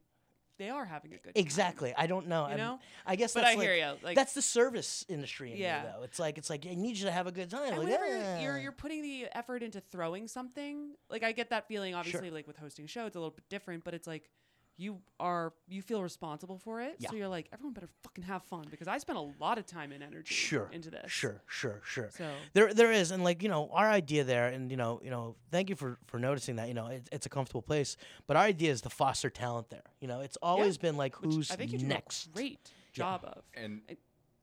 they 0.60 0.70
are 0.70 0.86
having 0.86 1.12
a 1.13 1.18
good 1.18 1.34
time. 1.36 1.42
exactly. 1.44 1.94
I 1.98 2.06
don't 2.06 2.28
know. 2.28 2.44
You 2.44 2.50
I'm- 2.50 2.58
know? 2.58 2.80
I 3.08 3.16
guess 3.16 3.34
But 3.34 3.42
that's 3.42 3.56
I 3.56 3.58
like, 3.58 3.68
hear 3.68 3.76
you. 3.76 3.94
Like 4.04 4.16
that's 4.16 4.34
the 4.34 4.42
service 4.42 5.04
industry 5.10 5.52
in 5.52 5.58
Yeah. 5.58 5.82
me, 5.82 5.89
though. 5.98 6.04
It's 6.04 6.20
like 6.20 6.38
it's 6.38 6.50
like 6.50 6.66
I 6.70 6.76
need 6.76 6.98
you 6.98 7.06
to 7.06 7.12
have 7.12 7.26
a 7.28 7.32
good 7.32 7.50
time. 7.50 7.63
and 7.74 7.78
Like, 7.78 7.86
whenever 7.88 8.06
you're, 8.08 8.39
you're 8.39 8.58
you're 8.60 8.72
putting 8.72 9.02
the 9.02 9.28
effort 9.34 9.63
into 9.63 9.80
throwing 9.82 10.28
something, 10.28 10.92
like 11.10 11.24
I 11.24 11.32
get 11.32 11.50
that 11.50 11.68
feeling. 11.68 11.96
Obviously, 11.96 12.30
like 12.30 12.46
with 12.46 12.58
hosting 12.58 12.86
a 12.86 12.88
show, 12.88 13.06
it's 13.08 13.16
a 13.16 13.20
little 13.20 13.32
bit 13.36 13.48
different, 13.50 13.84
but 13.84 13.94
it's 13.96 14.06
like 14.08 14.30
you 14.78 15.00
are 15.20 15.54
you 15.68 15.82
feel 15.82 16.02
responsible 16.02 16.58
for 16.58 16.82
it. 16.82 16.96
Yeah. 16.98 17.10
So 17.10 17.16
you're 17.16 17.28
like 17.28 17.48
everyone 17.54 17.74
better 17.74 17.90
fucking 18.02 18.24
have 18.24 18.44
fun 18.44 18.66
because 18.72 18.88
I 18.88 18.98
spent 18.98 19.18
a 19.20 19.28
lot 19.40 19.58
of 19.58 19.66
time 19.68 19.92
and 19.92 20.02
energy 20.04 20.34
sure 20.34 20.70
into 20.72 20.90
this. 20.90 21.12
Sure, 21.12 21.42
sure, 21.48 21.82
sure. 21.86 22.10
So 22.18 22.28
There, 22.54 22.74
there 22.74 22.92
is, 22.92 23.12
and 23.12 23.24
like 23.24 23.44
you 23.44 23.50
know, 23.50 23.70
our 23.72 23.88
idea 23.90 24.24
there, 24.24 24.48
and 24.48 24.72
you 24.72 24.78
know, 24.78 25.00
you 25.04 25.12
know, 25.12 25.36
thank 25.52 25.70
you 25.70 25.76
for 25.76 26.00
for 26.08 26.18
noticing 26.20 26.56
that. 26.56 26.68
You 26.70 26.74
know, 26.74 26.88
it, 26.88 27.08
it's 27.12 27.26
a 27.26 27.30
comfortable 27.30 27.62
place, 27.62 27.98
but 28.26 28.36
our 28.36 28.44
idea 28.44 28.72
is 28.72 28.82
to 28.82 28.90
foster 28.90 29.30
talent 29.30 29.70
there. 29.70 29.84
You 30.02 30.08
know, 30.08 30.22
it's 30.22 30.38
always 30.42 30.78
been 30.80 30.98
like 30.98 31.22
which 31.22 31.34
who's 31.36 31.52
I 31.52 31.56
think 31.56 31.72
you 31.72 31.78
do 31.80 31.86
next. 31.86 32.28
a 32.28 32.30
great 32.30 32.60
job 32.92 33.24
of. 33.26 33.44
And 33.54 33.82
I- 33.90 33.98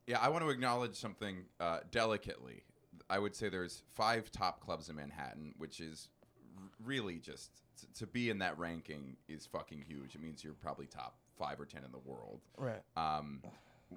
yeah, 0.07 0.19
I 0.21 0.29
want 0.29 0.43
to 0.45 0.51
acknowledge 0.51 0.97
something 0.97 1.45
uh, 1.61 1.81
delicately. 1.93 2.62
I 3.09 3.19
would 3.19 3.35
say 3.37 3.49
there's 3.49 3.83
five 3.95 4.31
top 4.33 4.61
clubs 4.61 4.88
in 4.88 4.97
Manhattan, 4.97 5.55
which 5.57 5.79
is 5.81 6.09
r- 6.57 6.62
really 6.85 7.19
just 7.19 7.51
t- 7.81 7.87
to 7.99 8.07
be 8.07 8.31
in 8.31 8.38
that 8.38 8.59
ranking 8.59 9.16
is 9.29 9.47
fucking 9.47 9.83
huge. 9.87 10.14
It 10.14 10.21
means 10.21 10.43
you're 10.45 10.55
probably 10.55 10.87
top 10.87 11.16
five 11.38 11.61
or 11.61 11.64
ten 11.64 11.85
in 11.85 11.93
the 11.93 11.99
world. 11.99 12.40
Right. 12.57 12.83
Um, 12.97 13.43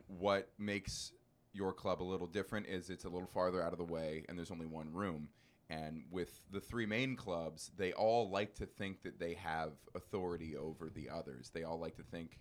what 0.08 0.50
makes 0.58 1.12
your 1.54 1.72
club 1.74 2.02
a 2.02 2.04
little 2.04 2.28
different 2.28 2.68
is 2.68 2.90
it's 2.90 3.06
a 3.06 3.10
little 3.10 3.28
farther 3.28 3.62
out 3.62 3.72
of 3.72 3.78
the 3.78 3.84
way, 3.84 4.26
and 4.28 4.38
there's 4.38 4.52
only 4.52 4.66
one 4.66 4.92
room. 4.92 5.30
And 5.70 6.04
with 6.12 6.46
the 6.52 6.60
three 6.60 6.86
main 6.86 7.16
clubs, 7.16 7.72
they 7.78 7.94
all 7.94 8.30
like 8.30 8.56
to 8.56 8.66
think 8.66 9.04
that 9.04 9.20
they 9.20 9.34
have 9.36 9.72
authority 9.96 10.58
over 10.58 10.90
the 10.90 11.10
others. 11.10 11.52
They 11.54 11.64
all 11.64 11.80
like 11.80 11.96
to 11.96 12.04
think 12.04 12.40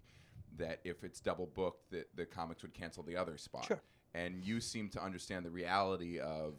that 0.59 0.81
if 0.85 1.05
it's 1.05 1.21
double 1.21 1.47
booked, 1.47 1.91
that 1.93 2.09
the 2.15 2.27
comics 2.27 2.63
would 2.63 2.75
cancel 2.75 3.03
the 3.03 3.17
other 3.17 3.39
spot. 3.39 3.67
Sure. 3.67 3.81
And 4.15 4.45
you 4.45 4.61
seem 4.61 4.91
to 4.91 5.03
understand 5.03 5.47
the 5.47 5.51
reality 5.51 6.19
of 6.19 6.55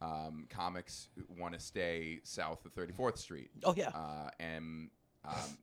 um, 0.00 0.46
comics 0.50 1.08
want 1.38 1.54
to 1.54 1.60
stay 1.60 2.20
south 2.22 2.64
of 2.64 2.74
34th 2.74 3.18
Street. 3.18 3.50
Oh 3.64 3.74
yeah. 3.76 3.88
Uh, 3.88 4.30
and 4.38 4.90
um, 5.24 5.58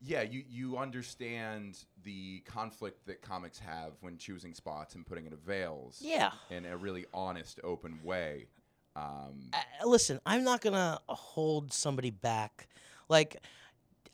yeah, 0.00 0.22
you 0.22 0.44
you 0.48 0.76
understand 0.76 1.84
the 2.04 2.40
conflict 2.40 3.06
that 3.06 3.22
comics 3.22 3.58
have 3.58 3.92
when 4.00 4.16
choosing 4.16 4.54
spots 4.54 4.94
and 4.94 5.06
putting 5.06 5.26
it 5.26 5.32
avails 5.32 5.98
yeah. 6.00 6.32
in 6.50 6.66
a 6.66 6.76
really 6.76 7.06
honest, 7.12 7.60
open 7.64 7.98
way. 8.04 8.46
Um, 8.94 9.50
Uh, 9.52 9.86
listen, 9.86 10.20
I'm 10.26 10.44
not 10.44 10.60
gonna 10.60 11.00
hold 11.08 11.72
somebody 11.72 12.10
back. 12.10 12.68
Like, 13.08 13.36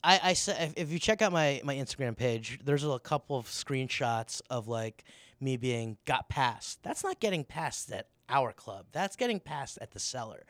I, 0.02 0.20
I 0.22 0.32
said, 0.34 0.56
if, 0.68 0.74
if 0.76 0.92
you 0.92 0.98
check 0.98 1.20
out 1.20 1.32
my 1.32 1.60
my 1.64 1.74
Instagram 1.74 2.16
page, 2.16 2.60
there's 2.64 2.84
a 2.84 2.98
couple 2.98 3.36
of 3.36 3.46
screenshots 3.46 4.40
of 4.48 4.68
like 4.68 5.04
me 5.40 5.56
being 5.56 5.98
got 6.06 6.28
past. 6.28 6.82
That's 6.82 7.04
not 7.04 7.20
getting 7.20 7.44
past 7.44 7.92
at 7.92 8.08
our 8.28 8.52
club. 8.52 8.86
That's 8.92 9.16
getting 9.16 9.40
passed 9.40 9.78
at 9.80 9.92
the 9.92 9.98
cellar. 9.98 10.44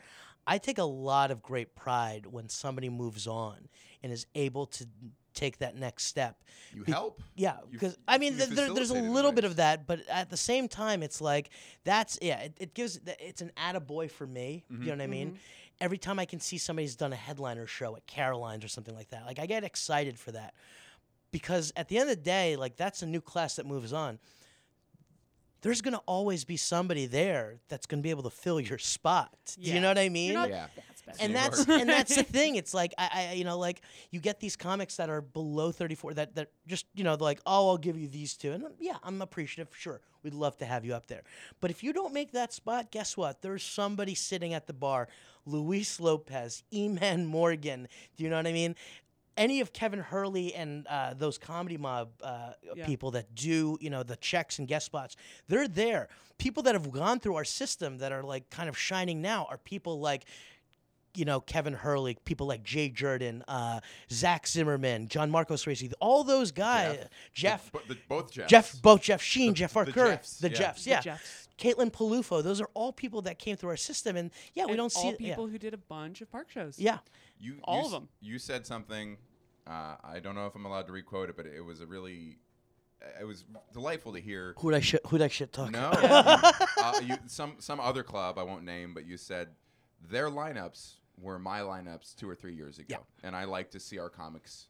I 0.47 0.57
take 0.57 0.77
a 0.77 0.83
lot 0.83 1.31
of 1.31 1.41
great 1.41 1.75
pride 1.75 2.27
when 2.27 2.49
somebody 2.49 2.89
moves 2.89 3.25
on 3.25 3.67
and 4.03 4.11
is 4.11 4.27
able 4.35 4.67
to 4.67 4.87
take 5.33 5.57
that 5.57 5.75
next 5.75 6.03
step. 6.05 6.41
you 6.73 6.83
Be- 6.83 6.91
help. 6.91 7.21
Yeah, 7.35 7.57
because 7.69 7.97
I 8.07 8.17
mean, 8.17 8.33
you 8.33 8.39
th- 8.39 8.49
there, 8.51 8.73
there's 8.73 8.91
a 8.91 8.93
facilitated 8.93 9.11
little 9.11 9.31
bit 9.31 9.43
of 9.43 9.55
that, 9.57 9.87
but 9.87 9.99
at 10.07 10.29
the 10.29 10.37
same 10.37 10.67
time, 10.67 11.03
it's 11.03 11.19
like 11.19 11.49
that's 11.83 12.17
yeah, 12.21 12.41
it, 12.41 12.53
it 12.59 12.73
gives 12.73 12.99
it's 13.19 13.41
an 13.41 13.51
attaboy 13.57 14.09
for 14.09 14.25
me. 14.25 14.63
Mm-hmm. 14.71 14.83
You 14.83 14.89
know 14.89 14.95
what 14.97 15.03
I 15.03 15.07
mean? 15.07 15.39
Every 15.81 15.97
time 15.97 16.19
I 16.19 16.25
can 16.25 16.39
see 16.39 16.57
somebody's 16.57 16.95
done 16.95 17.11
a 17.11 17.17
headliner 17.17 17.67
show 17.67 17.97
at 17.97 18.07
Caroline's 18.07 18.63
or 18.63 18.69
something 18.69 18.95
like 18.95 19.09
that, 19.09 19.25
like 19.25 19.39
I 19.39 19.45
get 19.45 19.63
excited 19.63 20.17
for 20.17 20.31
that 20.31 20.53
because 21.31 21.73
at 21.75 21.89
the 21.89 21.97
end 21.97 22.09
of 22.09 22.15
the 22.15 22.23
day, 22.23 22.55
like 22.55 22.77
that's 22.77 23.01
a 23.01 23.05
new 23.05 23.19
class 23.19 23.57
that 23.57 23.65
moves 23.65 23.91
on. 23.91 24.19
There's 25.65 25.81
gonna 25.81 26.01
always 26.05 26.45
be 26.45 26.57
somebody 26.57 27.07
there 27.07 27.55
that's 27.69 27.87
gonna 27.87 28.03
be 28.03 28.11
able 28.11 28.21
to 28.21 28.29
fill 28.29 28.59
your 28.59 28.77
spot. 28.77 29.33
Do 29.59 29.71
you 29.71 29.81
know 29.81 29.87
what 29.87 29.97
I 29.97 30.09
mean? 30.09 30.33
not 30.35 30.49
Yeah. 30.49 30.67
that 30.75 30.97
special. 30.99 31.25
and 31.25 31.35
that's 31.35 31.67
and 31.67 31.89
that's 31.89 32.15
the 32.15 32.21
thing. 32.37 32.55
It's 32.55 32.71
like 32.71 32.93
I, 32.99 33.09
I, 33.31 33.33
you 33.33 33.45
know, 33.45 33.57
like 33.57 33.81
you 34.11 34.19
get 34.19 34.39
these 34.39 34.55
comics 34.55 34.97
that 34.97 35.09
are 35.09 35.21
below 35.21 35.71
thirty 35.71 35.95
four 35.95 36.13
that 36.13 36.35
that 36.35 36.49
just 36.67 36.85
you 36.93 37.03
know 37.03 37.15
like, 37.15 37.39
oh, 37.47 37.69
I'll 37.69 37.77
give 37.79 37.97
you 37.97 38.07
these 38.07 38.37
two, 38.37 38.51
and 38.51 38.63
um, 38.63 38.73
yeah, 38.79 38.97
I'm 39.01 39.23
appreciative. 39.23 39.75
Sure, 39.75 40.01
we'd 40.21 40.35
love 40.35 40.55
to 40.57 40.65
have 40.65 40.85
you 40.85 40.93
up 40.93 41.07
there. 41.07 41.23
But 41.61 41.71
if 41.71 41.83
you 41.83 41.93
don't 41.93 42.13
make 42.13 42.31
that 42.33 42.53
spot, 42.53 42.91
guess 42.91 43.17
what? 43.17 43.41
There's 43.41 43.63
somebody 43.63 44.13
sitting 44.13 44.53
at 44.53 44.67
the 44.67 44.73
bar, 44.73 45.07
Luis 45.47 45.99
Lopez, 45.99 46.61
Eman 46.71 47.25
Morgan. 47.25 47.87
Do 48.17 48.23
you 48.23 48.29
know 48.29 48.37
what 48.37 48.45
I 48.45 48.51
mean? 48.53 48.75
Any 49.37 49.59
of 49.59 49.73
Kevin 49.73 49.99
Hurley 49.99 50.53
and 50.53 50.87
uh, 50.87 51.13
those 51.13 51.37
comedy 51.37 51.77
mob 51.77 52.09
uh, 52.23 52.51
Yeah. 52.75 52.85
people 52.85 53.11
that 53.11 53.35
do, 53.35 53.77
you 53.81 53.89
know, 53.89 54.01
the 54.03 54.15
checks 54.15 54.59
and 54.59 54.67
guest 54.67 54.85
spots, 54.85 55.15
they're 55.47 55.67
there. 55.67 56.07
People 56.37 56.63
that 56.63 56.73
have 56.75 56.91
gone 56.91 57.19
through 57.19 57.35
our 57.35 57.43
system 57.45 57.97
that 57.97 58.11
are 58.11 58.23
like 58.23 58.49
kind 58.49 58.69
of 58.69 58.77
shining 58.77 59.21
now 59.21 59.47
are 59.49 59.57
people 59.57 59.99
like 59.99 60.25
you 61.17 61.23
know, 61.23 61.39
Kevin 61.39 61.71
Hurley, 61.73 62.17
people 62.25 62.45
like 62.45 62.61
Jay 62.61 62.89
Jordan, 62.89 63.41
uh, 63.47 63.79
Zach 64.11 64.45
Zimmerman, 64.45 65.07
John 65.07 65.31
Marcos 65.31 65.65
Racy, 65.65 65.89
all 66.01 66.25
those 66.25 66.51
guys, 66.51 67.07
Jeff, 67.33 67.71
The- 67.71 67.93
the- 67.93 67.97
both 68.09 68.31
Jeffs. 68.33 68.49
Jeff, 68.49 68.81
both 68.81 69.01
Jeff 69.01 69.21
Sheen, 69.21 69.51
The- 69.51 69.53
Jeff 69.59 69.71
the 69.71 69.79
Arcur, 69.79 69.91
Jeffs, 70.07 70.37
the 70.39 70.49
yeah. 70.49 70.55
Jeffs, 70.57 70.83
The 70.83 70.89
yeah. 70.89 70.99
Jeffs. 70.99 71.47
Caitlin 71.57 71.89
Palufo, 71.89 72.43
those 72.43 72.59
are 72.59 72.69
all 72.73 72.91
people 72.91 73.21
that 73.21 73.39
came 73.39 73.55
through 73.55 73.69
our 73.69 73.77
system, 73.77 74.17
and 74.17 74.29
yeah, 74.55 74.65
we 74.65 74.75
don't 74.75 74.91
see 74.91 74.99
all 75.07 75.13
it. 75.13 75.21
yeah. 75.21 75.29
people 75.29 75.47
who 75.47 75.57
did 75.57 75.73
a 75.73 75.77
bunch 75.77 76.19
of 76.19 76.29
park 76.29 76.49
shows. 76.51 76.77
Yeah, 76.77 76.97
You, 77.45 77.59
All 77.63 77.79
you 77.81 77.85
of 77.87 77.93
s- 77.93 77.95
'em. 77.95 78.09
You 78.21 78.39
said 78.39 78.65
something. 78.65 79.17
Uh, 79.67 79.95
I 80.03 80.19
don't 80.21 80.35
know 80.35 80.45
if 80.47 80.55
I'm 80.55 80.65
allowed 80.65 80.87
to 80.87 80.93
requote 80.93 81.29
it, 81.29 81.35
but 81.37 81.45
it 81.45 81.61
was 81.61 81.81
a 81.81 81.85
really. 81.85 82.37
It 83.19 83.25
was 83.25 83.45
delightful 83.73 84.13
to 84.13 84.19
hear. 84.19 84.55
who'd 84.57 84.73
I 84.73 84.79
shit? 84.79 85.01
Who'd 85.07 85.21
I 85.21 85.27
shit 85.27 85.53
talk? 85.53 85.69
No, 85.71 85.91
uh, 85.93 86.99
you, 87.03 87.17
some 87.27 87.55
some 87.59 87.79
other 87.79 88.01
club 88.03 88.37
I 88.39 88.43
won't 88.43 88.63
name, 88.63 88.93
but 88.93 89.05
you 89.05 89.17
said 89.17 89.49
their 90.09 90.29
lineups 90.29 90.95
were 91.21 91.37
my 91.37 91.59
lineups 91.59 92.15
two 92.15 92.27
or 92.29 92.35
three 92.35 92.55
years 92.55 92.79
ago, 92.79 93.05
and 93.23 93.35
I 93.35 93.43
like 93.43 93.69
to 93.71 93.79
see 93.79 93.99
our 93.99 94.09
comics 94.09 94.67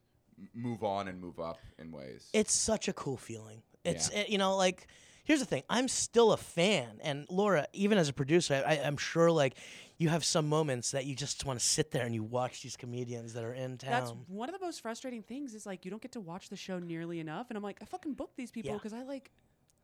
move 0.54 0.84
on 0.84 1.08
and 1.08 1.22
move 1.22 1.40
up 1.40 1.60
in 1.80 1.92
ways. 1.94 2.30
It's 2.34 2.54
such 2.54 2.88
a 2.90 2.94
cool 2.94 3.16
feeling. 3.16 3.62
It's 3.86 4.12
Yeah. 4.12 4.20
eh, 4.20 4.26
you 4.28 4.38
know 4.38 4.58
like 4.58 4.88
here's 5.26 5.42
the 5.42 5.46
thing. 5.46 5.64
I'm 5.70 5.88
still 5.90 6.32
a 6.32 6.38
fan, 6.38 7.00
and 7.04 7.26
Laura, 7.30 7.68
even 7.74 7.98
as 7.98 8.08
a 8.08 8.14
producer, 8.14 8.64
I, 8.66 8.76
I'm 8.80 8.96
sure 8.98 9.30
like 9.30 9.56
you 9.98 10.10
have 10.10 10.24
some 10.26 10.48
moments 10.48 10.92
that 10.92 11.06
you 11.06 11.16
just 11.16 11.46
want 11.46 11.60
to 11.60 11.66
sit 11.66 11.92
there 11.92 12.06
and 12.06 12.16
you 12.16 12.24
watch 12.24 12.62
these 12.64 12.76
comedians 12.78 13.34
that 13.34 13.44
are 13.44 13.54
in 13.54 13.78
town. 13.78 13.92
That's 13.92 14.14
one 14.28 14.50
of 14.50 14.58
the 14.60 14.66
most 14.66 14.82
frustrating 14.82 15.22
things 15.24 15.54
is 15.54 15.66
like 15.66 15.84
you 15.86 15.92
don't 15.92 16.02
get 16.02 16.14
to 16.14 16.20
watch 16.22 16.50
the 16.50 16.56
show 16.56 16.80
nearly 16.80 17.20
enough, 17.20 17.48
and 17.50 17.58
I'm 17.58 17.64
like, 17.64 17.78
I 17.82 17.86
fucking 17.86 18.14
booked 18.14 18.38
these 18.38 18.52
people 18.52 18.72
Yeah. 18.72 18.78
because 18.78 18.94
I 18.94 19.04
like 19.04 19.32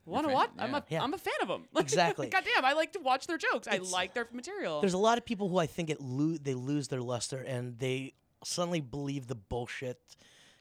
want 0.06 0.24
to 0.26 0.30
fan- 0.30 0.36
watch. 0.36 0.50
I'm 0.58 0.74
a 0.76 0.84
Yeah. 0.90 1.04
am 1.04 1.14
a 1.14 1.18
fan 1.18 1.34
of 1.42 1.48
them. 1.48 1.66
Exactly. 1.78 2.28
Goddamn, 2.36 2.66
I 2.66 2.74
like 2.74 2.94
to 2.94 3.00
watch 3.00 3.28
their 3.28 3.38
jokes. 3.38 3.68
I 3.68 3.78
like 3.78 4.14
their 4.14 4.28
material. 4.32 4.82
There's 4.82 4.94
a 4.94 4.98
lot 4.98 5.18
of 5.18 5.26
people 5.26 5.48
who 5.50 5.58
I 5.58 5.68
think 5.68 5.90
it 5.90 6.02
lo- 6.02 6.38
they 6.42 6.54
lose 6.56 6.88
their 6.88 7.02
luster 7.02 7.38
and 7.40 7.78
they 7.80 8.14
suddenly 8.44 8.82
believe 8.82 9.28
the 9.28 9.36
bullshit, 9.36 10.00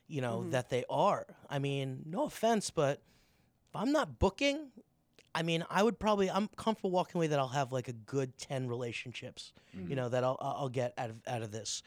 you 0.06 0.20
know, 0.20 0.44
Mhm. 0.46 0.50
that 0.50 0.68
they 0.70 0.84
are. 0.90 1.26
I 1.48 1.58
mean, 1.58 2.02
no 2.06 2.24
offense, 2.24 2.68
but 2.70 3.00
if 3.70 3.76
I'm 3.76 3.92
not 3.92 4.18
booking, 4.18 4.70
I 5.34 5.42
mean, 5.42 5.64
I 5.70 5.82
would 5.82 5.98
probably 5.98 6.30
I'm 6.30 6.48
comfortable 6.56 6.90
walking 6.90 7.18
away 7.18 7.28
that 7.28 7.38
I'll 7.38 7.48
have 7.48 7.72
like 7.72 7.88
a 7.88 7.92
good 7.92 8.36
ten 8.36 8.68
relationships, 8.68 9.52
you 9.72 9.94
know, 9.94 10.08
that 10.08 10.24
I'll 10.24 10.36
I'll 10.40 10.56
I'll 10.58 10.68
get 10.68 10.92
out 10.98 11.10
of 11.10 11.16
out 11.26 11.42
of 11.42 11.52
this. 11.52 11.82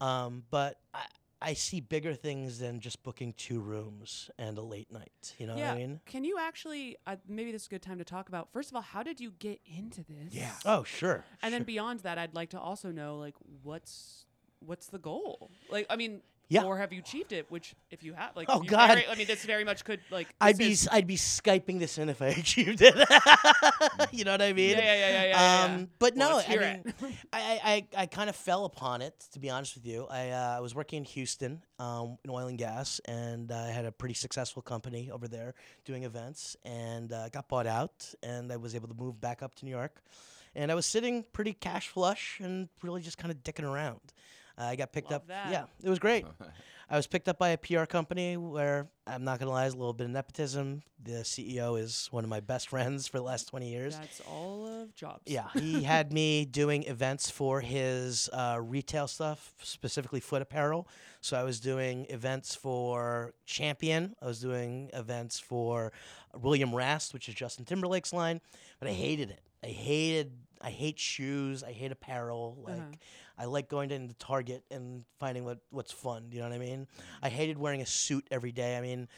Um, 0.00 0.44
but 0.50 0.78
I 0.92 1.02
I 1.42 1.52
see 1.52 1.80
bigger 1.80 2.14
things 2.14 2.58
than 2.58 2.80
just 2.80 3.02
booking 3.02 3.34
two 3.36 3.60
rooms 3.60 4.30
and 4.38 4.56
a 4.56 4.62
late 4.62 4.90
night. 4.90 5.34
You 5.38 5.46
know 5.46 5.56
yeah. 5.56 5.70
what 5.70 5.74
I 5.74 5.78
mean? 5.78 6.00
Can 6.06 6.24
you 6.24 6.38
actually? 6.40 6.96
Uh, 7.06 7.16
maybe 7.28 7.52
this 7.52 7.62
is 7.62 7.66
a 7.66 7.70
good 7.70 7.82
time 7.82 7.98
to 7.98 8.04
talk 8.04 8.28
about. 8.28 8.48
First 8.52 8.70
of 8.70 8.76
all, 8.76 8.82
how 8.82 9.02
did 9.02 9.20
you 9.20 9.32
get 9.38 9.60
into 9.66 10.02
this? 10.04 10.32
Yeah. 10.32 10.52
Oh, 10.64 10.84
sure. 10.84 11.24
And 11.42 11.52
then 11.52 11.64
beyond 11.64 12.00
that, 12.00 12.16
I'd 12.16 12.34
like 12.34 12.50
to 12.50 12.60
also 12.60 12.90
know 12.92 13.18
like 13.18 13.34
what's 13.62 14.24
what's 14.60 14.86
the 14.86 14.98
goal? 14.98 15.50
Like, 15.70 15.86
I 15.90 15.96
mean. 15.96 16.22
Yeah. 16.48 16.64
Or 16.64 16.76
have 16.76 16.92
you 16.92 17.00
achieved 17.00 17.32
it? 17.32 17.50
Which, 17.50 17.74
if 17.90 18.02
you 18.02 18.12
have, 18.12 18.36
like, 18.36 18.48
Oh, 18.50 18.60
God. 18.60 18.88
very- 18.88 19.08
I 19.08 19.14
mean, 19.14 19.26
this 19.26 19.44
very 19.44 19.64
much 19.64 19.82
could 19.84 20.00
like. 20.10 20.28
I'd 20.40 20.58
be 20.58 20.72
is- 20.72 20.88
I'd 20.92 21.06
be 21.06 21.16
skyping 21.16 21.78
this 21.78 21.96
in 21.98 22.08
if 22.10 22.20
I 22.20 22.26
achieved 22.42 22.80
it. 22.82 22.94
you 24.12 24.24
know 24.24 24.32
what 24.32 24.42
I 24.42 24.52
mean? 24.52 24.70
Yeah, 24.76 24.84
yeah, 24.84 24.94
yeah, 24.94 25.08
yeah, 25.08 25.24
yeah, 25.24 25.64
yeah. 25.68 25.74
Um, 25.74 25.88
but 25.98 26.14
Well, 26.16 26.42
no, 26.42 26.54
I 26.54 26.56
mean. 26.58 26.94
I, 27.32 27.40
I, 27.40 27.60
I, 27.64 28.02
I 28.02 28.06
kind 28.06 28.28
of 28.28 28.36
fell 28.36 28.66
upon 28.66 29.00
it 29.02 29.14
to 29.32 29.38
be 29.38 29.48
honest 29.50 29.74
with 29.74 29.86
you. 29.86 30.06
I 30.10 30.30
uh, 30.30 30.58
was 30.60 30.74
working 30.74 30.98
in 30.98 31.04
Houston 31.04 31.62
um, 31.78 32.18
in 32.24 32.30
oil 32.30 32.46
and 32.48 32.58
gas, 32.58 33.00
and 33.06 33.50
I 33.50 33.68
had 33.70 33.84
a 33.86 33.92
pretty 33.92 34.14
successful 34.14 34.60
company 34.62 35.10
over 35.10 35.26
there 35.28 35.54
doing 35.84 36.04
events, 36.04 36.56
and 36.64 37.10
uh, 37.12 37.28
got 37.30 37.48
bought 37.48 37.66
out, 37.66 38.14
and 38.22 38.52
I 38.52 38.56
was 38.56 38.74
able 38.74 38.88
to 38.88 38.94
move 38.94 39.20
back 39.20 39.42
up 39.42 39.54
to 39.56 39.64
New 39.64 39.70
York. 39.70 40.02
and 40.54 40.70
I 40.70 40.74
was 40.74 40.86
sitting 40.86 41.24
pretty 41.32 41.52
cash 41.54 41.88
flush 41.88 42.38
and 42.40 42.68
really 42.82 43.00
just 43.02 43.18
kind 43.18 43.32
of 43.32 43.42
dicking 43.42 43.64
around. 43.64 44.00
Uh, 44.58 44.62
I 44.64 44.76
got 44.76 44.92
picked 44.92 45.10
Love 45.10 45.22
up. 45.22 45.28
that. 45.28 45.50
Yeah, 45.50 45.64
it 45.82 45.88
was 45.88 45.98
great. 45.98 46.26
I 46.90 46.96
was 46.96 47.06
picked 47.06 47.28
up 47.28 47.38
by 47.38 47.48
a 47.50 47.58
PR 47.58 47.84
company 47.84 48.36
where 48.36 48.88
I'm 49.06 49.24
not 49.24 49.38
gonna 49.38 49.50
lie, 49.50 49.62
there's 49.62 49.72
a 49.72 49.78
little 49.78 49.94
bit 49.94 50.04
of 50.04 50.10
nepotism. 50.10 50.82
The 51.02 51.22
CEO 51.22 51.80
is 51.80 52.08
one 52.10 52.24
of 52.24 52.30
my 52.30 52.40
best 52.40 52.68
friends 52.68 53.08
for 53.08 53.16
the 53.16 53.24
last 53.24 53.48
20 53.48 53.70
years. 53.70 53.96
That's 53.96 54.20
all 54.30 54.66
of 54.66 54.94
jobs. 54.94 55.22
Yeah, 55.24 55.48
he 55.54 55.82
had 55.94 56.12
me 56.12 56.44
doing 56.44 56.84
events 56.84 57.30
for 57.30 57.62
his 57.62 58.28
uh, 58.34 58.58
retail 58.62 59.08
stuff, 59.08 59.54
specifically 59.62 60.20
foot 60.20 60.42
apparel. 60.42 60.86
So 61.22 61.38
I 61.38 61.42
was 61.42 61.58
doing 61.58 62.06
events 62.10 62.54
for 62.54 63.32
Champion. 63.46 64.14
I 64.20 64.26
was 64.26 64.40
doing 64.40 64.90
events 64.92 65.40
for 65.40 65.90
William 66.38 66.74
Rast, 66.74 67.14
which 67.14 67.28
is 67.30 67.34
Justin 67.34 67.64
Timberlake's 67.64 68.12
line. 68.12 68.42
But 68.78 68.88
I 68.88 68.92
hated 68.92 69.30
it. 69.30 69.40
I 69.64 69.68
hated. 69.68 70.32
I 70.60 70.70
hate 70.70 70.98
shoes. 70.98 71.64
I 71.64 71.72
hate 71.72 71.92
apparel. 71.92 72.58
Like 72.62 72.76
Uh-huh. 72.76 72.84
I 73.38 73.46
like 73.46 73.68
going 73.68 73.90
into 73.90 74.14
Target 74.14 74.64
and 74.70 75.04
finding 75.18 75.44
what 75.44 75.58
what's 75.70 75.92
fun. 75.92 76.28
You 76.32 76.38
know 76.40 76.48
what 76.48 76.54
I 76.54 76.58
mean? 76.58 76.86
I 77.22 77.28
hated 77.28 77.58
wearing 77.58 77.80
a 77.82 77.86
suit 77.86 78.26
every 78.30 78.52
day. 78.52 78.76
I 78.76 78.80
mean, 78.80 79.08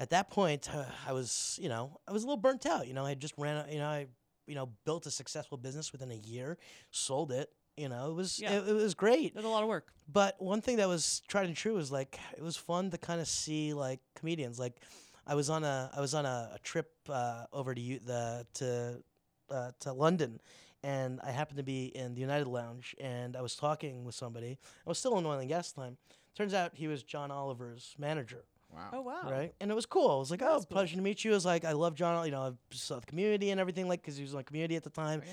at 0.00 0.10
that 0.10 0.30
point, 0.30 0.68
uh, 0.74 0.84
I 1.06 1.12
was 1.12 1.58
you 1.62 1.68
know 1.68 1.98
I 2.08 2.12
was 2.12 2.22
a 2.24 2.26
little 2.26 2.40
burnt 2.40 2.66
out. 2.66 2.86
You 2.86 2.94
know, 2.94 3.04
I 3.04 3.14
just 3.14 3.34
ran. 3.36 3.64
You 3.70 3.78
know, 3.78 3.86
I 3.88 4.06
you 4.46 4.54
know 4.54 4.70
built 4.84 5.06
a 5.06 5.10
successful 5.10 5.58
business 5.58 5.92
within 5.92 6.10
a 6.10 6.16
year, 6.16 6.56
sold 6.90 7.32
it. 7.32 7.50
You 7.76 7.90
know, 7.90 8.10
it 8.10 8.14
was 8.14 8.38
Yeah. 8.38 8.52
it, 8.58 8.68
it 8.68 8.72
was 8.74 8.94
great. 8.94 9.34
That's 9.34 9.44
a 9.44 9.48
lot 9.50 9.62
of 9.62 9.68
work. 9.68 9.88
But 10.10 10.40
one 10.40 10.62
thing 10.62 10.76
that 10.76 10.88
was 10.88 11.20
tried 11.28 11.46
and 11.46 11.54
true 11.56 11.74
was 11.74 11.90
like 11.92 12.18
it 12.36 12.42
was 12.42 12.56
fun 12.56 12.90
to 12.92 12.98
kind 12.98 13.20
of 13.20 13.28
see 13.28 13.74
like 13.74 14.00
comedians. 14.14 14.58
Like 14.58 14.80
I 15.26 15.34
was 15.34 15.50
on 15.50 15.64
a 15.64 15.90
I 15.94 16.00
was 16.00 16.14
on 16.14 16.24
a, 16.24 16.52
a 16.54 16.58
trip 16.60 16.90
uh, 17.10 17.44
over 17.52 17.74
to 17.74 17.80
U- 17.80 18.00
the 18.06 18.46
to 18.54 19.02
uh, 19.50 19.72
to 19.80 19.92
London, 19.92 20.40
and 20.86 21.20
I 21.22 21.30
happened 21.32 21.58
to 21.58 21.64
be 21.64 21.86
in 21.86 22.14
the 22.14 22.20
United 22.20 22.46
Lounge, 22.46 22.94
and 23.00 23.36
I 23.36 23.42
was 23.42 23.56
talking 23.56 24.04
with 24.04 24.14
somebody. 24.14 24.58
I 24.86 24.88
was 24.88 24.98
still 24.98 25.18
in 25.18 25.26
oil 25.26 25.38
and 25.38 25.48
gas 25.48 25.72
time. 25.72 25.96
Turns 26.36 26.54
out 26.54 26.72
he 26.74 26.86
was 26.86 27.02
John 27.02 27.30
Oliver's 27.30 27.94
manager, 27.98 28.44
Wow. 28.72 28.88
Oh 28.92 29.00
wow. 29.00 29.28
right? 29.30 29.54
And 29.60 29.70
it 29.70 29.74
was 29.74 29.86
cool. 29.86 30.10
I 30.10 30.18
was 30.18 30.30
like, 30.30 30.42
oh, 30.42 30.52
That's 30.52 30.64
cool. 30.66 30.76
pleasure 30.76 30.96
to 30.96 31.02
meet 31.02 31.24
you. 31.24 31.30
I 31.32 31.34
was 31.34 31.44
like, 31.46 31.64
I 31.64 31.72
love 31.72 31.94
John. 31.94 32.24
You 32.26 32.32
know, 32.32 32.42
I 32.42 32.52
saw 32.70 32.98
the 33.00 33.06
community 33.06 33.50
and 33.50 33.60
everything, 33.60 33.88
like 33.88 34.02
because 34.02 34.16
he 34.16 34.22
was 34.22 34.34
on 34.34 34.44
Community 34.44 34.76
at 34.76 34.84
the 34.84 34.90
time. 34.90 35.22
Oh, 35.24 35.28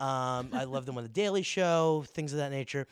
yeah. 0.00 0.38
Um, 0.38 0.50
I 0.52 0.64
loved 0.64 0.88
him 0.88 0.96
on 0.96 1.04
the 1.04 1.08
Daily 1.08 1.42
Show, 1.42 2.04
things 2.08 2.32
of 2.32 2.38
that 2.38 2.50
nature, 2.50 2.86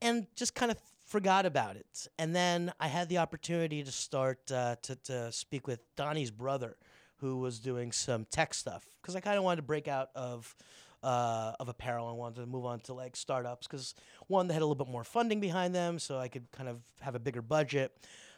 and 0.00 0.26
just 0.36 0.54
kind 0.54 0.70
of 0.70 0.78
forgot 1.06 1.44
about 1.44 1.76
it. 1.76 2.08
And 2.18 2.34
then 2.34 2.72
I 2.80 2.88
had 2.88 3.08
the 3.08 3.18
opportunity 3.18 3.82
to 3.84 3.92
start 3.92 4.50
uh, 4.50 4.76
to 4.82 4.96
to 5.10 5.30
speak 5.32 5.66
with 5.66 5.80
Donnie's 5.96 6.30
brother, 6.30 6.76
who 7.16 7.36
was 7.38 7.58
doing 7.60 7.92
some 7.92 8.24
tech 8.30 8.54
stuff, 8.54 8.84
because 9.02 9.16
I 9.16 9.20
kind 9.20 9.36
of 9.38 9.44
wanted 9.44 9.56
to 9.62 9.62
break 9.66 9.86
out 9.86 10.08
of. 10.14 10.54
Uh, 11.02 11.52
of 11.58 11.68
apparel, 11.68 12.08
and 12.10 12.16
wanted 12.16 12.40
to 12.40 12.46
move 12.46 12.64
on 12.64 12.78
to 12.78 12.94
like 12.94 13.16
startups 13.16 13.66
because 13.66 13.96
one, 14.28 14.46
they 14.46 14.54
had 14.54 14.62
a 14.62 14.64
little 14.64 14.84
bit 14.84 14.92
more 14.92 15.02
funding 15.02 15.40
behind 15.40 15.74
them, 15.74 15.98
so 15.98 16.16
I 16.16 16.28
could 16.28 16.48
kind 16.52 16.68
of 16.68 16.80
have 17.00 17.16
a 17.16 17.18
bigger 17.18 17.42
budget. 17.42 17.92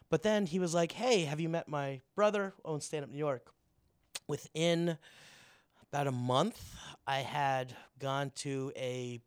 But 0.09 0.23
then 0.23 0.47
he 0.47 0.59
was 0.59 0.73
like, 0.73 0.93
"Hey, 0.93 1.25
have 1.25 1.41
you 1.41 1.51
met 1.51 1.69
my 1.69 2.01
brother? 2.15 2.55
Owns 2.65 2.87
Stand 2.87 3.05
Up 3.05 3.11
New 3.11 3.19
York." 3.19 3.53
Within 4.27 4.97
about 5.93 6.07
a 6.07 6.13
month, 6.13 6.75
I 7.07 7.19
had 7.19 7.77
gone 7.99 8.33
to 8.37 8.73
a 8.77 9.21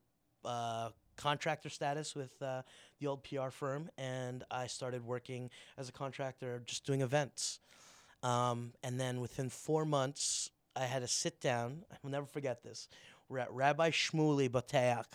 uh, 0.44 0.90
contractor 1.18 1.70
status 1.70 2.16
with 2.16 2.42
uh, 2.42 2.62
the 3.00 3.08
old 3.08 3.24
PR 3.24 3.50
firm, 3.50 3.90
and 3.98 4.44
I 4.50 4.68
started 4.68 5.06
working 5.06 5.50
as 5.78 5.90
a 5.90 5.92
contractor, 5.92 6.62
just 6.66 6.86
doing 6.86 7.02
events. 7.02 7.60
Um, 8.24 8.74
and 8.84 9.00
then 9.00 9.20
within 9.20 9.50
four 9.50 9.86
months, 9.86 10.50
I 10.76 10.86
had 10.86 11.04
a 11.04 11.08
sit 11.08 11.42
down. 11.42 11.84
I 11.92 11.96
will 12.04 12.12
never 12.12 12.26
forget 12.26 12.64
this. 12.64 12.88
Rabbi 13.30 13.90
Shmuley 13.92 14.50
Boteach. 14.50 15.06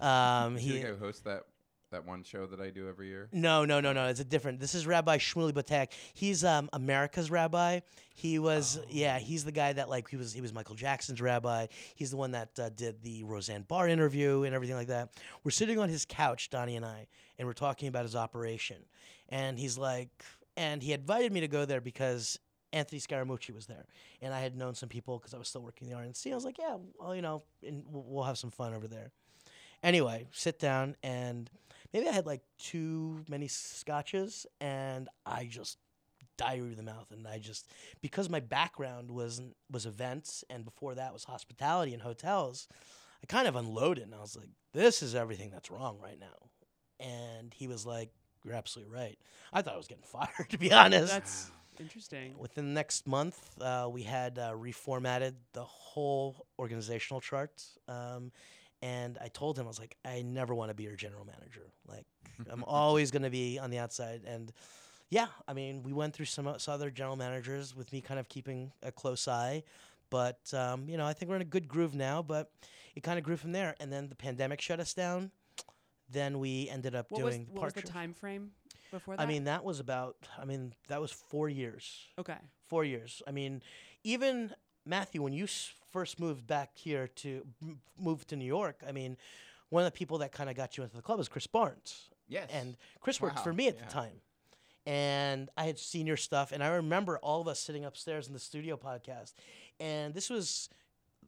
Um, 0.00 0.56
he 0.58 0.72
the 0.72 0.82
guy 0.82 0.88
who 0.88 0.96
hosts 0.96 1.22
that 1.22 1.44
that 1.90 2.04
one 2.04 2.22
show 2.22 2.46
that 2.46 2.60
I 2.60 2.68
do 2.70 2.88
every 2.88 3.08
year? 3.08 3.28
no, 3.32 3.64
no, 3.64 3.80
no, 3.80 3.92
no. 3.92 4.06
It's 4.08 4.20
a 4.20 4.24
different. 4.24 4.60
This 4.60 4.74
is 4.74 4.86
Rabbi 4.86 5.18
Shmuley 5.18 5.52
Boteach. 5.52 5.88
He's 6.14 6.44
um, 6.44 6.68
America's 6.72 7.30
rabbi. 7.30 7.80
He 8.14 8.38
was, 8.38 8.80
yeah, 8.90 9.18
he's 9.18 9.44
the 9.44 9.52
guy 9.52 9.72
that 9.72 9.88
like 9.88 10.08
he 10.08 10.16
was 10.16 10.32
he 10.32 10.40
was 10.40 10.52
Michael 10.52 10.74
Jackson's 10.74 11.20
rabbi. 11.20 11.66
He's 11.94 12.10
the 12.10 12.16
one 12.16 12.32
that 12.32 12.58
uh, 12.58 12.68
did 12.70 13.02
the 13.02 13.24
Roseanne 13.24 13.62
Barr 13.62 13.88
interview 13.88 14.42
and 14.42 14.54
everything 14.54 14.76
like 14.76 14.88
that. 14.88 15.10
We're 15.44 15.50
sitting 15.50 15.78
on 15.78 15.88
his 15.88 16.04
couch, 16.04 16.50
Donnie 16.50 16.76
and 16.76 16.84
I, 16.84 17.06
and 17.38 17.46
we're 17.46 17.54
talking 17.54 17.88
about 17.88 18.04
his 18.04 18.16
operation. 18.16 18.78
And 19.28 19.58
he's 19.58 19.78
like, 19.78 20.10
and 20.56 20.82
he 20.82 20.92
invited 20.92 21.32
me 21.32 21.40
to 21.40 21.48
go 21.48 21.64
there 21.64 21.80
because 21.80 22.38
Anthony 22.72 23.00
Scaramucci 23.00 23.54
was 23.54 23.66
there, 23.66 23.86
and 24.20 24.34
I 24.34 24.40
had 24.40 24.56
known 24.56 24.74
some 24.74 24.88
people 24.88 25.18
because 25.18 25.34
I 25.34 25.38
was 25.38 25.48
still 25.48 25.62
working 25.62 25.88
in 25.88 25.94
the 25.94 25.98
RNC. 25.98 26.30
I 26.30 26.34
was 26.34 26.44
like, 26.44 26.58
yeah, 26.58 26.76
well, 26.98 27.14
you 27.14 27.22
know, 27.22 27.42
and 27.66 27.84
we'll, 27.88 28.04
we'll 28.06 28.24
have 28.24 28.38
some 28.38 28.50
fun 28.50 28.74
over 28.74 28.86
there. 28.86 29.10
Anyway, 29.82 30.26
sit 30.32 30.58
down 30.58 30.96
and 31.02 31.50
maybe 31.92 32.08
I 32.08 32.12
had 32.12 32.26
like 32.26 32.42
too 32.58 33.24
many 33.28 33.48
scotches 33.48 34.46
and 34.60 35.08
I 35.24 35.44
just 35.44 35.78
diarrhea 36.36 36.74
the 36.74 36.82
mouth 36.82 37.10
and 37.10 37.26
I 37.26 37.38
just 37.38 37.68
because 38.00 38.30
my 38.30 38.40
background 38.40 39.10
was 39.10 39.40
was 39.70 39.86
events 39.86 40.44
and 40.48 40.64
before 40.64 40.94
that 40.94 41.12
was 41.12 41.24
hospitality 41.24 41.92
and 41.92 42.02
hotels, 42.02 42.66
I 43.22 43.26
kind 43.26 43.46
of 43.46 43.56
unloaded 43.56 44.04
and 44.04 44.14
I 44.14 44.20
was 44.20 44.36
like, 44.36 44.48
this 44.72 45.02
is 45.02 45.14
everything 45.14 45.50
that's 45.50 45.70
wrong 45.70 45.98
right 46.02 46.18
now. 46.18 46.48
And 47.00 47.52
he 47.54 47.68
was 47.68 47.86
like, 47.86 48.10
You're 48.44 48.54
absolutely 48.54 48.94
right. 48.94 49.18
I 49.52 49.62
thought 49.62 49.74
I 49.74 49.78
was 49.78 49.86
getting 49.88 50.04
fired 50.06 50.48
to 50.50 50.58
be 50.58 50.72
honest. 50.72 51.12
That's 51.12 51.50
interesting. 51.80 52.34
Within 52.38 52.66
the 52.66 52.72
next 52.72 53.06
month, 53.06 53.60
uh, 53.60 53.88
we 53.90 54.02
had 54.02 54.38
uh, 54.38 54.52
reformatted 54.52 55.34
the 55.52 55.64
whole 55.64 56.46
organizational 56.58 57.20
chart. 57.20 57.62
Um, 57.86 58.32
and 58.80 59.18
I 59.20 59.28
told 59.28 59.58
him, 59.58 59.64
I 59.64 59.68
was 59.68 59.78
like, 59.80 59.96
I 60.04 60.22
never 60.22 60.54
want 60.54 60.70
to 60.70 60.74
be 60.74 60.84
your 60.84 60.94
general 60.96 61.24
manager. 61.24 61.72
Like, 61.86 62.06
I'm 62.50 62.64
always 62.64 63.10
going 63.10 63.22
to 63.22 63.30
be 63.30 63.58
on 63.58 63.70
the 63.70 63.78
outside. 63.78 64.22
And 64.26 64.52
yeah, 65.10 65.26
I 65.46 65.52
mean, 65.52 65.82
we 65.82 65.92
went 65.92 66.14
through 66.14 66.26
some, 66.26 66.52
some 66.58 66.74
other 66.74 66.90
general 66.90 67.16
managers 67.16 67.74
with 67.74 67.92
me 67.92 68.00
kind 68.00 68.20
of 68.20 68.28
keeping 68.28 68.72
a 68.82 68.92
close 68.92 69.26
eye. 69.26 69.64
But, 70.10 70.52
um, 70.54 70.88
you 70.88 70.96
know, 70.96 71.06
I 71.06 71.12
think 71.12 71.28
we're 71.28 71.36
in 71.36 71.42
a 71.42 71.46
good 71.46 71.68
groove 71.68 71.94
now. 71.94 72.22
But 72.22 72.50
it 72.94 73.02
kind 73.02 73.18
of 73.18 73.24
grew 73.24 73.36
from 73.36 73.52
there. 73.52 73.74
And 73.80 73.92
then 73.92 74.08
the 74.08 74.14
pandemic 74.14 74.60
shut 74.60 74.80
us 74.80 74.94
down. 74.94 75.30
Then 76.10 76.38
we 76.38 76.68
ended 76.70 76.94
up 76.94 77.10
What 77.10 77.22
was 77.22 77.34
doing 77.34 77.46
what 77.50 77.64
was 77.64 77.74
the 77.74 77.80
Park 77.82 77.84
Trip. 77.84 77.92
time 77.92 78.14
frame 78.14 78.52
before 78.90 79.16
that? 79.16 79.22
I 79.22 79.26
mean, 79.26 79.44
that 79.44 79.64
was 79.64 79.80
about, 79.80 80.16
I 80.40 80.44
mean, 80.44 80.74
that 80.88 81.00
was 81.00 81.10
four 81.10 81.48
years 81.48 82.06
okay. 82.18 82.36
four 82.66 82.84
years. 82.84 83.22
I 83.26 83.32
mean, 83.32 83.62
even 84.04 84.54
Matthew, 84.84 85.22
when 85.22 85.32
you 85.32 85.46
first 85.92 86.20
moved 86.20 86.46
back 86.46 86.70
here 86.74 87.08
to 87.08 87.46
move 87.98 88.26
to 88.28 88.36
New 88.36 88.44
York, 88.44 88.82
I 88.86 88.92
mean, 88.92 89.16
one 89.70 89.84
of 89.84 89.92
the 89.92 89.96
people 89.96 90.18
that 90.18 90.32
kind 90.32 90.48
of 90.48 90.56
got 90.56 90.76
you 90.76 90.82
into 90.84 90.96
the 90.96 91.02
club 91.02 91.18
was 91.18 91.28
Chris 91.28 91.46
Barnes, 91.46 92.08
Yes. 92.28 92.48
and 92.52 92.76
Chris 93.00 93.20
worked 93.20 93.40
for 93.40 93.52
me 93.52 93.68
at 93.68 93.76
yeah. 93.76 93.84
the 93.84 93.92
time. 93.92 94.20
And 94.86 95.50
I 95.58 95.64
had 95.64 95.78
seen 95.78 96.06
your 96.06 96.16
stuff, 96.16 96.50
and 96.50 96.62
I 96.62 96.68
remember 96.68 97.18
all 97.18 97.42
of 97.42 97.48
us 97.48 97.60
sitting 97.60 97.84
upstairs 97.84 98.26
in 98.26 98.32
the 98.32 98.38
studio 98.38 98.78
podcast, 98.78 99.34
and 99.78 100.14
this 100.14 100.30
was 100.30 100.70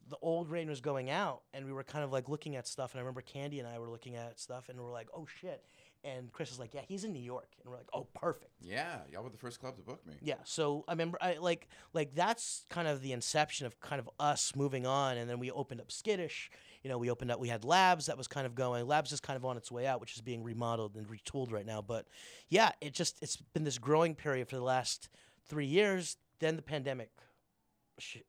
the 0.08 0.16
old 0.22 0.48
rain 0.48 0.68
was 0.68 0.80
going 0.80 1.10
out, 1.10 1.42
and 1.52 1.66
we 1.66 1.72
were 1.72 1.84
kind 1.84 2.02
of 2.02 2.10
like 2.10 2.28
looking 2.28 2.56
at 2.56 2.66
stuff, 2.66 2.92
and 2.92 2.98
I 2.98 3.02
remember 3.02 3.20
Candy 3.20 3.58
and 3.58 3.68
I 3.68 3.78
were 3.78 3.90
looking 3.90 4.16
at 4.16 4.40
stuff, 4.40 4.70
and 4.70 4.80
we're 4.80 4.90
like, 4.90 5.08
oh 5.14 5.26
shit. 5.40 5.62
And 6.02 6.32
Chris 6.32 6.50
is 6.50 6.58
like, 6.58 6.72
yeah, 6.72 6.80
he's 6.88 7.04
in 7.04 7.12
New 7.12 7.20
York, 7.20 7.48
and 7.62 7.70
we're 7.70 7.76
like, 7.76 7.88
oh, 7.92 8.06
perfect. 8.14 8.50
yeah, 8.62 9.00
y'all 9.12 9.22
were 9.22 9.28
the 9.28 9.36
first 9.36 9.60
club 9.60 9.76
to 9.76 9.82
book 9.82 10.00
me. 10.06 10.14
Yeah, 10.22 10.36
so 10.44 10.82
I 10.88 10.92
remember 10.92 11.18
I 11.20 11.34
like 11.38 11.68
like 11.92 12.14
that's 12.14 12.64
kind 12.70 12.88
of 12.88 13.02
the 13.02 13.12
inception 13.12 13.66
of 13.66 13.78
kind 13.80 14.00
of 14.00 14.08
us 14.18 14.54
moving 14.56 14.86
on 14.86 15.18
and 15.18 15.28
then 15.28 15.38
we 15.38 15.50
opened 15.50 15.80
up 15.82 15.92
Skittish. 15.92 16.50
You 16.82 16.88
know, 16.88 16.96
we 16.96 17.10
opened 17.10 17.30
up 17.30 17.38
we 17.38 17.48
had 17.48 17.64
Labs 17.64 18.06
that 18.06 18.16
was 18.16 18.26
kind 18.28 18.46
of 18.46 18.54
going. 18.54 18.86
Labs 18.86 19.12
is 19.12 19.20
kind 19.20 19.36
of 19.36 19.44
on 19.44 19.58
its 19.58 19.70
way 19.70 19.86
out, 19.86 20.00
which 20.00 20.14
is 20.16 20.22
being 20.22 20.42
remodeled 20.42 20.94
and 20.96 21.06
retooled 21.06 21.52
right 21.52 21.66
now, 21.66 21.82
but 21.82 22.06
yeah, 22.48 22.70
it 22.80 22.94
just 22.94 23.18
it's 23.20 23.36
been 23.36 23.64
this 23.64 23.76
growing 23.76 24.14
period 24.14 24.48
for 24.48 24.56
the 24.56 24.62
last 24.62 25.10
3 25.48 25.66
years, 25.66 26.16
then 26.38 26.56
the 26.56 26.62
pandemic 26.62 27.10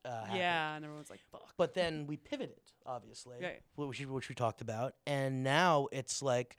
uh, 0.03 0.09
happened. 0.25 0.37
Yeah, 0.37 0.75
and 0.75 0.83
everyone's 0.83 1.09
like, 1.09 1.21
"Fuck." 1.31 1.53
But 1.55 1.73
then 1.73 2.05
we 2.07 2.17
pivoted, 2.17 2.59
obviously, 2.85 3.37
Right. 3.41 3.61
which, 3.75 4.05
which 4.05 4.27
we 4.27 4.35
talked 4.35 4.59
about. 4.61 4.95
And 5.07 5.43
now 5.43 5.87
it's 5.93 6.21
like, 6.21 6.57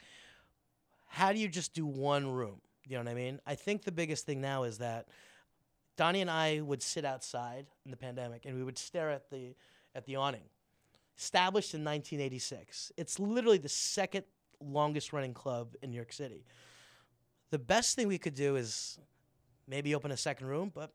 how 1.12 1.30
do 1.30 1.38
you 1.38 1.46
just 1.46 1.74
do 1.74 1.84
one 1.84 2.26
room? 2.26 2.62
You 2.88 2.96
know 2.96 3.04
what 3.04 3.10
I 3.10 3.14
mean? 3.14 3.38
I 3.46 3.54
think 3.54 3.84
the 3.84 3.92
biggest 3.92 4.24
thing 4.24 4.40
now 4.40 4.62
is 4.62 4.78
that 4.78 5.08
Donnie 5.98 6.22
and 6.22 6.30
I 6.30 6.62
would 6.62 6.82
sit 6.82 7.04
outside 7.04 7.66
in 7.84 7.90
the 7.90 7.98
pandemic 7.98 8.46
and 8.46 8.56
we 8.56 8.64
would 8.64 8.78
stare 8.78 9.10
at 9.10 9.28
the 9.28 9.54
at 9.94 10.06
the 10.06 10.16
awning. 10.16 10.44
Established 11.18 11.74
in 11.74 11.84
1986. 11.84 12.92
It's 12.96 13.20
literally 13.20 13.58
the 13.58 13.68
second 13.68 14.24
longest 14.58 15.12
running 15.12 15.34
club 15.34 15.74
in 15.82 15.90
New 15.90 15.96
York 15.96 16.14
City. 16.14 16.46
The 17.50 17.58
best 17.58 17.94
thing 17.94 18.08
we 18.08 18.16
could 18.16 18.34
do 18.34 18.56
is 18.56 18.98
maybe 19.68 19.94
open 19.94 20.12
a 20.12 20.16
second 20.16 20.46
room, 20.46 20.72
but 20.74 20.94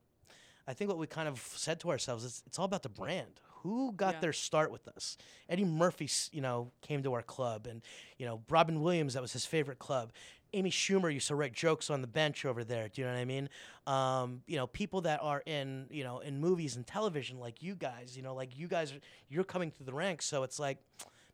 I 0.67 0.73
think 0.73 0.89
what 0.89 0.97
we 0.97 1.05
kind 1.05 1.27
of 1.27 1.39
said 1.55 1.79
to 1.81 1.91
ourselves 1.91 2.23
is 2.23 2.41
it's 2.47 2.57
all 2.57 2.65
about 2.65 2.81
the 2.81 2.89
brand. 2.89 3.39
Who 3.67 3.91
got 3.91 4.15
Yeah. 4.15 4.19
their 4.21 4.33
start 4.33 4.71
with 4.71 4.87
us? 4.87 5.17
Eddie 5.49 5.65
Murphy, 5.65 6.09
you 6.31 6.39
know, 6.39 6.71
came 6.81 7.03
to 7.03 7.13
our 7.13 7.21
club, 7.21 7.67
and 7.67 7.81
you 8.17 8.25
know, 8.25 8.41
Robin 8.49 8.81
Williams, 8.81 9.13
that 9.13 9.21
was 9.21 9.33
his 9.33 9.45
favorite 9.45 9.77
club. 9.77 10.13
Amy 10.53 10.71
Schumer 10.71 11.13
used 11.13 11.27
to 11.27 11.35
write 11.35 11.51
jokes 11.51 11.89
on 11.89 11.99
the 11.99 12.07
bench 12.07 12.45
over 12.45 12.63
there. 12.63 12.87
Do 12.87 13.01
you 13.01 13.07
know 13.07 13.13
what 13.13 13.19
I 13.19 13.25
mean? 13.25 13.49
Um, 13.85 14.41
you 14.47 14.55
know, 14.55 14.67
people 14.67 15.01
that 15.01 15.19
are 15.21 15.43
in, 15.45 15.87
you 15.91 16.05
know, 16.05 16.19
in 16.19 16.39
movies 16.39 16.77
and 16.77 16.87
television, 16.87 17.39
like 17.41 17.61
you 17.61 17.75
guys. 17.75 18.15
You 18.15 18.23
know, 18.23 18.33
like 18.33 18.57
you 18.57 18.69
guys, 18.69 18.93
are, 18.93 18.99
you're 19.27 19.43
coming 19.43 19.69
through 19.69 19.87
the 19.87 19.93
ranks. 19.93 20.25
So 20.25 20.43
it's 20.43 20.57
like, 20.57 20.77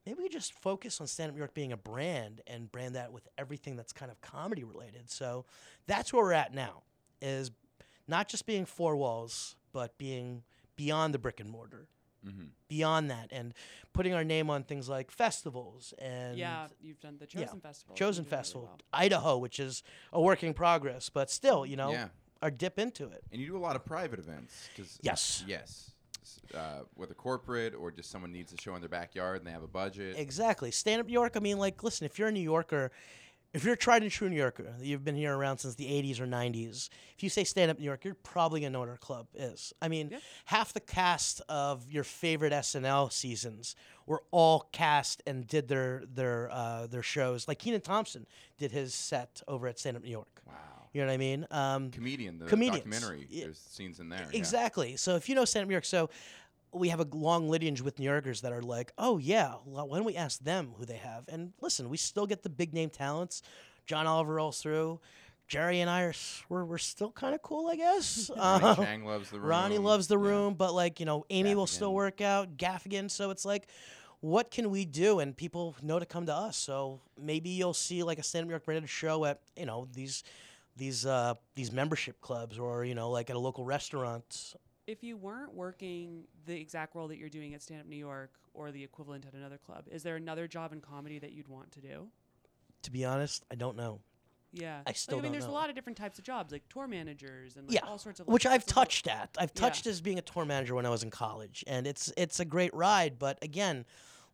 maybe 0.07 0.23
we 0.23 0.29
just 0.29 0.53
focus 0.53 0.99
on 0.99 1.05
stand 1.05 1.29
up 1.29 1.36
New 1.36 1.39
York 1.41 1.53
being 1.53 1.71
a 1.71 1.77
brand 1.77 2.41
and 2.47 2.71
brand 2.71 2.95
that 2.95 3.13
with 3.13 3.27
everything 3.38 3.75
that's 3.75 3.93
kind 3.93 4.09
of 4.09 4.19
comedy 4.21 4.63
related. 4.63 5.11
So 5.11 5.45
that's 5.86 6.11
where 6.11 6.23
we're 6.23 6.34
at 6.34 6.51
now 6.55 6.81
is 7.21 7.51
not 8.07 8.27
just 8.27 8.47
being 8.47 8.65
four 8.65 8.95
walls, 8.95 9.55
but 9.71 9.95
being 9.99 10.41
beyond 10.75 11.13
the 11.13 11.19
brick 11.19 11.39
and 11.39 11.49
mortar. 11.51 11.86
Mhm. 12.26 12.49
Beyond 12.69 13.11
that, 13.11 13.28
and 13.32 13.53
putting 13.93 14.13
our 14.13 14.24
name 14.24 14.49
on 14.49 14.63
things 14.63 14.88
like 14.89 15.11
festivals 15.11 15.93
and 15.99 16.38
yeah, 16.38 16.67
you've 16.82 16.99
done 16.99 17.17
the 17.19 17.28
yeah, 17.32 17.45
Chosen 17.45 17.59
Festival. 17.61 17.95
Chosen 17.95 18.24
You've 18.24 18.32
really 18.32 18.39
Festival, 18.41 18.63
well. 18.67 18.78
Idaho, 18.93 19.38
which 19.38 19.59
is 19.59 19.84
a 20.11 20.21
work 20.21 20.43
in 20.43 20.53
progress, 20.53 21.09
but 21.09 21.30
still, 21.30 21.65
you 21.65 21.76
know, 21.76 21.91
Yeah. 21.91 22.07
our 22.41 22.49
dip 22.49 22.80
into 22.80 23.07
it. 23.09 23.24
And 23.32 23.39
you 23.41 23.47
do 23.47 23.57
a 23.57 23.59
lot 23.59 23.76
of 23.76 23.86
private 23.86 24.19
events. 24.19 24.69
'cause- 24.76 24.99
Yes. 25.01 25.43
Yes. 25.47 25.91
S- 26.21 26.39
Uh, 26.53 26.84
whether 26.95 27.13
corporate 27.13 27.76
or 27.76 27.91
just 27.91 28.09
someone 28.09 28.32
needs 28.32 28.53
a 28.53 28.57
show 28.57 28.74
in 28.76 28.82
their 28.82 28.89
backyard 28.89 29.38
and 29.39 29.45
they 29.47 29.51
have 29.51 29.63
a 29.63 29.67
budget. 29.67 30.17
Exactly. 30.17 30.71
Stand 30.71 31.01
up 31.01 31.07
New 31.07 31.13
York, 31.13 31.34
I 31.36 31.39
mean, 31.39 31.57
like, 31.57 31.84
listen, 31.84 32.05
if 32.05 32.17
you're 32.17 32.30
a 32.30 32.32
New 32.32 32.39
Yorker, 32.39 32.91
if 33.54 33.64
you're 33.64 33.74
a 33.76 33.78
tried 33.78 34.01
and 34.01 34.12
true 34.12 34.30
New 34.30 34.36
Yorker, 34.36 34.74
you've 34.82 35.04
been 35.04 35.16
here 35.16 35.36
around 35.36 35.60
since 35.60 35.76
the 35.76 35.86
80s 35.86 36.20
or 36.20 36.26
90s, 36.26 36.89
if 37.16 37.24
you 37.24 37.30
say 37.30 37.43
stand 37.43 37.70
up 37.70 37.78
New 37.80 37.86
York, 37.86 38.04
you're 38.04 38.16
probably 38.16 38.62
going 38.62 38.72
to 38.72 38.74
know 38.74 38.80
what 38.80 38.89
our 38.89 38.97
club 38.97 39.28
is. 39.36 39.74
I 39.82 39.88
mean, 39.88 40.10
Yeah. 40.12 40.20
half 40.45 40.74
the 40.74 40.80
cast 40.80 41.41
of 41.47 41.89
your 41.89 42.04
favorite 42.04 42.51
SNL 42.54 43.12
seasons 43.12 43.76
were 44.08 44.24
all 44.32 44.70
cast 44.72 45.22
and 45.28 45.47
did 45.47 45.68
their 45.68 46.04
their 46.14 46.49
uh, 46.51 46.88
their 46.88 47.04
shows. 47.04 47.47
Like 47.47 47.60
Kenan 47.60 47.82
Thompson 47.82 48.26
did 48.58 48.72
his 48.72 48.93
set 48.95 49.41
over 49.47 49.68
at 49.68 49.78
Stand 49.80 49.97
Up 49.97 50.04
New 50.04 50.10
York. 50.10 50.41
wow. 50.47 50.54
You 50.91 51.01
know 51.01 51.08
what 51.08 51.14
I 51.14 51.18
mean? 51.18 51.47
Um, 51.49 51.89
Comedian, 51.89 52.38
the 52.38 52.45
Comedians. 52.45 52.84
documentary. 52.86 53.26
Yeah. 53.30 53.45
There's 53.45 53.58
scenes 53.58 53.99
in 53.99 54.10
there. 54.10 54.28
yeah. 54.32 54.38
Exactly. 54.38 54.95
So 54.95 55.16
if 55.16 55.28
you 55.30 55.36
know 55.36 55.43
Stand 55.45 55.64
Up 55.64 55.68
New 55.70 55.74
York, 55.74 55.86
so 55.86 56.10
we 56.74 56.89
have 56.89 56.99
a 56.99 57.07
long 57.13 57.49
lineage 57.49 57.82
with 57.82 57.99
New 57.99 58.05
Yorkers 58.05 58.41
that 58.41 58.51
are 58.51 58.61
like, 58.61 58.91
oh 58.97 59.17
yeah, 59.17 59.55
well, 59.65 59.88
why 59.88 59.97
don't 59.97 60.05
we 60.05 60.15
ask 60.15 60.39
them 60.39 60.74
who 60.78 60.86
they 60.86 60.97
have? 60.97 61.26
And 61.28 61.53
listen, 61.61 61.89
we 61.89 61.97
still 61.97 62.26
get 62.26 62.43
the 62.43 62.49
big 62.49 62.74
name 62.74 62.89
talents. 62.89 63.41
John 63.86 64.07
Oliver 64.07 64.36
rolls 64.36 64.61
through. 64.61 64.99
Jerry 65.47 65.82
and 65.82 65.89
I 65.89 66.03
are 66.03 66.13
we're, 66.49 66.63
we're 66.65 66.78
still 66.78 67.11
kind 67.11 67.36
of 67.36 67.41
cool, 67.41 67.67
I 67.67 67.76
guess. 67.76 68.32
Ronnie 68.38 68.65
Um, 68.65 68.76
Chieng 68.78 69.03
loves 69.03 69.30
the 69.30 69.39
room. 69.39 69.49
Ronnie 69.49 69.78
loves 69.78 70.07
the 70.07 70.17
Yeah. 70.17 70.26
room, 70.30 70.53
but 70.55 70.74
like 70.74 70.99
you 70.99 71.05
know, 71.05 71.26
Amy 71.30 71.53
will 71.53 71.67
still 71.67 71.93
work 71.93 72.21
out. 72.21 72.57
Gaffigan, 72.57 73.11
so 73.11 73.30
it's 73.30 73.43
like, 73.45 73.67
what 74.21 74.49
can 74.51 74.71
we 74.71 74.86
do? 74.86 75.19
And 75.19 75.36
people 75.36 75.76
know 75.82 75.99
to 75.99 76.05
come 76.05 76.26
to 76.28 76.34
us. 76.34 76.55
So 76.55 77.01
maybe 77.21 77.49
you'll 77.49 77.74
see 77.74 78.03
like 78.03 78.19
a 78.19 78.24
stand 78.24 78.43
up 78.43 78.47
New 78.47 78.53
York 78.53 78.65
branded 78.65 78.89
show 78.89 79.26
at 79.26 79.41
you 79.57 79.65
know 79.65 79.88
these 79.93 80.24
these 80.78 81.05
uh 81.05 81.34
these 81.55 81.71
membership 81.74 82.19
clubs 82.21 82.57
or 82.57 82.86
you 82.86 82.95
know 82.95 83.11
like 83.11 83.30
at 83.30 83.36
a 83.36 83.39
local 83.39 83.65
restaurant. 83.65 84.55
If 84.86 85.03
you 85.03 85.15
weren't 85.15 85.53
working 85.53 86.25
the 86.45 86.59
exact 86.59 86.95
role 86.95 87.07
that 87.07 87.17
you're 87.17 87.29
doing 87.29 87.53
at 87.53 87.61
Stand 87.61 87.81
Up 87.81 87.88
New 87.88 87.95
York 87.95 88.31
or 88.53 88.71
the 88.71 88.84
equivalent 88.84 89.25
at 89.25 89.34
another 89.34 89.57
club, 89.57 89.86
is 89.89 90.03
there 90.03 90.17
another 90.17 90.47
job 90.47 90.73
in 90.73 90.81
comedy 90.81 91.19
that 91.19 91.31
you'd 91.31 91.47
want 91.47 91.71
to 91.71 91.81
do? 91.81 92.07
To 92.84 92.91
be 92.91 93.05
honest, 93.05 93.45
I 93.49 93.55
don't 93.55 93.77
know. 93.77 94.01
Yeah, 94.51 94.81
I 94.86 94.91
still. 94.91 95.17
Like, 95.17 95.21
I 95.21 95.23
mean, 95.23 95.31
there's 95.31 95.45
know. 95.45 95.51
a 95.51 95.53
lot 95.53 95.69
of 95.69 95.75
different 95.75 95.97
types 95.97 96.19
of 96.19 96.25
jobs, 96.25 96.51
like 96.51 96.67
tour 96.69 96.86
managers 96.86 97.55
and 97.55 97.67
like 97.67 97.73
Yeah, 97.75 97.88
all 97.88 97.97
sorts 97.97 98.19
of. 98.19 98.27
Which 98.27 98.45
I've 98.45 98.61
little- 98.61 98.73
touched 98.84 99.07
at. 99.07 99.29
I've 99.39 99.51
Yeah. 99.55 99.61
touched 99.61 99.88
as 99.88 100.01
being 100.01 100.19
a 100.19 100.21
tour 100.21 100.45
manager 100.45 100.75
when 100.75 100.86
I 100.86 100.89
was 100.89 101.01
in 101.01 101.09
college, 101.09 101.63
and 101.65 101.88
it's 101.88 102.11
it's 102.17 102.39
a 102.39 102.45
great 102.45 102.73
ride. 102.73 103.17
But 103.17 103.41
again, 103.41 103.86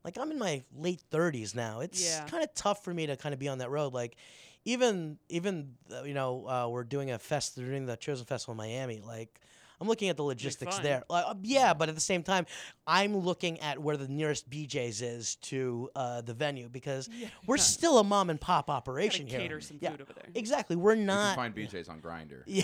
like 0.04 0.18
I'm 0.18 0.30
in 0.32 0.40
my 0.40 0.64
late 0.76 1.02
30s 1.12 1.56
now. 1.56 1.80
It's 1.80 2.04
Yeah. 2.04 2.26
kind 2.26 2.44
of 2.44 2.54
tough 2.56 2.84
for 2.84 2.94
me 2.94 3.06
to 3.06 3.16
kind 3.16 3.32
of 3.34 3.40
be 3.40 3.48
on 3.48 3.60
that 3.60 3.70
road. 3.70 3.94
Like 3.94 4.18
even 4.66 5.20
even 5.30 5.76
uh, 5.94 6.04
you 6.04 6.14
know 6.16 6.46
uh, 6.48 6.68
we're 6.70 6.84
doing 6.84 7.12
a 7.12 7.20
fest, 7.20 7.56
they're 7.56 7.68
doing 7.68 7.86
the 7.86 7.96
Chosen 7.96 8.26
Festival 8.26 8.54
in 8.54 8.58
Miami. 8.58 9.00
Like 9.00 9.40
I'm 9.82 9.88
looking 9.88 10.10
at 10.10 10.18
the 10.18 10.24
logistics 10.24 10.76
fun. 10.76 10.84
there. 10.84 11.04
Like, 11.10 11.26
uh, 11.28 11.36
yeah, 11.42 11.74
but 11.74 11.88
at 11.90 11.96
the 11.96 12.02
same 12.02 12.22
time, 12.24 12.46
I'm 12.86 13.16
looking 13.18 13.60
at 13.62 13.80
where 13.80 13.96
the 13.96 14.08
nearest 14.10 14.50
BJ's 14.50 15.02
is 15.02 15.36
to 15.38 15.90
uh, 15.96 16.22
the 16.22 16.34
venue 16.34 16.68
because 16.70 17.08
Yeah. 17.18 17.28
we're 17.48 17.58
still 17.58 17.98
a 18.00 18.04
mom 18.04 18.30
and 18.30 18.40
pop 18.42 18.68
Gotta 18.68 18.78
operation 18.78 19.26
here. 19.28 19.40
cater 19.40 19.62
some 19.62 19.78
yeah, 19.82 19.92
food 19.92 20.02
over 20.02 20.14
there. 20.14 20.26
exactly. 20.36 20.76
We're 20.76 20.96
You 20.96 21.04
not. 21.06 21.36
can 21.36 21.54
find 21.54 21.56
BJ's 21.56 21.88
on 21.90 22.02
Grindr. 22.02 22.44
Yeah. 22.46 22.64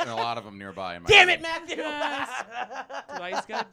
and 0.00 0.10
a 0.10 0.14
lot 0.14 0.36
of 0.38 0.44
them 0.44 0.58
nearby. 0.58 0.96
In 0.96 1.02
my 1.04 1.08
Damn 1.08 1.28
it, 1.30 1.32
area. 1.32 1.42
Matthew! 1.42 1.76
Yes. 1.78 2.44
Dwight's 3.16 3.46
good. 3.46 3.64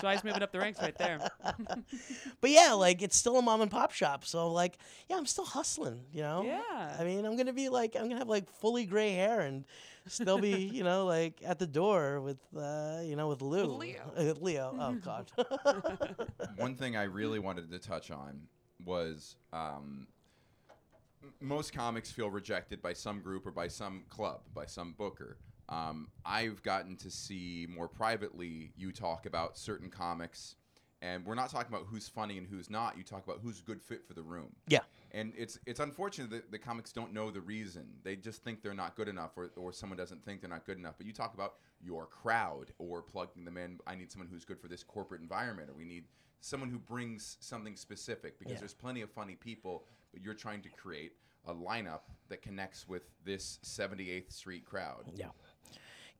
Dwight's 0.00 0.24
moving 0.24 0.42
up 0.42 0.52
the 0.52 0.58
ranks 0.60 0.80
right 0.80 0.96
there. 0.98 1.20
But 2.40 2.50
yeah, 2.50 2.72
like 2.74 3.02
it's 3.02 3.16
still 3.16 3.38
a 3.38 3.42
mom 3.42 3.60
and 3.60 3.70
pop 3.70 3.92
shop. 3.92 4.24
So 4.24 4.52
like, 4.52 4.78
yeah, 5.08 5.16
I'm 5.16 5.26
still 5.26 5.44
hustling, 5.44 6.02
you 6.12 6.22
know? 6.22 6.42
Yeah. 6.44 6.96
I 6.98 7.04
mean, 7.04 7.24
I'm 7.24 7.36
gonna 7.36 7.52
be 7.52 7.68
like, 7.68 7.96
I'm 7.96 8.04
gonna 8.08 8.18
have 8.18 8.28
like 8.28 8.50
fully 8.60 8.84
gray 8.84 9.12
hair 9.12 9.40
and 9.40 9.64
still 10.08 10.38
be, 10.38 10.52
you 10.52 10.84
know, 10.84 11.04
like 11.06 11.40
at 11.44 11.58
the 11.58 11.66
door 11.66 12.20
with, 12.20 12.38
uh, 12.56 13.00
you 13.02 13.16
know, 13.16 13.28
with 13.28 13.42
Lou. 13.42 13.64
Leo. 13.64 14.12
Uh, 14.16 14.24
With 14.24 14.40
Leo. 14.40 14.76
Oh 14.78 14.92
God. 15.04 15.30
One 16.56 16.74
thing 16.74 16.96
I 16.96 17.04
really 17.04 17.38
wanted 17.38 17.70
to 17.70 17.78
touch 17.78 18.10
on 18.10 18.42
was 18.84 19.36
um, 19.52 20.06
most 21.40 21.72
comics 21.72 22.10
feel 22.10 22.30
rejected 22.30 22.80
by 22.82 22.92
some 22.92 23.20
group 23.20 23.46
or 23.46 23.50
by 23.50 23.68
some 23.68 24.04
club, 24.08 24.40
by 24.54 24.66
some 24.66 24.94
booker. 24.96 25.38
Um, 25.68 26.08
I've 26.24 26.62
gotten 26.62 26.96
to 26.98 27.10
see 27.10 27.66
more 27.68 27.88
privately 27.88 28.72
you 28.76 28.92
talk 28.92 29.26
about 29.26 29.58
certain 29.58 29.90
comics, 29.90 30.54
and 31.02 31.24
we're 31.24 31.34
not 31.34 31.50
talking 31.50 31.72
about 31.74 31.86
who's 31.88 32.08
funny 32.08 32.38
and 32.38 32.46
who's 32.46 32.70
not. 32.70 32.96
You 32.96 33.02
talk 33.04 33.24
about 33.24 33.40
who's 33.42 33.60
a 33.60 33.62
good 33.62 33.82
fit 33.82 34.06
for 34.06 34.14
the 34.14 34.22
room. 34.22 34.54
yeah. 34.68 34.80
And 35.12 35.32
it's 35.36 35.58
it's 35.66 35.80
unfortunate 35.80 36.30
that 36.30 36.50
the 36.50 36.58
comics 36.58 36.92
don't 36.92 37.12
know 37.14 37.30
the 37.30 37.40
reason. 37.40 37.86
They 38.02 38.16
just 38.16 38.42
think 38.42 38.62
they're 38.62 38.74
not 38.74 38.96
good 38.96 39.08
enough, 39.08 39.30
or, 39.36 39.50
or 39.56 39.72
someone 39.72 39.96
doesn't 39.96 40.24
think 40.24 40.40
they're 40.40 40.50
not 40.50 40.66
good 40.66 40.78
enough. 40.78 40.94
But 40.98 41.06
you 41.06 41.12
talk 41.12 41.32
about 41.34 41.54
your 41.80 42.06
crowd 42.06 42.72
or 42.78 43.02
plugging 43.02 43.44
them 43.44 43.56
in. 43.56 43.78
I 43.86 43.94
need 43.94 44.10
someone 44.10 44.28
who's 44.30 44.44
good 44.44 44.60
for 44.60 44.68
this 44.68 44.82
corporate 44.82 45.20
environment, 45.22 45.70
or 45.70 45.74
we 45.74 45.84
need 45.84 46.04
someone 46.40 46.68
who 46.70 46.78
brings 46.78 47.38
something 47.40 47.76
specific 47.76 48.38
because 48.38 48.54
Yeah. 48.54 48.58
there's 48.60 48.74
plenty 48.74 49.00
of 49.00 49.10
funny 49.10 49.36
people, 49.36 49.84
but 50.12 50.22
you're 50.22 50.34
trying 50.34 50.60
to 50.62 50.68
create 50.70 51.12
a 51.46 51.54
lineup 51.54 52.00
that 52.28 52.42
connects 52.42 52.86
with 52.88 53.02
this 53.24 53.58
78th 53.62 54.32
Street 54.32 54.64
crowd. 54.66 55.04
Yeah. 55.14 55.28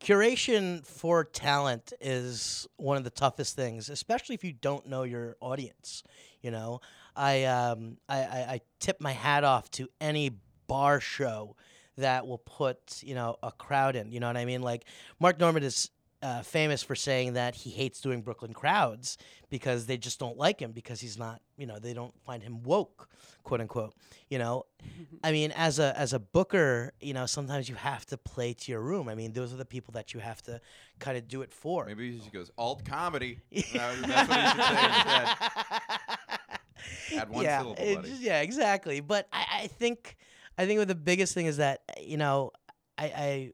Curation 0.01 0.86
for 0.86 1.24
talent 1.24 1.92
is 2.01 2.68
one 2.76 2.97
of 2.97 3.05
the 3.05 3.11
toughest 3.11 3.57
things, 3.57 3.88
especially 3.88 4.34
if 4.34 4.44
you 4.44 4.53
don't 4.53 4.86
know 4.86 5.03
your 5.03 5.36
audience. 5.40 6.03
You 6.42 6.51
know, 6.51 6.80
I 7.14 7.44
um, 7.44 7.97
I, 8.09 8.18
I, 8.18 8.38
I 8.38 8.61
tip 8.78 9.01
my 9.01 9.12
hat 9.12 9.42
off 9.42 9.70
to 9.72 9.88
any 10.01 10.32
bar 10.66 11.01
show 11.01 11.57
that 11.97 12.26
will 12.26 12.38
put 12.38 13.03
you 13.03 13.14
know 13.14 13.36
a 13.42 13.51
crowd 13.51 13.97
in. 13.97 14.12
You 14.12 14.20
know 14.20 14.26
what 14.26 14.36
I 14.36 14.44
mean? 14.44 14.62
Like 14.62 14.84
Mark 15.18 15.40
Normand 15.40 15.64
is 15.64 15.90
uh, 16.22 16.42
famous 16.42 16.82
for 16.82 16.94
saying 16.94 17.34
that 17.34 17.54
he 17.54 17.70
hates 17.70 18.00
doing 18.00 18.22
Brooklyn 18.22 18.52
crowds 18.54 19.18
because 19.50 19.86
they 19.86 19.96
just 19.98 20.18
don't 20.18 20.36
like 20.38 20.60
him 20.60 20.72
because 20.72 21.00
he's 21.00 21.18
not 21.18 21.40
you 21.58 21.66
know 21.66 21.78
they 21.78 21.92
don't 21.94 22.14
find 22.24 22.42
him 22.42 22.62
woke, 22.62 23.08
quote 23.44 23.60
unquote. 23.60 23.94
You 24.28 24.38
know, 24.38 24.64
I 25.24 25.30
mean, 25.32 25.52
as 25.52 25.78
a 25.78 25.96
as 25.98 26.12
a 26.12 26.18
booker, 26.18 26.92
you 27.00 27.12
know, 27.14 27.26
sometimes 27.26 27.68
you 27.68 27.74
have 27.74 28.06
to 28.06 28.16
play 28.16 28.54
to 28.54 28.72
your 28.72 28.80
room. 28.80 29.08
I 29.08 29.14
mean, 29.14 29.32
those 29.32 29.52
are 29.52 29.56
the 29.56 29.64
people 29.64 29.92
that 29.92 30.14
you 30.14 30.20
have 30.20 30.40
to 30.42 30.60
kind 30.98 31.16
of 31.18 31.28
do 31.28 31.42
it 31.42 31.52
for. 31.52 31.84
Maybe 31.86 32.20
she 32.22 32.30
goes 32.30 32.50
alt 32.58 32.84
comedy. 32.84 33.40
That- 33.72 33.96
that's 34.02 34.28
what 34.28 34.38
you 34.38 34.50
should 34.50 34.64
say 34.64 34.86
instead. 34.86 35.28
Add 37.20 37.30
one 37.30 37.44
yeah, 37.44 37.60
syllable, 37.60 37.82
it 37.82 37.94
buddy. 37.96 38.08
just- 38.10 38.22
yeah, 38.22 38.40
exactly. 38.42 39.00
But 39.00 39.28
I, 39.32 39.44
I 39.62 39.66
think 39.66 40.16
I 40.58 40.66
think 40.66 40.86
the 40.86 40.94
biggest 40.94 41.34
thing 41.34 41.46
is 41.46 41.56
that 41.58 41.82
you 42.00 42.16
know 42.16 42.52
I, 42.98 43.04
I 43.04 43.52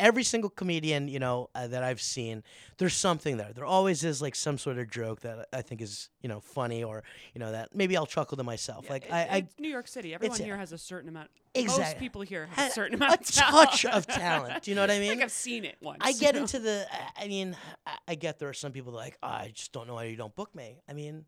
every 0.00 0.24
single 0.24 0.50
comedian 0.50 1.08
you 1.08 1.18
know 1.18 1.48
uh, 1.54 1.66
that 1.68 1.82
I've 1.84 2.00
seen, 2.00 2.42
there's 2.78 2.94
something 2.94 3.36
there. 3.36 3.52
There 3.54 3.64
always 3.64 4.04
is 4.04 4.20
like 4.20 4.34
some 4.34 4.58
sort 4.58 4.78
of 4.78 4.90
joke 4.90 5.20
that 5.20 5.48
I 5.52 5.62
think 5.62 5.80
is 5.80 6.08
you 6.20 6.28
know 6.28 6.40
funny 6.40 6.82
or 6.84 7.02
you 7.34 7.38
know 7.38 7.52
that 7.52 7.74
maybe 7.74 7.96
I'll 7.96 8.06
chuckle 8.06 8.36
to 8.36 8.42
myself. 8.44 8.84
Yeah, 8.86 8.92
like 8.92 9.04
it- 9.06 9.12
I, 9.12 9.20
I 9.20 9.48
New 9.58 9.68
York 9.68 9.88
City. 9.88 10.14
Everyone 10.14 10.38
here 10.40 10.56
has 10.56 10.72
a 10.72 10.78
certain 10.78 11.08
amount. 11.08 11.30
Exactly. 11.56 11.84
Most 11.84 11.98
people 11.98 12.22
here 12.22 12.46
have 12.50 12.70
a 12.70 12.72
certain 12.74 12.94
a 12.94 12.96
amount 13.06 13.20
of 13.20 13.26
talent. 13.32 13.70
touch 13.70 13.84
of 13.86 14.06
talent. 14.08 14.64
Do 14.64 14.70
you 14.72 14.74
know 14.74 14.80
what 14.82 14.90
I 14.90 14.98
mean? 14.98 15.10
like 15.10 15.22
I've 15.22 15.30
seen 15.30 15.64
it 15.64 15.76
once. 15.80 15.98
I 16.00 16.12
get 16.12 16.34
know? 16.34 16.40
into 16.42 16.58
the. 16.58 16.86
I- 16.90 17.24
I 17.24 17.28
mean, 17.28 17.56
I- 17.86 17.98
I 18.08 18.14
get 18.16 18.38
there 18.40 18.48
are 18.48 18.52
some 18.54 18.72
people 18.72 18.92
that 18.92 18.98
are 18.98 19.02
like, 19.02 19.18
"Oh, 19.22 19.28
I 19.28 19.52
just 19.54 19.72
don't 19.72 19.86
know 19.86 19.94
why 19.94 20.04
you 20.04 20.16
don't 20.16 20.34
book 20.34 20.54
me. 20.54 20.82
I 20.88 20.92
mean, 20.94 21.24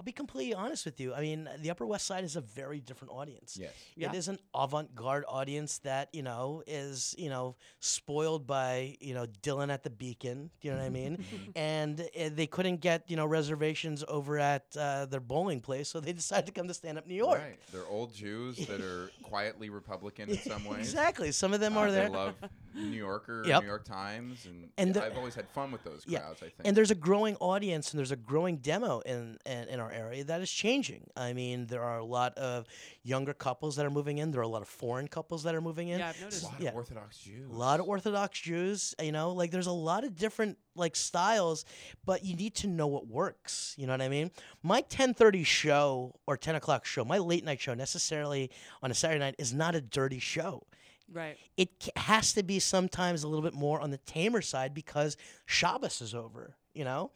I'll 0.00 0.04
be 0.04 0.12
completely 0.12 0.54
honest 0.54 0.86
with 0.86 0.98
you. 0.98 1.12
I 1.12 1.20
mean, 1.20 1.46
the 1.58 1.70
Upper 1.70 1.84
West 1.84 2.06
Side 2.06 2.24
is 2.24 2.34
a 2.34 2.40
very 2.40 2.80
different 2.80 3.12
audience. 3.12 3.58
Yes. 3.60 3.74
Yeah. 3.96 4.08
It 4.08 4.14
is 4.16 4.28
an 4.28 4.38
avant-garde 4.54 5.24
audience 5.28 5.76
that 5.80 6.08
you 6.14 6.22
know 6.22 6.62
is 6.66 7.14
you 7.18 7.28
know 7.28 7.54
spoiled 7.80 8.46
by 8.46 8.96
you 8.98 9.12
know 9.12 9.26
Dylan 9.42 9.70
at 9.70 9.82
the 9.82 9.90
Beacon. 9.90 10.48
Do 10.62 10.68
you 10.68 10.72
know 10.72 10.80
what 10.80 10.86
I 10.86 10.88
mean? 10.88 11.22
and 11.54 12.00
uh, 12.00 12.30
they 12.32 12.46
couldn't 12.46 12.78
get 12.80 13.10
you 13.10 13.16
know 13.16 13.26
reservations 13.26 14.02
over 14.08 14.38
at 14.38 14.64
uh, 14.74 15.04
their 15.04 15.20
bowling 15.20 15.60
place, 15.60 15.90
so 15.90 16.00
they 16.00 16.12
decided 16.24 16.46
to 16.46 16.52
come 16.52 16.66
to 16.66 16.72
stand 16.72 16.96
up 16.96 17.06
New 17.06 17.14
York. 17.14 17.38
Right. 17.38 17.58
They're 17.70 17.86
old 17.86 18.14
Jews 18.14 18.56
that 18.68 18.80
are 18.80 19.10
quietly 19.22 19.68
Republican 19.68 20.30
in 20.30 20.38
some 20.38 20.64
ways. 20.64 20.78
Exactly. 20.78 21.30
Some 21.30 21.52
of 21.52 21.60
them 21.60 21.76
Uh, 21.76 21.80
are 21.80 21.90
they 21.90 21.96
there. 21.98 22.08
love 22.08 22.34
New 22.74 22.96
Yorker, 22.96 23.42
Yep. 23.46 23.60
New 23.64 23.68
York 23.68 23.84
Times, 23.84 24.46
and, 24.46 24.70
And 24.78 24.88
yeah, 24.96 25.02
the- 25.02 25.06
I've 25.08 25.18
always 25.18 25.34
had 25.34 25.46
fun 25.50 25.70
with 25.72 25.84
those 25.84 26.04
Yeah. 26.06 26.20
crowds. 26.20 26.38
I 26.40 26.46
think. 26.46 26.54
and 26.64 26.74
there's 26.74 26.90
a 26.90 26.94
growing 26.94 27.36
audience 27.36 27.90
and 27.90 27.98
there's 27.98 28.12
a 28.12 28.16
growing 28.16 28.56
demo 28.56 29.00
in 29.00 29.36
in, 29.44 29.68
in 29.68 29.80
our 29.80 29.89
our 29.90 29.96
area 29.98 30.24
that 30.24 30.40
is 30.40 30.50
changing. 30.50 31.08
I 31.16 31.32
mean, 31.32 31.66
there 31.66 31.82
are 31.82 31.98
a 31.98 32.04
lot 32.04 32.36
of 32.38 32.66
younger 33.02 33.32
couples 33.34 33.76
that 33.76 33.86
are 33.86 33.90
moving 33.90 34.18
in. 34.18 34.30
There 34.30 34.40
are 34.40 34.44
a 34.44 34.48
lot 34.48 34.62
of 34.62 34.68
foreign 34.68 35.08
couples 35.08 35.42
that 35.44 35.54
are 35.54 35.60
moving 35.60 35.88
in. 35.88 35.98
Yeah, 35.98 36.10
I've 36.10 36.42
A 36.42 36.44
lot 36.44 36.60
Yeah. 36.60 36.68
of 36.70 36.74
Orthodox 36.76 37.18
Jews. 37.18 37.50
A 37.50 37.54
lot 37.54 37.80
of 37.80 37.86
Orthodox 37.88 38.40
Jews, 38.40 38.94
you 39.02 39.12
know, 39.12 39.32
like 39.32 39.50
there's 39.50 39.66
a 39.66 39.72
lot 39.72 40.04
of 40.04 40.16
different 40.16 40.58
like 40.76 40.96
styles, 40.96 41.64
but 42.04 42.24
you 42.24 42.36
need 42.36 42.54
to 42.56 42.66
know 42.66 42.86
what 42.86 43.06
works. 43.06 43.74
You 43.76 43.86
know 43.86 43.92
what 43.92 44.02
I 44.02 44.08
mean? 44.08 44.30
My 44.62 44.82
10:30 44.82 45.44
show 45.44 46.14
or 46.26 46.36
10 46.36 46.54
o'clock 46.54 46.84
show, 46.84 47.04
my 47.04 47.18
late 47.18 47.44
night 47.44 47.60
show, 47.60 47.74
necessarily 47.74 48.50
on 48.82 48.90
a 48.90 48.94
Saturday 48.94 49.18
night, 49.20 49.34
is 49.38 49.52
not 49.52 49.74
a 49.74 49.80
dirty 49.80 50.18
show. 50.20 50.66
Right. 51.12 51.36
It 51.56 51.88
has 51.96 52.32
to 52.34 52.44
be 52.44 52.60
sometimes 52.60 53.24
a 53.24 53.28
little 53.28 53.42
bit 53.42 53.54
more 53.54 53.80
on 53.80 53.90
the 53.90 53.98
tamer 53.98 54.40
side 54.42 54.72
because 54.74 55.16
Shabbos 55.46 56.00
is 56.00 56.14
over. 56.14 56.56
You 56.72 56.84
know. 56.84 57.10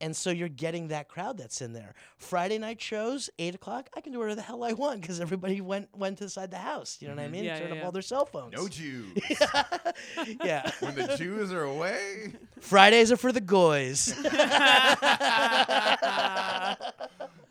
And 0.00 0.14
so 0.14 0.30
you're 0.30 0.48
getting 0.48 0.88
that 0.88 1.08
crowd 1.08 1.38
that's 1.38 1.62
in 1.62 1.72
there. 1.72 1.94
Friday 2.18 2.58
night 2.58 2.80
shows, 2.80 3.30
eight 3.38 3.54
o'clock. 3.54 3.88
I 3.96 4.00
can 4.00 4.12
do 4.12 4.18
whatever 4.18 4.34
the 4.34 4.42
hell 4.42 4.62
I 4.62 4.72
want 4.72 5.00
because 5.00 5.20
everybody 5.20 5.60
went 5.60 5.88
went 5.96 6.20
inside 6.20 6.50
the 6.50 6.58
house. 6.58 6.98
You 7.00 7.08
know 7.08 7.14
what 7.14 7.24
I 7.24 7.28
mean? 7.28 7.44
Yeah, 7.44 7.58
Turn 7.58 7.68
yeah, 7.68 7.72
up 7.72 7.78
yeah. 7.78 7.84
all 7.86 7.92
their 7.92 8.02
cell 8.02 8.26
phones. 8.26 8.52
No 8.52 8.68
Jews. 8.68 9.16
yeah. 10.44 10.70
when 10.80 10.94
the 10.94 11.16
Jews 11.16 11.52
are 11.52 11.64
away, 11.64 12.34
Fridays 12.60 13.10
are 13.10 13.16
for 13.16 13.32
the 13.32 13.40
goys. 13.40 14.14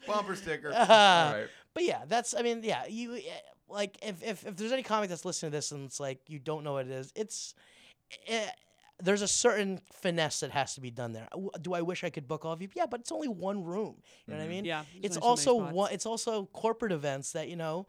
bumper 0.08 0.36
sticker. 0.36 0.72
Uh, 0.72 0.78
All 0.78 1.34
right. 1.34 1.48
But 1.74 1.84
yeah, 1.84 2.04
that's 2.08 2.34
I 2.34 2.42
mean, 2.42 2.62
yeah, 2.64 2.86
you 2.88 3.16
eh, 3.16 3.20
like 3.68 3.98
if, 4.02 4.24
if 4.24 4.46
if 4.46 4.56
there's 4.56 4.72
any 4.72 4.84
comic 4.84 5.10
that's 5.10 5.26
listening 5.26 5.52
to 5.52 5.58
this 5.58 5.72
and 5.72 5.86
it's 5.86 6.00
like 6.00 6.20
you 6.28 6.40
don't 6.40 6.64
know 6.64 6.74
what 6.74 6.86
it 6.86 6.92
is, 6.92 7.12
it's 7.16 7.54
eh, 8.28 8.48
there's 9.02 9.22
a 9.22 9.28
certain 9.28 9.80
finesse 9.92 10.40
that 10.40 10.52
has 10.52 10.76
to 10.76 10.82
be 10.82 10.90
done 10.92 11.12
there. 11.14 11.28
Do 11.62 11.74
I 11.74 11.82
wish 11.82 12.04
I 12.04 12.10
could 12.10 12.28
book 12.28 12.46
all 12.46 12.54
of 12.54 12.62
you? 12.62 12.70
Yeah, 12.76 12.86
but 12.86 13.02
it's 13.02 13.12
only 13.12 13.28
one 13.28 13.64
room. 13.64 13.96
You 14.26 14.34
know 14.34 14.40
what 14.40 14.46
I 14.46 14.50
mean? 14.50 14.66
Yeah, 14.66 14.84
there's 14.94 15.06
It's 15.06 15.18
only 15.18 15.28
also 15.30 15.60
spots. 15.60 15.74
one. 15.74 15.92
It's 15.94 16.06
also 16.06 16.46
corporate 16.54 16.92
events 16.92 17.32
that 17.34 17.50
you 17.50 17.56
know. 17.56 17.88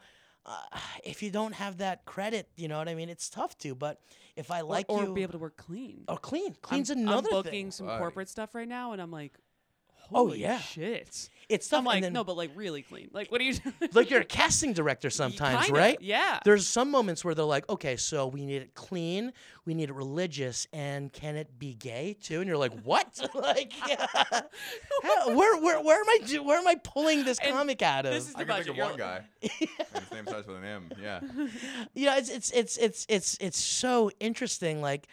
Uh, 0.49 0.55
if 1.03 1.25
you 1.25 1.31
don't 1.31 1.55
have 1.55 1.79
that 1.79 2.05
credit, 2.05 2.49
you 2.57 2.69
know 2.69 2.79
what 2.79 2.89
I 2.89 2.95
mean. 2.95 3.09
It's 3.09 3.29
tough 3.29 3.59
to. 3.59 3.75
But 3.75 4.01
if 4.37 4.51
I 4.53 4.61
Or- 4.61 4.65
like 4.65 4.87
or, 4.89 5.03
you, 5.05 5.13
be 5.13 5.23
able 5.23 5.33
to 5.33 5.39
work 5.39 5.57
clean. 5.57 6.05
or 6.09 6.19
clean, 6.19 6.45
I'm- 6.47 6.57
clean's 6.63 6.91
I'm, 6.91 6.99
another 7.01 7.31
booking 7.31 7.51
thing. 7.51 7.71
some 7.73 7.87
Right. 7.89 7.99
corporate 7.99 8.29
stuff 8.29 8.55
right 8.55 8.69
now, 8.69 8.93
and 8.93 9.03
I'm 9.03 9.11
like, 9.11 9.33
Oh, 10.13 10.33
yeah. 10.33 10.59
shit. 10.59 11.31
It's 11.49 11.69
tough. 11.69 11.79
I'm 11.79 11.85
like, 11.85 11.95
and 11.97 12.05
then, 12.07 12.13
no, 12.13 12.25
but 12.25 12.37
like 12.37 12.51
really 12.57 12.83
clean. 12.83 13.09
Like, 13.13 13.31
what 13.31 13.41
are 13.41 13.45
you 13.45 13.55
doing? 13.55 13.75
like 13.93 14.11
you're 14.11 14.23
a 14.23 14.25
casting 14.25 14.73
director 14.73 15.11
sometimes, 15.11 15.67
Kinda, 15.67 15.81
right? 15.81 15.99
Yeah. 16.01 16.41
There's 16.45 16.67
some 16.67 16.91
moments 16.91 17.25
where 17.25 17.37
they're 17.37 17.45
like, 17.45 17.69
okay, 17.69 17.97
so 17.97 18.27
we 18.27 18.45
need 18.45 18.63
it 18.63 18.75
clean, 18.75 19.33
we 19.65 19.73
need 19.75 19.89
it 19.89 19.95
religious, 19.95 20.67
and 20.73 21.13
can 21.13 21.37
it 21.37 21.57
be 21.57 21.75
gay 21.75 22.17
too? 22.21 22.41
And 22.41 22.49
you're 22.49 22.57
like, 22.57 22.73
what? 22.83 23.21
like, 23.35 23.73
yeah. 23.89 24.07
How- 25.03 25.37
where, 25.37 25.57
where, 25.61 25.81
where 25.81 26.01
am 26.01 26.09
I? 26.09 26.19
Do, 26.27 26.43
where 26.43 26.59
am 26.59 26.67
I 26.67 26.75
pulling 26.83 27.25
this 27.25 27.39
And 27.39 27.53
comic 27.55 27.81
out 27.81 28.07
of? 28.07 28.13
this 28.13 28.29
is 28.29 28.35
I 28.35 28.41
the 28.41 28.45
can 28.47 28.65
think 28.65 28.79
of 28.79 28.85
one 28.85 28.97
guy. 28.97 29.21
and 29.43 29.51
his 30.03 30.11
name 30.11 30.27
starts 30.27 30.49
with 30.49 30.57
an 30.57 30.65
M. 30.65 30.91
Yeah. 31.01 31.21
you 31.95 32.07
know, 32.07 32.17
it's 32.17 32.29
it's 32.29 32.51
it's 32.51 32.77
it's 32.77 33.07
it's 33.09 33.39
it's 33.41 33.59
so 33.59 34.11
interesting. 34.19 34.81
Like, 34.83 35.07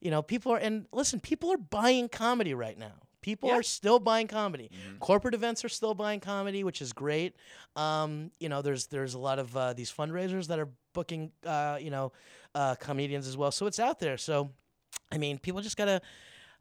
you 0.00 0.12
know, 0.12 0.22
people 0.22 0.52
are 0.52 0.58
and 0.58 0.86
listen, 0.92 1.18
people 1.18 1.52
are 1.52 1.56
buying 1.58 2.08
comedy 2.08 2.54
right 2.54 2.78
now. 2.78 2.92
People 3.22 3.50
Yeah. 3.50 3.56
are 3.56 3.62
still 3.62 3.98
buying 3.98 4.26
comedy. 4.26 4.70
Mm-hmm. 4.72 4.98
Corporate 4.98 5.34
events 5.34 5.64
are 5.64 5.68
still 5.68 5.94
buying 5.94 6.20
comedy, 6.20 6.64
which 6.64 6.80
is 6.80 6.92
great. 6.92 7.36
Um, 7.76 8.30
you 8.40 8.48
know, 8.48 8.62
there's 8.62 8.86
there's 8.86 9.14
a 9.14 9.18
lot 9.18 9.38
of 9.38 9.56
uh, 9.56 9.72
these 9.74 9.92
fundraisers 9.92 10.46
that 10.48 10.58
are 10.58 10.68
booking, 10.94 11.32
uh, 11.44 11.78
you 11.80 11.90
know, 11.90 12.12
uh, 12.54 12.74
comedians 12.76 13.26
as 13.28 13.36
well. 13.36 13.50
So 13.50 13.66
it's 13.66 13.78
out 13.78 13.98
there. 14.00 14.16
So, 14.16 14.50
I 15.12 15.18
mean, 15.18 15.38
people 15.38 15.60
just 15.60 15.76
gotta. 15.76 16.00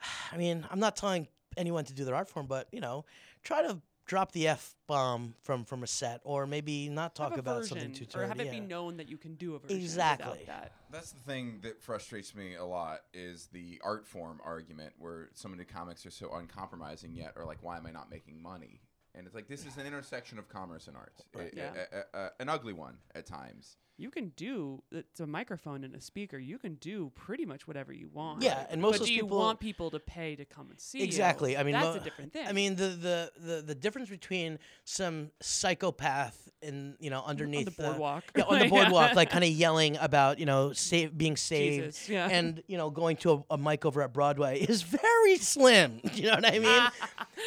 I 0.32 0.38
mean, 0.38 0.66
I'm 0.70 0.80
not 0.80 0.96
telling 0.96 1.28
anyone 1.58 1.84
to 1.86 1.94
do 1.94 2.04
their 2.06 2.16
art 2.16 2.30
form, 2.30 2.46
but 2.46 2.68
you 2.72 2.80
know, 2.82 3.06
try 3.44 3.62
to 3.62 3.80
drop 4.10 4.32
the 4.32 4.48
f 4.48 4.76
bomb 4.88 5.36
from 5.44 5.64
from 5.64 5.84
a 5.84 5.88
set, 5.88 6.20
or 6.24 6.48
maybe 6.48 6.90
not 6.90 7.14
talk 7.16 7.30
have 7.30 7.38
a 7.38 7.42
about 7.42 7.58
version, 7.60 7.78
something 7.80 7.94
too 7.94 8.20
or 8.20 8.26
have 8.26 8.40
it 8.40 8.50
be 8.52 8.60
known 8.60 8.98
that 8.98 9.08
you 9.08 9.18
can 9.18 9.36
do 9.36 9.54
a 9.54 9.60
version 9.60 9.78
Exactly. 9.78 10.40
without 10.40 10.48
that. 10.48 10.72
That's 10.92 11.12
the 11.12 11.20
thing 11.22 11.60
that 11.62 11.80
frustrates 11.80 12.34
me 12.34 12.56
a 12.56 12.66
lot 12.66 13.02
is 13.14 13.48
the 13.54 13.80
art 13.84 14.08
form 14.08 14.42
argument 14.44 14.94
where 14.98 15.30
so 15.36 15.48
many 15.48 15.64
comics 15.64 16.06
are 16.08 16.12
so 16.12 16.32
uncompromising 16.34 17.14
yet 17.14 17.34
are 17.38 17.46
like, 17.46 17.60
why 17.62 17.78
am 17.78 17.86
I 17.86 17.92
not 17.92 18.10
making 18.10 18.42
money? 18.42 18.82
And 19.14 19.28
it's 19.28 19.36
like 19.36 19.48
this 19.48 19.66
is 19.68 19.78
an 19.78 19.86
intersection 19.86 20.40
of 20.40 20.50
commerce 20.50 20.88
and 20.88 20.98
art, 20.98 21.14
Right. 21.36 21.54
A- 21.54 21.56
Yeah. 21.56 21.74
a- 21.92 21.98
a- 22.20 22.26
a- 22.26 22.32
an 22.40 22.50
ugly 22.50 22.74
one 22.74 22.98
at 23.14 23.28
times. 23.28 23.78
You 24.00 24.10
can 24.10 24.30
do 24.38 24.82
it's 24.92 25.20
a 25.20 25.28
microphone 25.28 25.84
and 25.84 25.94
a 25.94 26.00
speaker. 26.02 26.38
You 26.40 26.58
can 26.58 26.76
do 26.76 27.12
pretty 27.16 27.46
much 27.46 27.68
whatever 27.68 27.92
you 27.92 28.10
want. 28.14 28.42
Yeah, 28.42 28.66
and 28.70 28.82
most 28.82 28.94
but 28.94 29.02
of 29.02 29.08
do 29.08 29.14
you 29.14 29.24
people 29.24 29.38
want 29.40 29.60
people 29.60 29.92
to 29.92 30.00
pay 30.00 30.36
to 30.38 30.46
come 30.46 30.70
and 30.70 30.80
see 30.80 31.00
you? 31.00 31.04
Exactly. 31.04 31.58
I 31.58 31.64
mean, 31.64 31.74
that's 31.74 31.96
mo- 31.98 32.02
a 32.02 32.04
different 32.04 32.32
thing. 32.32 32.48
I 32.48 32.54
mean, 32.54 32.76
the, 32.76 32.88
the 32.88 33.32
the 33.38 33.62
the 33.62 33.76
difference 33.76 34.10
between 34.10 34.58
some 34.86 35.32
psychopath 35.42 36.50
in 36.62 36.96
you 37.00 37.10
know 37.10 37.24
underneath 37.26 37.68
on 37.68 37.74
the 37.76 37.84
boardwalk. 37.84 38.24
yeah, 38.36 38.44
on 38.44 38.60
the 38.60 38.68
boardwalk, 38.70 39.16
like 39.16 39.30
kind 39.30 39.44
of 39.44 39.50
yelling 39.50 39.98
about 39.98 40.40
you 40.40 40.46
know 40.46 40.74
save, 40.74 41.18
being 41.18 41.36
saved, 41.38 41.86
Jesus, 41.86 42.10
yeah. 42.10 42.28
and 42.30 42.64
you 42.68 42.78
know 42.78 42.90
going 42.90 43.18
to 43.18 43.32
a, 43.50 43.54
a 43.54 43.58
mic 43.58 43.86
over 43.86 44.02
at 44.02 44.14
Broadway 44.14 44.60
is 44.70 44.82
very 44.82 45.38
slim. 45.38 46.00
You 46.20 46.26
know 46.26 46.36
what 46.36 46.54
I 46.54 46.60
mean? 46.60 46.90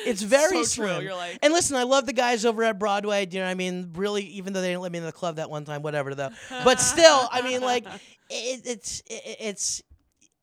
it's 0.07 0.23
very 0.23 0.65
So 0.65 0.83
true, 0.83 0.89
slim. 0.89 1.03
you're 1.05 1.15
like- 1.15 1.39
and 1.43 1.53
listen, 1.53 1.77
I 1.77 1.83
love 1.83 2.07
the 2.07 2.15
guys 2.15 2.47
over 2.47 2.63
at 2.65 2.79
Broadway. 2.79 3.27
Do 3.27 3.37
you 3.37 3.43
know 3.43 3.47
what 3.49 3.51
I 3.53 3.55
mean? 3.55 3.91
Really, 3.95 4.23
even 4.25 4.55
though 4.55 4.63
they 4.63 4.69
didn't 4.69 4.81
let 4.81 4.93
me 4.93 4.99
in 4.99 5.05
the 5.05 5.13
club 5.13 5.37
that 5.37 5.51
one 5.51 5.65
time, 5.67 5.83
whatever 5.83 6.15
though. 6.15 6.31
But 6.49 6.81
still, 6.81 7.29
I 7.31 7.43
mean, 7.43 7.61
like 7.61 7.87
it, 8.31 8.63
it's 8.65 9.01
it, 9.07 9.37
it's 9.41 9.83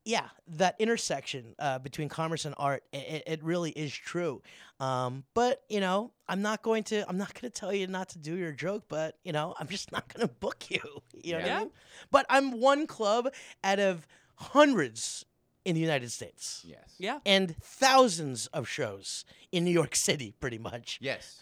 yeah, 0.05 0.27
that 0.47 0.75
intersection 0.79 1.53
uh, 1.59 1.77
between 1.79 2.09
commerce 2.09 2.45
and 2.45 2.55
art, 2.57 2.83
it, 2.93 3.23
it 3.27 3.43
really 3.43 3.69
is 3.71 3.93
true. 3.93 4.41
Um, 4.79 5.23
but 5.35 5.61
you 5.69 5.79
know, 5.81 6.11
I'm 6.27 6.41
not 6.41 6.61
going 6.63 6.83
to, 6.85 7.07
I'm 7.07 7.17
not 7.17 7.33
going 7.33 7.51
to 7.51 7.59
tell 7.59 7.73
you 7.73 7.85
not 7.85 8.09
to 8.09 8.17
do 8.17 8.35
your 8.35 8.51
joke, 8.53 8.85
but 8.87 9.17
you 9.23 9.33
know, 9.33 9.53
I'm 9.59 9.67
just 9.67 9.91
not 9.91 10.11
going 10.13 10.27
to 10.27 10.33
book 10.33 10.65
you. 10.69 10.79
You 11.21 11.33
know 11.33 11.39
what 11.39 11.45
I 11.45 11.49
Yeah. 11.49 11.59
mean? 11.59 11.69
But 12.11 12.25
I'm 12.29 12.59
one 12.61 12.87
club 12.87 13.27
out 13.63 13.79
of 13.79 14.07
hundreds 14.35 15.25
in 15.65 15.75
the 15.75 15.81
United 15.81 16.09
States 16.11 16.63
Yes. 16.65 16.95
yeah. 16.97 17.19
and 17.25 17.55
thousands 17.61 18.47
of 18.47 18.67
shows 18.69 19.25
in 19.51 19.65
New 19.65 19.71
York 19.71 19.95
City, 19.95 20.33
pretty 20.39 20.57
much. 20.57 20.97
Yes. 21.01 21.41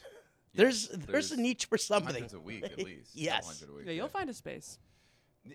There's, 0.58 0.90
there's 0.90 1.32
a 1.32 1.38
niche 1.38 1.66
for 1.66 1.78
something. 1.78 2.14
Hundreds 2.14 2.34
a 2.34 2.40
week 2.40 2.64
at 2.66 2.78
least. 2.84 3.12
Yes. 3.14 3.46
100 3.46 3.70
a 3.72 3.76
week, 3.78 3.86
Yeah, 3.88 3.94
you'll 3.94 4.08
find 4.10 4.30
a 4.30 4.34
space. 4.34 4.80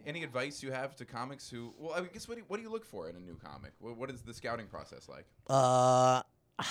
Any 0.07 0.23
advice 0.23 0.63
you 0.63 0.71
have 0.73 0.97
to 0.97 1.05
comics 1.05 1.51
who? 1.51 1.75
Well, 1.79 1.93
I 1.95 2.01
guess 2.05 2.27
what 2.27 2.37
do 2.37 2.41
you, 2.41 2.45
what 2.49 2.57
do 2.57 2.63
you 2.63 2.71
look 2.71 2.87
for 2.87 3.11
in 3.11 3.17
a 3.17 3.21
new 3.21 3.37
comic? 3.37 3.73
What, 3.79 3.97
what 3.99 4.11
is 4.11 4.23
the 4.23 4.33
scouting 4.33 4.67
process 4.67 5.07
like? 5.09 5.27
Uh, 5.51 6.23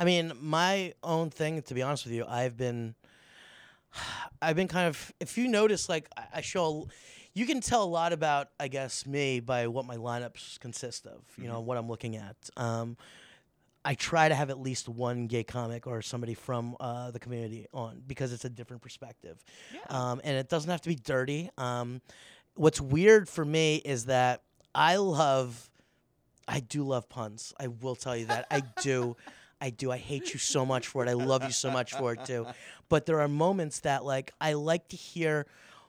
I 0.00 0.04
mean, 0.04 0.32
my 0.40 0.94
own 1.02 1.30
thing. 1.30 1.62
To 1.62 1.74
be 1.74 1.82
honest 1.82 2.04
with 2.06 2.14
you, 2.14 2.24
I've 2.26 2.56
been, 2.56 2.96
I've 4.42 4.56
been 4.56 4.68
kind 4.68 4.88
of. 4.88 5.12
If 5.20 5.38
you 5.38 5.46
notice, 5.48 5.88
like 5.88 6.08
I- 6.16 6.26
I 6.34 6.40
show, 6.40 6.88
you 7.34 7.46
can 7.46 7.60
tell 7.60 7.84
a 7.84 7.86
lot 7.86 8.12
about, 8.12 8.48
I 8.58 8.66
guess, 8.68 9.06
me 9.06 9.38
by 9.40 9.68
what 9.68 9.84
my 9.86 9.96
lineups 9.96 10.58
consist 10.58 11.06
of. 11.06 11.22
You 11.40 11.46
know 11.48 11.60
what 11.60 11.76
I'm 11.78 11.88
looking 11.88 12.16
at. 12.16 12.36
Um, 12.56 12.96
I 13.86 13.94
try 13.94 14.28
to 14.28 14.34
have 14.34 14.50
at 14.50 14.58
least 14.60 14.88
one 14.88 15.28
gay 15.28 15.44
comic 15.44 15.86
or 15.86 16.02
somebody 16.02 16.34
from 16.34 16.76
uh, 16.80 17.12
the 17.12 17.20
community 17.20 17.68
on 17.72 18.02
because 18.04 18.32
it's 18.32 18.44
a 18.44 18.50
different 18.50 18.82
perspective, 18.82 19.42
Yeah. 19.72 19.80
um, 19.88 20.20
and 20.24 20.36
it 20.36 20.48
doesn't 20.48 20.68
have 20.70 20.80
to 20.82 20.88
be 20.88 20.96
dirty. 20.96 21.50
Um, 21.56 22.00
what's 22.56 22.80
weird 22.80 23.28
for 23.28 23.44
me 23.44 23.76
is 23.76 24.06
that 24.06 24.42
I 24.74 24.96
love, 24.96 25.70
I 26.48 26.58
do 26.58 26.82
love 26.82 27.08
puns. 27.08 27.54
I 27.60 27.68
will 27.68 27.94
tell 27.94 28.16
you 28.16 28.26
that 28.26 28.46
I 28.50 28.62
do. 28.82 29.16
I 29.60 29.70
do. 29.70 29.90
I 29.92 29.96
hate 29.96 30.34
you 30.34 30.38
so 30.38 30.66
much 30.66 30.88
for 30.88 31.02
it. 31.06 31.08
I 31.08 31.14
love 31.14 31.44
you 31.44 31.52
so 31.52 31.70
much 31.70 31.94
for 31.94 32.12
it 32.12 32.24
too. 32.26 32.46
But 32.90 33.06
there 33.06 33.20
are 33.20 33.28
moments 33.28 33.80
that 33.80 34.04
like 34.04 34.32
I 34.40 34.52
like 34.52 34.88
to 34.88 34.96
hear. 34.96 35.46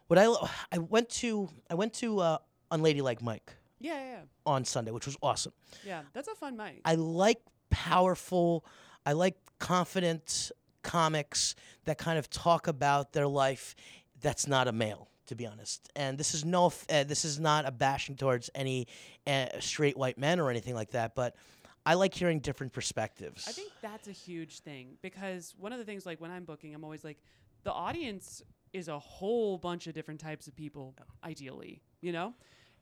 What 0.08 0.18
I 0.20 0.34
I 0.72 0.78
went 0.78 1.10
to 1.22 1.50
I 1.70 1.74
went 1.76 1.94
to 1.96 2.20
uh, 2.20 2.38
Unladylike 2.72 3.22
Mike 3.22 3.54
yeah, 3.80 3.94
yeah, 3.96 4.12
yeah. 4.12 4.22
on 4.46 4.64
Sunday, 4.66 4.92
which 4.92 5.06
was 5.06 5.18
awesome. 5.22 5.52
Yeah, 5.86 6.04
that's 6.14 6.28
a 6.30 6.36
fun 6.36 6.56
mic. 6.56 6.82
I 6.86 6.96
like 6.96 7.42
powerful, 7.70 8.66
I 9.06 9.14
like 9.14 9.38
confident 9.60 10.52
comics 10.84 11.56
that 11.86 11.98
kind 11.98 12.18
of 12.18 12.30
talk 12.30 12.68
about 12.68 13.14
their 13.14 13.28
life 13.28 13.76
that's 14.22 14.48
not 14.48 14.68
a 14.68 14.72
male, 14.72 15.10
to 15.28 15.36
be 15.36 15.46
honest. 15.46 15.90
And 15.96 16.18
this 16.18 16.34
is 16.34 16.46
no, 16.46 16.72
uh, 16.90 17.04
this 17.04 17.26
is 17.26 17.40
not 17.40 17.68
a 17.68 17.72
bashing 17.72 18.16
towards 18.16 18.50
any 18.56 18.88
uh, 19.26 19.48
straight 19.60 19.98
white 19.98 20.18
men 20.18 20.40
or 20.40 20.50
anything 20.50 20.76
like 20.76 20.92
that, 20.92 21.16
but 21.16 21.36
I 21.86 21.94
like 21.94 22.14
hearing 22.14 22.40
different 22.40 22.74
perspectives. 22.74 23.48
I 23.48 23.52
think 23.52 23.72
that's 23.82 24.08
a 24.08 24.12
huge 24.12 24.60
thing 24.60 24.98
because 25.02 25.56
one 25.58 25.72
of 25.72 25.80
the 25.80 25.86
things, 25.86 26.06
like 26.06 26.20
when 26.20 26.32
I'm 26.32 26.44
booking, 26.44 26.76
I'm 26.76 26.84
always 26.84 27.04
like, 27.04 27.18
the 27.64 27.72
audience 27.72 28.42
is 28.74 28.88
a 28.90 29.00
whole 29.00 29.58
bunch 29.58 29.88
of 29.88 29.94
different 29.94 30.20
types 30.20 30.48
of 30.48 30.56
people, 30.56 30.96
ideally, 31.24 31.82
you 32.02 32.12
know, 32.12 32.34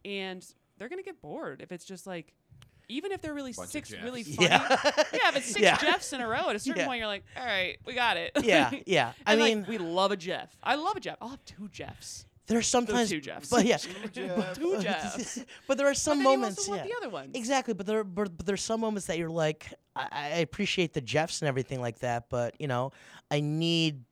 and 0.03 0.45
they're 0.77 0.89
gonna 0.89 1.03
get 1.03 1.21
bored 1.21 1.61
if 1.61 1.71
it's 1.71 1.86
just 1.86 2.07
like, 2.07 2.33
even 2.89 3.11
if 3.11 3.21
they're 3.21 3.33
really 3.33 3.53
Bunch 3.53 3.69
six 3.69 3.91
really 3.91 4.23
funny, 4.23 4.47
yeah, 4.49 4.67
yeah, 5.13 5.29
if 5.29 5.38
it's 5.38 5.45
six 5.47 5.59
Yeah. 5.61 5.77
Jeffs 5.77 6.13
in 6.13 6.21
a 6.21 6.27
row, 6.27 6.49
at 6.49 6.55
a 6.55 6.59
certain 6.59 6.81
Yeah. 6.81 6.88
point, 6.88 6.99
you're 6.99 7.07
like, 7.07 7.23
all 7.38 7.45
right, 7.45 7.77
we 7.86 7.93
got 7.93 8.17
it. 8.17 8.31
yeah, 8.43 8.71
yeah. 8.86 9.13
I 9.25 9.33
And, 9.33 9.41
like, 9.41 9.55
mean, 9.55 9.65
we 9.67 9.77
love 9.77 10.11
a 10.11 10.17
Jeff. 10.17 10.55
I 10.63 10.75
love 10.75 10.95
a 10.95 10.99
Jeff. 10.99 11.17
I'll 11.21 11.29
have 11.29 11.43
two 11.45 11.67
Jeffs. 11.69 12.25
there's 12.47 12.67
sometimes, 12.67 13.09
two 13.09 13.19
Jeffs. 13.21 13.49
but 13.49 13.65
yeah, 13.65 13.77
Two 13.77 14.77
Jeffs. 14.79 15.43
but 15.67 15.77
there 15.77 15.88
are 15.88 15.93
some 15.93 16.19
but 16.19 16.29
then 16.29 16.39
moments. 16.39 16.67
you 16.67 16.73
also 16.73 16.83
yeah. 16.86 16.89
the 16.91 16.97
other 16.97 17.09
ones. 17.09 17.31
Exactly, 17.33 17.73
but 17.73 17.86
there 17.86 18.03
but, 18.03 18.36
but 18.38 18.45
there's 18.45 18.61
some 18.61 18.79
moments 18.81 19.07
that 19.07 19.17
you're 19.17 19.29
like, 19.29 19.73
I, 19.95 20.07
I 20.11 20.27
appreciate 20.38 20.93
the 20.93 21.01
Jeffs 21.01 21.41
and 21.41 21.49
everything 21.49 21.81
like 21.81 21.99
that, 21.99 22.29
but 22.29 22.55
you 22.59 22.67
know, 22.67 22.91
I 23.31 23.39
need 23.39 24.03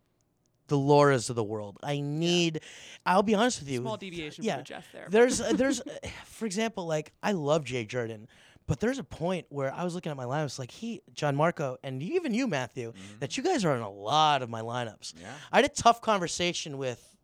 the 0.67 0.77
Lauras 0.77 1.29
of 1.29 1.35
the 1.35 1.43
world. 1.43 1.77
I 1.83 1.99
need. 1.99 2.61
I'll 3.05 3.21
be 3.21 3.35
honest 3.35 3.59
with 3.59 3.69
you. 3.69 3.79
Small 3.81 3.97
deviation 3.97 4.45
yeah, 4.45 4.55
from 4.55 4.63
Jeff 4.63 4.85
there. 4.93 5.07
There's 5.09 5.41
uh, 5.41 5.51
there's, 5.53 5.81
uh, 5.81 5.83
for 6.25 6.45
example, 6.45 6.87
like 6.87 7.11
I 7.21 7.33
love 7.33 7.65
Jay 7.65 7.83
Jordan, 7.85 8.27
but 8.67 8.79
there's 8.79 8.99
a 8.99 9.03
point 9.03 9.45
where 9.49 9.73
I 9.73 9.83
was 9.83 9.95
looking 9.95 10.09
at 10.11 10.17
my 10.17 10.25
lineups, 10.25 10.59
like 10.59 10.71
he, 10.71 11.01
John 11.13 11.35
Marco, 11.35 11.77
and 11.83 12.01
even 12.01 12.33
you, 12.33 12.47
Matthew, 12.47 12.93
that 13.19 13.37
you 13.37 13.43
guys 13.43 13.65
are 13.65 13.75
in 13.75 13.81
a 13.81 13.91
lot 13.91 14.41
of 14.41 14.49
my 14.49 14.61
lineups. 14.61 15.13
Yeah. 15.19 15.33
I 15.51 15.57
had 15.57 15.65
a 15.65 15.69
tough 15.69 16.01
conversation 16.01 16.77
with 16.77 17.15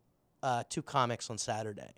uh, 0.43 0.63
two 0.69 0.81
comics 0.81 1.29
on 1.29 1.37
Saturday. 1.37 1.93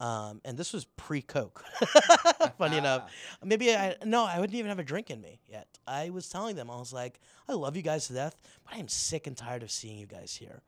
Um, 0.00 0.40
and 0.44 0.56
this 0.56 0.72
was 0.72 0.84
pre 0.84 1.22
Coke. 1.22 1.64
Funny 2.58 2.76
enough, 2.78 3.10
maybe 3.42 3.74
I 3.74 3.96
no, 4.04 4.24
I 4.24 4.38
wouldn't 4.38 4.56
even 4.56 4.68
have 4.68 4.78
a 4.78 4.84
drink 4.84 5.10
in 5.10 5.20
me 5.20 5.40
yet. 5.48 5.66
I 5.88 6.10
was 6.10 6.28
telling 6.28 6.54
them 6.54 6.70
I 6.70 6.76
was 6.76 6.92
like, 6.92 7.18
I 7.48 7.54
love 7.54 7.76
you 7.76 7.82
guys 7.82 8.06
to 8.06 8.12
death, 8.12 8.36
but 8.64 8.74
I 8.74 8.78
am 8.78 8.86
sick 8.86 9.26
and 9.26 9.36
tired 9.36 9.64
of 9.64 9.72
seeing 9.72 9.98
you 9.98 10.06
guys 10.06 10.36
here. 10.36 10.62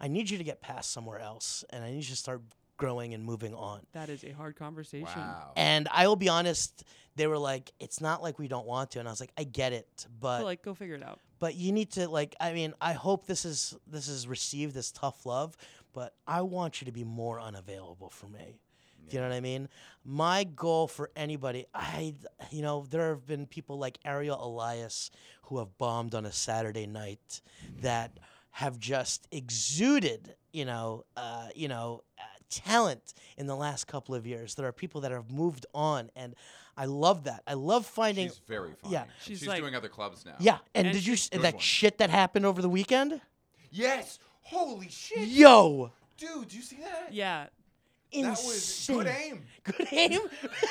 I 0.00 0.08
need 0.08 0.30
you 0.30 0.38
to 0.38 0.44
get 0.44 0.62
past 0.62 0.92
somewhere 0.92 1.18
else, 1.18 1.62
and 1.68 1.84
I 1.84 1.90
need 1.90 2.04
you 2.04 2.10
to 2.10 2.16
start 2.16 2.40
growing 2.80 3.14
and 3.14 3.22
moving 3.24 3.54
on. 3.54 3.80
that 3.92 4.08
is 4.08 4.24
a 4.24 4.32
hard 4.32 4.56
conversation. 4.56 5.20
Wow. 5.20 5.52
And 5.56 5.86
I 5.92 6.06
will 6.08 6.16
be 6.16 6.28
honest, 6.28 6.82
they 7.16 7.26
were 7.26 7.38
like, 7.38 7.72
it's 7.78 8.00
not 8.00 8.22
like 8.22 8.38
we 8.38 8.48
don't 8.48 8.66
want 8.66 8.90
to, 8.92 8.98
and 9.00 9.08
I 9.08 9.12
was 9.12 9.20
like, 9.20 9.32
I 9.36 9.44
get 9.44 9.72
it, 9.72 10.06
but 10.20 10.38
But 10.38 10.44
like, 10.44 10.62
go 10.62 10.74
figure 10.74 10.94
it 10.96 11.02
out. 11.02 11.18
but 11.38 11.54
you 11.54 11.72
need 11.72 11.90
to 11.92 12.08
like 12.08 12.34
i 12.40 12.52
mean 12.52 12.74
i 12.80 12.92
hope 12.92 13.26
this 13.26 13.44
is 13.44 13.74
this 13.86 14.08
is 14.08 14.26
received 14.28 14.76
as 14.76 14.92
tough 14.92 15.24
love 15.24 15.56
but 15.92 16.14
i 16.26 16.40
want 16.42 16.80
you 16.80 16.84
to 16.86 16.92
be 16.92 17.04
more 17.04 17.40
unavailable 17.40 18.10
for 18.10 18.28
me 18.28 18.60
do 19.08 19.16
you 19.16 19.20
know 19.22 19.28
what 19.28 19.34
i 19.34 19.40
mean 19.40 19.68
my 20.04 20.44
goal 20.44 20.86
for 20.86 21.10
anybody 21.16 21.64
i 21.74 22.14
you 22.50 22.60
know 22.62 22.84
there 22.90 23.08
have 23.08 23.26
been 23.26 23.46
people 23.46 23.78
like 23.78 23.98
ariel 24.04 24.38
elias 24.48 25.10
who 25.44 25.58
have 25.58 25.76
bombed 25.78 26.14
on 26.14 26.26
a 26.26 26.32
saturday 26.32 26.86
night 26.86 27.40
that 27.80 28.10
have 28.62 28.78
just 28.78 29.26
exuded 29.32 30.34
you 30.52 30.64
know 30.64 31.04
uh, 31.16 31.48
you 31.54 31.68
know 31.68 32.02
uh, 32.18 32.22
talent 32.50 33.14
in 33.38 33.46
the 33.46 33.56
last 33.56 33.86
couple 33.86 34.14
of 34.14 34.26
years 34.26 34.54
there 34.56 34.66
are 34.66 34.72
people 34.72 35.00
that 35.00 35.10
have 35.12 35.30
moved 35.30 35.64
on 35.74 36.10
and 36.16 36.34
i 36.76 36.84
love 36.84 37.24
that 37.24 37.42
i 37.46 37.54
love 37.54 37.86
finding 37.86 38.28
She's 38.28 38.40
very 38.48 38.72
funny. 38.82 38.92
Yeah. 38.94 39.04
She's 39.22 39.38
She's, 39.38 39.48
like- 39.48 39.60
doing 39.60 39.74
other 39.74 39.88
clubs 39.88 40.26
now. 40.26 40.34
yeah 40.40 40.58
and, 40.74 40.86
And 40.88 40.94
did 40.96 41.06
you 41.06 41.12
s- 41.14 41.28
Good 41.28 41.42
that 41.42 41.54
one. 41.54 41.60
shit 41.60 41.98
that 41.98 42.10
happened 42.10 42.44
over 42.46 42.60
the 42.60 42.68
weekend 42.68 43.20
Yes. 43.72 44.18
Holy 44.42 44.88
shit. 44.88 45.28
Yo, 45.28 45.92
Dude, 46.18 46.48
do 46.48 46.56
you 46.56 46.62
see 46.62 46.76
that? 46.82 47.12
Yeah. 47.12 47.46
That 48.12 48.30
was 48.30 48.84
good 48.90 49.06
aim. 49.06 49.44
Good 49.62 49.86
aim. 49.92 50.20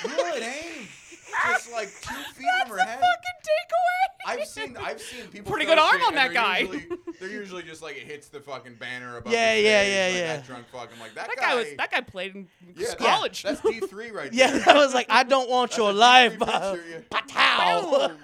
Good 0.04 0.44
aim. 0.44 0.88
Just 1.48 1.72
like 1.72 1.88
two 2.02 2.14
feet 2.34 2.46
from 2.68 2.78
her 2.78 2.84
head. 2.84 3.00
fucking 3.00 3.40
takeaway. 3.44 4.10
I've 4.26 4.46
seen 4.46 4.78
I've 4.78 5.02
seen 5.02 5.28
people 5.28 5.52
Pretty 5.52 5.66
throw 5.66 5.76
good 5.76 5.82
arm 5.82 5.94
shit 6.00 6.02
on 6.02 6.08
and 6.10 6.18
that 6.18 6.28
they're 6.28 6.34
guy. 6.34 6.60
Usually, 6.60 6.88
they're 7.20 7.30
usually 7.42 7.64
just 7.64 7.82
like 7.82 7.96
it 7.98 8.04
hits 8.04 8.28
the 8.28 8.40
fucking 8.42 8.76
banner 8.76 9.18
above. 9.18 9.32
Yeah, 9.32 9.54
yeah, 9.56 9.62
yeah, 9.62 10.06
like 10.08 10.16
yeah. 10.16 10.36
That 10.38 10.46
drunk 10.46 10.66
fuck. 10.72 10.90
I'm 10.94 11.00
like 11.00 11.16
that, 11.16 11.28
That 11.28 11.38
guy. 11.38 11.56
was 11.56 11.68
that 11.78 11.92
guy 11.92 12.02
played 12.02 12.36
in 12.36 12.48
yeah, 12.76 12.94
college. 12.96 13.44
That's 13.44 13.62
D 13.62 13.80
three 13.80 14.12
right 14.12 14.32
now. 14.32 14.38
yeah, 14.46 14.52
there. 14.58 14.76
I 14.76 14.78
was 14.78 14.94
like, 14.94 15.08
I 15.10 15.24
don't 15.24 15.50
want 15.50 15.72
That's 15.72 15.78
your 15.78 15.94
life. 15.94 16.38
D3. 16.38 17.06
Patow. 17.10 18.08
Boom. 18.10 18.18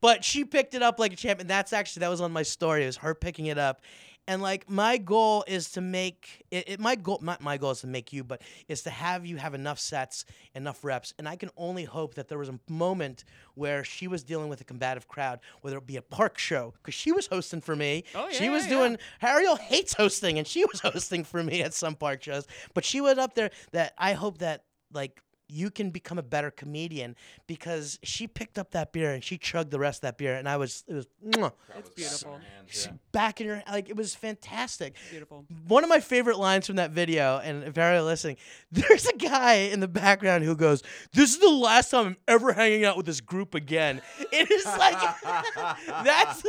but 0.00 0.24
she 0.24 0.44
picked 0.44 0.74
it 0.74 0.82
up 0.82 0.98
like 0.98 1.12
a 1.12 1.16
champ, 1.16 1.40
and 1.40 1.50
that's 1.50 1.72
actually 1.72 2.00
that 2.00 2.10
was 2.10 2.20
on 2.20 2.32
my 2.32 2.42
story. 2.42 2.84
It 2.84 2.86
was 2.86 2.96
her 2.98 3.14
picking 3.14 3.46
it 3.46 3.58
up, 3.58 3.82
and 4.30 4.40
like 4.40 4.70
my 4.70 4.96
goal 4.96 5.44
is 5.48 5.72
to 5.72 5.80
make 5.80 6.44
it. 6.52 6.68
it 6.68 6.80
my 6.80 6.94
goal, 6.94 7.18
not 7.20 7.42
my 7.42 7.56
goal 7.56 7.72
is 7.72 7.80
to 7.80 7.88
make 7.88 8.12
you, 8.12 8.22
but 8.22 8.40
is 8.68 8.82
to 8.82 8.90
have 8.90 9.26
you 9.26 9.38
have 9.38 9.54
enough 9.54 9.80
sets, 9.80 10.24
enough 10.54 10.84
reps, 10.84 11.12
and 11.18 11.28
I 11.28 11.34
can 11.34 11.50
only 11.56 11.82
hope 11.82 12.14
that 12.14 12.28
there 12.28 12.38
was 12.38 12.48
a 12.48 12.60
moment 12.68 13.24
where 13.56 13.82
she 13.82 14.06
was 14.06 14.22
dealing 14.22 14.48
with 14.48 14.60
a 14.60 14.64
combative 14.64 15.08
crowd, 15.08 15.40
whether 15.62 15.78
it 15.78 15.86
be 15.86 15.96
a 15.96 16.02
park 16.02 16.38
show, 16.38 16.74
because 16.80 16.94
she 16.94 17.10
was 17.10 17.26
hosting 17.26 17.60
for 17.60 17.74
me. 17.74 18.04
Oh, 18.14 18.28
she 18.30 18.48
was 18.48 18.64
yeah, 18.64 18.70
doing. 18.70 18.98
Ariel 19.20 19.56
hates 19.56 19.94
hosting, 19.94 20.38
and 20.38 20.46
she 20.46 20.64
was 20.64 20.78
hosting 20.84 21.24
for 21.24 21.42
me 21.42 21.62
at 21.62 21.74
some 21.74 21.96
park 21.96 22.22
shows, 22.22 22.46
but 22.72 22.84
she 22.84 23.00
went 23.00 23.18
up 23.18 23.34
there. 23.34 23.50
That 23.72 23.94
I 23.98 24.12
hope 24.12 24.38
that 24.38 24.62
like 24.92 25.20
you 25.50 25.70
can 25.70 25.90
become 25.90 26.18
a 26.18 26.22
better 26.22 26.50
comedian 26.50 27.16
because 27.46 27.98
she 28.02 28.26
picked 28.26 28.58
up 28.58 28.70
that 28.72 28.92
beer 28.92 29.12
and 29.12 29.22
she 29.24 29.36
chugged 29.38 29.70
the 29.70 29.78
rest 29.78 29.98
of 29.98 30.02
that 30.02 30.18
beer 30.18 30.34
and 30.34 30.48
I 30.48 30.56
was 30.56 30.84
it 30.88 30.94
was 30.94 31.06
mwah, 31.26 31.52
It's 31.52 31.68
That 31.68 31.82
was 31.84 31.90
beautiful. 31.94 32.32
back 32.32 32.40
in 32.40 32.42
her 32.42 32.54
hands, 32.56 32.86
yeah. 32.86 32.92
back 33.12 33.40
in 33.40 33.46
her 33.48 33.62
like 33.70 33.88
it 33.88 33.96
was 33.96 34.14
fantastic. 34.14 34.94
Beautiful. 35.10 35.44
One 35.68 35.82
of 35.84 35.90
my 35.90 36.00
favorite 36.00 36.38
lines 36.38 36.66
from 36.66 36.76
that 36.76 36.90
video, 36.92 37.38
and 37.42 37.64
if 37.64 37.76
you're 37.76 38.02
listening, 38.02 38.36
there's 38.72 39.06
a 39.06 39.16
guy 39.16 39.54
in 39.54 39.80
the 39.80 39.88
background 39.88 40.44
who 40.44 40.54
goes, 40.56 40.82
"This 41.12 41.32
is 41.34 41.38
the 41.40 41.48
last 41.48 41.90
time 41.90 42.06
I'm 42.06 42.16
ever 42.28 42.52
hanging 42.52 42.84
out 42.84 42.96
with 42.96 43.06
this 43.06 43.20
group 43.20 43.54
again." 43.54 44.00
It 44.32 44.48
is 44.50 44.64
like 44.64 44.96
that's 45.86 46.42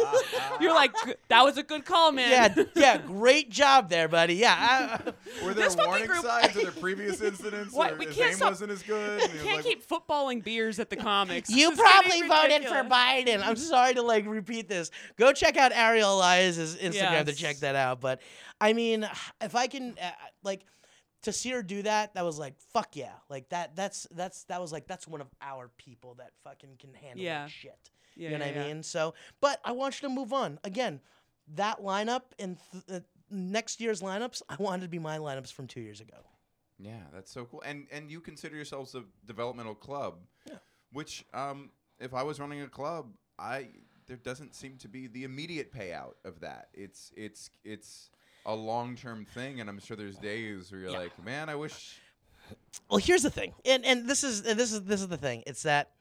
You're 0.59 0.73
like, 0.73 0.93
that 1.29 1.43
was 1.43 1.57
a 1.57 1.63
good 1.63 1.85
call, 1.85 2.11
man. 2.11 2.53
yeah, 2.55 2.63
yeah, 2.75 2.97
great 2.97 3.49
job 3.49 3.89
there, 3.89 4.07
buddy. 4.07 4.35
Yeah, 4.35 4.55
I, 4.55 5.43
Were 5.45 5.53
there 5.53 5.69
warning 5.77 6.05
group- 6.07 6.23
signs 6.23 6.55
of 6.55 6.61
their 6.61 6.71
previous 6.71 7.21
incidents? 7.21 7.73
What? 7.73 7.97
We 7.97 8.05
his 8.05 8.15
can't 8.15 8.29
aim 8.31 8.35
stop- 8.37 8.51
wasn't 8.51 8.71
as 8.71 8.83
good. 8.83 8.90
he 9.19 9.27
Can't 9.39 9.57
like, 9.57 9.65
keep 9.65 9.87
footballing 9.87 10.43
beers 10.43 10.79
at 10.79 10.89
the 10.89 10.95
comics. 10.97 11.49
You 11.49 11.75
probably 11.75 12.21
voted 12.27 12.65
for. 12.65 12.83
Biden. 12.83 13.41
I'm 13.45 13.55
sorry 13.55 13.93
to 13.93 14.01
like 14.01 14.25
repeat 14.25 14.67
this. 14.67 14.91
Go 15.17 15.31
check 15.33 15.57
out 15.57 15.71
Ariel 15.71 16.15
Elias's 16.15 16.75
Instagram 16.77 17.25
to 17.25 17.33
check 17.33 17.57
that 17.57 17.75
out. 17.75 18.01
But 18.01 18.21
I 18.59 18.73
mean, 18.73 19.07
if 19.41 19.55
I 19.55 19.67
can, 19.67 19.95
uh, 20.01 20.11
like, 20.43 20.65
to 21.23 21.31
see 21.31 21.51
her 21.51 21.61
do 21.61 21.83
that, 21.83 22.15
that 22.15 22.25
was 22.25 22.39
like, 22.39 22.55
fuck 22.73 22.95
yeah, 22.95 23.13
like 23.29 23.49
that. 23.49 23.75
That's 23.75 24.07
that's 24.11 24.43
that 24.45 24.59
was 24.59 24.71
like 24.71 24.87
that's 24.87 25.07
one 25.07 25.21
of 25.21 25.27
our 25.41 25.69
people 25.77 26.15
that 26.15 26.31
fucking 26.43 26.77
can 26.79 26.93
handle 26.93 27.23
Yeah. 27.23 27.43
that 27.43 27.51
shit. 27.51 27.77
Yeah, 28.15 28.31
you 28.31 28.37
know 28.37 28.45
yeah, 28.45 28.57
what 28.57 28.61
I 28.61 28.67
mean? 28.67 28.83
So, 28.83 29.13
but 29.39 29.61
I 29.63 29.71
want 29.71 30.01
you 30.01 30.09
to 30.09 30.13
move 30.13 30.33
on 30.33 30.59
again. 30.63 30.99
That 31.55 31.81
lineup 31.81 32.21
and 32.39 32.57
th- 32.71 33.01
uh, 33.01 33.03
next 33.29 33.81
year's 33.81 34.01
lineups, 34.01 34.41
I 34.49 34.55
wanted 34.59 34.83
to 34.83 34.89
be 34.89 34.99
my 34.99 35.17
lineups 35.17 35.51
from 35.53 35.67
two 35.67 35.81
years 35.81 36.01
ago. 36.01 36.17
Yeah, 36.81 37.03
that's 37.13 37.31
so 37.31 37.45
cool. 37.45 37.61
And 37.65 37.87
and 37.91 38.09
you 38.09 38.19
consider 38.21 38.55
yourselves 38.55 38.95
a 38.95 39.03
developmental 39.27 39.75
club, 39.75 40.15
Yeah. 40.47 40.55
which 40.91 41.25
um, 41.33 41.69
if 41.99 42.13
I 42.13 42.23
was 42.23 42.39
running 42.39 42.61
a 42.61 42.67
club, 42.67 43.13
I 43.37 43.67
there 44.07 44.17
doesn't 44.17 44.55
seem 44.55 44.77
to 44.79 44.87
be 44.87 45.07
the 45.07 45.23
immediate 45.23 45.71
payout 45.73 46.13
of 46.25 46.39
that. 46.41 46.69
It's 46.73 47.11
it's 47.15 47.49
it's 47.63 48.09
a 48.45 48.55
long 48.55 48.95
term 48.95 49.25
thing, 49.25 49.61
and 49.61 49.69
I'm 49.69 49.79
sure 49.79 49.95
there's 49.95 50.17
days 50.17 50.71
where 50.71 50.81
you're 50.81 50.89
Yeah. 50.91 50.97
like, 50.99 51.23
man, 51.23 51.49
I 51.49 51.55
wish. 51.55 51.99
Well, 52.89 52.97
here's 52.99 53.21
the 53.23 53.29
thing, 53.29 53.53
and 53.63 53.85
and 53.85 54.09
this 54.09 54.23
is 54.23 54.45
and 54.45 54.59
this 54.59 54.73
is 54.73 54.83
this 54.83 55.01
is 55.01 55.07
the 55.07 55.17
thing. 55.17 55.43
It's 55.45 55.63
that 55.63 55.91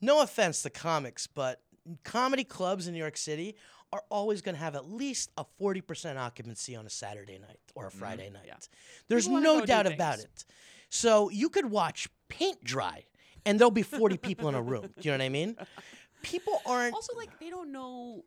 no 0.00 0.20
offense 0.22 0.62
to 0.62 0.70
comics, 0.70 1.26
but 1.26 1.62
comedy 2.02 2.44
clubs 2.44 2.86
in 2.88 2.94
New 2.94 2.98
York 3.00 3.16
City 3.16 3.56
are 3.94 4.02
always 4.10 4.42
going 4.42 4.56
to 4.56 4.60
have 4.60 4.74
at 4.74 4.90
least 4.90 5.30
a 5.36 5.44
40% 5.60 6.16
occupancy 6.16 6.74
on 6.74 6.84
a 6.84 6.90
Saturday 6.90 7.38
night 7.38 7.60
or 7.76 7.86
a 7.86 7.88
mm-hmm. 7.88 7.98
Friday 7.98 8.28
night. 8.30 8.42
Yeah. 8.46 8.54
There's 9.08 9.28
no 9.28 9.64
doubt 9.64 9.86
about 9.86 10.18
it. 10.18 10.44
So 10.88 11.30
you 11.30 11.48
could 11.48 11.70
watch 11.70 12.08
paint 12.28 12.64
dry 12.64 13.04
and 13.46 13.58
there'll 13.58 13.70
be 13.70 13.82
40 13.82 14.16
people 14.16 14.48
in 14.48 14.56
a 14.56 14.62
room. 14.62 14.82
Do 14.82 15.08
you 15.08 15.12
know 15.12 15.18
what 15.18 15.24
I 15.24 15.28
mean? 15.28 15.56
People 16.22 16.60
aren't 16.66 16.94
Also, 16.94 17.14
like, 17.16 17.38
they 17.38 17.50
don't 17.50 17.70
know 17.70 18.24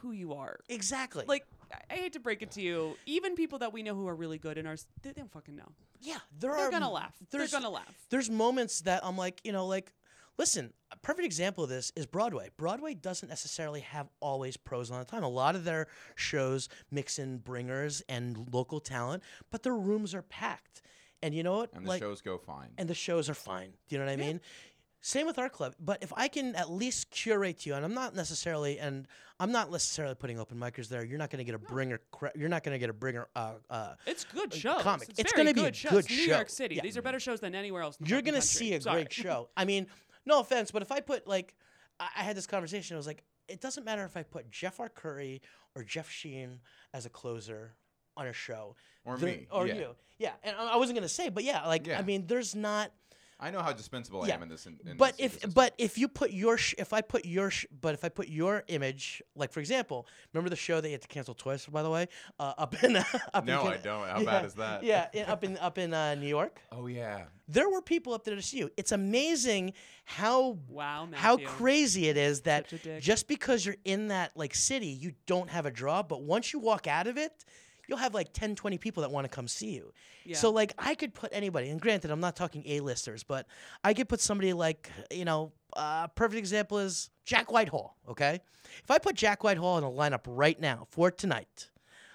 who 0.00 0.12
you 0.12 0.34
are. 0.34 0.58
exactly. 0.68 1.24
Like, 1.26 1.46
I- 1.90 1.94
hate 1.94 2.12
to 2.12 2.20
break 2.20 2.42
it 2.42 2.50
to 2.52 2.60
you. 2.60 2.96
Even 3.06 3.36
people 3.36 3.60
that 3.60 3.72
we 3.72 3.82
know 3.82 3.94
who 3.94 4.06
are 4.08 4.14
really 4.14 4.38
good 4.38 4.58
in 4.58 4.66
our, 4.66 4.76
they 5.02 5.12
they 5.12 5.20
don't 5.20 5.32
fucking 5.32 5.56
know. 5.56 5.72
yeah, 6.00 6.18
there 6.38 6.52
They're 6.52 6.66
are 6.66 6.70
gonna 6.70 6.90
laugh. 6.90 7.14
They're 7.30 7.48
gonna 7.48 7.70
laugh. 7.70 7.94
there's 8.10 8.28
moments 8.28 8.82
that 8.82 9.04
I'm 9.04 9.16
like, 9.16 9.40
you 9.44 9.52
know, 9.52 9.66
like, 9.66 9.92
listen, 10.38 10.72
a 10.92 10.96
perfect 10.98 11.24
example 11.24 11.64
of 11.64 11.70
this 11.70 11.92
is 11.96 12.06
Broadway. 12.06 12.50
Broadway 12.56 12.94
doesn't 12.94 13.28
necessarily 13.28 13.80
have 13.80 14.08
always 14.20 14.56
pros 14.56 14.90
on 14.90 14.98
the 14.98 15.04
time. 15.04 15.22
A 15.22 15.28
lot 15.28 15.54
of 15.56 15.64
their 15.64 15.86
shows 16.14 16.68
mix 16.90 17.18
in 17.18 17.38
bringers 17.38 18.02
and 18.08 18.48
local 18.52 18.80
talent, 18.80 19.22
but 19.50 19.62
their 19.62 19.74
rooms 19.76 20.14
are 20.14 20.22
packed. 20.22 20.82
And 21.22 21.34
you 21.34 21.42
know 21.42 21.56
what? 21.58 21.72
And 21.72 21.84
the 21.84 21.88
like, 21.88 22.02
shows 22.02 22.20
go 22.20 22.38
fine. 22.38 22.68
and 22.78 22.88
the 22.88 22.94
shows 22.94 23.28
are 23.30 23.34
fine. 23.34 23.70
Do 23.88 23.96
you 23.96 23.98
know 23.98 24.04
what 24.06 24.12
I 24.12 24.16
mean? 24.16 24.40
Same 25.00 25.26
with 25.26 25.38
our 25.38 25.48
club. 25.48 25.74
But 25.78 26.02
if 26.02 26.12
I 26.16 26.26
can 26.26 26.56
at 26.56 26.68
least 26.70 27.10
curate 27.10 27.64
you, 27.64 27.74
and 27.74 27.84
I'm 27.84 27.94
not 27.94 28.14
necessarily, 28.16 28.78
and 28.80 29.06
I'm 29.38 29.52
not 29.52 29.70
necessarily 29.70 30.14
putting 30.16 30.38
open 30.40 30.58
micers 30.58 30.88
there. 30.88 31.04
You're 31.04 31.18
not 31.18 31.30
going 31.30 31.38
to 31.38 31.44
get 31.44 31.54
a 31.54 31.58
bringer. 31.58 32.00
You're 32.34 32.48
not 32.48 32.64
going 32.64 32.74
to 32.74 32.78
get 32.78 32.90
a 32.90 32.92
bringer. 32.92 33.28
Uh, 33.36 33.52
uh, 33.70 33.94
It's 34.04 34.24
good 34.24 34.52
shows. 34.52 34.82
comic. 34.82 35.08
It's, 35.10 35.20
It's 35.20 35.32
gonna 35.32 35.54
be 35.54 35.60
a 35.60 35.64
good 35.64 35.76
shows. 35.76 35.92
good 35.92 36.10
New 36.10 36.16
show. 36.16 36.34
York 36.34 36.50
City. 36.50 36.74
Yeah. 36.76 36.82
These 36.82 36.96
are 36.96 37.02
better 37.02 37.20
shows 37.20 37.38
than 37.40 37.54
anywhere 37.54 37.82
else. 37.82 37.96
In 37.98 38.04
the 38.04 38.10
you're 38.10 38.22
gonna 38.22 38.42
see 38.42 38.74
a 38.74 38.80
Sorry. 38.80 39.02
great 39.02 39.12
show. 39.12 39.48
I 39.56 39.64
mean, 39.64 39.86
no 40.26 40.40
offense, 40.40 40.70
but 40.70 40.82
if 40.82 40.90
I 40.92 41.00
put 41.00 41.26
like, 41.26 41.54
I, 42.00 42.08
I 42.18 42.22
had 42.22 42.36
this 42.36 42.46
conversation. 42.46 42.94
I 42.94 42.98
was 42.98 43.06
like, 43.06 43.22
it 43.48 43.60
doesn't 43.60 43.84
matter 43.84 44.04
if 44.04 44.16
I 44.16 44.22
put 44.22 44.50
Jeff 44.50 44.78
Arcuri 44.78 45.40
or 45.74 45.82
Jeff 45.84 46.10
Sheen 46.10 46.60
as 46.92 47.06
a 47.06 47.10
closer 47.10 47.74
on 48.16 48.26
a 48.26 48.32
show, 48.32 48.74
Or 49.04 49.16
There- 49.18 49.30
me, 49.30 49.46
or 49.50 49.66
yeah. 49.66 49.74
you, 49.74 49.88
yeah. 50.18 50.32
And 50.42 50.56
I 50.56 50.72
I 50.72 50.76
wasn't 50.76 50.96
gonna 50.98 51.08
say, 51.08 51.28
but 51.28 51.44
yeah, 51.44 51.66
like 51.66 51.86
Yeah. 51.86 51.98
I 51.98 52.02
mean, 52.02 52.26
there's 52.26 52.54
not. 52.54 52.90
I 53.38 53.50
know 53.50 53.60
how 53.60 53.72
dispensable 53.72 54.22
I 54.22 54.28
Yeah. 54.28 54.34
am 54.36 54.42
in 54.44 54.48
this. 54.48 54.64
In, 54.66 54.78
in 54.86 54.96
but 54.96 55.18
this 55.18 55.26
if 55.34 55.40
ecosystem. 55.40 55.54
but 55.54 55.74
if 55.76 55.98
you 55.98 56.08
put 56.08 56.30
your 56.30 56.56
sh- 56.56 56.74
if 56.78 56.94
I 56.94 57.02
put 57.02 57.26
your 57.26 57.50
sh- 57.50 57.66
but 57.82 57.92
if 57.92 58.02
I 58.02 58.08
put 58.08 58.28
your 58.28 58.64
image 58.68 59.22
like 59.34 59.52
for 59.52 59.60
example, 59.60 60.06
remember 60.32 60.48
the 60.48 60.56
show 60.56 60.80
that 60.80 60.88
you 60.88 60.92
had 60.92 61.02
to 61.02 61.08
cancel 61.08 61.34
twice 61.34 61.66
by 61.66 61.82
the 61.82 61.90
way, 61.90 62.08
uh, 62.40 62.54
up 62.56 62.82
in 62.82 62.96
up 63.34 63.44
no, 63.44 63.60
in 63.66 63.72
I 63.74 63.76
don't. 63.76 64.08
How 64.08 64.18
yeah, 64.20 64.24
bad 64.24 64.44
is 64.46 64.54
that? 64.54 64.82
Yeah, 64.84 65.08
in, 65.12 65.26
up 65.26 65.44
in 65.44 65.58
up 65.58 65.76
in 65.76 65.92
uh, 65.92 66.14
New 66.14 66.28
York, 66.28 66.60
Oh 66.72 66.86
yeah. 66.86 67.24
there 67.46 67.68
were 67.68 67.82
people 67.82 68.14
up 68.14 68.24
there 68.24 68.36
to 68.36 68.42
see 68.42 68.56
you. 68.58 68.70
It's 68.78 68.92
amazing 68.92 69.74
how 70.04 70.58
Wow, 70.68 71.04
Matthew. 71.04 71.18
how 71.18 71.36
crazy 71.52 72.08
it 72.08 72.16
is 72.16 72.40
that 72.42 72.70
Such 72.70 72.80
a 72.80 72.82
dick. 72.82 73.02
just 73.02 73.28
because 73.28 73.66
you're 73.66 73.76
in 73.84 74.08
that 74.08 74.34
like 74.34 74.54
city, 74.54 74.86
you 74.86 75.12
don't 75.26 75.50
have 75.50 75.66
a 75.66 75.70
draw, 75.70 76.02
but 76.02 76.22
once 76.22 76.52
you 76.54 76.58
walk 76.58 76.86
out 76.86 77.06
of 77.06 77.18
it, 77.18 77.44
you'll 77.86 77.98
have 77.98 78.14
like 78.14 78.32
10, 78.32 78.54
20 78.54 78.78
people 78.78 79.02
that 79.02 79.10
want 79.10 79.24
to 79.24 79.28
come 79.28 79.48
see 79.48 79.70
you. 79.70 79.92
Yeah. 80.24 80.36
So 80.36 80.50
like 80.50 80.72
I 80.78 80.94
could 80.94 81.14
put 81.14 81.30
anybody, 81.32 81.68
and 81.70 81.80
granted, 81.80 82.10
I'm 82.10 82.20
not 82.20 82.36
talking 82.36 82.62
A-listers, 82.66 83.22
but 83.22 83.46
I 83.84 83.94
could 83.94 84.08
put 84.08 84.20
somebody 84.20 84.52
like 84.52 84.90
you 85.10 85.24
know, 85.24 85.52
uh, 85.74 86.08
perfect 86.08 86.38
example 86.38 86.78
is 86.78 87.10
Jack 87.24 87.52
Whitehall. 87.52 87.96
Okay, 88.08 88.40
if 88.82 88.90
I 88.90 88.98
put 88.98 89.14
Jack 89.14 89.44
Whitehall 89.44 89.78
in 89.78 89.84
a 89.84 89.90
lineup 89.90 90.22
right 90.26 90.60
now 90.60 90.86
for 90.90 91.10
tonight, 91.10 91.70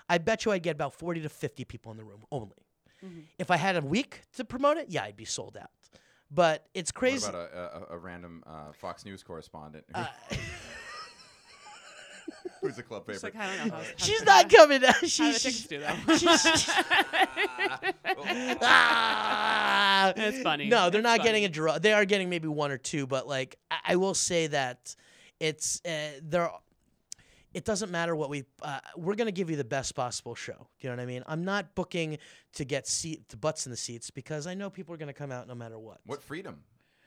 I 0.09 0.17
bet 0.17 0.45
you 0.45 0.51
I'd 0.51 0.63
get 0.63 0.71
about 0.75 0.93
40 0.93 1.21
to 1.21 1.29
50 1.29 1.65
people 1.65 1.91
in 1.91 1.97
the 1.97 2.03
room 2.03 2.23
only. 2.31 2.57
Mm-hmm. 3.03 3.21
If 3.39 3.49
I 3.49 3.57
had 3.57 3.77
a 3.77 3.81
week 3.81 4.21
to 4.35 4.45
promote 4.45 4.77
it, 4.77 4.87
yeah, 4.89 5.03
I'd 5.03 5.15
be 5.17 5.25
sold 5.25 5.57
out. 5.57 5.69
But 6.29 6.67
it's 6.73 6.91
crazy. 6.91 7.25
What 7.25 7.33
crazy. 7.33 7.49
about 7.53 7.73
a, 7.89 7.93
a, 7.93 7.95
a 7.95 7.97
random 7.97 8.43
uh, 8.47 8.71
Fox 8.73 9.03
News 9.05 9.21
correspondent 9.23 9.83
Uh, 9.93 10.05
who's 12.61 12.75
the 12.75 12.83
club 12.83 13.05
Just 13.07 13.21
favorite? 13.21 13.39
like, 13.39 13.47
I 13.49 13.57
don't 13.57 13.67
know. 13.67 13.73
How, 13.75 13.81
how 13.81 13.89
She's 13.97 14.19
to- 14.19 14.25
not 14.25 14.49
coming. 14.49 14.81
How 14.81 14.93
do 14.93 14.99
the 15.01 15.07
She's, 15.07 15.41
tickets 15.41 15.67
do 15.67 15.79
though? 15.79 15.95
Ah. 18.61 20.13
It's 20.15 20.41
funny. 20.41 20.67
No, 20.67 20.89
they're 20.89 20.99
It's 21.01 21.03
not 21.05 21.23
getting 21.23 21.45
a 21.45 21.49
draw. 21.49 21.77
They 21.79 21.93
are 21.93 22.05
getting 22.05 22.29
maybe 22.29 22.47
one 22.47 22.71
or 22.71 22.77
two, 22.77 23.07
but 23.07 23.27
like 23.27 23.57
I, 23.69 23.77
I 23.89 23.95
will 23.95 24.13
say 24.13 24.47
that 24.47 24.95
it's 25.39 25.81
uh, 25.85 26.19
there. 26.23 26.49
It 27.53 27.65
doesn't 27.65 27.91
matter 27.91 28.15
what 28.15 28.29
we. 28.29 28.45
Uh, 28.61 28.79
we're 28.95 29.15
gonna 29.15 29.31
give 29.31 29.49
you 29.49 29.57
the 29.57 29.63
best 29.63 29.93
possible 29.95 30.35
show. 30.35 30.67
You 30.79 30.89
know 30.89 30.95
what 30.95 31.01
I 31.01 31.05
mean? 31.05 31.23
I'm 31.27 31.43
not 31.43 31.75
booking 31.75 32.17
to 32.53 32.63
get 32.65 32.87
seat 32.87 33.27
the 33.29 33.37
butts 33.37 33.65
in 33.65 33.71
the 33.71 33.77
seats 33.77 34.09
because 34.09 34.47
I 34.47 34.53
know 34.53 34.69
people 34.69 34.93
are 34.93 34.97
gonna 34.97 35.13
come 35.13 35.31
out 35.31 35.47
no 35.47 35.55
matter 35.55 35.77
what. 35.77 35.99
What 36.05 36.23
freedom 36.23 36.59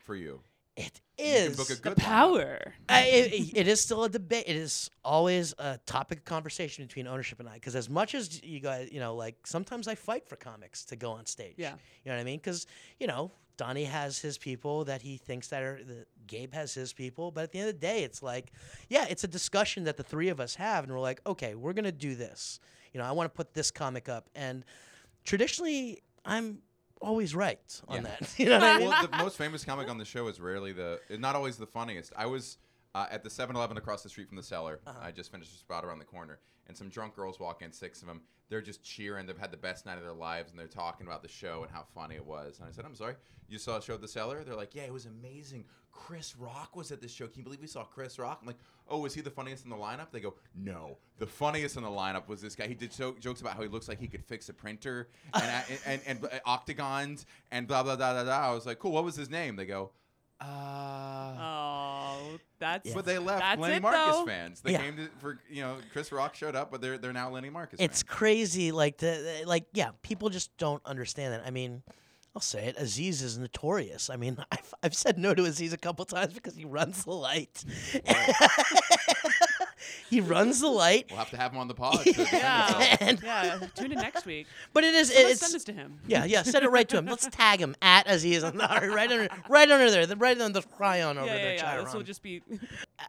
for 0.04 0.14
you? 0.14 0.40
It 0.77 1.01
You 1.18 1.25
is. 1.25 1.47
can 1.49 1.57
book 1.57 1.70
a 1.70 1.91
The 1.91 1.97
power. 2.01 2.75
I, 2.89 3.03
it, 3.05 3.57
it 3.57 3.68
is 3.68 3.81
still 3.81 4.05
a 4.05 4.09
debate. 4.09 4.45
It 4.49 4.57
is 4.57 4.91
always 5.05 5.55
a 5.59 5.79
topic 5.87 6.18
of 6.18 6.25
conversation 6.25 6.85
between 6.85 7.07
ownership 7.07 7.39
and 7.41 7.49
I. 7.49 7.55
Because 7.55 7.77
as 7.77 7.89
much 7.89 8.14
as 8.14 8.43
you 8.43 8.59
guys, 8.61 8.89
you 8.91 8.99
know, 8.99 9.14
like 9.14 9.47
sometimes 9.47 9.87
I 9.87 9.95
fight 9.95 10.29
for 10.29 10.37
comics 10.37 10.85
to 10.87 10.97
go 10.97 11.12
on 11.12 11.27
stage. 11.27 11.55
Yeah. 11.57 11.75
You 12.05 12.11
know 12.11 12.16
what 12.16 12.20
I 12.20 12.25
mean? 12.25 12.39
Because 12.39 12.66
you 12.99 13.07
know, 13.07 13.31
Donnie 13.57 13.85
has 13.85 14.18
his 14.18 14.37
people 14.37 14.85
that 14.87 15.03
he 15.03 15.16
thinks 15.16 15.49
that 15.49 15.62
are. 15.62 15.79
The, 15.83 16.07
Gabe 16.27 16.55
has 16.55 16.72
his 16.72 16.95
people, 16.95 17.31
but 17.31 17.45
at 17.45 17.53
the 17.53 17.59
end 17.59 17.68
of 17.68 17.75
the 17.75 17.87
day, 17.87 18.03
it's 18.03 18.22
like, 18.22 18.51
yeah, 18.89 19.05
it's 19.11 19.25
a 19.25 19.29
discussion 19.29 19.85
that 19.85 19.99
the 19.99 20.03
three 20.03 20.31
of 20.31 20.41
us 20.41 20.55
have, 20.55 20.85
and 20.85 20.91
we're 20.91 20.99
like, 20.99 21.20
okay, 21.27 21.55
we're 21.55 21.75
gonna 21.75 21.93
do 21.93 22.14
this. 22.14 22.61
You 22.95 22.99
know, 23.01 23.05
I 23.07 23.12
want 23.12 23.31
to 23.31 23.37
put 23.37 23.53
this 23.53 23.70
comic 23.70 24.09
up, 24.09 24.31
and 24.35 24.64
traditionally, 25.25 26.03
I'm 26.25 26.61
always 27.01 27.34
right 27.34 27.80
on 27.88 27.97
Yeah. 27.97 28.03
that. 28.03 28.34
You 28.38 28.47
know 28.47 28.59
what 28.59 28.62
I 28.64 28.78
mean? 28.78 28.88
well, 28.88 29.07
the 29.07 29.16
most 29.18 29.36
famous 29.36 29.64
comic 29.64 29.88
on 29.88 29.99
the 29.99 30.05
show 30.05 30.26
is 30.28 30.40
rarely 30.40 30.72
the, 30.72 31.01
not 31.18 31.34
always 31.36 31.57
the 31.57 31.66
funniest. 31.66 32.12
I 32.16 32.26
was 32.26 32.59
uh, 32.95 33.07
at 33.11 33.22
the 33.24 33.30
7-Eleven 33.30 33.76
across 33.76 34.03
the 34.03 34.09
street 34.09 34.28
from 34.28 34.36
the 34.36 34.42
cellar. 34.42 34.80
Uh-huh. 34.86 34.99
I 35.03 35.11
just 35.11 35.30
finished 35.32 35.53
a 35.55 35.59
spot 35.59 35.84
around 35.84 35.99
the 35.99 36.05
corner, 36.05 36.38
and 36.68 36.76
some 36.76 36.88
drunk 36.88 37.14
girls 37.16 37.40
walk 37.40 37.61
in, 37.62 37.72
six 37.72 38.01
of 38.03 38.09
them. 38.09 38.22
They're 38.51 38.61
just 38.62 38.82
cheering. 38.84 39.26
They've 39.26 39.36
had 39.38 39.51
the 39.51 39.57
best 39.57 39.86
night 39.86 39.97
of 39.99 40.05
their 40.05 40.12
lives, 40.12 40.51
and 40.51 40.59
they're 40.61 40.66
talking 40.68 41.07
about 41.07 41.22
the 41.22 41.28
show 41.28 41.62
and 41.62 41.72
how 41.72 41.84
funny 41.95 42.14
it 42.14 42.24
was. 42.24 42.59
And 42.61 42.68
I 42.68 42.70
said, 42.72 42.84
"I'm 42.84 42.95
sorry, 42.95 43.14
you 43.49 43.59
saw 43.59 43.78
a 43.78 43.82
show 43.82 43.95
at 43.95 44.01
the 44.03 44.07
cellar?" 44.07 44.45
They're 44.45 44.55
like, 44.55 44.74
"Yeah, 44.74 44.82
it 44.82 44.92
was 44.92 45.07
amazing. 45.07 45.64
Chris 45.90 46.36
Rock 46.36 46.76
was 46.76 46.92
at 46.92 47.01
this 47.01 47.11
show. 47.11 47.26
Can 47.26 47.38
you 47.38 47.45
believe 47.45 47.61
we 47.62 47.66
saw 47.66 47.84
Chris 47.84 48.18
Rock?" 48.18 48.38
I'm 48.42 48.47
like, 48.47 48.59
"Oh, 48.89 48.99
was 48.99 49.14
he 49.14 49.20
the 49.20 49.30
funniest 49.30 49.64
in 49.64 49.70
the 49.70 49.76
lineup?" 49.76 50.11
They 50.12 50.20
go, 50.20 50.35
"No, 50.55 50.99
the 51.18 51.26
funniest 51.26 51.76
in 51.76 51.82
the 51.82 51.89
lineup 51.89 52.28
was 52.28 52.41
this 52.41 52.55
guy. 52.55 52.66
He 52.66 52.74
did 52.74 52.93
so, 52.93 53.12
jokes 53.20 53.41
about 53.41 53.55
how 53.57 53.62
he 53.62 53.68
looks 53.68 53.89
like 53.89 53.99
he 54.01 54.09
could 54.09 54.24
fix 54.24 54.49
a 54.49 54.53
printer 54.55 55.09
and 55.35 55.45
and, 55.70 55.80
and, 55.87 56.01
and, 56.07 56.24
uh, 56.24 56.39
octagons 56.47 57.26
and 57.51 57.66
blah 57.66 57.82
blah 57.82 57.97
blah 57.97 58.12
blah 58.12 58.24
blah." 58.24 58.32
I 58.51 58.53
was 58.55 58.66
like, 58.66 58.78
"Cool. 58.78 58.93
What 58.93 59.05
was 59.05 59.16
his 59.16 59.30
name?" 59.30 59.57
They 59.57 59.66
go, 59.66 59.91
"Uh." 60.41 61.35
Oh, 61.39 62.39
that's. 62.59 62.93
But 62.93 63.05
they 63.05 63.18
left 63.18 63.41
That's 63.41 63.61
Lenny 63.61 63.76
it, 63.76 63.82
Marcus 63.82 64.14
though. 64.16 64.26
fans. 64.26 64.61
They 64.61 64.72
Yeah. 64.72 64.78
came 64.82 64.97
to, 64.97 65.09
for 65.18 65.41
you 65.51 65.62
know 65.62 65.76
Chris 65.93 66.12
Rock 66.12 66.35
showed 66.35 66.55
up, 66.55 66.70
but 66.70 66.80
they're 66.80 66.99
they're 66.99 67.12
now 67.12 67.30
Lenny 67.30 67.51
Marcus. 67.51 67.80
it's 67.80 68.03
fans. 68.03 68.11
crazy 68.16 68.72
like 68.72 68.99
the 68.99 69.43
like 69.47 69.64
yeah 69.72 69.91
people 70.03 70.28
just 70.30 70.57
don't 70.57 70.85
understand 70.87 71.35
it 71.35 71.43
i 71.45 71.51
mean 71.51 71.82
i'll 72.35 72.41
say 72.43 72.66
it 72.66 72.76
aziz 72.78 73.22
is 73.22 73.39
notorious 73.39 74.11
i 74.11 74.16
mean 74.16 74.37
i've, 74.53 74.74
I've 74.82 74.95
said 74.95 75.18
no 75.18 75.35
to 75.35 75.45
aziz 75.45 75.72
a 75.72 75.76
couple 75.78 76.05
times 76.05 76.32
because 76.35 76.55
he 76.57 76.64
runs 76.64 77.05
the 77.05 77.12
light 77.12 77.64
he 80.11 80.20
runs 80.20 80.61
the 80.61 80.68
light 80.68 81.07
We'll 81.11 81.18
have 81.18 81.30
to 81.30 81.37
have 81.37 81.53
him 81.53 81.59
on 81.59 81.68
the 81.68 81.74
pod. 81.74 82.05
Yeah. 82.07 82.97
and, 83.01 83.20
Yeah. 83.22 83.59
Tune 83.74 83.93
in 83.93 83.99
next 83.99 84.24
week. 84.26 84.47
but 84.72 84.85
it 84.85 84.95
is 84.95 85.11
Let's 85.14 85.30
it's 85.32 85.41
send 85.41 85.55
this 85.55 85.64
to 85.64 85.72
him. 85.72 85.99
yeah 86.07 86.24
yeah 86.24 86.43
send 86.43 86.64
it 86.64 86.68
right 86.70 86.89
to 86.89 86.97
him 86.99 87.07
let's 87.07 87.26
tag 87.28 87.61
him 87.61 87.74
at 87.82 88.07
aziz 88.09 88.43
Ansari, 88.43 88.91
right 88.93 89.11
under 89.11 89.28
right 89.49 89.70
under 89.70 89.91
there 89.91 90.07
the- 90.07 90.16
right 90.16 90.41
on 90.41 90.53
the 90.53 90.62
chyron 90.62 91.16
over 91.16 91.26
Yeah, 91.26 91.35
there 91.35 91.55
yeah, 91.55 91.74
yeah. 91.76 91.82
This 91.85 91.95
will 91.95 92.03
just 92.03 92.22
be. 92.22 92.43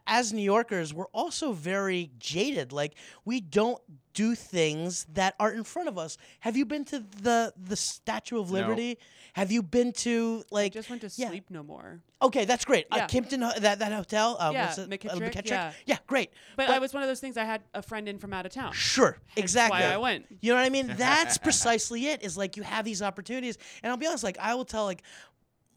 as 0.08 0.34
New 0.34 0.42
Yorkers, 0.44 0.94
we're 0.94 1.08
also 1.08 1.52
very 1.54 2.12
jaded. 2.20 2.72
Like 2.72 2.94
we 3.24 3.40
don't 3.42 3.80
do 4.16 4.34
things 4.34 5.06
that 5.14 5.36
are 5.40 5.52
in 5.52 5.64
front 5.64 5.88
of 5.88 5.98
us. 6.00 6.18
Have 6.40 6.58
you 6.58 6.66
been 6.66 6.84
to 6.86 7.00
the 7.22 7.54
the 7.56 7.76
Statue 7.76 8.40
of 8.40 8.48
No. 8.50 8.54
Liberty? 8.60 8.98
Have 9.34 9.52
you 9.52 9.62
been 9.62 9.92
to 9.92 10.44
like? 10.50 10.72
I 10.72 10.80
just 10.80 10.90
went 10.90 11.02
to 11.02 11.12
yeah. 11.16 11.28
sleep 11.30 11.52
no 11.52 11.62
more. 11.62 12.00
Okay, 12.22 12.46
that's 12.46 12.64
great. 12.66 12.88
Uh, 12.90 12.96
Yeah. 13.00 13.08
Kimpton, 13.08 13.44
ho- 13.44 13.60
that 13.60 13.80
that 13.80 13.92
hotel. 13.92 14.38
Uh, 14.40 14.52
Yeah, 14.54 14.66
what's 14.66 14.78
it? 14.80 14.90
McKittrick, 14.90 15.52
Uh, 15.52 15.72
yeah. 15.86 15.98
great. 16.08 16.32
But, 16.56 16.70
I 16.70 16.80
was 16.80 16.94
one 16.94 17.04
of 17.04 17.10
those 17.10 17.20
things. 17.20 17.36
I 17.38 17.44
had 17.44 17.62
a 17.74 17.82
friend 17.82 18.08
in 18.08 18.18
from 18.18 18.34
out 18.34 18.46
of 18.46 18.54
town. 18.54 18.72
Sure, 18.74 19.20
exactly. 19.36 19.80
why 19.82 19.94
I 19.94 19.98
went. 19.98 20.26
You 20.42 20.54
know 20.54 20.58
what 20.60 20.66
I 20.66 20.70
mean? 20.70 20.88
That's 20.98 21.38
precisely 21.48 22.08
it. 22.08 22.24
Is 22.24 22.38
like 22.38 22.56
you 22.58 22.64
have 22.64 22.86
these 22.86 23.02
opportunities, 23.02 23.58
and 23.84 23.92
I'll 23.92 23.98
be 23.98 24.08
honest. 24.08 24.24
Like 24.24 24.38
I 24.40 24.56
will 24.56 24.66
tell, 24.66 24.86
like 24.86 25.04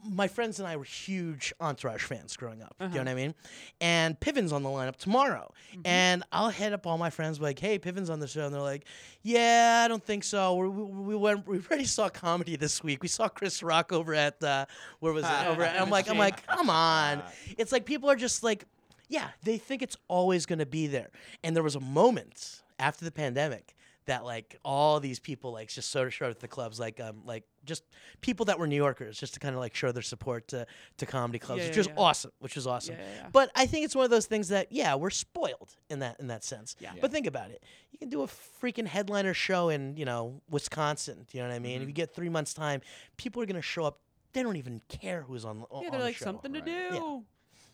my 0.05 0.29
friends 0.29 0.59
and 0.59 0.69
I 0.69 0.77
were 0.77 0.85
huge 0.85 1.53
Entourage 1.61 2.03
fans 2.03 2.37
growing 2.37 2.63
up. 2.63 2.77
You 2.81 2.89
know 2.89 2.99
what 2.99 3.09
I 3.09 3.15
mean? 3.15 3.35
And 3.81 4.19
Piven's 4.19 4.53
on 4.53 4.63
the 4.63 4.69
lineup 4.69 4.97
tomorrow, 4.97 5.53
and 5.85 6.23
I'll 6.33 6.51
hit 6.51 6.73
up 6.73 6.87
all 6.87 6.99
my 6.99 7.11
friends 7.11 7.41
like, 7.41 7.59
"Hey, 7.59 7.79
Piven's 7.79 8.11
on 8.11 8.21
the 8.21 8.29
show," 8.29 8.45
and 8.45 8.55
they're 8.55 8.61
like, 8.61 8.85
"Yeah, 9.23 9.83
I 9.85 9.89
don't 9.89 10.05
think 10.05 10.25
so. 10.25 10.55
We're, 10.55 10.69
we 10.69 10.85
we 10.85 11.17
went. 11.17 11.47
We 11.47 11.59
already 11.59 11.85
saw 11.85 12.09
comedy 12.09 12.57
this 12.57 12.83
week. 12.83 13.03
We 13.03 13.09
saw 13.09 13.29
Chris 13.29 13.63
Rock 13.63 13.93
over 13.93 14.15
at 14.15 14.43
uh, 14.43 14.67
where 15.01 15.13
was 15.13 15.25
it? 15.25 15.47
Over. 15.47 15.65
At, 15.65 15.81
I'm 15.81 15.91
like, 15.91 16.09
I'm 16.09 16.19
like, 16.19 16.47
come 16.47 16.71
on. 16.71 17.23
It's 17.57 17.73
like 17.73 17.85
people 17.85 18.09
are 18.11 18.17
just 18.17 18.43
like, 18.43 18.65
yeah, 19.09 19.29
they 19.43 19.59
think 19.59 19.83
it's 19.83 19.97
always 20.07 20.47
going 20.47 20.61
to 20.61 20.67
be 20.67 20.87
there. 20.87 21.11
And 21.43 21.57
there 21.57 21.63
was 21.63 21.75
a 21.75 21.81
moment 21.81 22.63
after 22.79 23.05
the 23.05 23.13
pandemic 23.13 23.75
that 24.09 24.25
like 24.25 24.57
all 24.65 25.01
these 25.01 25.21
people 25.21 25.53
like 25.53 25.69
just 25.69 25.91
sort 25.91 26.07
of 26.07 26.15
showed 26.15 26.27
up 26.27 26.31
at 26.33 26.41
the 26.41 26.49
clubs 26.49 26.81
like 26.81 26.99
um 26.99 27.21
like 27.27 27.45
just 27.69 27.85
people 28.21 28.47
that 28.47 28.59
were 28.59 28.67
New 28.67 28.77
Yorkers 28.77 29.19
just 29.19 29.35
to 29.35 29.41
kind 29.41 29.55
of 29.55 29.61
like 29.61 29.75
show 29.75 29.93
their 29.93 30.03
support 30.03 30.49
to, 30.49 30.67
to 30.97 31.07
comedy 31.07 31.39
clubs, 31.39 31.61
Yeah, 31.63 31.69
which 31.69 31.77
yeah, 31.77 31.81
was 31.81 31.87
yeah. 31.89 31.95
awesome, 31.97 32.33
which 32.41 32.57
was 32.57 32.67
awesome. 32.67 32.97
Yeah, 32.97 33.03
yeah, 33.03 33.21
yeah. 33.23 33.29
But 33.33 33.51
I 33.55 33.67
think 33.67 33.85
it's 33.85 33.95
one 33.95 34.05
of 34.05 34.11
those 34.11 34.27
things 34.27 34.49
that 34.49 34.73
yeah, 34.73 34.95
we're 34.97 35.11
spoiled 35.11 35.77
in 35.91 36.01
that 36.01 36.19
in 36.19 36.27
that 36.29 36.43
sense. 36.43 36.75
Yeah. 36.81 36.93
But 37.01 37.13
think 37.13 37.27
about 37.27 37.51
it. 37.51 37.63
You 37.93 37.99
can 37.99 38.09
do 38.09 38.23
a 38.23 38.27
freaking 38.27 38.87
headliner 38.87 39.35
show 39.35 39.69
in, 39.69 39.97
you 39.97 40.05
know, 40.05 40.41
Wisconsin, 40.51 41.27
Do 41.31 41.39
you 41.39 41.45
know 41.45 41.51
what 41.51 41.55
I 41.57 41.59
mean? 41.61 41.75
Mm-hmm. 41.75 41.83
If 41.83 41.89
you 41.89 41.95
get 41.95 42.15
3 42.15 42.29
months 42.29 42.55
time, 42.55 42.81
people 43.17 43.43
are 43.43 43.47
going 43.47 43.57
to 43.57 43.63
show 43.63 43.85
up. 43.85 44.01
They 44.33 44.43
don't 44.43 44.57
even 44.57 44.81
care 44.89 45.23
who's 45.23 45.45
on, 45.45 45.65
on 45.71 45.83
Yeah, 45.83 45.89
on 45.89 45.91
they're 45.93 46.01
the 46.01 46.05
like 46.07 46.17
show. 46.17 46.25
something 46.25 46.53
to 46.53 46.61
right. 46.61 46.91
do. 46.91 47.25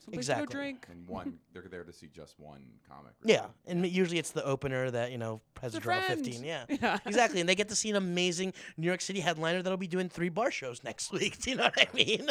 Yeah. 0.06 0.16
Something 0.16 0.18
Exactly. 0.18 0.54
drink. 0.54 0.86
and 0.90 1.08
one, 1.08 1.38
they're 1.52 1.62
there 1.70 1.84
to 1.84 1.92
see 1.92 2.08
just 2.08 2.38
one 2.38 2.62
comic. 2.88 3.12
Yeah, 3.24 3.46
really. 3.66 3.84
and 3.84 3.86
usually 3.86 4.18
it's 4.18 4.30
the 4.32 4.44
opener 4.44 4.90
that 4.90 5.10
you 5.12 5.18
know 5.18 5.40
has 5.62 5.74
It's 5.74 5.76
a 5.76 5.78
a 5.78 5.80
draw 5.82 5.98
of 5.98 6.04
friend. 6.04 6.24
fifteen. 6.24 6.44
Yeah, 6.44 6.64
Yeah. 6.68 6.98
exactly, 7.06 7.40
and 7.40 7.48
they 7.48 7.54
get 7.54 7.68
to 7.70 7.76
see 7.76 7.90
an 7.90 7.96
amazing 7.96 8.52
New 8.76 8.86
York 8.86 9.00
City 9.00 9.20
headliner 9.20 9.62
that'll 9.62 9.78
be 9.78 9.86
doing 9.86 10.08
three 10.08 10.28
bar 10.28 10.50
shows 10.50 10.84
next 10.84 11.10
week. 11.12 11.38
Do 11.42 11.50
you 11.50 11.56
know 11.56 11.64
what 11.64 11.78
I 11.78 11.88
mean? 11.96 12.28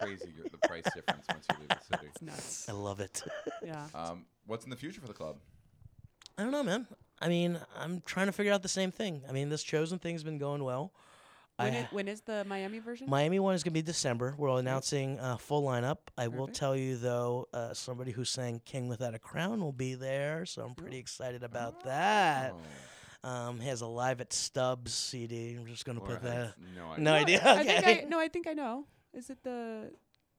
crazy 0.00 0.32
your- 0.36 0.46
the 0.50 0.68
price 0.68 0.84
difference 0.94 1.24
once 1.28 1.46
you 1.50 1.58
leave 1.60 1.68
the 1.68 1.96
city. 1.96 2.06
It's 2.12 2.22
nuts. 2.22 2.68
I 2.68 2.72
love 2.72 3.00
it. 3.00 3.22
Yeah. 3.64 3.86
Um, 3.94 4.26
what's 4.46 4.64
in 4.64 4.70
the 4.70 4.76
future 4.76 5.00
for 5.00 5.06
the 5.08 5.14
club? 5.14 5.36
I 6.36 6.42
don't 6.42 6.52
know, 6.52 6.62
man. 6.64 6.86
I 7.20 7.28
mean, 7.28 7.58
I'm 7.78 8.02
trying 8.04 8.26
to 8.26 8.32
figure 8.32 8.52
out 8.52 8.62
the 8.62 8.68
same 8.68 8.90
thing. 8.90 9.22
I 9.28 9.32
mean, 9.32 9.48
this 9.48 9.62
chosen 9.62 9.98
thing's 10.00 10.24
been 10.24 10.38
going 10.38 10.64
well. 10.64 10.92
I 11.58 11.64
When, 11.64 11.72
ha- 11.72 11.78
it, 11.80 11.86
when 11.92 12.08
is 12.08 12.20
the 12.22 12.44
Miami 12.44 12.80
version? 12.80 13.08
Miami 13.08 13.38
one 13.38 13.54
is 13.54 13.62
gonna 13.62 13.72
be 13.74 13.82
December. 13.82 14.34
We're 14.36 14.58
announcing 14.58 15.18
a 15.20 15.38
full 15.38 15.62
lineup. 15.62 15.98
I 16.18 16.26
will 16.28 16.48
tell 16.48 16.74
you 16.74 16.96
though, 16.96 17.46
uh, 17.52 17.72
somebody 17.74 18.10
who 18.10 18.24
sang 18.24 18.60
"King 18.64 18.88
Without 18.88 19.14
a 19.14 19.18
Crown" 19.20 19.60
will 19.60 19.72
be 19.72 19.94
there, 19.94 20.46
so 20.46 20.62
I'm 20.62 20.74
pretty 20.74 20.98
excited 20.98 21.44
about 21.44 21.84
that. 21.84 22.54
Oh, 23.22 23.28
Um, 23.28 23.60
he 23.60 23.68
has 23.68 23.80
a 23.82 23.86
live 23.86 24.20
at 24.20 24.32
Stubbs 24.32 24.92
CD. 24.92 25.54
I'm 25.54 25.66
just 25.66 25.84
gonna 25.84 26.00
put 26.00 26.16
I 26.16 26.28
that. 26.28 26.54
no 26.74 26.90
idea. 26.90 27.04
No 27.04 27.14
idea. 27.14 27.42
I 27.44 27.64
think 27.82 27.86
I 27.86 28.04
no. 28.08 28.18
I 28.18 28.28
think 28.28 28.46
I 28.48 28.52
know. 28.52 28.86
Is 29.12 29.30
it 29.30 29.38
the? 29.44 29.92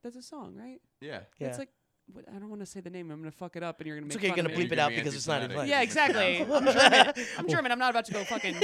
That's 0.03 0.17
a 0.17 0.21
song, 0.21 0.53
right? 0.55 0.81
Yeah. 1.01 1.21
Yeah. 1.39 1.47
It's 1.47 1.57
like 1.57 1.69
what, 2.13 2.25
I 2.29 2.37
don't 2.39 2.49
want 2.49 2.61
to 2.61 2.65
say 2.65 2.79
the 2.81 2.89
name. 2.89 3.09
I'm 3.11 3.19
gonna 3.19 3.31
fuck 3.31 3.55
it 3.55 3.63
up, 3.63 3.79
and 3.79 3.87
you're 3.87 3.97
gonna 3.97 4.05
It's 4.07 4.15
make 4.15 4.19
okay, 4.21 4.27
you're 4.27 4.35
fun 4.35 4.45
gonna 4.45 4.53
of 4.53 4.59
me. 4.59 4.65
bleep 4.65 4.71
it 4.71 4.75
You're 4.75 4.81
out 4.81 4.89
gonna 4.89 4.95
be 4.97 5.01
because 5.01 5.15
it's 5.15 5.27
not 5.27 5.41
anti-Semitic. 5.41 5.57
advice. 5.57 5.69
Yeah, 5.69 5.81
exactly. 5.81 6.41
I'm 6.53 6.65
German. 7.13 7.25
I'm 7.39 7.47
German. 7.49 7.71
I'm 7.71 7.79
not 7.79 7.89
about 7.89 8.05
to 8.05 8.13
go 8.13 8.23
fucking 8.23 8.55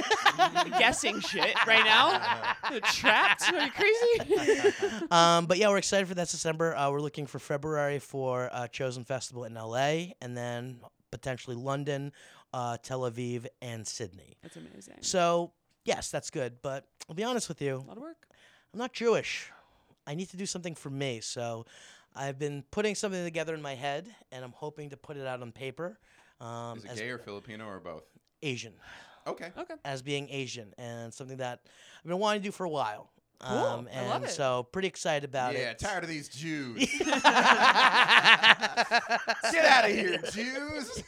guessing 0.79 1.19
shit 1.21 1.55
right 1.67 1.83
now. 1.85 2.45
Trapped? 2.93 3.51
Are 3.51 3.65
you 3.65 3.71
crazy? 3.71 5.05
Um, 5.09 5.45
but 5.47 5.57
yeah, 5.57 5.69
we're 5.69 5.77
excited 5.77 6.07
for 6.07 6.15
that 6.15 6.29
December. 6.29 6.75
Uh, 6.75 6.91
we're 6.91 7.01
looking 7.01 7.25
for 7.25 7.39
February 7.39 7.99
for 7.99 8.49
uh, 8.51 8.67
Chosen 8.67 9.03
Festival 9.03 9.43
in 9.45 9.53
LA, 9.55 10.13
and 10.21 10.37
then 10.37 10.79
potentially 11.11 11.55
London, 11.55 12.11
uh, 12.53 12.77
Tel 12.83 13.01
Aviv, 13.01 13.47
and 13.61 13.85
Sydney. 13.87 14.37
That's 14.43 14.55
amazing. 14.55 14.95
So 15.01 15.51
yes, 15.83 16.11
that's 16.11 16.29
good. 16.29 16.61
But 16.61 16.85
I'll 17.09 17.15
be 17.15 17.23
honest 17.23 17.49
with 17.49 17.61
you, 17.61 17.77
a 17.77 17.87
lot 17.87 17.97
of 17.97 18.03
work. 18.03 18.27
I'm 18.73 18.79
not 18.79 18.93
Jewish. 18.93 19.51
I 20.07 20.15
need 20.15 20.29
to 20.29 20.37
do 20.37 20.45
something 20.45 20.75
for 20.75 20.89
me. 20.89 21.19
So 21.21 21.65
I've 22.15 22.39
been 22.39 22.63
putting 22.71 22.95
something 22.95 23.23
together 23.23 23.53
in 23.53 23.61
my 23.61 23.75
head, 23.75 24.07
and 24.31 24.43
I'm 24.43 24.51
hoping 24.51 24.89
to 24.89 24.97
put 24.97 25.17
it 25.17 25.25
out 25.25 25.41
on 25.41 25.51
paper. 25.51 25.97
Um, 26.39 26.77
Is 26.79 26.85
it 26.85 26.91
as 26.91 26.99
gay 26.99 27.09
or 27.09 27.17
Filipino 27.19 27.67
or 27.67 27.79
both? 27.79 28.03
Asian, 28.43 28.73
Okay. 29.27 29.51
Okay. 29.57 29.75
as 29.85 30.01
being 30.01 30.27
Asian, 30.29 30.73
and 30.77 31.13
something 31.13 31.37
that 31.37 31.59
I've 32.03 32.09
been 32.09 32.17
wanting 32.17 32.41
to 32.41 32.47
do 32.47 32.51
for 32.51 32.65
a 32.65 32.69
while. 32.69 33.09
Cool. 33.39 33.57
Um, 33.57 33.87
I 33.95 34.01
love 34.07 34.15
and 34.17 34.25
it. 34.25 34.31
so 34.31 34.63
pretty 34.71 34.87
excited 34.87 35.27
about 35.27 35.55
it. 35.55 35.59
yeah, 35.61 35.71
it. 35.71 35.79
tired 35.79 36.03
of 36.03 36.09
these 36.09 36.29
Jews. 36.29 36.77
Get 36.99 37.25
out 39.65 39.85
of 39.85 39.91
here, 39.91 40.17
Jews. 40.31 41.03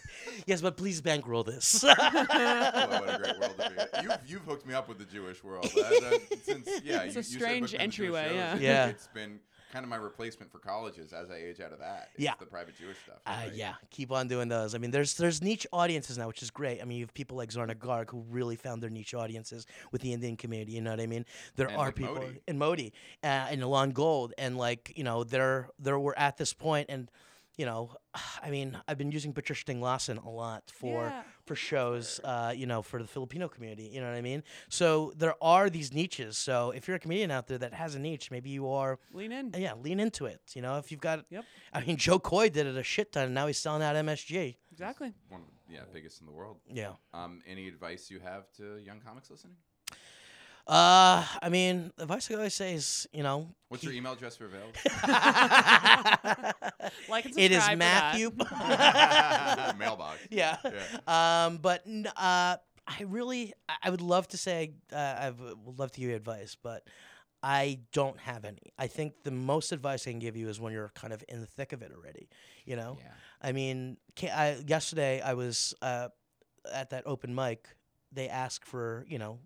yes, 0.47 0.61
but 0.61 0.75
please 0.77 0.99
bankroll 1.01 1.43
this. 1.43 1.81
Boy, 1.81 1.89
what 1.95 2.31
a 2.31 3.19
great 3.21 3.39
world 3.39 3.59
to 3.59 3.69
be. 3.69 3.97
in. 3.99 4.03
You've, 4.03 4.17
you've 4.27 4.41
hooked 4.43 4.65
me 4.65 4.73
up 4.73 4.87
with 4.89 4.97
the 4.97 5.05
Jewish 5.05 5.43
world. 5.43 5.67
Uh, 5.77 5.81
uh, 5.81 6.11
since, 6.43 6.67
yeah, 6.83 7.03
It's 7.03 7.05
you, 7.05 7.05
a 7.05 7.05
you 7.05 7.11
said 7.11 7.23
strange 7.25 7.43
book 7.43 7.49
me 7.49 7.61
with 7.61 7.61
the 7.61 7.61
Jewish 7.61 7.73
entryway, 7.81 8.31
yeah. 8.35 8.55
It- 8.55 8.61
Yeah. 8.61 8.87
It's 8.87 9.07
been 9.13 9.39
kind 9.73 9.83
of 9.83 9.89
my 9.89 9.95
replacement 9.95 10.51
for 10.51 10.59
colleges 10.59 11.11
as 11.13 11.31
I 11.31 11.35
age 11.37 11.59
out 11.59 11.73
of 11.73 11.79
that. 11.79 12.09
Yeah. 12.17 12.33
the 12.39 12.45
private 12.45 12.77
Jewish 12.77 12.97
stuff. 13.03 13.17
Uh, 13.25 13.49
yeah, 13.53 13.73
keep 13.89 14.11
on 14.11 14.27
doing 14.27 14.47
those. 14.47 14.75
I 14.75 14.77
mean, 14.77 14.91
there's 14.91 15.15
there's 15.15 15.41
niche 15.41 15.65
audiences 15.73 16.17
now, 16.17 16.27
which 16.27 16.43
is 16.43 16.51
great. 16.51 16.79
I 16.81 16.85
mean, 16.85 16.99
you 16.99 17.03
have 17.05 17.13
people 17.13 17.35
like 17.35 17.49
Zarna 17.49 17.75
Garg 17.75 18.11
who 18.11 18.23
really 18.29 18.55
found 18.55 18.83
their 18.83 18.91
niche 18.91 19.13
audiences 19.15 19.65
with 19.91 20.01
the 20.01 20.13
Indian 20.13 20.37
community. 20.37 20.73
You 20.73 20.81
know 20.81 20.91
what 20.91 20.99
I 21.01 21.07
mean? 21.07 21.25
There 21.55 21.67
And 21.67 21.75
are 21.77 21.85
like 21.87 21.95
people 21.95 22.15
Modi. 22.15 22.41
in 22.47 22.57
Modi 22.59 22.93
uh, 23.23 23.27
and 23.49 23.63
Alon 23.63 23.91
Gold, 23.91 24.33
and 24.37 24.57
like 24.57 24.93
you 24.95 25.03
know, 25.03 25.23
they're 25.23 25.69
they're 25.79 25.99
we're 25.99 26.13
at 26.15 26.37
this 26.37 26.53
point, 26.53 26.85
and 26.89 27.09
you 27.57 27.65
know, 27.65 27.95
I 28.43 28.51
mean, 28.51 28.77
I've 28.87 28.97
been 28.99 29.11
using 29.11 29.33
Patricia 29.33 29.65
Ding 29.65 29.81
Lawson 29.81 30.17
a 30.19 30.29
lot 30.29 30.63
for 30.73 31.05
Yeah. 31.05 31.23
For 31.45 31.55
shows, 31.55 32.21
uh, 32.23 32.53
you 32.55 32.65
know, 32.65 32.81
for 32.81 33.01
the 33.01 33.07
Filipino 33.07 33.49
community. 33.49 33.89
You 33.91 33.99
know 33.99 34.07
what 34.07 34.15
I 34.15 34.21
mean? 34.21 34.43
So 34.69 35.11
there 35.17 35.35
are 35.43 35.69
these 35.69 35.91
niches. 35.93 36.37
So 36.37 36.71
if 36.71 36.87
you're 36.87 36.95
a 36.95 36.99
comedian 36.99 37.31
out 37.31 37.47
there 37.47 37.57
that 37.57 37.73
has 37.73 37.95
a 37.95 37.99
niche, 37.99 38.31
maybe 38.31 38.49
you 38.49 38.69
are 38.69 38.97
Lean 39.11 39.33
in. 39.33 39.53
uh, 39.53 39.57
yeah, 39.57 39.73
lean 39.73 39.99
into 39.99 40.25
it. 40.25 40.39
You 40.55 40.61
know, 40.61 40.77
if 40.77 40.89
you've 40.89 41.01
got, 41.01 41.25
Yep. 41.29 41.43
I 41.73 41.81
mean, 41.83 41.97
Jo 41.97 42.17
Koy 42.17 42.47
did 42.49 42.65
it 42.65 42.77
a 42.77 42.83
shit 42.83 43.11
ton. 43.11 43.25
And 43.25 43.33
now 43.33 43.47
he's 43.47 43.57
selling 43.57 43.83
out 43.83 43.95
MSG. 43.97 44.55
Exactly. 44.71 45.13
One 45.27 45.41
of 45.41 45.47
the 45.67 45.73
yeah, 45.73 45.81
biggest 45.91 46.21
in 46.21 46.27
the 46.27 46.33
world. 46.33 46.57
Yeah. 46.71 46.93
Um, 47.13 47.41
any 47.45 47.67
advice 47.67 48.09
you 48.09 48.19
have 48.21 48.49
to 48.53 48.77
young 48.77 49.01
comics 49.01 49.29
listening? 49.29 49.57
Uh, 50.65 51.25
I 51.41 51.49
mean, 51.49 51.91
the 51.97 52.03
advice 52.03 52.31
I 52.31 52.35
always 52.35 52.53
say 52.53 52.73
is, 52.73 53.05
you 53.11 53.21
know, 53.23 53.49
What's 53.67 53.83
your 53.83 53.91
email 53.93 54.13
address 54.13 54.37
for 54.37 54.45
available? 54.45 54.71
Like 57.09 57.25
and 57.25 57.37
it 57.37 57.51
is 57.51 57.63
subscribe 57.63 57.73
for 57.73 57.79
that. 57.79 57.79
Matthew. 57.79 58.29
Mailbox. 59.79 60.19
yeah. 60.29 60.57
Yeah. 60.63 61.45
Um, 61.45 61.57
but 61.57 61.81
n- 61.87 62.07
uh, 62.15 62.57
I 62.87 63.03
really, 63.05 63.53
I- 63.67 63.75
I 63.83 63.89
would 63.89 64.01
love 64.01 64.27
to 64.29 64.37
say, 64.37 64.73
uh, 64.91 65.15
I 65.19 65.25
w- 65.31 65.57
would 65.65 65.79
love 65.79 65.91
to 65.93 65.99
give 65.99 66.09
you 66.09 66.15
advice, 66.15 66.55
but 66.61 66.87
I 67.41 67.79
don't 67.91 68.19
have 68.19 68.45
any. 68.45 68.73
I 68.77 68.87
think 68.87 69.23
the 69.23 69.31
most 69.31 69.71
advice 69.71 70.07
I 70.07 70.11
can 70.11 70.19
give 70.19 70.35
you 70.37 70.49
is 70.49 70.59
when 70.59 70.71
you're 70.73 70.91
kind 70.95 71.13
of 71.13 71.23
in 71.27 71.41
the 71.41 71.47
thick 71.47 71.73
of 71.73 71.81
it 71.81 71.91
already. 71.95 72.29
You 72.65 72.75
know, 72.77 72.97
Yeah. 73.01 73.11
I 73.41 73.51
mean, 73.51 73.97
ca- 74.17 74.29
I, 74.31 74.63
yesterday 74.65 75.19
I 75.21 75.33
was 75.33 75.73
uh, 75.81 76.09
at 76.71 76.91
that 76.91 77.03
open 77.05 77.33
mic. 77.35 77.67
They 78.11 78.29
asked 78.29 78.65
for 78.65 79.05
you 79.09 79.17
know 79.19 79.39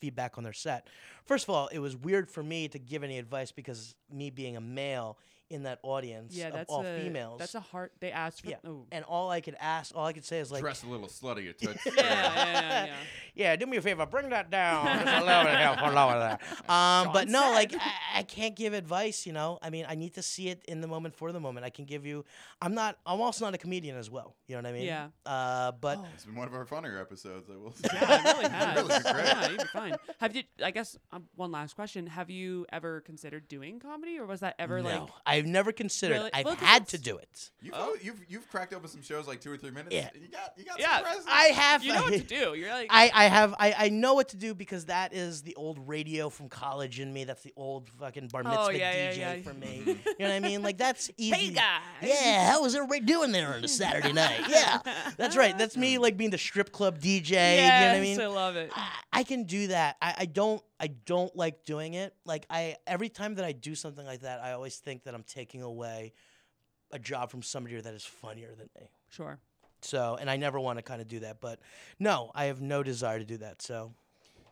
feedback 0.00 0.36
on 0.38 0.44
their 0.44 0.52
set. 0.52 0.88
First 1.24 1.44
of 1.44 1.50
all, 1.50 1.68
it 1.68 1.78
was 1.78 1.96
weird 1.96 2.30
for 2.30 2.42
me 2.42 2.68
to 2.68 2.78
give 2.78 3.02
any 3.02 3.18
advice 3.18 3.52
because 3.52 3.94
me 4.12 4.30
being 4.30 4.56
a 4.56 4.60
male 4.60 5.18
in 5.54 5.62
that 5.62 5.78
audience 5.82 6.34
Yeah, 6.36 6.48
of 6.48 6.52
that's 6.54 6.70
all 6.72 6.84
a, 6.84 6.98
females. 6.98 7.38
That's 7.38 7.54
a 7.54 7.60
hard. 7.60 7.90
They 8.00 8.10
asked 8.10 8.42
for. 8.42 8.50
Yeah. 8.50 8.56
Oh. 8.66 8.86
and 8.92 9.04
all 9.04 9.30
I 9.30 9.40
could 9.40 9.56
ask, 9.60 9.94
all 9.96 10.06
I 10.06 10.12
could 10.12 10.24
say 10.24 10.40
is 10.40 10.50
like, 10.52 10.60
Dress 10.60 10.82
a 10.82 10.86
little 10.86 11.08
slutty, 11.08 11.44
you 11.44 11.52
toots. 11.52 11.80
Yeah, 11.86 11.92
yeah, 11.96 12.34
yeah, 12.34 12.84
yeah. 12.86 12.94
yeah, 13.34 13.56
do 13.56 13.66
me 13.66 13.76
a 13.76 13.82
favor, 13.82 14.04
bring 14.06 14.30
that 14.30 14.50
down. 14.50 14.86
Just 14.86 15.22
a 15.22 15.24
little 15.24 15.44
bit 15.44 15.56
here, 15.58 15.76
a 15.78 15.86
little 15.88 16.08
bit 16.08 16.18
there. 16.18 16.38
Um, 16.74 17.10
but 17.12 17.28
no, 17.28 17.50
like. 17.52 17.72
I, 17.74 18.18
I 18.20 18.22
can't 18.22 18.54
give 18.56 18.74
advice. 18.74 19.26
You 19.26 19.32
know, 19.32 19.58
I 19.62 19.70
mean, 19.70 19.86
I 19.88 19.94
need 19.94 20.14
to 20.14 20.22
see 20.22 20.48
it 20.48 20.62
in 20.66 20.80
the 20.80 20.86
moment 20.86 21.14
for 21.14 21.32
the 21.32 21.40
moment. 21.40 21.64
I 21.66 21.70
can 21.70 21.84
give 21.84 22.04
you. 22.06 22.24
I'm 22.60 22.74
not. 22.74 22.98
I'm 23.06 23.20
also 23.20 23.44
not 23.44 23.54
a 23.54 23.58
comedian 23.58 23.96
as 23.96 24.10
well. 24.10 24.34
You 24.46 24.56
know 24.56 24.62
what 24.62 24.68
I 24.68 24.72
mean? 24.72 24.86
Yeah. 24.86 25.08
Uh, 25.24 25.72
but 25.72 25.98
Oh. 25.98 26.06
It's 26.14 26.24
been 26.24 26.34
one 26.34 26.48
of 26.48 26.54
our 26.54 26.64
funnier 26.64 26.98
episodes. 27.00 27.48
I 27.52 27.56
will 27.56 27.72
say. 27.72 27.88
Yeah, 27.92 28.18
it 28.18 28.24
really 28.36 28.48
has. 28.50 28.76
really 28.76 28.88
great. 29.12 29.24
Yeah, 29.26 29.48
you'd 29.50 29.58
be 29.58 29.64
fine. 29.72 29.96
Have 30.20 30.34
you? 30.36 30.42
I 30.64 30.70
guess 30.70 30.96
um, 31.12 31.24
one 31.36 31.52
last 31.52 31.74
question. 31.76 32.06
Have 32.08 32.30
you 32.30 32.66
ever 32.72 33.00
considered 33.02 33.46
doing 33.48 33.78
comedy, 33.78 34.18
or 34.18 34.26
was 34.26 34.40
that 34.40 34.54
ever 34.58 34.82
like, 34.82 34.94
no, 34.94 35.00
like? 35.02 35.10
I've 35.44 35.50
never 35.50 35.72
considered. 35.72 36.14
Really? 36.14 36.30
I've 36.32 36.44
Well, 36.46 36.56
'cause 36.56 36.66
had 36.66 36.88
to 36.88 36.98
do 36.98 37.18
it. 37.18 37.50
You've, 37.60 37.74
Oh. 37.76 37.96
you've 38.02 38.20
you've 38.28 38.48
cracked 38.48 38.72
open 38.72 38.88
some 38.88 39.02
shows 39.02 39.26
like 39.26 39.40
two 39.42 39.52
or 39.52 39.56
three 39.58 39.70
minutes. 39.70 39.94
Yeah. 39.94 40.08
You 40.14 40.28
got 40.28 40.54
you 40.56 40.64
got 40.64 40.78
Yeah, 40.80 40.94
some 40.96 41.02
presence. 41.04 41.26
I 41.28 41.42
have. 41.46 41.84
You 41.84 41.92
know 41.92 42.02
what 42.02 42.12
to 42.14 42.18
do. 42.20 42.54
You're 42.54 42.70
like. 42.70 42.88
I, 42.90 43.10
I 43.14 43.24
have 43.26 43.54
I, 43.58 43.74
I 43.78 43.88
know 43.90 44.14
what 44.14 44.30
to 44.30 44.36
do 44.36 44.54
because 44.54 44.86
that 44.86 45.12
is 45.12 45.42
the 45.42 45.54
old 45.56 45.86
radio 45.86 46.28
from 46.30 46.48
college 46.48 46.98
in 47.00 47.12
me. 47.12 47.24
That's 47.24 47.42
the 47.42 47.52
old 47.56 47.88
fucking 48.00 48.28
bar 48.28 48.42
oh, 48.44 48.48
mitzvah 48.48 48.64
Oh, 48.66 48.70
yeah, 48.70 48.92
yeah, 48.94 49.12
DJ 49.12 49.18
yeah. 49.18 49.42
for 49.42 49.54
me. 49.54 49.82
You 49.84 49.94
know 50.18 50.26
what 50.28 50.30
I 50.32 50.40
mean? 50.40 50.62
Like 50.62 50.78
that's 50.78 51.10
easy. 51.18 51.34
hey 51.36 51.50
guys. 51.50 51.80
Yeah, 52.02 52.50
how 52.50 52.62
was 52.62 52.74
everybody 52.74 53.00
doing 53.00 53.32
there 53.32 53.54
on 53.54 53.62
a 53.64 53.68
Saturday 53.68 54.12
night? 54.12 54.40
Yeah, 54.48 54.78
that's 55.16 55.36
right. 55.36 55.56
That's 55.58 55.76
me, 55.76 55.98
like 55.98 56.16
being 56.16 56.30
the 56.30 56.38
strip 56.38 56.70
club 56.72 56.98
DJ. 57.00 57.30
Yes, 57.30 57.60
you 57.60 57.86
know 57.86 57.92
what 57.92 57.96
I 57.96 58.00
mean? 58.00 58.20
I 58.20 58.26
love 58.26 58.56
it. 58.56 58.70
I, 58.74 58.88
I 59.12 59.22
can 59.24 59.44
do 59.44 59.68
that. 59.68 59.96
I, 60.00 60.14
I 60.18 60.24
don't. 60.26 60.62
I 60.84 60.88
don't 60.88 61.34
like 61.34 61.64
doing 61.64 61.94
it. 61.94 62.14
Like 62.26 62.44
I, 62.50 62.76
every 62.86 63.08
time 63.08 63.36
that 63.36 63.44
I 63.46 63.52
do 63.52 63.74
something 63.74 64.04
like 64.04 64.20
that, 64.20 64.40
I 64.42 64.52
always 64.52 64.76
think 64.76 65.04
that 65.04 65.14
I'm 65.14 65.22
taking 65.22 65.62
away 65.62 66.12
a 66.92 66.98
job 66.98 67.30
from 67.30 67.42
somebody 67.42 67.80
that 67.80 67.94
is 67.94 68.04
funnier 68.04 68.54
than 68.54 68.68
me. 68.78 68.90
Sure. 69.08 69.38
So, 69.80 70.18
and 70.20 70.28
I 70.28 70.36
never 70.36 70.60
want 70.60 70.78
to 70.78 70.82
kind 70.82 71.00
of 71.00 71.08
do 71.08 71.20
that. 71.20 71.40
But 71.40 71.60
no, 71.98 72.30
I 72.34 72.44
have 72.44 72.60
no 72.60 72.82
desire 72.82 73.18
to 73.18 73.24
do 73.24 73.38
that. 73.38 73.62
So, 73.62 73.94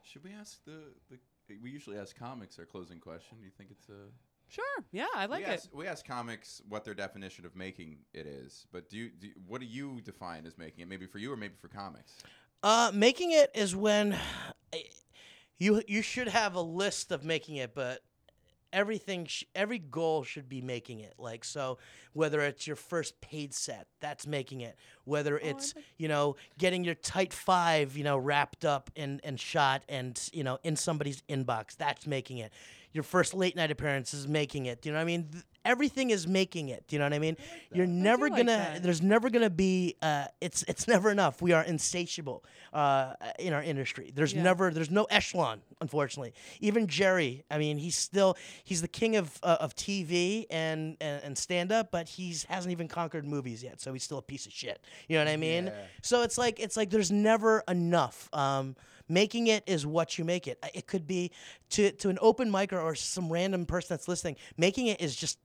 Should 0.05 0.24
we 0.24 0.30
ask 0.33 0.64
the, 0.64 0.78
the 1.11 1.18
we 1.62 1.70
usually 1.70 1.99
ask 1.99 2.16
comics 2.16 2.59
our 2.59 2.64
closing 2.64 2.99
question. 2.99 3.37
Do 3.39 3.45
you 3.45 3.51
think 3.51 3.70
it's 3.70 3.91
a 3.91 4.09
Sure. 4.49 4.64
Yeah, 4.91 5.07
I 5.14 5.26
like 5.26 5.41
we 5.41 5.45
it. 5.45 5.55
ask, 5.55 5.68
we 5.74 5.87
ask 5.87 6.07
comics 6.07 6.62
what 6.68 6.85
their 6.85 6.95
definition 6.95 7.45
of 7.45 7.55
making 7.55 7.99
it 8.14 8.26
is, 8.26 8.66
but 8.72 8.89
do 8.89 8.97
you, 8.97 9.11
do 9.11 9.26
you- 9.26 9.35
what 9.47 9.61
do 9.61 9.66
you 9.66 10.01
define 10.03 10.47
as 10.47 10.57
making 10.57 10.80
it? 10.83 10.89
Maybe 10.89 11.07
for 11.07 11.18
you 11.18 11.30
or 11.33 11.37
maybe 11.37 11.55
for 11.61 11.68
comics? 11.68 12.12
uh, 12.62 12.91
making 12.95 13.33
it 13.33 13.51
is 13.55 13.74
when 13.76 14.16
you 15.63 15.81
you 15.87 16.03
should 16.03 16.29
have 16.29 16.57
a 16.57 16.61
list 16.61 17.13
of 17.13 17.25
making 17.25 17.57
it, 17.57 17.73
but 17.73 18.01
everything 18.73 19.27
sh- 19.27 19.45
every 19.55 19.79
goal 19.79 20.25
should 20.25 20.49
be 20.49 20.61
making 20.61 20.99
it. 21.01 21.15
Like 21.19 21.45
so 21.45 21.79
whether 22.15 22.41
it's 22.41 22.67
your 22.67 22.75
first 22.75 23.21
paid 23.21 23.55
set 23.55 23.87
that's 24.01 24.27
making 24.27 24.63
it. 24.63 24.77
Whether 25.05 25.37
oh, 25.37 25.47
it's 25.47 25.75
you 25.99 26.09
know 26.09 26.35
getting 26.59 26.83
your 26.83 26.97
tight 26.97 27.33
five 27.33 27.97
you 27.97 28.03
know 28.03 28.19
wrapped 28.19 28.65
up 28.65 28.91
and 28.97 29.21
and 29.23 29.39
shot 29.39 29.83
and 29.89 30.21
you 30.33 30.43
know 30.43 30.59
in 30.65 30.75
somebody's 30.75 31.23
inbox 31.29 31.77
that's 31.77 32.09
making 32.09 32.39
it 32.39 32.53
your 32.93 33.05
first 33.05 33.34
late 33.34 33.57
night 33.57 33.70
appearance 33.70 34.12
is 34.14 34.28
making 34.28 34.66
it. 34.66 34.84
You 34.84 34.93
know 34.93 34.99
what 34.99 35.03
i 35.03 35.07
mean? 35.07 35.28
Th- 35.32 35.45
everything 35.64 36.11
is 36.11 36.26
making 36.26 36.68
it. 36.70 36.84
You 36.90 36.99
know 36.99 37.05
what 37.07 37.12
i 37.12 37.18
mean? 37.18 37.36
You're 37.72 37.86
never 37.86 38.28
like 38.28 38.38
gonna 38.38 38.57
that. 38.57 38.82
there's 38.82 39.01
never 39.01 39.30
gonna 39.30 39.49
be 39.51 39.97
uh 40.03 40.26
it's 40.40 40.62
it's 40.64 40.86
never 40.95 41.11
enough. 41.11 41.40
We 41.40 41.53
are 41.53 41.62
insatiable 41.64 42.45
uh 42.72 43.14
in 43.38 43.53
our 43.53 43.62
industry. 43.62 44.11
There's 44.14 44.32
Yeah. 44.34 44.43
never 44.43 44.70
there's 44.72 44.90
no 44.90 45.05
echelon 45.05 45.62
unfortunately. 45.80 46.34
Even 46.61 46.86
jerry 46.86 47.45
i 47.51 47.59
mean 47.59 47.78
he's 47.78 47.97
still 47.97 48.36
he's 48.64 48.82
the 48.82 48.88
king 48.88 49.16
of 49.16 49.38
uh, 49.43 49.57
of 49.61 49.74
tv 49.76 50.47
and 50.51 50.97
and, 51.01 51.22
and 51.24 51.38
stand 51.38 51.72
up 51.72 51.90
but 51.90 52.09
he's 52.09 52.45
hasn't 52.45 52.72
even 52.72 52.88
conquered 52.88 53.24
movies 53.26 53.62
yet 53.62 53.80
so 53.80 53.93
he's 53.93 54.03
still 54.05 54.18
a 54.18 54.22
piece 54.22 54.47
of 54.47 54.53
shit. 54.53 54.80
You 55.09 55.16
know 55.18 55.24
what 55.24 55.30
i 55.32 55.36
mean? 55.36 55.66
Yeah. 55.66 55.72
so 56.03 56.22
it's 56.22 56.36
like 56.38 56.61
it's 56.61 56.76
like 56.76 56.90
there's 56.90 57.11
never 57.12 57.62
enough. 57.68 58.28
Um 58.32 58.76
making 59.09 59.47
it 59.47 59.63
is 59.67 59.87
what 59.87 60.19
you 60.19 60.25
make 60.25 60.47
it 60.47 60.59
it 60.75 60.87
could 60.87 61.07
be 61.07 61.31
to 61.71 61.91
to 61.93 62.09
an 62.09 62.19
open 62.21 62.51
mic 62.51 62.73
or, 62.73 62.81
or 62.81 62.95
some 62.95 63.33
random 63.33 63.67
person 63.67 63.89
that's 63.95 64.09
listening 64.09 64.37
making 64.57 64.87
it 64.87 65.01
is 65.01 65.15
just 65.17 65.39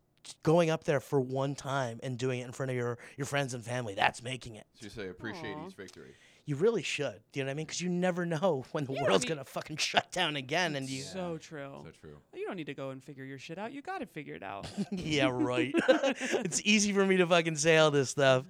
going 0.43 0.69
up 0.69 0.83
there 0.83 0.99
for 0.99 1.21
one 1.21 1.55
time 1.55 1.99
and 2.03 2.17
doing 2.17 2.39
it 2.39 2.45
in 2.45 2.51
front 2.51 2.69
of 2.69 2.75
your 2.75 2.97
your 3.15 3.25
friends 3.25 3.53
and 3.53 3.63
family 3.63 3.93
that's 3.93 4.21
making 4.21 4.55
it 4.55 4.65
So 4.79 4.85
you 4.85 4.89
say 4.89 5.09
appreciate 5.09 5.55
Aw. 5.55 5.67
each 5.67 5.75
victory. 5.75 6.15
You 6.47 6.55
really 6.55 6.81
should. 6.81 7.19
Do 7.33 7.39
you 7.39 7.43
know 7.43 7.49
what 7.49 7.51
I 7.51 7.55
mean? 7.55 7.65
Because 7.67 7.81
you 7.81 7.89
never 7.89 8.25
know 8.25 8.65
when 8.71 8.85
the 8.85 8.93
Yeah, 8.93 9.01
I 9.01 9.03
world's 9.03 9.25
mean- 9.25 9.35
gonna 9.35 9.45
fucking 9.45 9.77
shut 9.77 10.11
down 10.11 10.35
again, 10.37 10.75
and 10.75 10.89
you. 10.89 11.03
So 11.03 11.37
true. 11.37 11.83
So 11.83 11.91
true. 12.01 12.17
You 12.33 12.47
don't 12.47 12.55
need 12.55 12.65
to 12.67 12.73
go 12.73 12.89
and 12.91 13.03
figure 13.03 13.25
your 13.25 13.37
shit 13.37 13.57
out. 13.59 13.73
You 13.73 13.81
got 13.81 13.99
to 13.99 14.05
figure 14.07 14.33
it 14.33 14.41
out. 14.43 14.65
yeah, 14.91 15.29
right. 15.31 15.73
it's 15.87 16.61
easy 16.63 16.93
for 16.93 17.05
me 17.05 17.17
to 17.17 17.27
fucking 17.27 17.57
say 17.57 17.77
all 17.77 17.91
this 17.91 18.09
stuff. 18.09 18.45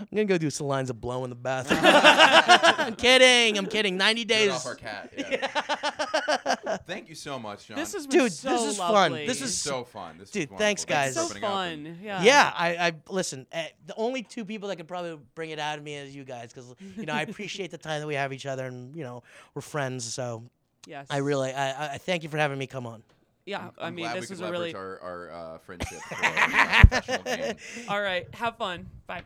I'm 0.00 0.08
gonna 0.12 0.24
go 0.24 0.38
do 0.38 0.50
some 0.50 0.66
lines 0.66 0.90
of 0.90 1.00
blow 1.00 1.22
in 1.24 1.30
the 1.30 1.36
bathroom. 1.36 1.80
I'm 1.84 2.96
kidding. 2.96 3.58
I'm 3.58 3.66
kidding. 3.66 3.96
90 3.96 4.24
days. 4.24 4.50
off 4.52 4.66
our 4.66 4.74
cat. 4.74 5.12
Yeah. 5.16 6.78
Thank 6.86 7.08
you 7.08 7.14
so 7.14 7.38
much, 7.38 7.66
John. 7.68 7.76
This 7.76 7.92
has 7.92 8.06
been 8.06 8.20
Dude, 8.20 8.32
so 8.32 8.50
this 8.50 8.62
is 8.62 8.78
fun. 8.78 9.12
This 9.12 9.42
is 9.42 9.56
so 9.56 9.84
fun. 9.84 10.18
This 10.18 10.30
Dude, 10.30 10.50
is 10.50 10.58
thanks, 10.58 10.84
guys. 10.84 11.14
for 11.14 11.20
so 11.20 11.24
opening 11.26 11.44
and- 11.44 11.52
fun. 11.86 11.98
Yeah. 12.02 12.22
Yeah, 12.22 12.52
I, 12.54 12.68
I 12.88 12.92
listen. 13.08 13.46
Uh, 13.52 13.64
the 13.86 13.94
only 13.96 14.22
two 14.22 14.44
people 14.44 14.68
that 14.68 14.76
could 14.76 14.88
probably 14.88 15.18
bring 15.34 15.50
it 15.50 15.58
out 15.58 15.78
of 15.78 15.84
me 15.84 15.94
is 15.94 16.14
you 16.14 16.24
guys, 16.24 16.52
because 16.52 16.74
you 16.96 17.06
know 17.06 17.12
I 17.14 17.25
appreciate 17.28 17.70
the 17.70 17.78
time 17.78 18.00
that 18.00 18.06
we 18.06 18.14
have 18.14 18.32
each 18.32 18.46
other, 18.46 18.66
and 18.66 18.94
you 18.96 19.04
know 19.04 19.22
we're 19.54 19.62
friends. 19.62 20.04
So 20.04 20.42
Yes. 20.86 21.06
I 21.10 21.16
really, 21.18 21.52
I, 21.52 21.70
I- 21.88 21.92
I 21.94 21.98
thank 21.98 22.22
you 22.22 22.28
for 22.28 22.38
having 22.38 22.58
me 22.58 22.66
come 22.68 22.86
on. 22.86 23.02
Yeah. 23.44 23.58
I'm, 23.58 23.70
I 23.78 23.86
I'm 23.88 23.94
mean, 23.94 24.12
this 24.14 24.30
is 24.30 24.40
a 24.40 24.50
really. 24.50 24.72
leverage 24.72 24.74
our, 24.74 25.00
our 25.00 25.30
uh, 25.54 25.58
friendship 25.58 25.98
for 26.08 26.14
uh, 26.24 26.84
professional. 26.86 27.52
All 27.88 28.00
right. 28.00 28.32
Have 28.34 28.56
fun. 28.56 28.86
Bye. 29.06 29.22